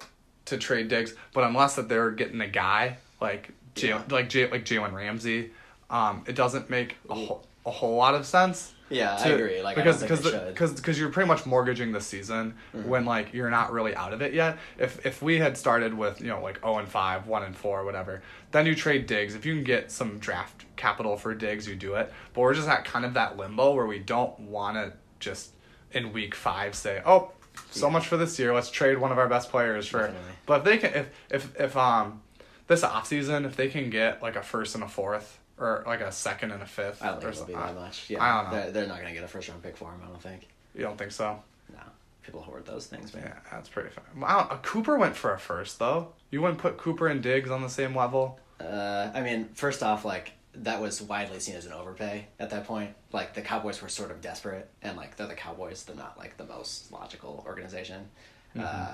to 0.46 0.58
trade 0.58 0.88
Diggs, 0.90 1.14
but 1.34 1.44
unless 1.44 1.76
that 1.76 1.90
they're 1.90 2.12
getting 2.12 2.40
a 2.42 2.48
guy 2.48 2.98
like 3.20 3.50
J- 3.74 3.90
Yeah. 3.90 4.02
like 4.10 4.30
J- 4.30 4.50
like 4.50 4.64
Jalen 4.64 4.94
Ramsey, 4.94 5.52
um, 5.90 6.24
it 6.28 6.36
doesn't 6.36 6.70
make 6.70 6.98
a 7.10 7.14
whole, 7.14 7.46
a 7.66 7.72
whole 7.72 7.96
lot 7.96 8.16
of 8.16 8.26
sense 8.26 8.74
Yeah, 8.90 9.16
I 9.20 9.28
agree. 9.30 9.62
Like 9.62 9.76
because 9.76 10.04
I 10.04 10.08
don't 10.08 10.18
think 10.18 10.32
they 10.34 10.40
because 10.48 10.52
because 10.52 10.74
because 10.74 11.00
you're 11.00 11.10
pretty 11.10 11.28
much 11.28 11.46
mortgaging 11.46 11.92
the 11.92 12.02
season 12.02 12.56
Mm-hmm. 12.76 12.88
when 12.90 13.06
like 13.06 13.34
you're 13.34 13.50
not 13.50 13.72
really 13.72 13.96
out 13.96 14.14
of 14.14 14.22
it 14.22 14.34
yet. 14.34 14.58
If 14.78 15.06
if 15.06 15.22
we 15.22 15.40
had 15.40 15.58
started 15.58 15.94
with 15.94 16.22
you 16.22 16.28
know 16.28 16.42
like 16.42 16.60
zero 16.60 16.78
and 16.80 16.88
five, 16.88 17.28
one 17.28 17.44
and 17.44 17.56
four, 17.56 17.84
whatever, 17.86 18.22
then 18.52 18.66
you 18.66 18.76
trade 18.76 19.06
Diggs. 19.08 19.34
If 19.36 19.46
you 19.46 19.54
can 19.56 19.64
get 19.64 19.92
some 19.92 20.20
draft 20.20 20.66
capital 20.76 21.18
for 21.18 21.34
Diggs, 21.34 21.68
you 21.68 21.76
do 21.76 21.96
it. 21.96 22.12
But 22.34 22.42
we're 22.42 22.54
just 22.54 22.68
at 22.68 22.86
kind 22.86 23.06
of 23.06 23.14
that 23.16 23.38
limbo 23.38 23.74
where 23.74 23.86
we 23.88 24.00
don't 24.00 24.38
want 24.40 24.76
to 24.78 24.94
just 25.20 25.52
in 25.92 26.12
week 26.14 26.36
five 26.36 26.76
say, 26.76 27.02
oh, 27.06 27.32
so 27.72 27.88
Yeah. 27.88 27.94
much 27.94 28.08
for 28.08 28.18
this 28.18 28.38
year. 28.38 28.54
Let's 28.54 28.70
trade 28.70 28.98
one 28.98 29.12
of 29.12 29.18
our 29.18 29.28
best 29.30 29.50
players 29.50 29.88
for. 29.88 30.00
Definitely. 30.02 30.32
But 30.46 30.58
if 30.60 30.64
they 30.66 30.78
can, 30.78 30.94
if 30.94 31.08
if 31.32 31.60
if 31.60 31.78
um 31.78 32.22
this 32.68 32.82
offseason, 32.84 33.46
if 33.46 33.56
they 33.56 33.70
can 33.70 33.90
get 33.90 34.22
like 34.22 34.36
a 34.36 34.44
first 34.44 34.76
and 34.76 34.84
a 34.84 34.88
fourth 34.88 35.40
or 35.58 35.84
like 35.86 36.02
a 36.02 36.12
second 36.12 36.52
and 36.52 36.62
a 36.62 36.66
fifth, 36.66 37.02
I 37.02 37.08
don't 37.08 37.22
think 37.22 37.34
it'll 37.34 37.46
be 37.46 37.54
that 37.54 37.76
much. 37.76 38.10
Yeah, 38.10 38.24
I 38.24 38.42
don't 38.44 38.52
know. 38.52 38.60
They're, 38.60 38.72
they're 38.72 38.88
not 38.88 39.00
gonna 39.00 39.14
get 39.14 39.24
a 39.24 39.28
first 39.28 39.48
round 39.50 39.64
pick 39.64 39.78
for 39.78 39.92
him. 39.92 40.02
I 40.04 40.08
don't 40.08 40.22
think. 40.22 40.48
You 40.74 40.82
don't 40.82 40.98
think 40.98 41.12
so? 41.12 41.42
No, 41.72 41.80
people 42.24 42.42
hoard 42.42 42.66
those 42.66 42.88
things, 42.88 43.14
man. 43.14 43.24
Yeah, 43.26 43.40
that's 43.52 43.70
pretty 43.70 43.90
fun. 43.90 44.04
Wow, 44.18 44.48
uh, 44.52 44.58
Cooper 44.58 44.98
went 44.98 45.16
for 45.16 45.34
a 45.34 45.40
first 45.40 45.80
though. 45.80 46.14
You 46.32 46.42
wouldn't 46.42 46.60
put 46.60 46.78
Cooper 46.78 47.08
and 47.08 47.22
Diggs 47.22 47.50
on 47.50 47.62
the 47.62 47.70
same 47.70 47.96
level. 47.96 48.40
Uh, 48.60 49.12
I 49.14 49.22
mean, 49.22 49.50
first 49.54 49.84
off, 49.84 50.04
like 50.06 50.34
that 50.56 50.82
was 50.82 51.02
widely 51.02 51.40
seen 51.40 51.56
as 51.56 51.66
an 51.66 51.74
overpay 51.74 52.28
at 52.40 52.50
that 52.50 52.66
point. 52.66 52.92
Like 53.12 53.34
the 53.34 53.42
Cowboys 53.42 53.82
were 53.82 53.90
sort 53.90 54.12
of 54.12 54.22
desperate, 54.22 54.70
and 54.82 54.98
like 54.98 55.16
they're 55.16 55.28
the 55.28 55.36
Cowboys, 55.36 55.84
they're 55.84 55.96
not 55.96 56.18
like 56.18 56.38
the 56.38 56.46
most 56.46 56.92
logical 56.92 57.44
organization. 57.46 58.10
Uh, 58.58 58.94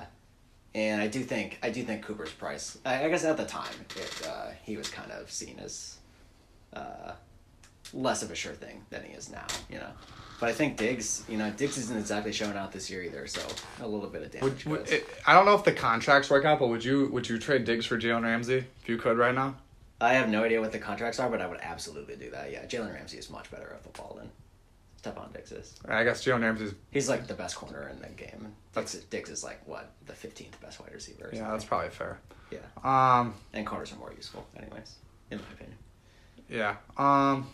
and 0.74 1.00
I 1.00 1.06
do 1.06 1.22
think 1.22 1.58
I 1.62 1.70
do 1.70 1.82
think 1.84 2.02
Cooper's 2.02 2.32
price. 2.32 2.78
I, 2.84 3.04
I 3.04 3.08
guess 3.08 3.24
at 3.24 3.36
the 3.36 3.44
time, 3.44 3.74
it, 3.96 4.28
uh, 4.28 4.48
he 4.64 4.76
was 4.76 4.88
kind 4.88 5.12
of 5.12 5.30
seen 5.30 5.60
as 5.62 5.98
uh, 6.74 7.12
less 7.92 8.22
of 8.22 8.30
a 8.30 8.34
sure 8.34 8.52
thing 8.54 8.84
than 8.90 9.02
he 9.04 9.12
is 9.14 9.30
now. 9.30 9.46
You 9.70 9.78
know. 9.78 9.90
But 10.40 10.48
I 10.48 10.52
think 10.54 10.76
Diggs, 10.76 11.22
you 11.28 11.36
know, 11.38 11.50
Diggs 11.50 11.78
isn't 11.78 11.96
exactly 11.96 12.32
showing 12.32 12.56
out 12.56 12.72
this 12.72 12.90
year 12.90 13.02
either, 13.04 13.28
so 13.28 13.40
a 13.80 13.86
little 13.86 14.08
bit 14.08 14.22
of 14.22 14.30
damage. 14.32 14.66
Would, 14.66 14.80
would 14.80 14.90
it, 14.90 15.06
I 15.24 15.34
don't 15.34 15.46
know 15.46 15.54
if 15.54 15.62
the 15.62 15.72
contracts 15.72 16.30
work 16.30 16.44
out, 16.44 16.58
but 16.58 16.66
would 16.68 16.84
you 16.84 17.06
would 17.12 17.28
you 17.28 17.38
trade 17.38 17.64
Diggs 17.64 17.86
for 17.86 17.96
Jalen 17.98 18.24
Ramsey 18.24 18.64
if 18.82 18.88
you 18.88 18.96
could 18.98 19.18
right 19.18 19.34
now? 19.34 19.54
I 20.00 20.14
have 20.14 20.28
no 20.28 20.42
idea 20.42 20.60
what 20.60 20.72
the 20.72 20.80
contracts 20.80 21.20
are, 21.20 21.30
but 21.30 21.40
I 21.40 21.46
would 21.46 21.60
absolutely 21.62 22.16
do 22.16 22.28
that. 22.32 22.50
Yeah, 22.50 22.64
Jalen 22.64 22.92
Ramsey 22.92 23.18
is 23.18 23.30
much 23.30 23.52
better 23.52 23.70
at 23.72 23.84
football 23.84 24.18
than 24.18 24.30
Stefon 25.00 25.32
Diggs 25.32 25.52
is. 25.52 25.76
I 25.88 26.02
guess 26.02 26.24
Jalen 26.24 26.40
Ramsey's 26.42 26.74
He's 26.90 27.08
like 27.08 27.28
the 27.28 27.34
best 27.34 27.54
corner 27.54 27.88
in 27.88 28.00
the 28.00 28.08
game. 28.08 28.52
That's- 28.72 28.94
Diggs, 28.94 29.04
Diggs 29.04 29.30
is 29.30 29.44
like 29.44 29.60
what 29.68 29.92
the 30.06 30.12
fifteenth 30.12 30.60
best 30.60 30.80
wide 30.80 30.92
receiver. 30.92 31.28
Yeah, 31.32 31.38
something. 31.38 31.52
that's 31.52 31.64
probably 31.64 31.90
fair. 31.90 32.18
yeah. 32.50 32.58
Um, 32.82 33.34
And 33.52 33.64
corners 33.64 33.92
are 33.92 33.96
more 33.96 34.12
useful, 34.16 34.44
anyways, 34.60 34.96
in 35.30 35.38
my 35.38 35.44
opinion. 35.52 35.78
Yeah. 36.52 36.76
Um, 36.96 37.46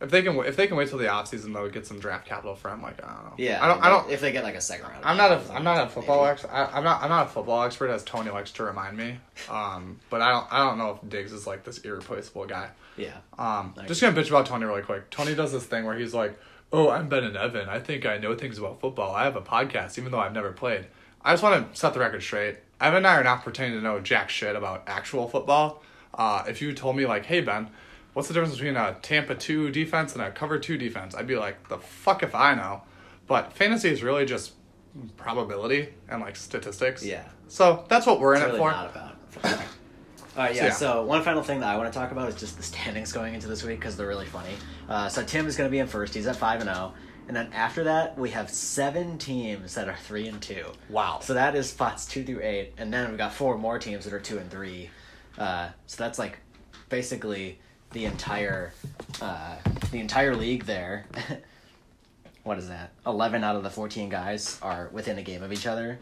if 0.00 0.10
they 0.10 0.22
can 0.22 0.34
if 0.46 0.56
they 0.56 0.66
can 0.66 0.76
wait 0.78 0.88
till 0.88 0.96
the 0.98 1.04
offseason 1.04 1.52
though, 1.52 1.68
get 1.68 1.86
some 1.86 1.98
draft 2.00 2.26
capital 2.26 2.54
for 2.54 2.70
him. 2.70 2.80
Like 2.80 3.04
I 3.04 3.08
don't 3.14 3.24
know. 3.26 3.34
Yeah, 3.36 3.62
I 3.62 3.68
don't. 3.68 3.82
I 3.84 3.88
don't. 3.90 4.10
If 4.10 4.20
they 4.22 4.32
get 4.32 4.44
like 4.44 4.54
a 4.54 4.60
second 4.60 4.86
round, 4.88 5.04
I'm 5.04 5.18
not 5.18 5.30
a 5.30 5.52
I'm 5.52 5.62
not 5.62 5.86
a 5.86 5.90
football 5.90 6.24
expert. 6.24 6.50
I'm 6.50 6.82
not 6.84 7.02
I'm 7.02 7.10
not 7.10 7.26
a 7.26 7.28
football 7.30 7.62
expert 7.64 7.90
as 7.90 8.02
Tony 8.02 8.30
likes 8.30 8.50
to 8.52 8.62
remind 8.64 8.96
me. 8.96 9.18
Um, 9.50 10.00
but 10.08 10.22
I 10.22 10.30
don't 10.30 10.46
I 10.50 10.58
don't 10.66 10.78
know 10.78 10.98
if 11.02 11.08
Diggs 11.10 11.32
is 11.32 11.46
like 11.46 11.64
this 11.64 11.78
irreplaceable 11.78 12.46
guy. 12.46 12.70
Yeah, 12.96 13.16
Um, 13.38 13.74
just 13.86 14.00
gonna 14.00 14.18
bitch 14.18 14.28
about 14.28 14.46
Tony 14.46 14.64
really 14.64 14.82
quick. 14.82 15.10
Tony 15.10 15.34
does 15.34 15.52
this 15.52 15.64
thing 15.64 15.84
where 15.84 15.96
he's 15.96 16.12
like, 16.14 16.38
"Oh, 16.72 16.90
I'm 16.90 17.08
Ben 17.08 17.24
and 17.24 17.36
Evan. 17.36 17.68
I 17.68 17.78
think 17.78 18.04
I 18.06 18.18
know 18.18 18.34
things 18.34 18.58
about 18.58 18.80
football. 18.80 19.14
I 19.14 19.24
have 19.24 19.36
a 19.36 19.40
podcast, 19.42 19.98
even 19.98 20.12
though 20.12 20.18
I've 20.18 20.34
never 20.34 20.50
played." 20.52 20.86
I 21.22 21.32
just 21.34 21.42
want 21.42 21.72
to 21.72 21.78
set 21.78 21.92
the 21.94 22.00
record 22.00 22.22
straight. 22.22 22.56
Evan 22.80 22.98
and 22.98 23.06
I 23.06 23.16
are 23.16 23.24
not 23.24 23.42
pretending 23.42 23.78
to 23.78 23.82
know 23.84 24.00
jack 24.00 24.30
shit 24.30 24.56
about 24.56 24.84
actual 24.86 25.28
football. 25.28 25.82
Uh, 26.14 26.44
if 26.48 26.60
you 26.60 26.72
told 26.72 26.96
me 26.96 27.06
like, 27.06 27.26
"Hey 27.26 27.40
Ben, 27.40 27.70
what's 28.12 28.28
the 28.28 28.34
difference 28.34 28.54
between 28.54 28.76
a 28.76 28.96
Tampa 29.02 29.34
two 29.34 29.70
defense 29.70 30.14
and 30.14 30.22
a 30.22 30.30
cover 30.30 30.58
two 30.58 30.76
defense?" 30.76 31.14
I'd 31.14 31.26
be 31.26 31.36
like, 31.36 31.68
"The 31.68 31.78
fuck 31.78 32.22
if 32.22 32.34
I 32.34 32.54
know." 32.54 32.82
But 33.26 33.52
fantasy 33.52 33.90
is 33.90 34.02
really 34.02 34.26
just 34.26 34.52
probability 35.16 35.90
and 36.08 36.20
like 36.20 36.36
statistics. 36.36 37.04
Yeah. 37.04 37.24
So 37.48 37.84
that's 37.88 38.06
what 38.06 38.20
we're 38.20 38.34
it's 38.34 38.42
in 38.42 38.46
really 38.48 38.58
it 38.58 38.62
for. 38.62 38.70
not 38.70 38.90
about. 38.90 39.16
All 40.36 40.44
right, 40.44 40.54
yeah, 40.54 40.66
Yeah. 40.66 40.72
So 40.72 41.04
one 41.04 41.22
final 41.22 41.42
thing 41.42 41.60
that 41.60 41.68
I 41.68 41.76
want 41.76 41.92
to 41.92 41.98
talk 41.98 42.12
about 42.12 42.28
is 42.28 42.36
just 42.36 42.56
the 42.56 42.62
standings 42.62 43.12
going 43.12 43.34
into 43.34 43.48
this 43.48 43.62
week 43.64 43.80
because 43.80 43.96
they're 43.96 44.06
really 44.06 44.26
funny. 44.26 44.54
Uh, 44.88 45.08
so 45.08 45.24
Tim 45.24 45.46
is 45.46 45.56
going 45.56 45.68
to 45.68 45.70
be 45.70 45.78
in 45.80 45.86
first. 45.86 46.14
He's 46.14 46.26
at 46.26 46.36
five 46.36 46.60
and 46.60 46.70
zero, 46.70 46.94
and 47.26 47.36
then 47.36 47.52
after 47.52 47.84
that 47.84 48.16
we 48.16 48.30
have 48.30 48.48
seven 48.48 49.18
teams 49.18 49.74
that 49.74 49.88
are 49.88 49.96
three 50.04 50.28
and 50.28 50.40
two. 50.40 50.66
Wow. 50.88 51.18
So 51.22 51.34
that 51.34 51.56
is 51.56 51.68
spots 51.68 52.06
two 52.06 52.24
through 52.24 52.40
eight, 52.42 52.74
and 52.78 52.92
then 52.92 53.08
we've 53.08 53.18
got 53.18 53.34
four 53.34 53.58
more 53.58 53.78
teams 53.78 54.04
that 54.04 54.12
are 54.12 54.20
two 54.20 54.38
and 54.38 54.50
three. 54.50 54.90
Uh, 55.38 55.70
so 55.86 56.02
that's 56.02 56.18
like 56.18 56.38
basically 56.88 57.58
the 57.92 58.04
entire 58.04 58.72
uh, 59.20 59.56
the 59.90 59.98
entire 59.98 60.34
league 60.34 60.64
there. 60.64 61.06
what 62.44 62.58
is 62.58 62.68
that? 62.68 62.92
Eleven 63.06 63.44
out 63.44 63.56
of 63.56 63.62
the 63.62 63.70
fourteen 63.70 64.08
guys 64.08 64.58
are 64.62 64.88
within 64.92 65.18
a 65.18 65.22
game 65.22 65.42
of 65.42 65.52
each 65.52 65.66
other. 65.66 65.98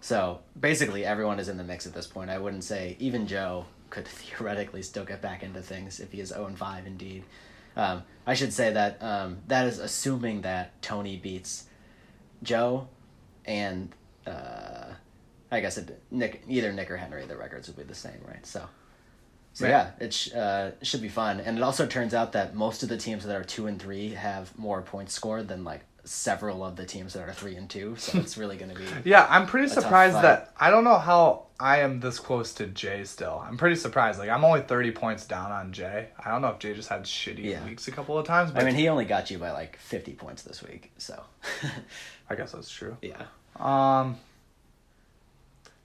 So 0.00 0.40
basically, 0.58 1.04
everyone 1.04 1.38
is 1.38 1.48
in 1.48 1.56
the 1.56 1.64
mix 1.64 1.86
at 1.86 1.94
this 1.94 2.06
point. 2.06 2.30
I 2.30 2.38
wouldn't 2.38 2.64
say 2.64 2.96
even 2.98 3.26
Joe 3.26 3.66
could 3.90 4.06
theoretically 4.08 4.82
still 4.82 5.04
get 5.04 5.20
back 5.20 5.42
into 5.42 5.60
things 5.62 6.00
if 6.00 6.12
he 6.12 6.20
is 6.20 6.28
zero 6.28 6.46
and 6.46 6.58
five. 6.58 6.86
Indeed, 6.86 7.24
um, 7.76 8.02
I 8.26 8.34
should 8.34 8.52
say 8.52 8.72
that 8.72 9.02
um, 9.02 9.38
that 9.48 9.66
is 9.66 9.78
assuming 9.78 10.42
that 10.42 10.80
Tony 10.82 11.16
beats 11.16 11.64
Joe, 12.42 12.88
and 13.44 13.90
uh, 14.26 14.89
I 15.52 15.60
guess 15.60 15.78
it, 15.78 16.00
Nick 16.10 16.42
either 16.48 16.72
Nick 16.72 16.90
or 16.90 16.96
Henry. 16.96 17.24
The 17.26 17.36
records 17.36 17.66
would 17.68 17.76
be 17.76 17.82
the 17.82 17.94
same, 17.94 18.20
right? 18.26 18.44
So. 18.46 18.62
So 19.52 19.64
Right. 19.64 19.70
yeah, 19.72 19.90
it 19.98 20.14
sh- 20.14 20.32
uh, 20.32 20.70
should 20.80 21.02
be 21.02 21.08
fun, 21.08 21.40
and 21.40 21.58
it 21.58 21.62
also 21.62 21.84
turns 21.84 22.14
out 22.14 22.32
that 22.32 22.54
most 22.54 22.84
of 22.84 22.88
the 22.88 22.96
teams 22.96 23.24
that 23.24 23.34
are 23.34 23.42
two 23.42 23.66
and 23.66 23.82
three 23.82 24.10
have 24.14 24.56
more 24.56 24.80
points 24.80 25.12
scored 25.12 25.48
than 25.48 25.64
like 25.64 25.80
several 26.04 26.64
of 26.64 26.76
the 26.76 26.84
teams 26.86 27.14
that 27.14 27.28
are 27.28 27.32
three 27.32 27.56
and 27.56 27.68
two. 27.68 27.96
So 27.96 28.18
it's 28.20 28.36
really 28.38 28.56
going 28.56 28.72
to 28.72 28.78
be 28.78 28.84
Yeah, 29.10 29.26
I'm 29.28 29.46
pretty 29.46 29.66
surprised 29.66 30.14
that 30.14 30.52
I 30.58 30.70
don't 30.70 30.84
know 30.84 30.98
how 30.98 31.46
I 31.58 31.80
am 31.80 31.98
this 31.98 32.20
close 32.20 32.54
to 32.54 32.68
Jay 32.68 33.02
still. 33.02 33.44
I'm 33.44 33.56
pretty 33.58 33.74
surprised. 33.74 34.20
Like 34.20 34.30
I'm 34.30 34.44
only 34.44 34.60
30 34.62 34.92
points 34.92 35.26
down 35.26 35.50
on 35.50 35.72
Jay. 35.72 36.06
I 36.24 36.30
don't 36.30 36.42
know 36.42 36.48
if 36.50 36.60
Jay 36.60 36.72
just 36.72 36.88
had 36.88 37.02
shitty 37.02 37.42
Yeah. 37.44 37.64
weeks 37.64 37.88
a 37.88 37.90
couple 37.90 38.16
of 38.16 38.24
times, 38.26 38.52
but 38.52 38.62
I 38.62 38.64
mean, 38.64 38.76
he 38.76 38.88
only 38.88 39.04
got 39.04 39.32
you 39.32 39.38
by 39.38 39.50
like 39.50 39.76
50 39.78 40.12
points 40.12 40.42
this 40.42 40.62
week, 40.62 40.92
so 40.96 41.20
I 42.30 42.36
guess 42.36 42.52
that's 42.52 42.70
true. 42.70 42.96
yeah. 43.02 43.24
Um. 43.56 44.16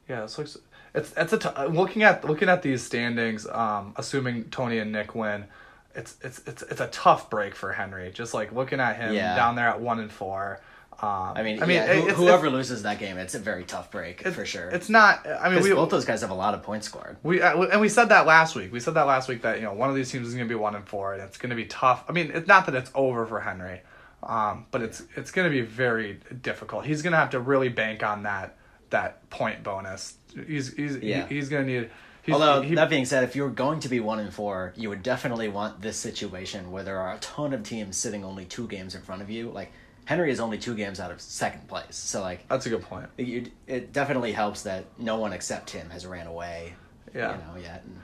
Yeah, 0.07 0.21
this 0.21 0.37
looks. 0.37 0.57
It's 0.93 1.13
it's 1.17 1.33
a 1.33 1.37
t- 1.37 1.49
looking 1.69 2.03
at 2.03 2.23
looking 2.23 2.47
at 2.49 2.61
these 2.61 2.83
standings. 2.83 3.47
Um, 3.47 3.93
assuming 3.97 4.45
Tony 4.45 4.77
and 4.79 4.91
Nick 4.91 5.15
win, 5.15 5.45
it's 5.93 6.15
it's 6.21 6.41
it's 6.47 6.61
it's 6.63 6.79
a 6.81 6.87
tough 6.87 7.29
break 7.29 7.55
for 7.55 7.73
Henry. 7.73 8.11
Just 8.11 8.33
like 8.33 8.51
looking 8.53 8.79
at 8.79 8.95
him 8.97 9.13
Yeah. 9.13 9.35
down 9.35 9.55
there 9.55 9.67
at 9.67 9.81
one 9.81 9.99
and 9.99 10.11
four. 10.11 10.61
Um, 11.01 11.33
I 11.35 11.43
mean, 11.43 11.61
I 11.61 11.65
mean, 11.65 11.75
yeah, 11.75 11.91
it- 11.91 12.07
it's, 12.07 12.17
whoever 12.17 12.45
it's, 12.45 12.53
loses 12.53 12.83
that 12.83 12.99
game, 12.99 13.17
it's 13.17 13.35
a 13.35 13.39
very 13.39 13.65
tough 13.65 13.91
break 13.91 14.21
it's- 14.21 14.33
for 14.33 14.45
sure. 14.45 14.69
It's 14.69 14.87
not. 14.87 15.27
I 15.27 15.49
mean, 15.49 15.61
we 15.61 15.73
both 15.73 15.89
those 15.89 16.05
guys 16.05 16.21
have 16.21 16.29
a 16.29 16.35
lot 16.35 16.53
of 16.53 16.63
points 16.63 16.85
scored. 16.87 17.17
We 17.21 17.41
uh, 17.41 17.63
and 17.63 17.81
we 17.81 17.89
said 17.89 18.05
that 18.09 18.25
last 18.25 18.55
week. 18.55 18.71
We 18.71 18.79
said 18.79 18.93
that 18.93 19.05
last 19.05 19.27
week 19.27 19.41
that 19.41 19.57
you 19.57 19.63
know 19.65 19.73
one 19.73 19.89
of 19.89 19.95
these 19.95 20.09
teams 20.09 20.27
is 20.27 20.33
going 20.33 20.47
to 20.47 20.49
be 20.51 20.57
one 20.57 20.73
and 20.75 20.87
four, 20.87 21.13
and 21.13 21.21
it's 21.21 21.37
going 21.37 21.49
to 21.49 21.55
be 21.57 21.65
tough. 21.65 22.05
I 22.07 22.13
mean, 22.13 22.31
it's 22.33 22.47
not 22.47 22.65
that 22.67 22.75
it's 22.75 22.91
over 22.95 23.25
for 23.25 23.41
Henry, 23.41 23.81
um, 24.23 24.65
but 24.71 24.81
it's 24.81 25.03
it's 25.17 25.31
going 25.31 25.51
to 25.51 25.53
be 25.53 25.61
very 25.61 26.21
difficult. 26.41 26.85
He's 26.85 27.01
going 27.01 27.11
to 27.11 27.17
have 27.17 27.31
to 27.31 27.41
really 27.41 27.67
bank 27.69 28.01
on 28.01 28.23
that 28.23 28.55
that 28.89 29.29
point 29.29 29.63
bonus. 29.63 30.15
He's 30.47 30.73
he's 30.73 30.97
Yeah. 30.97 31.27
he, 31.27 31.35
he's 31.35 31.49
going 31.49 31.65
to 31.65 31.71
need. 31.81 31.89
He's, 32.23 32.33
Although 32.33 32.61
he- 32.61 32.75
that 32.75 32.89
being 32.89 33.05
said, 33.05 33.23
if 33.23 33.35
you're 33.35 33.49
going 33.49 33.79
to 33.81 33.89
be 33.89 33.99
one 33.99 34.19
and 34.19 34.33
four, 34.33 34.73
you 34.75 34.89
would 34.89 35.03
definitely 35.03 35.47
want 35.47 35.81
this 35.81 35.95
situation 35.97 36.71
where 36.71 36.83
there 36.83 36.99
are 36.99 37.13
a 37.13 37.19
ton 37.19 37.53
of 37.53 37.61
teams 37.63 37.97
sitting 37.97 38.25
only 38.25 38.45
two 38.45 38.67
games 38.67 38.95
in 38.95 39.01
front 39.01 39.21
of 39.21 39.29
you. 39.29 39.51
Like 39.51 39.71
Henry 40.05 40.31
is 40.31 40.39
only 40.39 40.57
two 40.57 40.73
games 40.75 40.99
out 40.99 41.11
of 41.11 41.21
second 41.21 41.67
place, 41.67 41.95
so 41.95 42.21
like 42.21 42.47
that's 42.47 42.65
a 42.65 42.69
good 42.69 42.81
point. 42.81 43.07
you, 43.17 43.51
it 43.67 43.93
definitely 43.93 44.31
helps 44.31 44.63
that 44.63 44.85
no 44.97 45.17
one 45.19 45.33
except 45.33 45.69
him 45.69 45.89
has 45.91 46.05
ran 46.05 46.25
away. 46.27 46.73
Yeah. 47.13 47.31
you 47.33 47.37
know 47.37 47.61
yet. 47.61 47.83
And, 47.85 47.99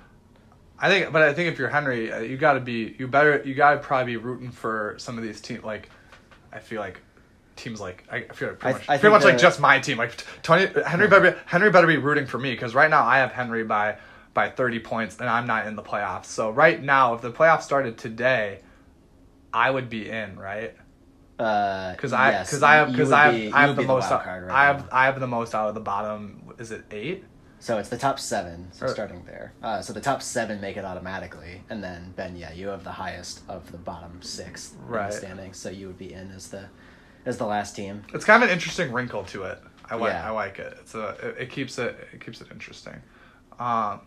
I 0.80 0.90
think, 0.90 1.12
but 1.12 1.22
I 1.22 1.34
think 1.34 1.52
if 1.54 1.60
you're 1.60 1.70
Henry, 1.70 2.12
uh, 2.12 2.20
you 2.20 2.38
got 2.38 2.54
to 2.54 2.60
be 2.60 2.96
you 2.98 3.08
better 3.08 3.42
you 3.46 3.54
got 3.56 3.74
to 3.74 3.78
probably 3.80 4.14
be 4.14 4.18
rooting 4.18 4.52
for 4.52 4.96
some 4.98 5.18
of 5.18 5.24
these 5.24 5.40
teams. 5.42 5.64
Like, 5.64 5.90
I 6.54 6.60
feel 6.60 6.80
like 6.80 7.02
teams 7.62 7.80
like 7.80 8.03
I 8.12 8.22
feel 8.34 8.49
like 8.49 8.59
pretty 8.59 8.76
I- 8.76 8.78
much, 8.80 8.89
I 8.89 8.97
pretty 8.97 9.14
much 9.14 9.24
like 9.24 9.38
just 9.38 9.59
my 9.59 9.80
team. 9.80 9.97
Like 9.97 10.24
Tony 10.41 10.68
Henry 10.86 11.07
better 11.07 11.32
be, 11.32 11.38
Henry 11.45 11.70
better 11.70 11.88
be 11.88 11.97
rooting 11.97 12.26
for 12.26 12.38
me 12.39 12.51
because 12.51 12.74
right 12.76 12.89
now 12.89 13.03
I 13.05 13.20
have 13.20 13.32
Henry 13.32 13.64
by 13.64 13.97
by 14.34 14.49
30 14.49 14.80
points 14.80 15.18
and 15.20 15.30
I'm 15.30 15.45
not 15.45 15.68
in 15.68 15.76
the 15.76 15.84
playoffs. 15.84 16.26
So 16.26 16.49
right 16.51 16.82
now, 16.82 17.14
if 17.14 17.22
the 17.22 17.32
playoffs 17.32 17.64
started 17.64 17.97
today, 17.97 18.62
I 19.53 19.70
would 19.70 19.89
be 19.89 20.09
in, 20.09 20.39
right? 20.39 20.74
uh, 21.39 21.91
Because 21.91 22.14
I 22.14 22.32
yes, 22.32 22.49
because 22.49 22.64
I 22.64 22.76
have 22.76 22.91
because 22.91 23.12
I 23.12 23.26
have 23.26 23.36
be- 23.36 23.51
I 23.53 23.62
have 23.62 23.70
would 23.72 23.78
the 23.84 23.88
most 23.88 24.09
wild 24.09 24.14
out, 24.14 24.24
card 24.24 24.43
right 24.47 24.53
I 24.53 24.66
have 24.66 24.80
now. 24.82 24.88
I 24.91 25.05
have 25.05 25.20
the 25.20 25.28
most 25.28 25.53
out 25.55 25.70
of 25.70 25.76
the 25.76 25.82
bottom. 25.82 26.53
Is 26.57 26.72
it 26.72 26.84
eight? 26.91 27.26
So 27.59 27.78
it's 27.78 27.89
the 27.89 27.97
top 27.97 28.20
seven. 28.20 28.70
So 28.72 28.88
Or- 28.88 28.89
starting 28.89 29.24
there. 29.26 29.53
Uh, 29.62 29.82
so 29.84 29.93
the 29.93 30.01
top 30.01 30.24
seven 30.24 30.59
make 30.62 30.78
it 30.78 30.86
automatically, 30.86 31.62
and 31.70 31.84
then 31.84 32.12
Ben, 32.16 32.36
yeah, 32.36 32.51
you 32.53 32.70
have 32.70 32.84
the 32.84 32.91
highest 32.91 33.41
of 33.47 33.72
the 33.72 33.78
bottom 33.78 34.20
six 34.24 34.74
Right. 34.88 35.12
the 35.12 35.18
standings. 35.18 35.57
So 35.57 35.70
you 35.70 35.86
would 35.88 35.99
be 35.99 36.12
in 36.12 36.32
as 36.32 36.47
the 36.49 36.66
as 37.26 37.38
the 37.38 37.45
last 37.45 37.76
team. 37.76 38.03
It's 38.13 38.26
kind 38.26 38.43
of 38.43 38.49
an 38.49 38.53
interesting 38.53 38.91
wrinkle 38.91 39.24
to 39.26 39.43
it. 39.43 39.59
I 39.89 39.95
like 39.95 40.13
Yeah. 40.13 40.28
I 40.28 40.32
like 40.32 40.59
it. 40.59 40.78
It's 40.80 40.95
a 40.95 41.09
it, 41.22 41.36
it 41.43 41.49
keeps 41.49 41.78
it 41.78 41.95
it 42.13 42.24
keeps 42.24 42.41
it 42.41 42.47
interesting. 42.51 43.01
Um, 43.59 44.01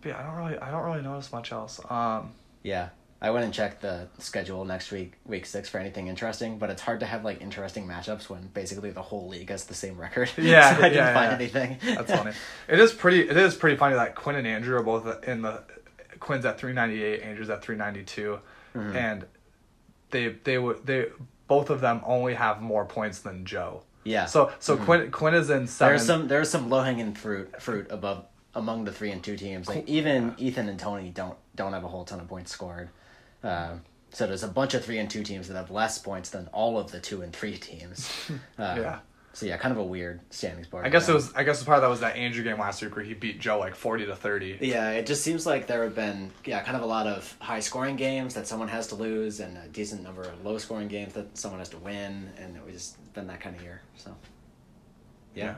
but 0.00 0.10
yeah, 0.10 0.18
I 0.18 0.22
don't 0.22 0.36
really 0.36 0.58
I 0.58 0.70
don't 0.70 0.84
really 0.84 1.02
notice 1.02 1.32
much 1.32 1.52
else. 1.52 1.80
Um, 1.90 2.32
Yeah, 2.62 2.90
I 3.22 3.30
went 3.30 3.44
and 3.44 3.52
checked 3.54 3.80
the 3.82 4.08
schedule 4.18 4.64
next 4.64 4.90
week, 4.92 5.14
week 5.26 5.44
six, 5.46 5.68
for 5.68 5.78
anything 5.78 6.08
interesting. 6.08 6.58
But 6.58 6.70
it's 6.70 6.82
hard 6.82 7.00
to 7.00 7.06
have 7.06 7.24
like 7.24 7.40
interesting 7.40 7.86
matchups 7.86 8.28
when 8.28 8.48
basically 8.54 8.90
the 8.90 9.02
whole 9.02 9.28
league 9.28 9.50
has 9.50 9.64
the 9.64 9.74
same 9.74 9.98
record. 9.98 10.30
Yeah, 10.38 10.76
so 10.76 10.82
I 10.82 10.88
didn't 10.88 10.94
yeah, 10.98 11.14
find 11.14 11.30
yeah. 11.30 11.36
anything. 11.36 11.78
that's 11.96 12.12
funny. 12.12 12.32
it 12.68 12.78
is 12.78 12.92
pretty 12.92 13.28
it 13.28 13.36
is 13.36 13.54
pretty 13.54 13.76
funny 13.76 13.94
that 13.94 14.14
Quinn 14.14 14.36
and 14.36 14.46
Andrew 14.46 14.76
are 14.76 14.82
both 14.82 15.24
in 15.24 15.42
the 15.42 15.62
Quinn's 16.20 16.44
at 16.44 16.58
three 16.58 16.72
ninety 16.72 17.02
eight, 17.02 17.22
Andrew's 17.22 17.50
at 17.50 17.62
three 17.62 17.76
Mm-hmm. 17.76 18.96
and 18.96 19.26
they 20.10 20.28
they 20.28 20.56
would 20.56 20.86
they 20.86 21.06
both 21.50 21.68
of 21.68 21.80
them 21.80 22.00
only 22.06 22.34
have 22.34 22.62
more 22.62 22.84
points 22.84 23.18
than 23.18 23.44
Joe. 23.44 23.82
Yeah. 24.04 24.26
So 24.26 24.52
so 24.60 24.76
Quinn 24.76 25.10
Quinn 25.10 25.34
is 25.34 25.50
in 25.50 25.66
seven. 25.66 25.90
There's 25.90 26.06
some 26.06 26.28
there's 26.28 26.48
some 26.48 26.70
low 26.70 26.80
hanging 26.80 27.12
fruit 27.12 27.60
fruit 27.60 27.88
above 27.90 28.24
among 28.54 28.84
the 28.84 28.92
three 28.92 29.10
and 29.10 29.20
two 29.22 29.36
teams. 29.36 29.68
Like 29.68 29.86
even 29.88 30.34
Ethan 30.38 30.68
and 30.68 30.78
Tony 30.78 31.10
don't 31.10 31.36
don't 31.56 31.72
have 31.72 31.82
a 31.82 31.88
whole 31.88 32.04
ton 32.04 32.20
of 32.20 32.28
points 32.28 32.52
scored. 32.52 32.88
Um, 33.42 33.82
so 34.12 34.28
there's 34.28 34.44
a 34.44 34.48
bunch 34.48 34.74
of 34.74 34.84
three 34.84 34.98
and 34.98 35.10
two 35.10 35.24
teams 35.24 35.48
that 35.48 35.56
have 35.56 35.72
less 35.72 35.98
points 35.98 36.30
than 36.30 36.46
all 36.52 36.78
of 36.78 36.92
the 36.92 37.00
two 37.00 37.22
and 37.22 37.32
three 37.32 37.56
teams. 37.58 38.08
Uh, 38.56 38.76
Yeah. 38.78 38.98
So 39.32 39.46
yeah, 39.46 39.56
kind 39.58 39.70
of 39.70 39.78
a 39.78 39.84
weird 39.84 40.20
standings 40.30 40.66
board. 40.66 40.84
I 40.84 40.88
guess 40.88 41.08
it 41.08 41.14
was 41.14 41.32
I 41.34 41.44
guess 41.44 41.60
the 41.60 41.66
part 41.66 41.76
of 41.76 41.82
that 41.82 41.88
was 41.88 42.00
that 42.00 42.16
Andrew 42.16 42.42
game 42.42 42.58
last 42.58 42.82
week 42.82 42.96
where 42.96 43.04
he 43.04 43.14
beat 43.14 43.38
Joe 43.38 43.58
like 43.58 43.76
forty 43.76 44.04
to 44.06 44.16
thirty. 44.16 44.58
Yeah, 44.60 44.90
it 44.90 45.06
just 45.06 45.22
seems 45.22 45.46
like 45.46 45.66
there 45.68 45.84
have 45.84 45.94
been 45.94 46.32
yeah, 46.44 46.62
kind 46.62 46.76
of 46.76 46.82
a 46.82 46.86
lot 46.86 47.06
of 47.06 47.36
high 47.38 47.60
scoring 47.60 47.96
games 47.96 48.34
that 48.34 48.48
someone 48.48 48.68
has 48.68 48.88
to 48.88 48.96
lose, 48.96 49.38
and 49.38 49.56
a 49.56 49.68
decent 49.68 50.02
number 50.02 50.22
of 50.22 50.44
low 50.44 50.58
scoring 50.58 50.88
games 50.88 51.12
that 51.14 51.38
someone 51.38 51.60
has 51.60 51.68
to 51.70 51.78
win, 51.78 52.30
and 52.38 52.56
it 52.56 52.64
was 52.64 52.74
just 52.74 53.14
been 53.14 53.28
that 53.28 53.40
kind 53.40 53.54
of 53.54 53.62
year. 53.62 53.82
So 53.96 54.14
yeah. 55.34 55.56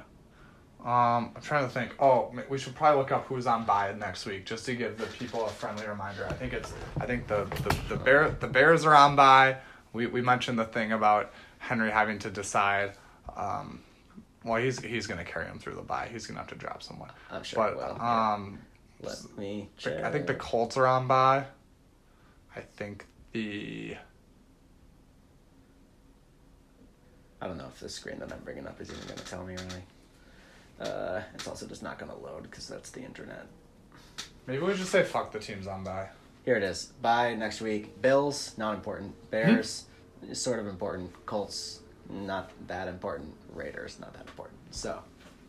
Um, 0.85 1.31
I'm 1.37 1.43
trying 1.43 1.65
to 1.65 1.71
think. 1.71 1.95
Oh, 2.01 2.35
we 2.49 2.59
should 2.59 2.75
probably 2.75 2.99
look 2.99 3.13
up 3.13 3.27
who's 3.27 3.47
on 3.47 3.65
bye 3.65 3.95
next 3.97 4.27
week 4.27 4.45
just 4.45 4.67
to 4.67 4.75
give 4.75 4.99
the 4.99 5.07
people 5.07 5.47
a 5.47 5.49
friendly 5.49 5.87
reminder. 5.87 6.27
I 6.29 6.33
think 6.33 6.53
it's. 6.53 6.73
I 7.01 7.07
think 7.07 7.29
the 7.29 7.45
the, 7.63 7.77
the 7.89 7.97
bear 7.97 8.37
the 8.39 8.49
Bears 8.49 8.85
are 8.85 8.95
on 8.95 9.15
bye. 9.15 9.59
We 9.93 10.09
we 10.09 10.21
mentioned 10.21 10.59
the 10.59 10.65
thing 10.65 10.91
about 10.91 11.33
Henry 11.59 11.91
having 11.91 12.19
to 12.21 12.31
decide. 12.31 12.95
Um, 13.37 13.83
well, 14.45 14.61
he's 14.61 14.81
he's 14.81 15.07
gonna 15.07 15.25
carry 15.25 15.47
him 15.47 15.59
through 15.59 15.75
the 15.75 15.83
bye. 15.83 16.09
He's 16.11 16.27
gonna 16.27 16.41
have 16.41 16.49
to 16.49 16.55
drop 16.55 16.83
someone. 16.83 17.11
I'm 17.31 17.43
sure 17.43 17.65
he 17.69 17.75
But 17.75 17.77
will, 17.77 17.97
yeah. 17.97 18.33
um, 18.35 18.59
Let 19.01 19.39
me. 19.39 19.69
I 19.87 20.11
think 20.11 20.27
the 20.27 20.33
check. 20.35 20.39
Colts 20.43 20.77
are 20.77 20.87
on 20.87 21.07
bye. 21.07 21.45
I 22.57 22.61
think 22.61 23.07
the 23.33 23.97
I 27.41 27.47
don't 27.49 27.59
know 27.59 27.67
if 27.67 27.81
this 27.81 27.95
screen 27.95 28.19
that 28.21 28.33
I'm 28.33 28.39
bringing 28.45 28.67
up 28.67 28.81
is 28.81 28.91
even 28.91 29.03
going 29.07 29.19
to 29.19 29.25
tell 29.25 29.45
me 29.45 29.55
really. 29.55 29.83
Uh, 30.81 31.21
it's 31.35 31.49
also 31.49 31.67
just 31.67 31.83
not 31.83 31.99
going 31.99 32.11
to 32.11 32.17
load 32.19 32.45
because 32.45 32.69
that's 32.69 32.91
the 32.91 33.01
internet. 33.03 33.47
maybe 34.47 34.63
we 34.63 34.75
should 34.77 34.87
say 34.87 35.03
fuck 35.03 35.33
the 35.33 35.39
teams 35.41 35.67
on 35.67 35.83
bye. 35.83 36.09
Here 36.45 36.57
it 36.57 36.63
is. 36.63 36.87
Bye 37.01 37.35
next 37.35 37.61
week. 37.61 38.01
Bills, 38.03 38.55
not 38.59 38.75
important. 38.75 39.15
Bears, 39.31 39.87
sort 40.33 40.59
of 40.61 40.67
important. 40.67 41.11
Colts, 41.27 41.81
not 42.11 42.51
that 42.67 42.89
important. 42.89 43.35
Raiders, 43.55 43.99
not 44.01 44.13
that 44.15 44.27
important. 44.27 44.59
So, 44.71 45.01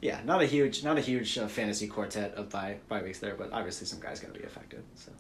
yeah, 0.01 0.20
not 0.26 0.41
a 0.41 0.45
huge, 0.45 0.84
not 0.84 0.97
a 0.97 1.01
huge 1.01 1.38
uh, 1.38 1.47
fantasy 1.47 1.88
quartet 1.88 2.34
of 2.36 2.49
bye 2.49 2.78
bye 2.89 3.01
weeks 3.01 3.20
there, 3.20 3.36
but 3.36 3.51
obviously 3.54 3.88
some 3.88 3.99
guys 3.99 4.20
going 4.20 4.34
to 4.34 4.39
be 4.39 4.45
affected. 4.45 4.84
So, 4.95 5.12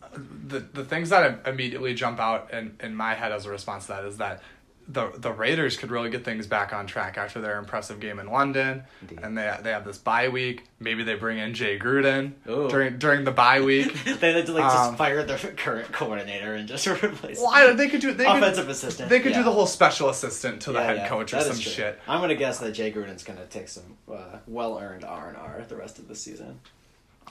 the 0.47 0.59
the 0.59 0.83
things 0.83 1.09
that 1.09 1.47
immediately 1.47 1.93
jump 1.93 2.19
out 2.19 2.53
in, 2.53 2.75
in 2.81 2.95
my 2.95 3.13
head 3.13 3.31
as 3.31 3.45
a 3.45 3.49
response 3.49 3.85
to 3.87 3.93
that 3.93 4.05
is 4.05 4.17
that 4.17 4.41
the 4.87 5.11
the 5.17 5.31
Raiders 5.31 5.77
could 5.77 5.91
really 5.91 6.09
get 6.09 6.25
things 6.25 6.45
back 6.45 6.73
on 6.73 6.85
track 6.87 7.17
after 7.17 7.39
their 7.39 7.57
impressive 7.57 7.99
game 7.99 8.19
in 8.19 8.27
London, 8.27 8.83
Indeed. 9.01 9.19
and 9.23 9.37
they 9.37 9.55
they 9.63 9.71
have 9.71 9.85
this 9.85 9.97
bye 9.97 10.27
week. 10.29 10.65
Maybe 10.79 11.03
they 11.03 11.15
bring 11.15 11.37
in 11.37 11.53
Jay 11.53 11.79
Gruden 11.79 12.33
Ooh. 12.49 12.69
during 12.69 12.97
during 12.97 13.23
the 13.23 13.31
bye 13.31 13.61
week. 13.71 13.93
they 14.03 14.33
had 14.33 14.45
to 14.45 14.51
like 14.51 14.65
Um, 14.65 14.71
just 14.71 14.97
fire 14.97 15.23
their 15.23 15.37
current 15.37 15.91
coordinator 15.91 16.53
and 16.55 16.67
just 16.67 16.85
replace 17.03 17.37
well, 17.39 17.49
I, 17.53 17.71
they 17.73 17.87
could 17.87 18.01
do 18.01 18.13
they 18.13 18.25
offensive 18.25 18.65
could, 18.65 18.71
assistant. 18.71 19.09
they 19.09 19.19
could 19.21 19.31
Yeah. 19.31 19.37
do 19.39 19.43
the 19.45 19.51
whole 19.51 19.67
special 19.67 20.09
assistant 20.09 20.61
to 20.63 20.71
the 20.73 20.79
Yeah, 20.79 20.85
head 20.85 20.97
yeah, 20.97 21.07
coach 21.09 21.33
or 21.33 21.37
that 21.37 21.45
some 21.45 21.55
shit. 21.59 21.99
I'm 22.07 22.19
gonna 22.19 22.35
guess 22.35 22.59
that 22.59 22.71
Jay 22.73 22.91
Gruden's 22.91 23.23
gonna 23.23 23.45
take 23.45 23.69
some 23.69 23.97
uh, 24.11 24.37
well 24.47 24.77
earned 24.79 25.05
R 25.05 25.29
and 25.29 25.37
R 25.37 25.63
the 25.67 25.75
rest 25.77 25.97
of 25.99 26.07
the 26.09 26.15
season. 26.15 26.59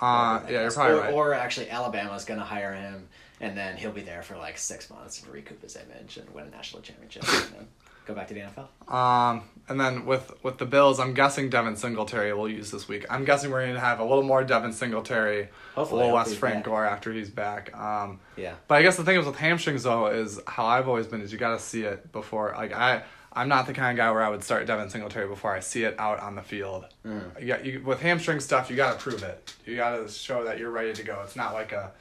Uh, 0.00 0.40
yeah, 0.48 0.62
you're 0.62 0.70
probably 0.70 0.94
or, 0.94 1.00
right. 1.00 1.12
or 1.12 1.34
actually, 1.34 1.68
Alabama's 1.70 2.24
gonna 2.24 2.44
hire 2.44 2.72
him, 2.74 3.08
and 3.42 3.54
then 3.56 3.76
he'll 3.76 3.90
be 3.92 4.00
there 4.00 4.22
for 4.22 4.36
like 4.38 4.56
six 4.56 4.88
months 4.88 5.20
to 5.20 5.30
recoup 5.30 5.60
his 5.60 5.76
image 5.76 6.16
and 6.16 6.30
win 6.30 6.46
a 6.46 6.50
national 6.50 6.80
championship. 6.80 7.24
and 7.28 7.54
then- 7.54 7.68
go 8.04 8.14
back 8.14 8.26
to 8.26 8.34
the 8.34 8.40
NFL. 8.40 8.92
Um, 8.92 9.42
and 9.68 9.78
then 9.80 10.06
with 10.06 10.32
with 10.42 10.58
the 10.58 10.64
Bills, 10.66 10.98
I'm 10.98 11.14
guessing 11.14 11.48
Devin 11.50 11.76
Singletary 11.76 12.32
will 12.32 12.48
use 12.48 12.70
this 12.72 12.88
week. 12.88 13.06
I'm 13.08 13.24
guessing 13.24 13.50
we're 13.52 13.62
going 13.62 13.74
to 13.74 13.80
have 13.80 14.00
a 14.00 14.04
little 14.04 14.24
more 14.24 14.42
Devin 14.42 14.72
Singletary, 14.72 15.48
Hopefully, 15.76 16.00
a 16.00 16.04
little 16.06 16.16
less 16.18 16.34
Frank. 16.34 16.64
Gore 16.64 16.84
after 16.84 17.12
he's 17.12 17.30
back. 17.30 17.72
Um, 17.78 18.18
Yeah. 18.36 18.54
but 18.66 18.74
I 18.76 18.82
guess 18.82 18.96
the 18.96 19.04
thing 19.04 19.20
is 19.20 19.24
with 19.26 19.36
hamstrings 19.36 19.84
though 19.84 20.06
is 20.08 20.40
how 20.48 20.66
I've 20.66 20.88
always 20.88 21.06
been 21.06 21.20
is 21.20 21.30
you 21.32 21.38
got 21.38 21.52
to 21.56 21.60
see 21.60 21.82
it 21.84 22.10
before. 22.10 22.52
Like 22.56 22.72
I, 22.72 23.04
I'm 23.32 23.48
not 23.48 23.68
the 23.68 23.72
kind 23.72 23.96
of 23.96 24.04
guy 24.04 24.10
where 24.10 24.22
I 24.22 24.28
would 24.30 24.42
start 24.42 24.66
Devin 24.66 24.90
Singletary 24.90 25.28
before 25.28 25.54
I 25.54 25.60
see 25.60 25.84
it 25.84 25.94
out 25.96 26.18
on 26.18 26.34
the 26.34 26.42
field. 26.42 26.86
Mm. 27.06 27.40
You 27.40 27.46
got 27.46 27.64
you 27.64 27.82
with 27.86 28.00
hamstring 28.00 28.40
stuff. 28.40 28.68
You 28.68 28.74
got 28.74 28.94
to 28.94 28.98
prove 28.98 29.22
it. 29.22 29.54
You 29.64 29.76
got 29.76 29.96
to 29.98 30.08
show 30.08 30.42
that 30.44 30.58
you're 30.58 30.72
ready 30.72 30.92
to 30.92 31.02
go. 31.04 31.20
It's 31.22 31.36
not 31.36 31.54
like 31.54 31.70
a 31.70 31.92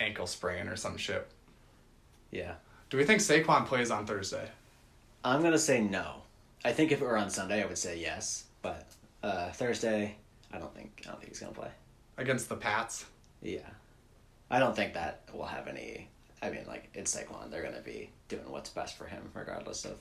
ankle 0.00 0.26
sprain 0.26 0.68
or 0.68 0.76
some 0.76 0.96
shit. 0.96 1.28
Yeah. 2.30 2.54
Do 2.90 2.96
we 2.96 3.04
think 3.04 3.20
Saquon 3.20 3.66
plays 3.66 3.90
on 3.90 4.06
Thursday? 4.06 4.48
I'm 5.24 5.42
gonna 5.42 5.58
say 5.58 5.80
no. 5.80 6.22
I 6.64 6.72
think 6.72 6.92
if 6.92 7.00
it 7.00 7.04
were 7.04 7.16
on 7.18 7.30
Sunday, 7.30 7.62
I 7.62 7.66
would 7.66 7.78
say 7.78 7.98
yes. 7.98 8.44
But 8.62 8.86
uh, 9.22 9.50
Thursday, 9.50 10.16
I 10.52 10.58
don't 10.58 10.74
think 10.74 11.02
I 11.06 11.10
don't 11.10 11.18
think 11.20 11.30
he's 11.32 11.40
gonna 11.40 11.52
play. 11.52 11.70
against 12.16 12.48
the 12.48 12.56
Pats? 12.56 13.04
Yeah, 13.42 13.68
I 14.50 14.58
don't 14.58 14.74
think 14.74 14.94
that 14.94 15.22
will 15.32 15.46
have 15.46 15.68
any. 15.68 16.08
I 16.42 16.50
mean, 16.50 16.64
like 16.66 16.88
it's 16.94 17.14
Saquon. 17.14 17.50
They're 17.50 17.62
gonna 17.62 17.80
be 17.80 18.10
doing 18.28 18.48
what's 18.50 18.70
best 18.70 18.96
for 18.96 19.06
him, 19.06 19.22
regardless 19.34 19.84
of 19.84 19.96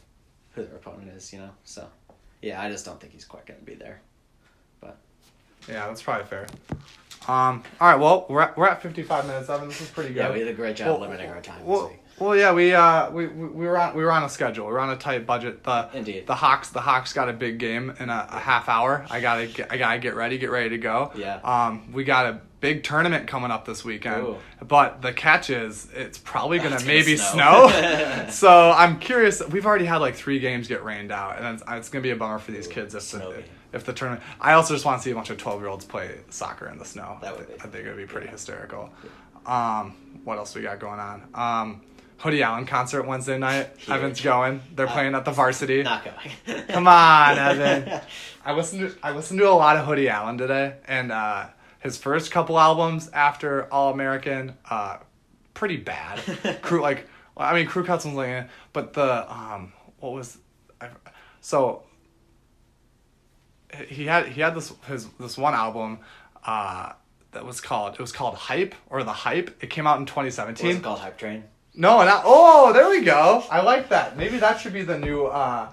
who 0.54 0.64
their 0.64 0.76
opponent 0.76 1.10
is. 1.16 1.32
You 1.34 1.40
know. 1.40 1.52
So, 1.64 1.88
yeah, 2.42 2.62
I 2.62 2.70
just 2.70 2.86
don't 2.86 3.00
think 3.00 3.14
he's 3.14 3.26
quite 3.26 3.46
gonna 3.46 3.60
be 3.60 3.76
there. 3.76 4.02
But 4.80 4.98
Yeah, 5.68 5.88
that's 5.88 6.02
probably 6.02 6.26
fair. 6.28 6.48
Um, 7.28 7.64
all 7.82 7.90
right, 7.90 8.00
well, 8.00 8.26
we're 8.30 8.42
at, 8.42 8.58
we're 8.58 8.68
at 8.68 8.82
55 8.82 9.28
minutes, 9.28 9.50
Evan. 9.50 9.68
This 9.68 9.82
is 9.82 9.90
pretty 9.90 10.10
good. 10.14 10.20
yeah, 10.20 10.32
we 10.32 10.40
did 10.40 10.48
a 10.48 10.54
great 10.54 10.76
job 10.76 10.88
Well, 10.88 11.00
limiting 11.02 11.30
our 11.30 11.42
time 11.42 11.66
well, 11.66 11.92
well, 12.20 12.36
yeah, 12.36 12.52
we 12.52 12.74
uh 12.74 13.12
we, 13.12 13.28
we 13.28 13.48
we 13.48 13.68
were 13.68 13.78
on 13.78 13.96
we 13.96 14.04
were 14.04 14.12
on 14.12 14.24
a 14.24 14.30
schedule. 14.30 14.66
We 14.66 14.72
were 14.74 14.80
on 14.80 14.90
a 14.90 14.96
tight 14.98 15.28
budget. 15.28 15.64
The 15.64 15.90
Indeed. 15.94 16.26
the 16.26 16.34
Hawks 16.34 16.70
the 16.70 16.82
Hawks 16.82 17.14
got 17.14 17.30
a 17.30 17.34
big 17.34 17.60
game 17.60 17.94
in 18.00 18.10
a, 18.10 18.28
a 18.32 18.40
half 18.40 18.68
hour. 18.70 19.06
I 19.12 19.20
gotta 19.22 19.46
get 19.46 19.72
I 19.72 19.78
gotta 19.78 20.00
get 20.00 20.16
ready, 20.16 20.40
get 20.40 20.50
ready 20.50 20.70
to 20.70 20.78
go. 20.80 21.12
Yeah. 21.16 21.36
Um, 21.44 21.92
we 21.94 22.04
got 22.04 22.26
a 22.26 22.42
big 22.60 22.84
tournament 22.84 23.28
coming 23.28 23.52
up 23.52 23.66
this 23.66 23.86
weekend. 23.86 24.24
Ooh. 24.24 24.38
But 24.66 25.02
the 25.02 25.14
catch 25.14 25.50
is 25.50 25.88
it's 25.94 26.18
probably 26.18 26.58
gonna 26.64 26.76
It's 26.76 26.84
gonna 26.84 26.94
maybe 26.96 27.18
snow. 27.18 27.70
snow. 27.70 28.28
so 28.30 28.72
I'm 28.72 29.00
curious. 29.00 29.42
We've 29.48 29.66
already 29.66 29.86
had 29.86 29.98
like 29.98 30.16
three 30.16 30.40
games 30.40 30.68
get 30.68 30.84
rained 30.84 31.12
out, 31.12 31.38
and 31.38 31.56
it's, 31.56 31.64
it's 31.70 31.90
gonna 31.90 32.04
be 32.04 32.12
a 32.12 32.16
bummer 32.16 32.40
for 32.40 32.52
these 32.52 32.68
Ooh, 32.68 32.72
kids 32.72 32.96
if 32.96 33.10
the 33.12 33.44
if 33.74 33.86
the 33.86 33.94
tournament. 33.94 34.24
I 34.42 34.54
also 34.54 34.74
just 34.74 34.86
want 34.86 35.00
to 35.00 35.04
see 35.04 35.12
a 35.12 35.16
bunch 35.16 35.30
of 35.30 35.38
12 35.38 35.62
year 35.62 35.70
olds 35.70 35.86
play 35.86 36.20
soccer 36.30 36.68
in 36.70 36.78
the 36.80 36.86
snow. 36.86 37.18
That 37.22 37.38
would 37.38 37.46
I, 37.48 37.54
be- 37.54 37.62
I 37.62 37.68
think 37.68 37.86
it 37.86 37.90
would 37.90 37.98
be 37.98 38.06
pretty 38.06 38.28
hysterical. 38.28 38.90
Um, 39.46 39.96
what 40.24 40.38
else 40.38 40.56
we 40.56 40.62
got 40.62 40.80
going 40.80 41.00
on? 41.00 41.24
Um, 41.34 41.82
Hoodie 42.18 42.42
Allen 42.42 42.66
concert 42.66 43.04
Wednesday 43.06 43.38
night. 43.38 43.70
Huge. 43.78 43.90
Evan's 43.90 44.22
going. 44.22 44.62
They're 44.76 44.88
playing 44.88 45.14
at 45.14 45.24
the 45.24 45.32
varsity. 45.32 45.84
Not 45.84 46.04
going. 46.04 46.64
Come 46.68 46.88
on, 46.88 47.38
Evan. 47.38 48.02
I 48.44 48.54
listened 48.54 48.90
to 48.90 48.96
I 49.04 49.12
listened 49.12 49.40
to 49.40 49.48
a 49.48 49.52
lot 49.52 49.78
of 49.78 49.86
Hoodie 49.86 50.10
Allen 50.10 50.38
today, 50.38 50.76
and 50.88 51.12
uh, 51.12 51.46
his 51.80 51.98
first 51.98 52.32
couple 52.32 52.60
albums 52.60 53.10
after 53.10 53.72
All 53.72 53.92
American, 53.92 54.58
uh, 54.70 54.98
pretty 55.54 55.78
bad. 55.78 56.20
Crew 56.62 56.82
like, 56.82 57.08
I 57.36 57.54
mean, 57.54 57.68
Crew 57.68 57.84
Cuts 57.84 58.06
was 58.06 58.14
like, 58.14 58.30
eh, 58.30 58.44
but 58.74 58.94
the 58.94 59.32
um, 59.32 59.74
what 60.00 60.14
was, 60.14 60.38
I, 60.82 60.90
so 61.42 61.84
he 63.88 64.06
had 64.06 64.28
he 64.28 64.42
had 64.42 64.56
this 64.56 64.74
his 64.88 65.08
this 65.20 65.38
one 65.38 65.54
album, 65.54 66.00
uh, 66.46 66.94
that 67.32 67.46
was 67.46 67.62
called 67.62 67.94
it 67.94 68.00
was 68.00 68.12
called 68.12 68.36
Hype 68.36 68.76
or 68.90 69.04
the 69.04 69.14
Hype. 69.14 69.62
It 69.64 69.70
came 69.70 69.86
out 69.86 70.00
in 70.00 70.06
twenty 70.06 70.28
What's 70.28 70.36
seventeen. 70.38 70.78
it 70.78 70.84
called? 70.84 71.00
Hype 71.00 71.18
Train. 71.18 71.44
No, 71.76 72.04
not. 72.04 72.24
Oh, 72.26 72.74
there 72.74 72.90
we 72.90 73.02
go. 73.02 73.44
I 73.52 73.62
like 73.62 73.90
that. 73.90 74.18
Maybe 74.18 74.38
that 74.40 74.60
should 74.60 74.74
be 74.74 74.82
the 74.82 74.98
new 74.98 75.26
uh, 75.26 75.72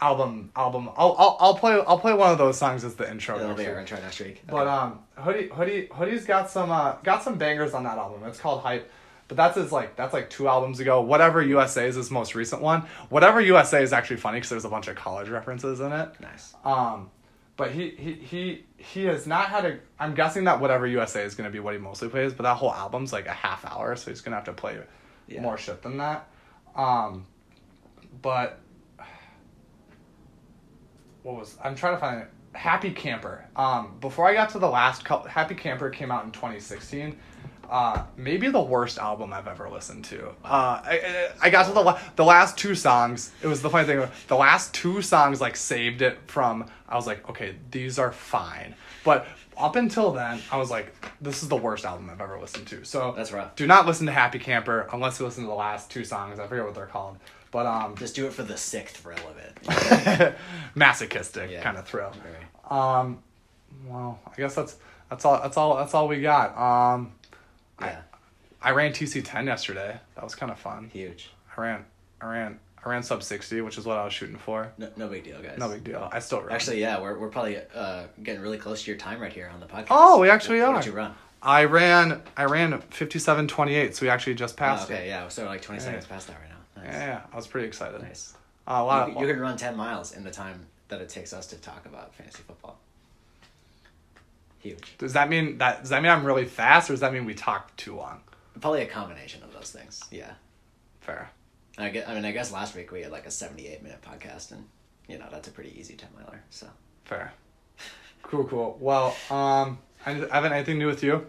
album. 0.00 0.50
Album. 0.56 0.88
I'll, 0.96 1.14
I'll 1.18 1.36
I'll 1.40 1.54
play 1.54 1.72
I'll 1.86 1.98
play 1.98 2.12
one 2.12 2.30
of 2.30 2.38
those 2.38 2.58
songs 2.58 2.84
as 2.84 2.94
the 2.96 3.10
intro. 3.10 3.38
It'll 3.38 3.54
be 3.54 3.66
our 3.66 3.78
intro 3.80 3.98
next 4.00 4.20
week. 4.20 4.42
But 4.46 4.66
um, 4.66 5.00
hoodie 5.16 5.48
hoodie 5.48 5.88
hoodie's 5.92 6.24
got 6.24 6.50
some 6.50 6.70
uh 6.70 6.92
got 7.02 7.22
some 7.22 7.38
bangers 7.38 7.74
on 7.74 7.84
that 7.84 7.98
album. 7.98 8.24
It's 8.28 8.38
called 8.40 8.62
Hype. 8.62 8.90
But 9.28 9.36
that's 9.36 9.56
his 9.56 9.72
like 9.72 9.96
that's 9.96 10.12
like 10.12 10.30
two 10.30 10.46
albums 10.48 10.78
ago. 10.78 11.00
Whatever 11.00 11.42
USA 11.42 11.88
is 11.88 11.96
his 11.96 12.10
most 12.12 12.34
recent 12.36 12.62
one. 12.62 12.82
Whatever 13.08 13.40
USA 13.40 13.82
is 13.82 13.92
actually 13.92 14.18
funny 14.18 14.36
because 14.38 14.50
there's 14.50 14.64
a 14.64 14.68
bunch 14.68 14.86
of 14.86 14.94
college 14.96 15.28
references 15.28 15.80
in 15.80 15.90
it. 15.92 16.10
nice. 16.20 16.54
Um, 16.64 17.10
but 17.56 17.72
he 17.72 17.90
he 17.90 18.12
he 18.12 18.64
he 18.76 19.04
has 19.06 19.26
not 19.26 19.48
had 19.48 19.64
a. 19.64 19.78
I'm 19.98 20.14
guessing 20.14 20.44
that 20.44 20.60
whatever 20.60 20.86
USA 20.86 21.22
is 21.24 21.34
going 21.34 21.48
to 21.48 21.52
be 21.52 21.58
what 21.58 21.74
he 21.74 21.80
mostly 21.80 22.08
plays. 22.08 22.34
But 22.34 22.44
that 22.44 22.54
whole 22.54 22.72
album's 22.72 23.12
like 23.12 23.26
a 23.26 23.32
half 23.32 23.64
hour, 23.64 23.96
so 23.96 24.10
he's 24.12 24.20
gonna 24.20 24.36
have 24.36 24.44
to 24.44 24.52
play 24.52 24.78
Yeah. 25.26 25.40
more 25.40 25.56
shit 25.58 25.82
than 25.82 25.96
that. 25.96 26.28
Um, 26.76 27.26
but 28.22 28.60
what 31.26 31.36
was 31.36 31.56
I'm 31.62 31.74
trying 31.74 31.94
to 31.94 32.00
find 32.00 32.20
it. 32.22 32.28
Happy 32.52 32.90
Camper. 32.90 33.44
Um, 33.56 33.96
before 34.00 34.26
I 34.28 34.32
got 34.32 34.50
to 34.50 34.58
the 34.58 34.68
last 34.68 35.04
couple, 35.04 35.28
Happy 35.28 35.54
Camper 35.54 35.90
came 35.90 36.10
out 36.10 36.24
in 36.24 36.30
2016. 36.30 37.18
Uh, 37.68 38.04
maybe 38.16 38.48
the 38.48 38.62
worst 38.62 38.96
album 38.96 39.32
I've 39.32 39.48
ever 39.48 39.68
listened 39.68 40.04
to. 40.06 40.28
Uh, 40.44 40.80
I, 40.84 41.30
I- 41.42 41.50
got 41.50 41.66
to 41.66 41.72
the 41.72 41.80
la- 41.82 41.98
the 42.14 42.24
last 42.24 42.56
two 42.56 42.76
songs. 42.76 43.32
It 43.42 43.48
was 43.48 43.60
the 43.60 43.68
funny 43.68 43.86
thing. 43.88 44.08
The 44.28 44.36
last 44.36 44.72
two 44.72 45.02
songs 45.02 45.40
like 45.40 45.56
saved 45.56 46.00
it 46.00 46.16
from. 46.28 46.66
I 46.88 46.94
was 46.94 47.08
like, 47.08 47.28
okay, 47.28 47.56
these 47.72 47.98
are 47.98 48.12
fine. 48.12 48.76
But 49.04 49.26
up 49.58 49.74
until 49.74 50.12
then, 50.12 50.40
I 50.52 50.58
was 50.58 50.70
like, 50.70 50.94
this 51.20 51.42
is 51.42 51.48
the 51.48 51.56
worst 51.56 51.84
album 51.84 52.08
I've 52.08 52.20
ever 52.20 52.38
listened 52.40 52.68
to. 52.68 52.84
So 52.84 53.14
That's 53.16 53.32
rough. 53.32 53.56
Do 53.56 53.66
not 53.66 53.84
listen 53.84 54.06
to 54.06 54.12
Happy 54.12 54.38
Camper 54.38 54.88
unless 54.92 55.18
you 55.18 55.26
listen 55.26 55.42
to 55.42 55.48
the 55.48 55.54
last 55.54 55.90
two 55.90 56.04
songs. 56.04 56.38
I 56.38 56.46
forget 56.46 56.64
what 56.64 56.74
they're 56.74 56.86
called. 56.86 57.18
But 57.56 57.64
um, 57.64 57.96
Just 57.96 58.14
do 58.14 58.26
it 58.26 58.34
for 58.34 58.42
the 58.42 58.58
sick 58.58 58.90
thrill 58.90 59.16
of 59.30 59.38
it. 59.38 60.36
masochistic 60.74 61.50
Yeah. 61.50 61.62
kind 61.62 61.78
of 61.78 61.88
thrill. 61.88 62.12
Very. 62.22 62.44
Um, 62.70 63.20
well, 63.86 64.18
I 64.26 64.36
guess 64.36 64.54
that's 64.54 64.76
that's 65.08 65.24
all 65.24 65.40
that's 65.40 65.56
all 65.56 65.76
that's 65.78 65.94
all 65.94 66.06
we 66.06 66.20
got. 66.20 66.54
Um, 66.58 67.12
Yeah. 67.80 68.00
I 68.60 68.72
ran 68.72 68.92
TC 68.92 69.22
ten 69.24 69.46
yesterday. 69.46 69.96
That 70.16 70.24
was 70.24 70.34
kind 70.34 70.52
of 70.52 70.58
fun. 70.58 70.90
Huge. 70.92 71.30
I 71.56 71.60
ran 71.62 71.84
I 72.20 72.26
ran 72.26 72.58
I 72.84 72.90
ran 72.90 73.02
sub 73.02 73.22
sixty, 73.22 73.62
which 73.62 73.78
is 73.78 73.86
what 73.86 73.96
I 73.96 74.04
was 74.04 74.12
shooting 74.12 74.36
for. 74.36 74.70
No, 74.76 74.90
no 74.98 75.08
big 75.08 75.24
deal, 75.24 75.40
guys. 75.40 75.56
No 75.58 75.70
big 75.70 75.82
deal. 75.82 76.10
I 76.12 76.18
still 76.18 76.42
ran. 76.42 76.54
Actually, 76.54 76.82
yeah, 76.82 77.00
we're, 77.00 77.18
we're 77.18 77.30
probably 77.30 77.56
uh, 77.74 78.04
getting 78.22 78.42
really 78.42 78.58
close 78.58 78.84
to 78.84 78.90
your 78.90 78.98
time 78.98 79.18
right 79.18 79.32
here 79.32 79.50
on 79.52 79.60
the 79.60 79.66
podcast. 79.66 79.86
Oh, 79.90 80.20
we 80.20 80.28
actually 80.28 80.60
what, 80.60 80.68
are. 80.68 80.72
What 80.74 80.82
did 80.84 80.90
you 80.90 80.96
run? 80.96 81.14
I 81.42 81.64
ran 81.64 82.20
I 82.36 82.44
ran 82.44 82.82
fifty 82.90 83.18
seven 83.18 83.48
twenty 83.48 83.74
eight. 83.76 83.96
So 83.96 84.04
we 84.04 84.10
actually 84.10 84.34
just 84.34 84.56
Oh, 84.56 84.58
passed 84.58 84.90
okay, 84.90 85.06
it. 85.06 85.08
yeah, 85.08 85.26
so 85.28 85.42
we're 85.44 85.48
like 85.48 85.62
20 85.62 85.78
Yeah. 85.80 85.84
seconds 85.86 86.04
past 86.04 86.26
that 86.26 86.34
right 86.38 86.50
now. 86.50 86.55
Nice. 86.76 86.86
Yeah, 86.86 87.06
yeah, 87.06 87.20
I 87.32 87.36
was 87.36 87.46
pretty 87.46 87.66
excited. 87.66 88.02
Nice. 88.02 88.34
Uh, 88.68 88.72
a 88.72 88.84
lot 88.84 89.08
You, 89.08 89.14
of 89.16 89.20
you 89.22 89.28
can 89.32 89.40
run 89.40 89.56
10 89.56 89.76
miles 89.76 90.12
in 90.12 90.24
the 90.24 90.30
time 90.30 90.66
that 90.88 91.00
it 91.00 91.08
takes 91.08 91.32
us 91.32 91.46
to 91.48 91.56
talk 91.56 91.86
about 91.86 92.14
fantasy 92.14 92.42
football. 92.46 92.78
Huge. 94.58 94.96
Does 94.98 95.12
that 95.12 95.28
mean 95.28 95.58
that 95.58 95.80
does 95.82 95.90
that 95.90 96.02
mean 96.02 96.10
I'm 96.10 96.24
really 96.24 96.44
fast, 96.44 96.90
or 96.90 96.92
does 96.94 97.00
that 97.00 97.12
mean 97.12 97.24
we 97.24 97.34
talked 97.34 97.76
too 97.78 97.94
long? 97.96 98.20
Probably 98.60 98.82
a 98.82 98.86
combination 98.86 99.42
of 99.42 99.52
those 99.52 99.70
things. 99.70 100.02
Yeah. 100.10 100.32
Fair. 101.00 101.30
I, 101.78 101.90
get, 101.90 102.08
I 102.08 102.14
mean, 102.14 102.24
I 102.24 102.32
guess 102.32 102.50
last 102.50 102.74
week 102.74 102.90
we 102.90 103.02
had 103.02 103.12
like 103.12 103.26
a 103.26 103.30
78 103.30 103.82
minute 103.82 104.00
podcast, 104.02 104.50
and, 104.52 104.64
you 105.08 105.18
know, 105.18 105.26
that's 105.30 105.46
a 105.46 105.50
pretty 105.50 105.78
easy 105.78 105.94
10 105.94 106.08
miler. 106.18 106.42
So, 106.50 106.66
Fair. 107.04 107.32
Cool, 108.22 108.44
cool. 108.44 108.76
Well, 108.80 109.14
um, 109.30 109.78
I 110.04 110.12
Evan, 110.14 110.52
anything 110.52 110.78
new 110.78 110.86
with 110.86 111.02
you? 111.04 111.26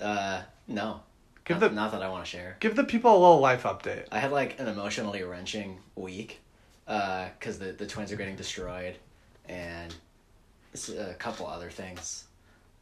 uh, 0.00 0.42
no. 0.68 1.00
Give 1.44 1.60
not, 1.60 1.70
the- 1.70 1.74
not 1.74 1.92
that 1.92 2.02
I 2.02 2.08
want 2.08 2.24
to 2.24 2.30
share. 2.30 2.56
Give 2.60 2.76
the 2.76 2.84
people 2.84 3.10
a 3.12 3.18
little 3.18 3.40
life 3.40 3.64
update. 3.64 4.06
I 4.12 4.18
had 4.18 4.32
like 4.32 4.58
an 4.60 4.68
emotionally 4.68 5.22
wrenching 5.22 5.78
week 5.96 6.40
because 6.86 7.58
the, 7.58 7.72
the 7.72 7.86
twins 7.86 8.12
are 8.12 8.16
getting 8.16 8.36
destroyed 8.36 8.96
and 9.48 9.94
a 10.98 11.14
couple 11.14 11.46
other 11.46 11.70
things. 11.70 12.24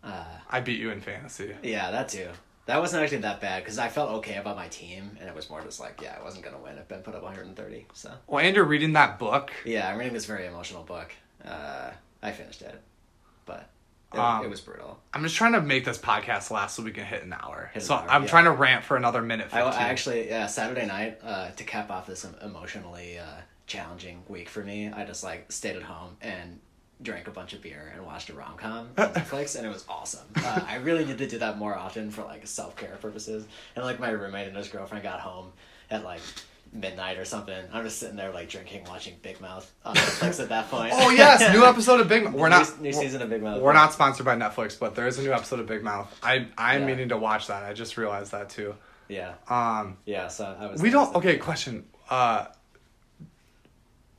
Uh, 0.03 0.25
I 0.49 0.61
beat 0.61 0.79
you 0.81 0.91
in 0.91 1.01
fantasy. 1.01 1.55
yeah, 1.63 1.91
that 1.91 2.09
too. 2.09 2.29
That 2.67 2.79
wasn't 2.81 3.03
actually 3.03 3.19
that 3.19 3.41
bad 3.41 3.65
because 3.65 3.79
I 3.79 3.89
felt 3.89 4.11
okay 4.19 4.37
about 4.37 4.57
my 4.57 4.69
team 4.69 5.17
and 5.19 5.29
it 5.29 5.35
was 5.35 5.51
more 5.51 5.61
just 5.63 5.81
like, 5.81 6.01
yeah, 6.03 6.17
I 6.19 6.23
wasn't 6.23 6.45
going 6.45 6.55
to 6.57 6.63
win 6.63 6.79
I've 6.79 6.87
been 6.89 7.01
put 7.03 7.15
up 7.15 7.23
130. 7.23 7.87
So, 7.95 8.13
Well, 8.29 8.45
and 8.45 8.55
you're 8.55 8.65
reading 8.65 8.93
that 8.93 9.19
book. 9.19 9.51
yeah, 9.65 9.89
I'm 9.91 9.99
reading 9.99 10.15
this 10.15 10.27
very 10.27 10.47
emotional 10.47 10.85
book. 10.85 11.13
Uh, 11.45 11.91
I 12.23 12.31
finished 12.33 12.63
it, 12.63 12.81
but 13.47 13.69
it, 14.13 14.19
Um, 14.19 14.45
it 14.45 14.51
was 14.51 14.61
brutal. 14.61 14.99
I'm 15.15 15.23
just 15.23 15.37
trying 15.37 15.53
to 15.53 15.61
make 15.61 15.85
this 15.85 15.99
podcast 15.99 16.51
last 16.51 16.77
so 16.77 16.83
we 16.83 16.91
can 16.93 17.05
hit 17.05 17.23
an 17.23 17.33
hour. 17.33 17.71
Hit 17.73 17.83
an 17.83 17.87
so 17.87 17.95
hour, 17.95 18.07
I'm 18.09 18.23
yeah. 18.25 18.29
trying 18.29 18.45
to 18.45 18.53
rant 18.53 18.85
for 18.85 18.97
another 18.97 19.23
minute 19.23 19.49
I, 19.53 19.63
15. 19.63 19.73
I 19.73 19.89
actually, 19.89 20.29
yeah, 20.29 20.47
Saturday 20.47 20.87
night, 20.87 21.19
uh, 21.23 21.51
to 21.51 21.65
cap 21.65 21.91
off 21.91 22.07
this 22.07 22.27
emotionally 22.43 23.19
uh, 23.19 23.25
challenging 23.67 24.23
week 24.29 24.49
for 24.49 24.63
me, 24.65 24.89
I 24.89 25.05
just 25.05 25.23
like 25.23 25.51
stayed 25.53 25.77
at 25.77 25.83
home 25.83 26.17
and 26.21 26.61
drank 27.03 27.29
a 27.29 27.31
bunch 27.31 27.55
of 27.55 27.63
beer 27.63 27.91
and 27.95 28.05
watched 28.05 28.29
a 28.29 28.35
rom 28.35 28.57
com 28.57 28.89
on 28.99 29.09
Netflix, 29.15 29.57
and 29.57 29.65
it 29.65 29.71
was 29.71 29.85
awesome. 29.89 30.27
Uh, 30.37 30.61
I 30.69 30.77
really 30.77 31.05
need 31.05 31.19
to 31.19 31.27
do 31.27 31.39
that 31.39 31.57
more 31.57 31.75
often 31.75 32.11
for 32.11 32.23
like 32.25 32.47
self 32.47 32.77
care 32.77 32.99
purposes. 33.01 33.47
And 33.77 33.85
like 33.85 33.99
my 34.01 34.11
roommate 34.11 34.49
and 34.49 34.57
his 34.57 34.69
girlfriend 34.69 35.03
got 35.03 35.21
home 35.21 35.53
at 35.91 36.05
like 36.05 36.21
midnight 36.73 37.18
or 37.18 37.25
something. 37.25 37.57
I'm 37.73 37.83
just 37.85 37.99
sitting 37.99 38.16
there 38.16 38.31
like 38.33 38.49
drinking, 38.49 38.85
watching 38.85 39.14
Big 39.23 39.41
Mouth 39.41 39.71
on 39.85 39.95
Netflix 39.97 40.41
at 40.41 40.49
that 40.51 40.71
point. 40.71 40.93
oh 40.95 41.11
yes, 41.11 41.53
new 41.53 41.64
episode 41.64 42.01
of 42.01 42.09
Big 42.09 42.25
Mouth. 42.25 42.35
We're 42.35 42.49
not 42.49 42.77
new, 42.81 42.91
we're- 42.91 42.93
season 42.93 43.23
of 43.23 43.29
Big 43.31 43.43
Mouth. 43.43 43.61
We're 43.61 43.73
not 43.73 43.93
sponsored 43.93 44.25
by 44.27 44.37
Netflix, 44.37 44.79
but 44.79 44.95
there 44.95 45.07
is 45.07 45.18
a 45.18 45.23
new 45.23 45.33
episode 45.33 45.59
of 45.61 45.66
Big 45.66 45.83
Mouth. 45.83 46.16
I 46.23 46.47
I'm 46.57 46.83
Yeah. 46.83 46.87
meaning 46.87 47.09
to 47.11 47.16
watch 47.16 47.49
that. 47.49 47.64
I 47.64 47.73
just 47.73 47.97
realized 47.97 48.33
that 48.33 48.51
too. 48.51 48.75
Yeah, 49.09 49.35
Um, 49.49 49.97
yeah. 50.05 50.29
So 50.29 50.45
I 50.59 50.66
was. 50.66 50.81
we 50.81 50.91
don't. 50.91 51.12
Okay, 51.16 51.37
question. 51.39 51.87
Uh, 52.09 52.47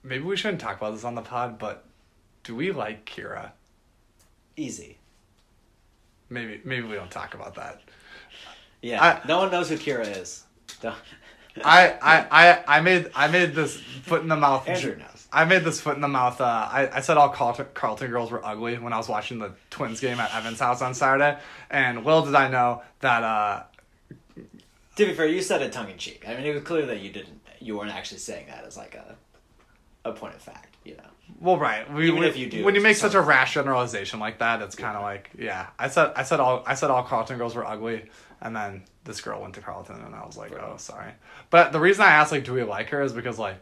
maybe 0.04 0.24
we 0.24 0.36
shouldn't 0.36 0.62
talk 0.62 0.78
about 0.78 0.92
this 0.94 1.04
on 1.04 1.16
the 1.16 1.22
pod, 1.22 1.58
but 1.60 1.86
do 2.44 2.56
we 2.56 2.72
like 2.72 3.06
Kira? 3.06 3.52
Easy. 4.58 4.98
Maybe 6.30 6.62
maybe 6.66 6.88
we 6.88 6.96
don't 6.96 7.12
talk 7.12 7.34
about 7.34 7.56
that. 7.56 7.82
Yeah. 8.82 9.02
I- 9.02 9.28
no 9.28 9.38
one 9.38 9.52
knows 9.52 9.70
who 9.70 9.78
Kira 9.78 10.18
is. 10.22 10.44
Don't- 10.82 10.96
I, 11.64 11.90
I, 12.02 12.28
I, 12.32 12.78
I 12.78 12.82
made 12.82 13.12
I 13.16 13.28
made 13.28 13.54
this 13.56 13.76
foot 13.78 14.22
in 14.22 14.28
the 14.28 14.36
mouth. 14.36 14.68
Andrew 14.68 14.96
knows. 14.96 15.28
I 15.34 15.46
made 15.46 15.64
this 15.64 15.80
foot 15.80 15.96
in 15.96 16.02
the 16.02 16.08
mouth. 16.08 16.42
Uh, 16.42 16.44
I, 16.46 16.90
I 16.94 17.02
said 17.02 17.18
all 17.18 17.30
Carleton, 17.30 17.68
Carleton 17.74 18.10
girls 18.12 18.32
were 18.32 18.46
ugly 18.46 18.78
when 18.78 18.92
I 18.94 18.98
was 18.98 19.08
watching 19.08 19.40
the 19.40 19.52
Twins 19.70 20.00
game 20.02 20.20
at 20.20 20.34
Evan's 20.34 20.60
house 20.60 20.82
on 20.82 20.94
Saturday, 20.94 21.38
and 21.70 22.04
little 22.06 22.26
did 22.26 22.36
I 22.36 22.50
know 22.50 22.82
that 23.00 23.24
uh, 23.24 23.64
To 24.98 25.06
be 25.06 25.14
fair, 25.14 25.28
you 25.28 25.42
said 25.42 25.62
it 25.62 25.72
tongue 25.72 25.90
in 25.90 25.98
cheek. 25.98 26.26
I 26.28 26.36
mean, 26.36 26.46
it 26.46 26.54
was 26.54 26.64
clear 26.64 26.86
that 26.86 27.00
you 27.00 27.12
didn't. 27.12 27.40
You 27.60 27.78
weren't 27.78 27.92
actually 27.94 28.20
saying 28.20 28.48
that 28.48 28.66
as 28.66 28.76
like 28.76 28.96
a, 28.96 29.16
a 30.04 30.12
point 30.14 30.36
of 30.36 30.42
fact. 30.42 30.76
You 30.84 30.96
know. 30.98 31.04
well, 31.40 31.58
right. 31.60 31.92
We, 31.94 32.08
Even 32.08 32.22
we- 32.22 32.28
if 32.28 32.36
you 32.38 32.50
do, 32.50 32.66
when 32.66 32.76
you 32.76 32.82
make 32.82 32.98
such 32.98 33.14
a 33.14 33.22
rash 33.22 33.54
generalization 33.54 34.20
like 34.20 34.40
that, 34.40 34.62
it's 34.62 34.76
kind 34.76 34.98
of 34.98 35.04
like 35.04 35.30
yeah. 35.38 35.68
I 35.78 35.90
said 35.90 36.12
I 36.16 36.24
said 36.24 36.40
all 36.40 36.64
I 36.66 36.74
said 36.76 36.90
all 36.90 37.04
Carleton 37.04 37.38
girls 37.38 37.56
were 37.56 37.66
ugly, 37.66 38.10
and 38.42 38.56
then 38.56 38.84
this 39.04 39.22
girl 39.22 39.42
went 39.42 39.56
to 39.56 39.62
Carleton, 39.62 40.02
and 40.04 40.16
I 40.16 40.26
was 40.26 40.38
like, 40.38 40.52
oh, 40.54 40.76
sorry. 40.78 41.12
But 41.50 41.72
the 41.72 41.80
reason 41.80 42.04
I 42.06 42.10
asked 42.12 42.32
like, 42.32 42.44
do 42.44 42.54
we 42.54 42.64
like 42.64 42.90
her, 42.90 43.02
is 43.02 43.14
because 43.14 43.40
like, 43.40 43.58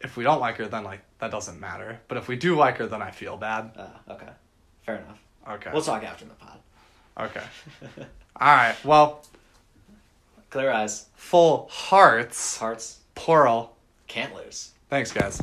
if 0.00 0.16
we 0.16 0.24
don't 0.24 0.40
like 0.40 0.56
her, 0.56 0.66
then 0.66 0.84
like 0.84 1.00
that 1.18 1.30
doesn't 1.30 1.58
matter. 1.60 2.00
But 2.08 2.18
if 2.18 2.28
we 2.28 2.36
do 2.36 2.56
like 2.56 2.76
her, 2.78 2.86
then 2.86 3.02
I 3.02 3.10
feel 3.10 3.36
bad. 3.36 3.72
Uh, 3.76 4.12
okay. 4.12 4.28
Fair 4.84 4.96
enough. 4.96 5.18
Okay. 5.48 5.70
We'll 5.72 5.82
talk 5.82 6.04
after 6.04 6.24
the 6.24 6.34
pod. 6.34 6.58
Okay. 7.20 7.42
All 8.40 8.54
right. 8.54 8.76
Well, 8.84 9.24
Clear 10.50 10.70
eyes, 10.72 11.06
full 11.14 11.68
hearts, 11.70 12.56
hearts, 12.56 13.00
plural. 13.14 13.76
can't 14.06 14.34
lose. 14.34 14.72
Thanks, 14.88 15.12
guys. 15.12 15.42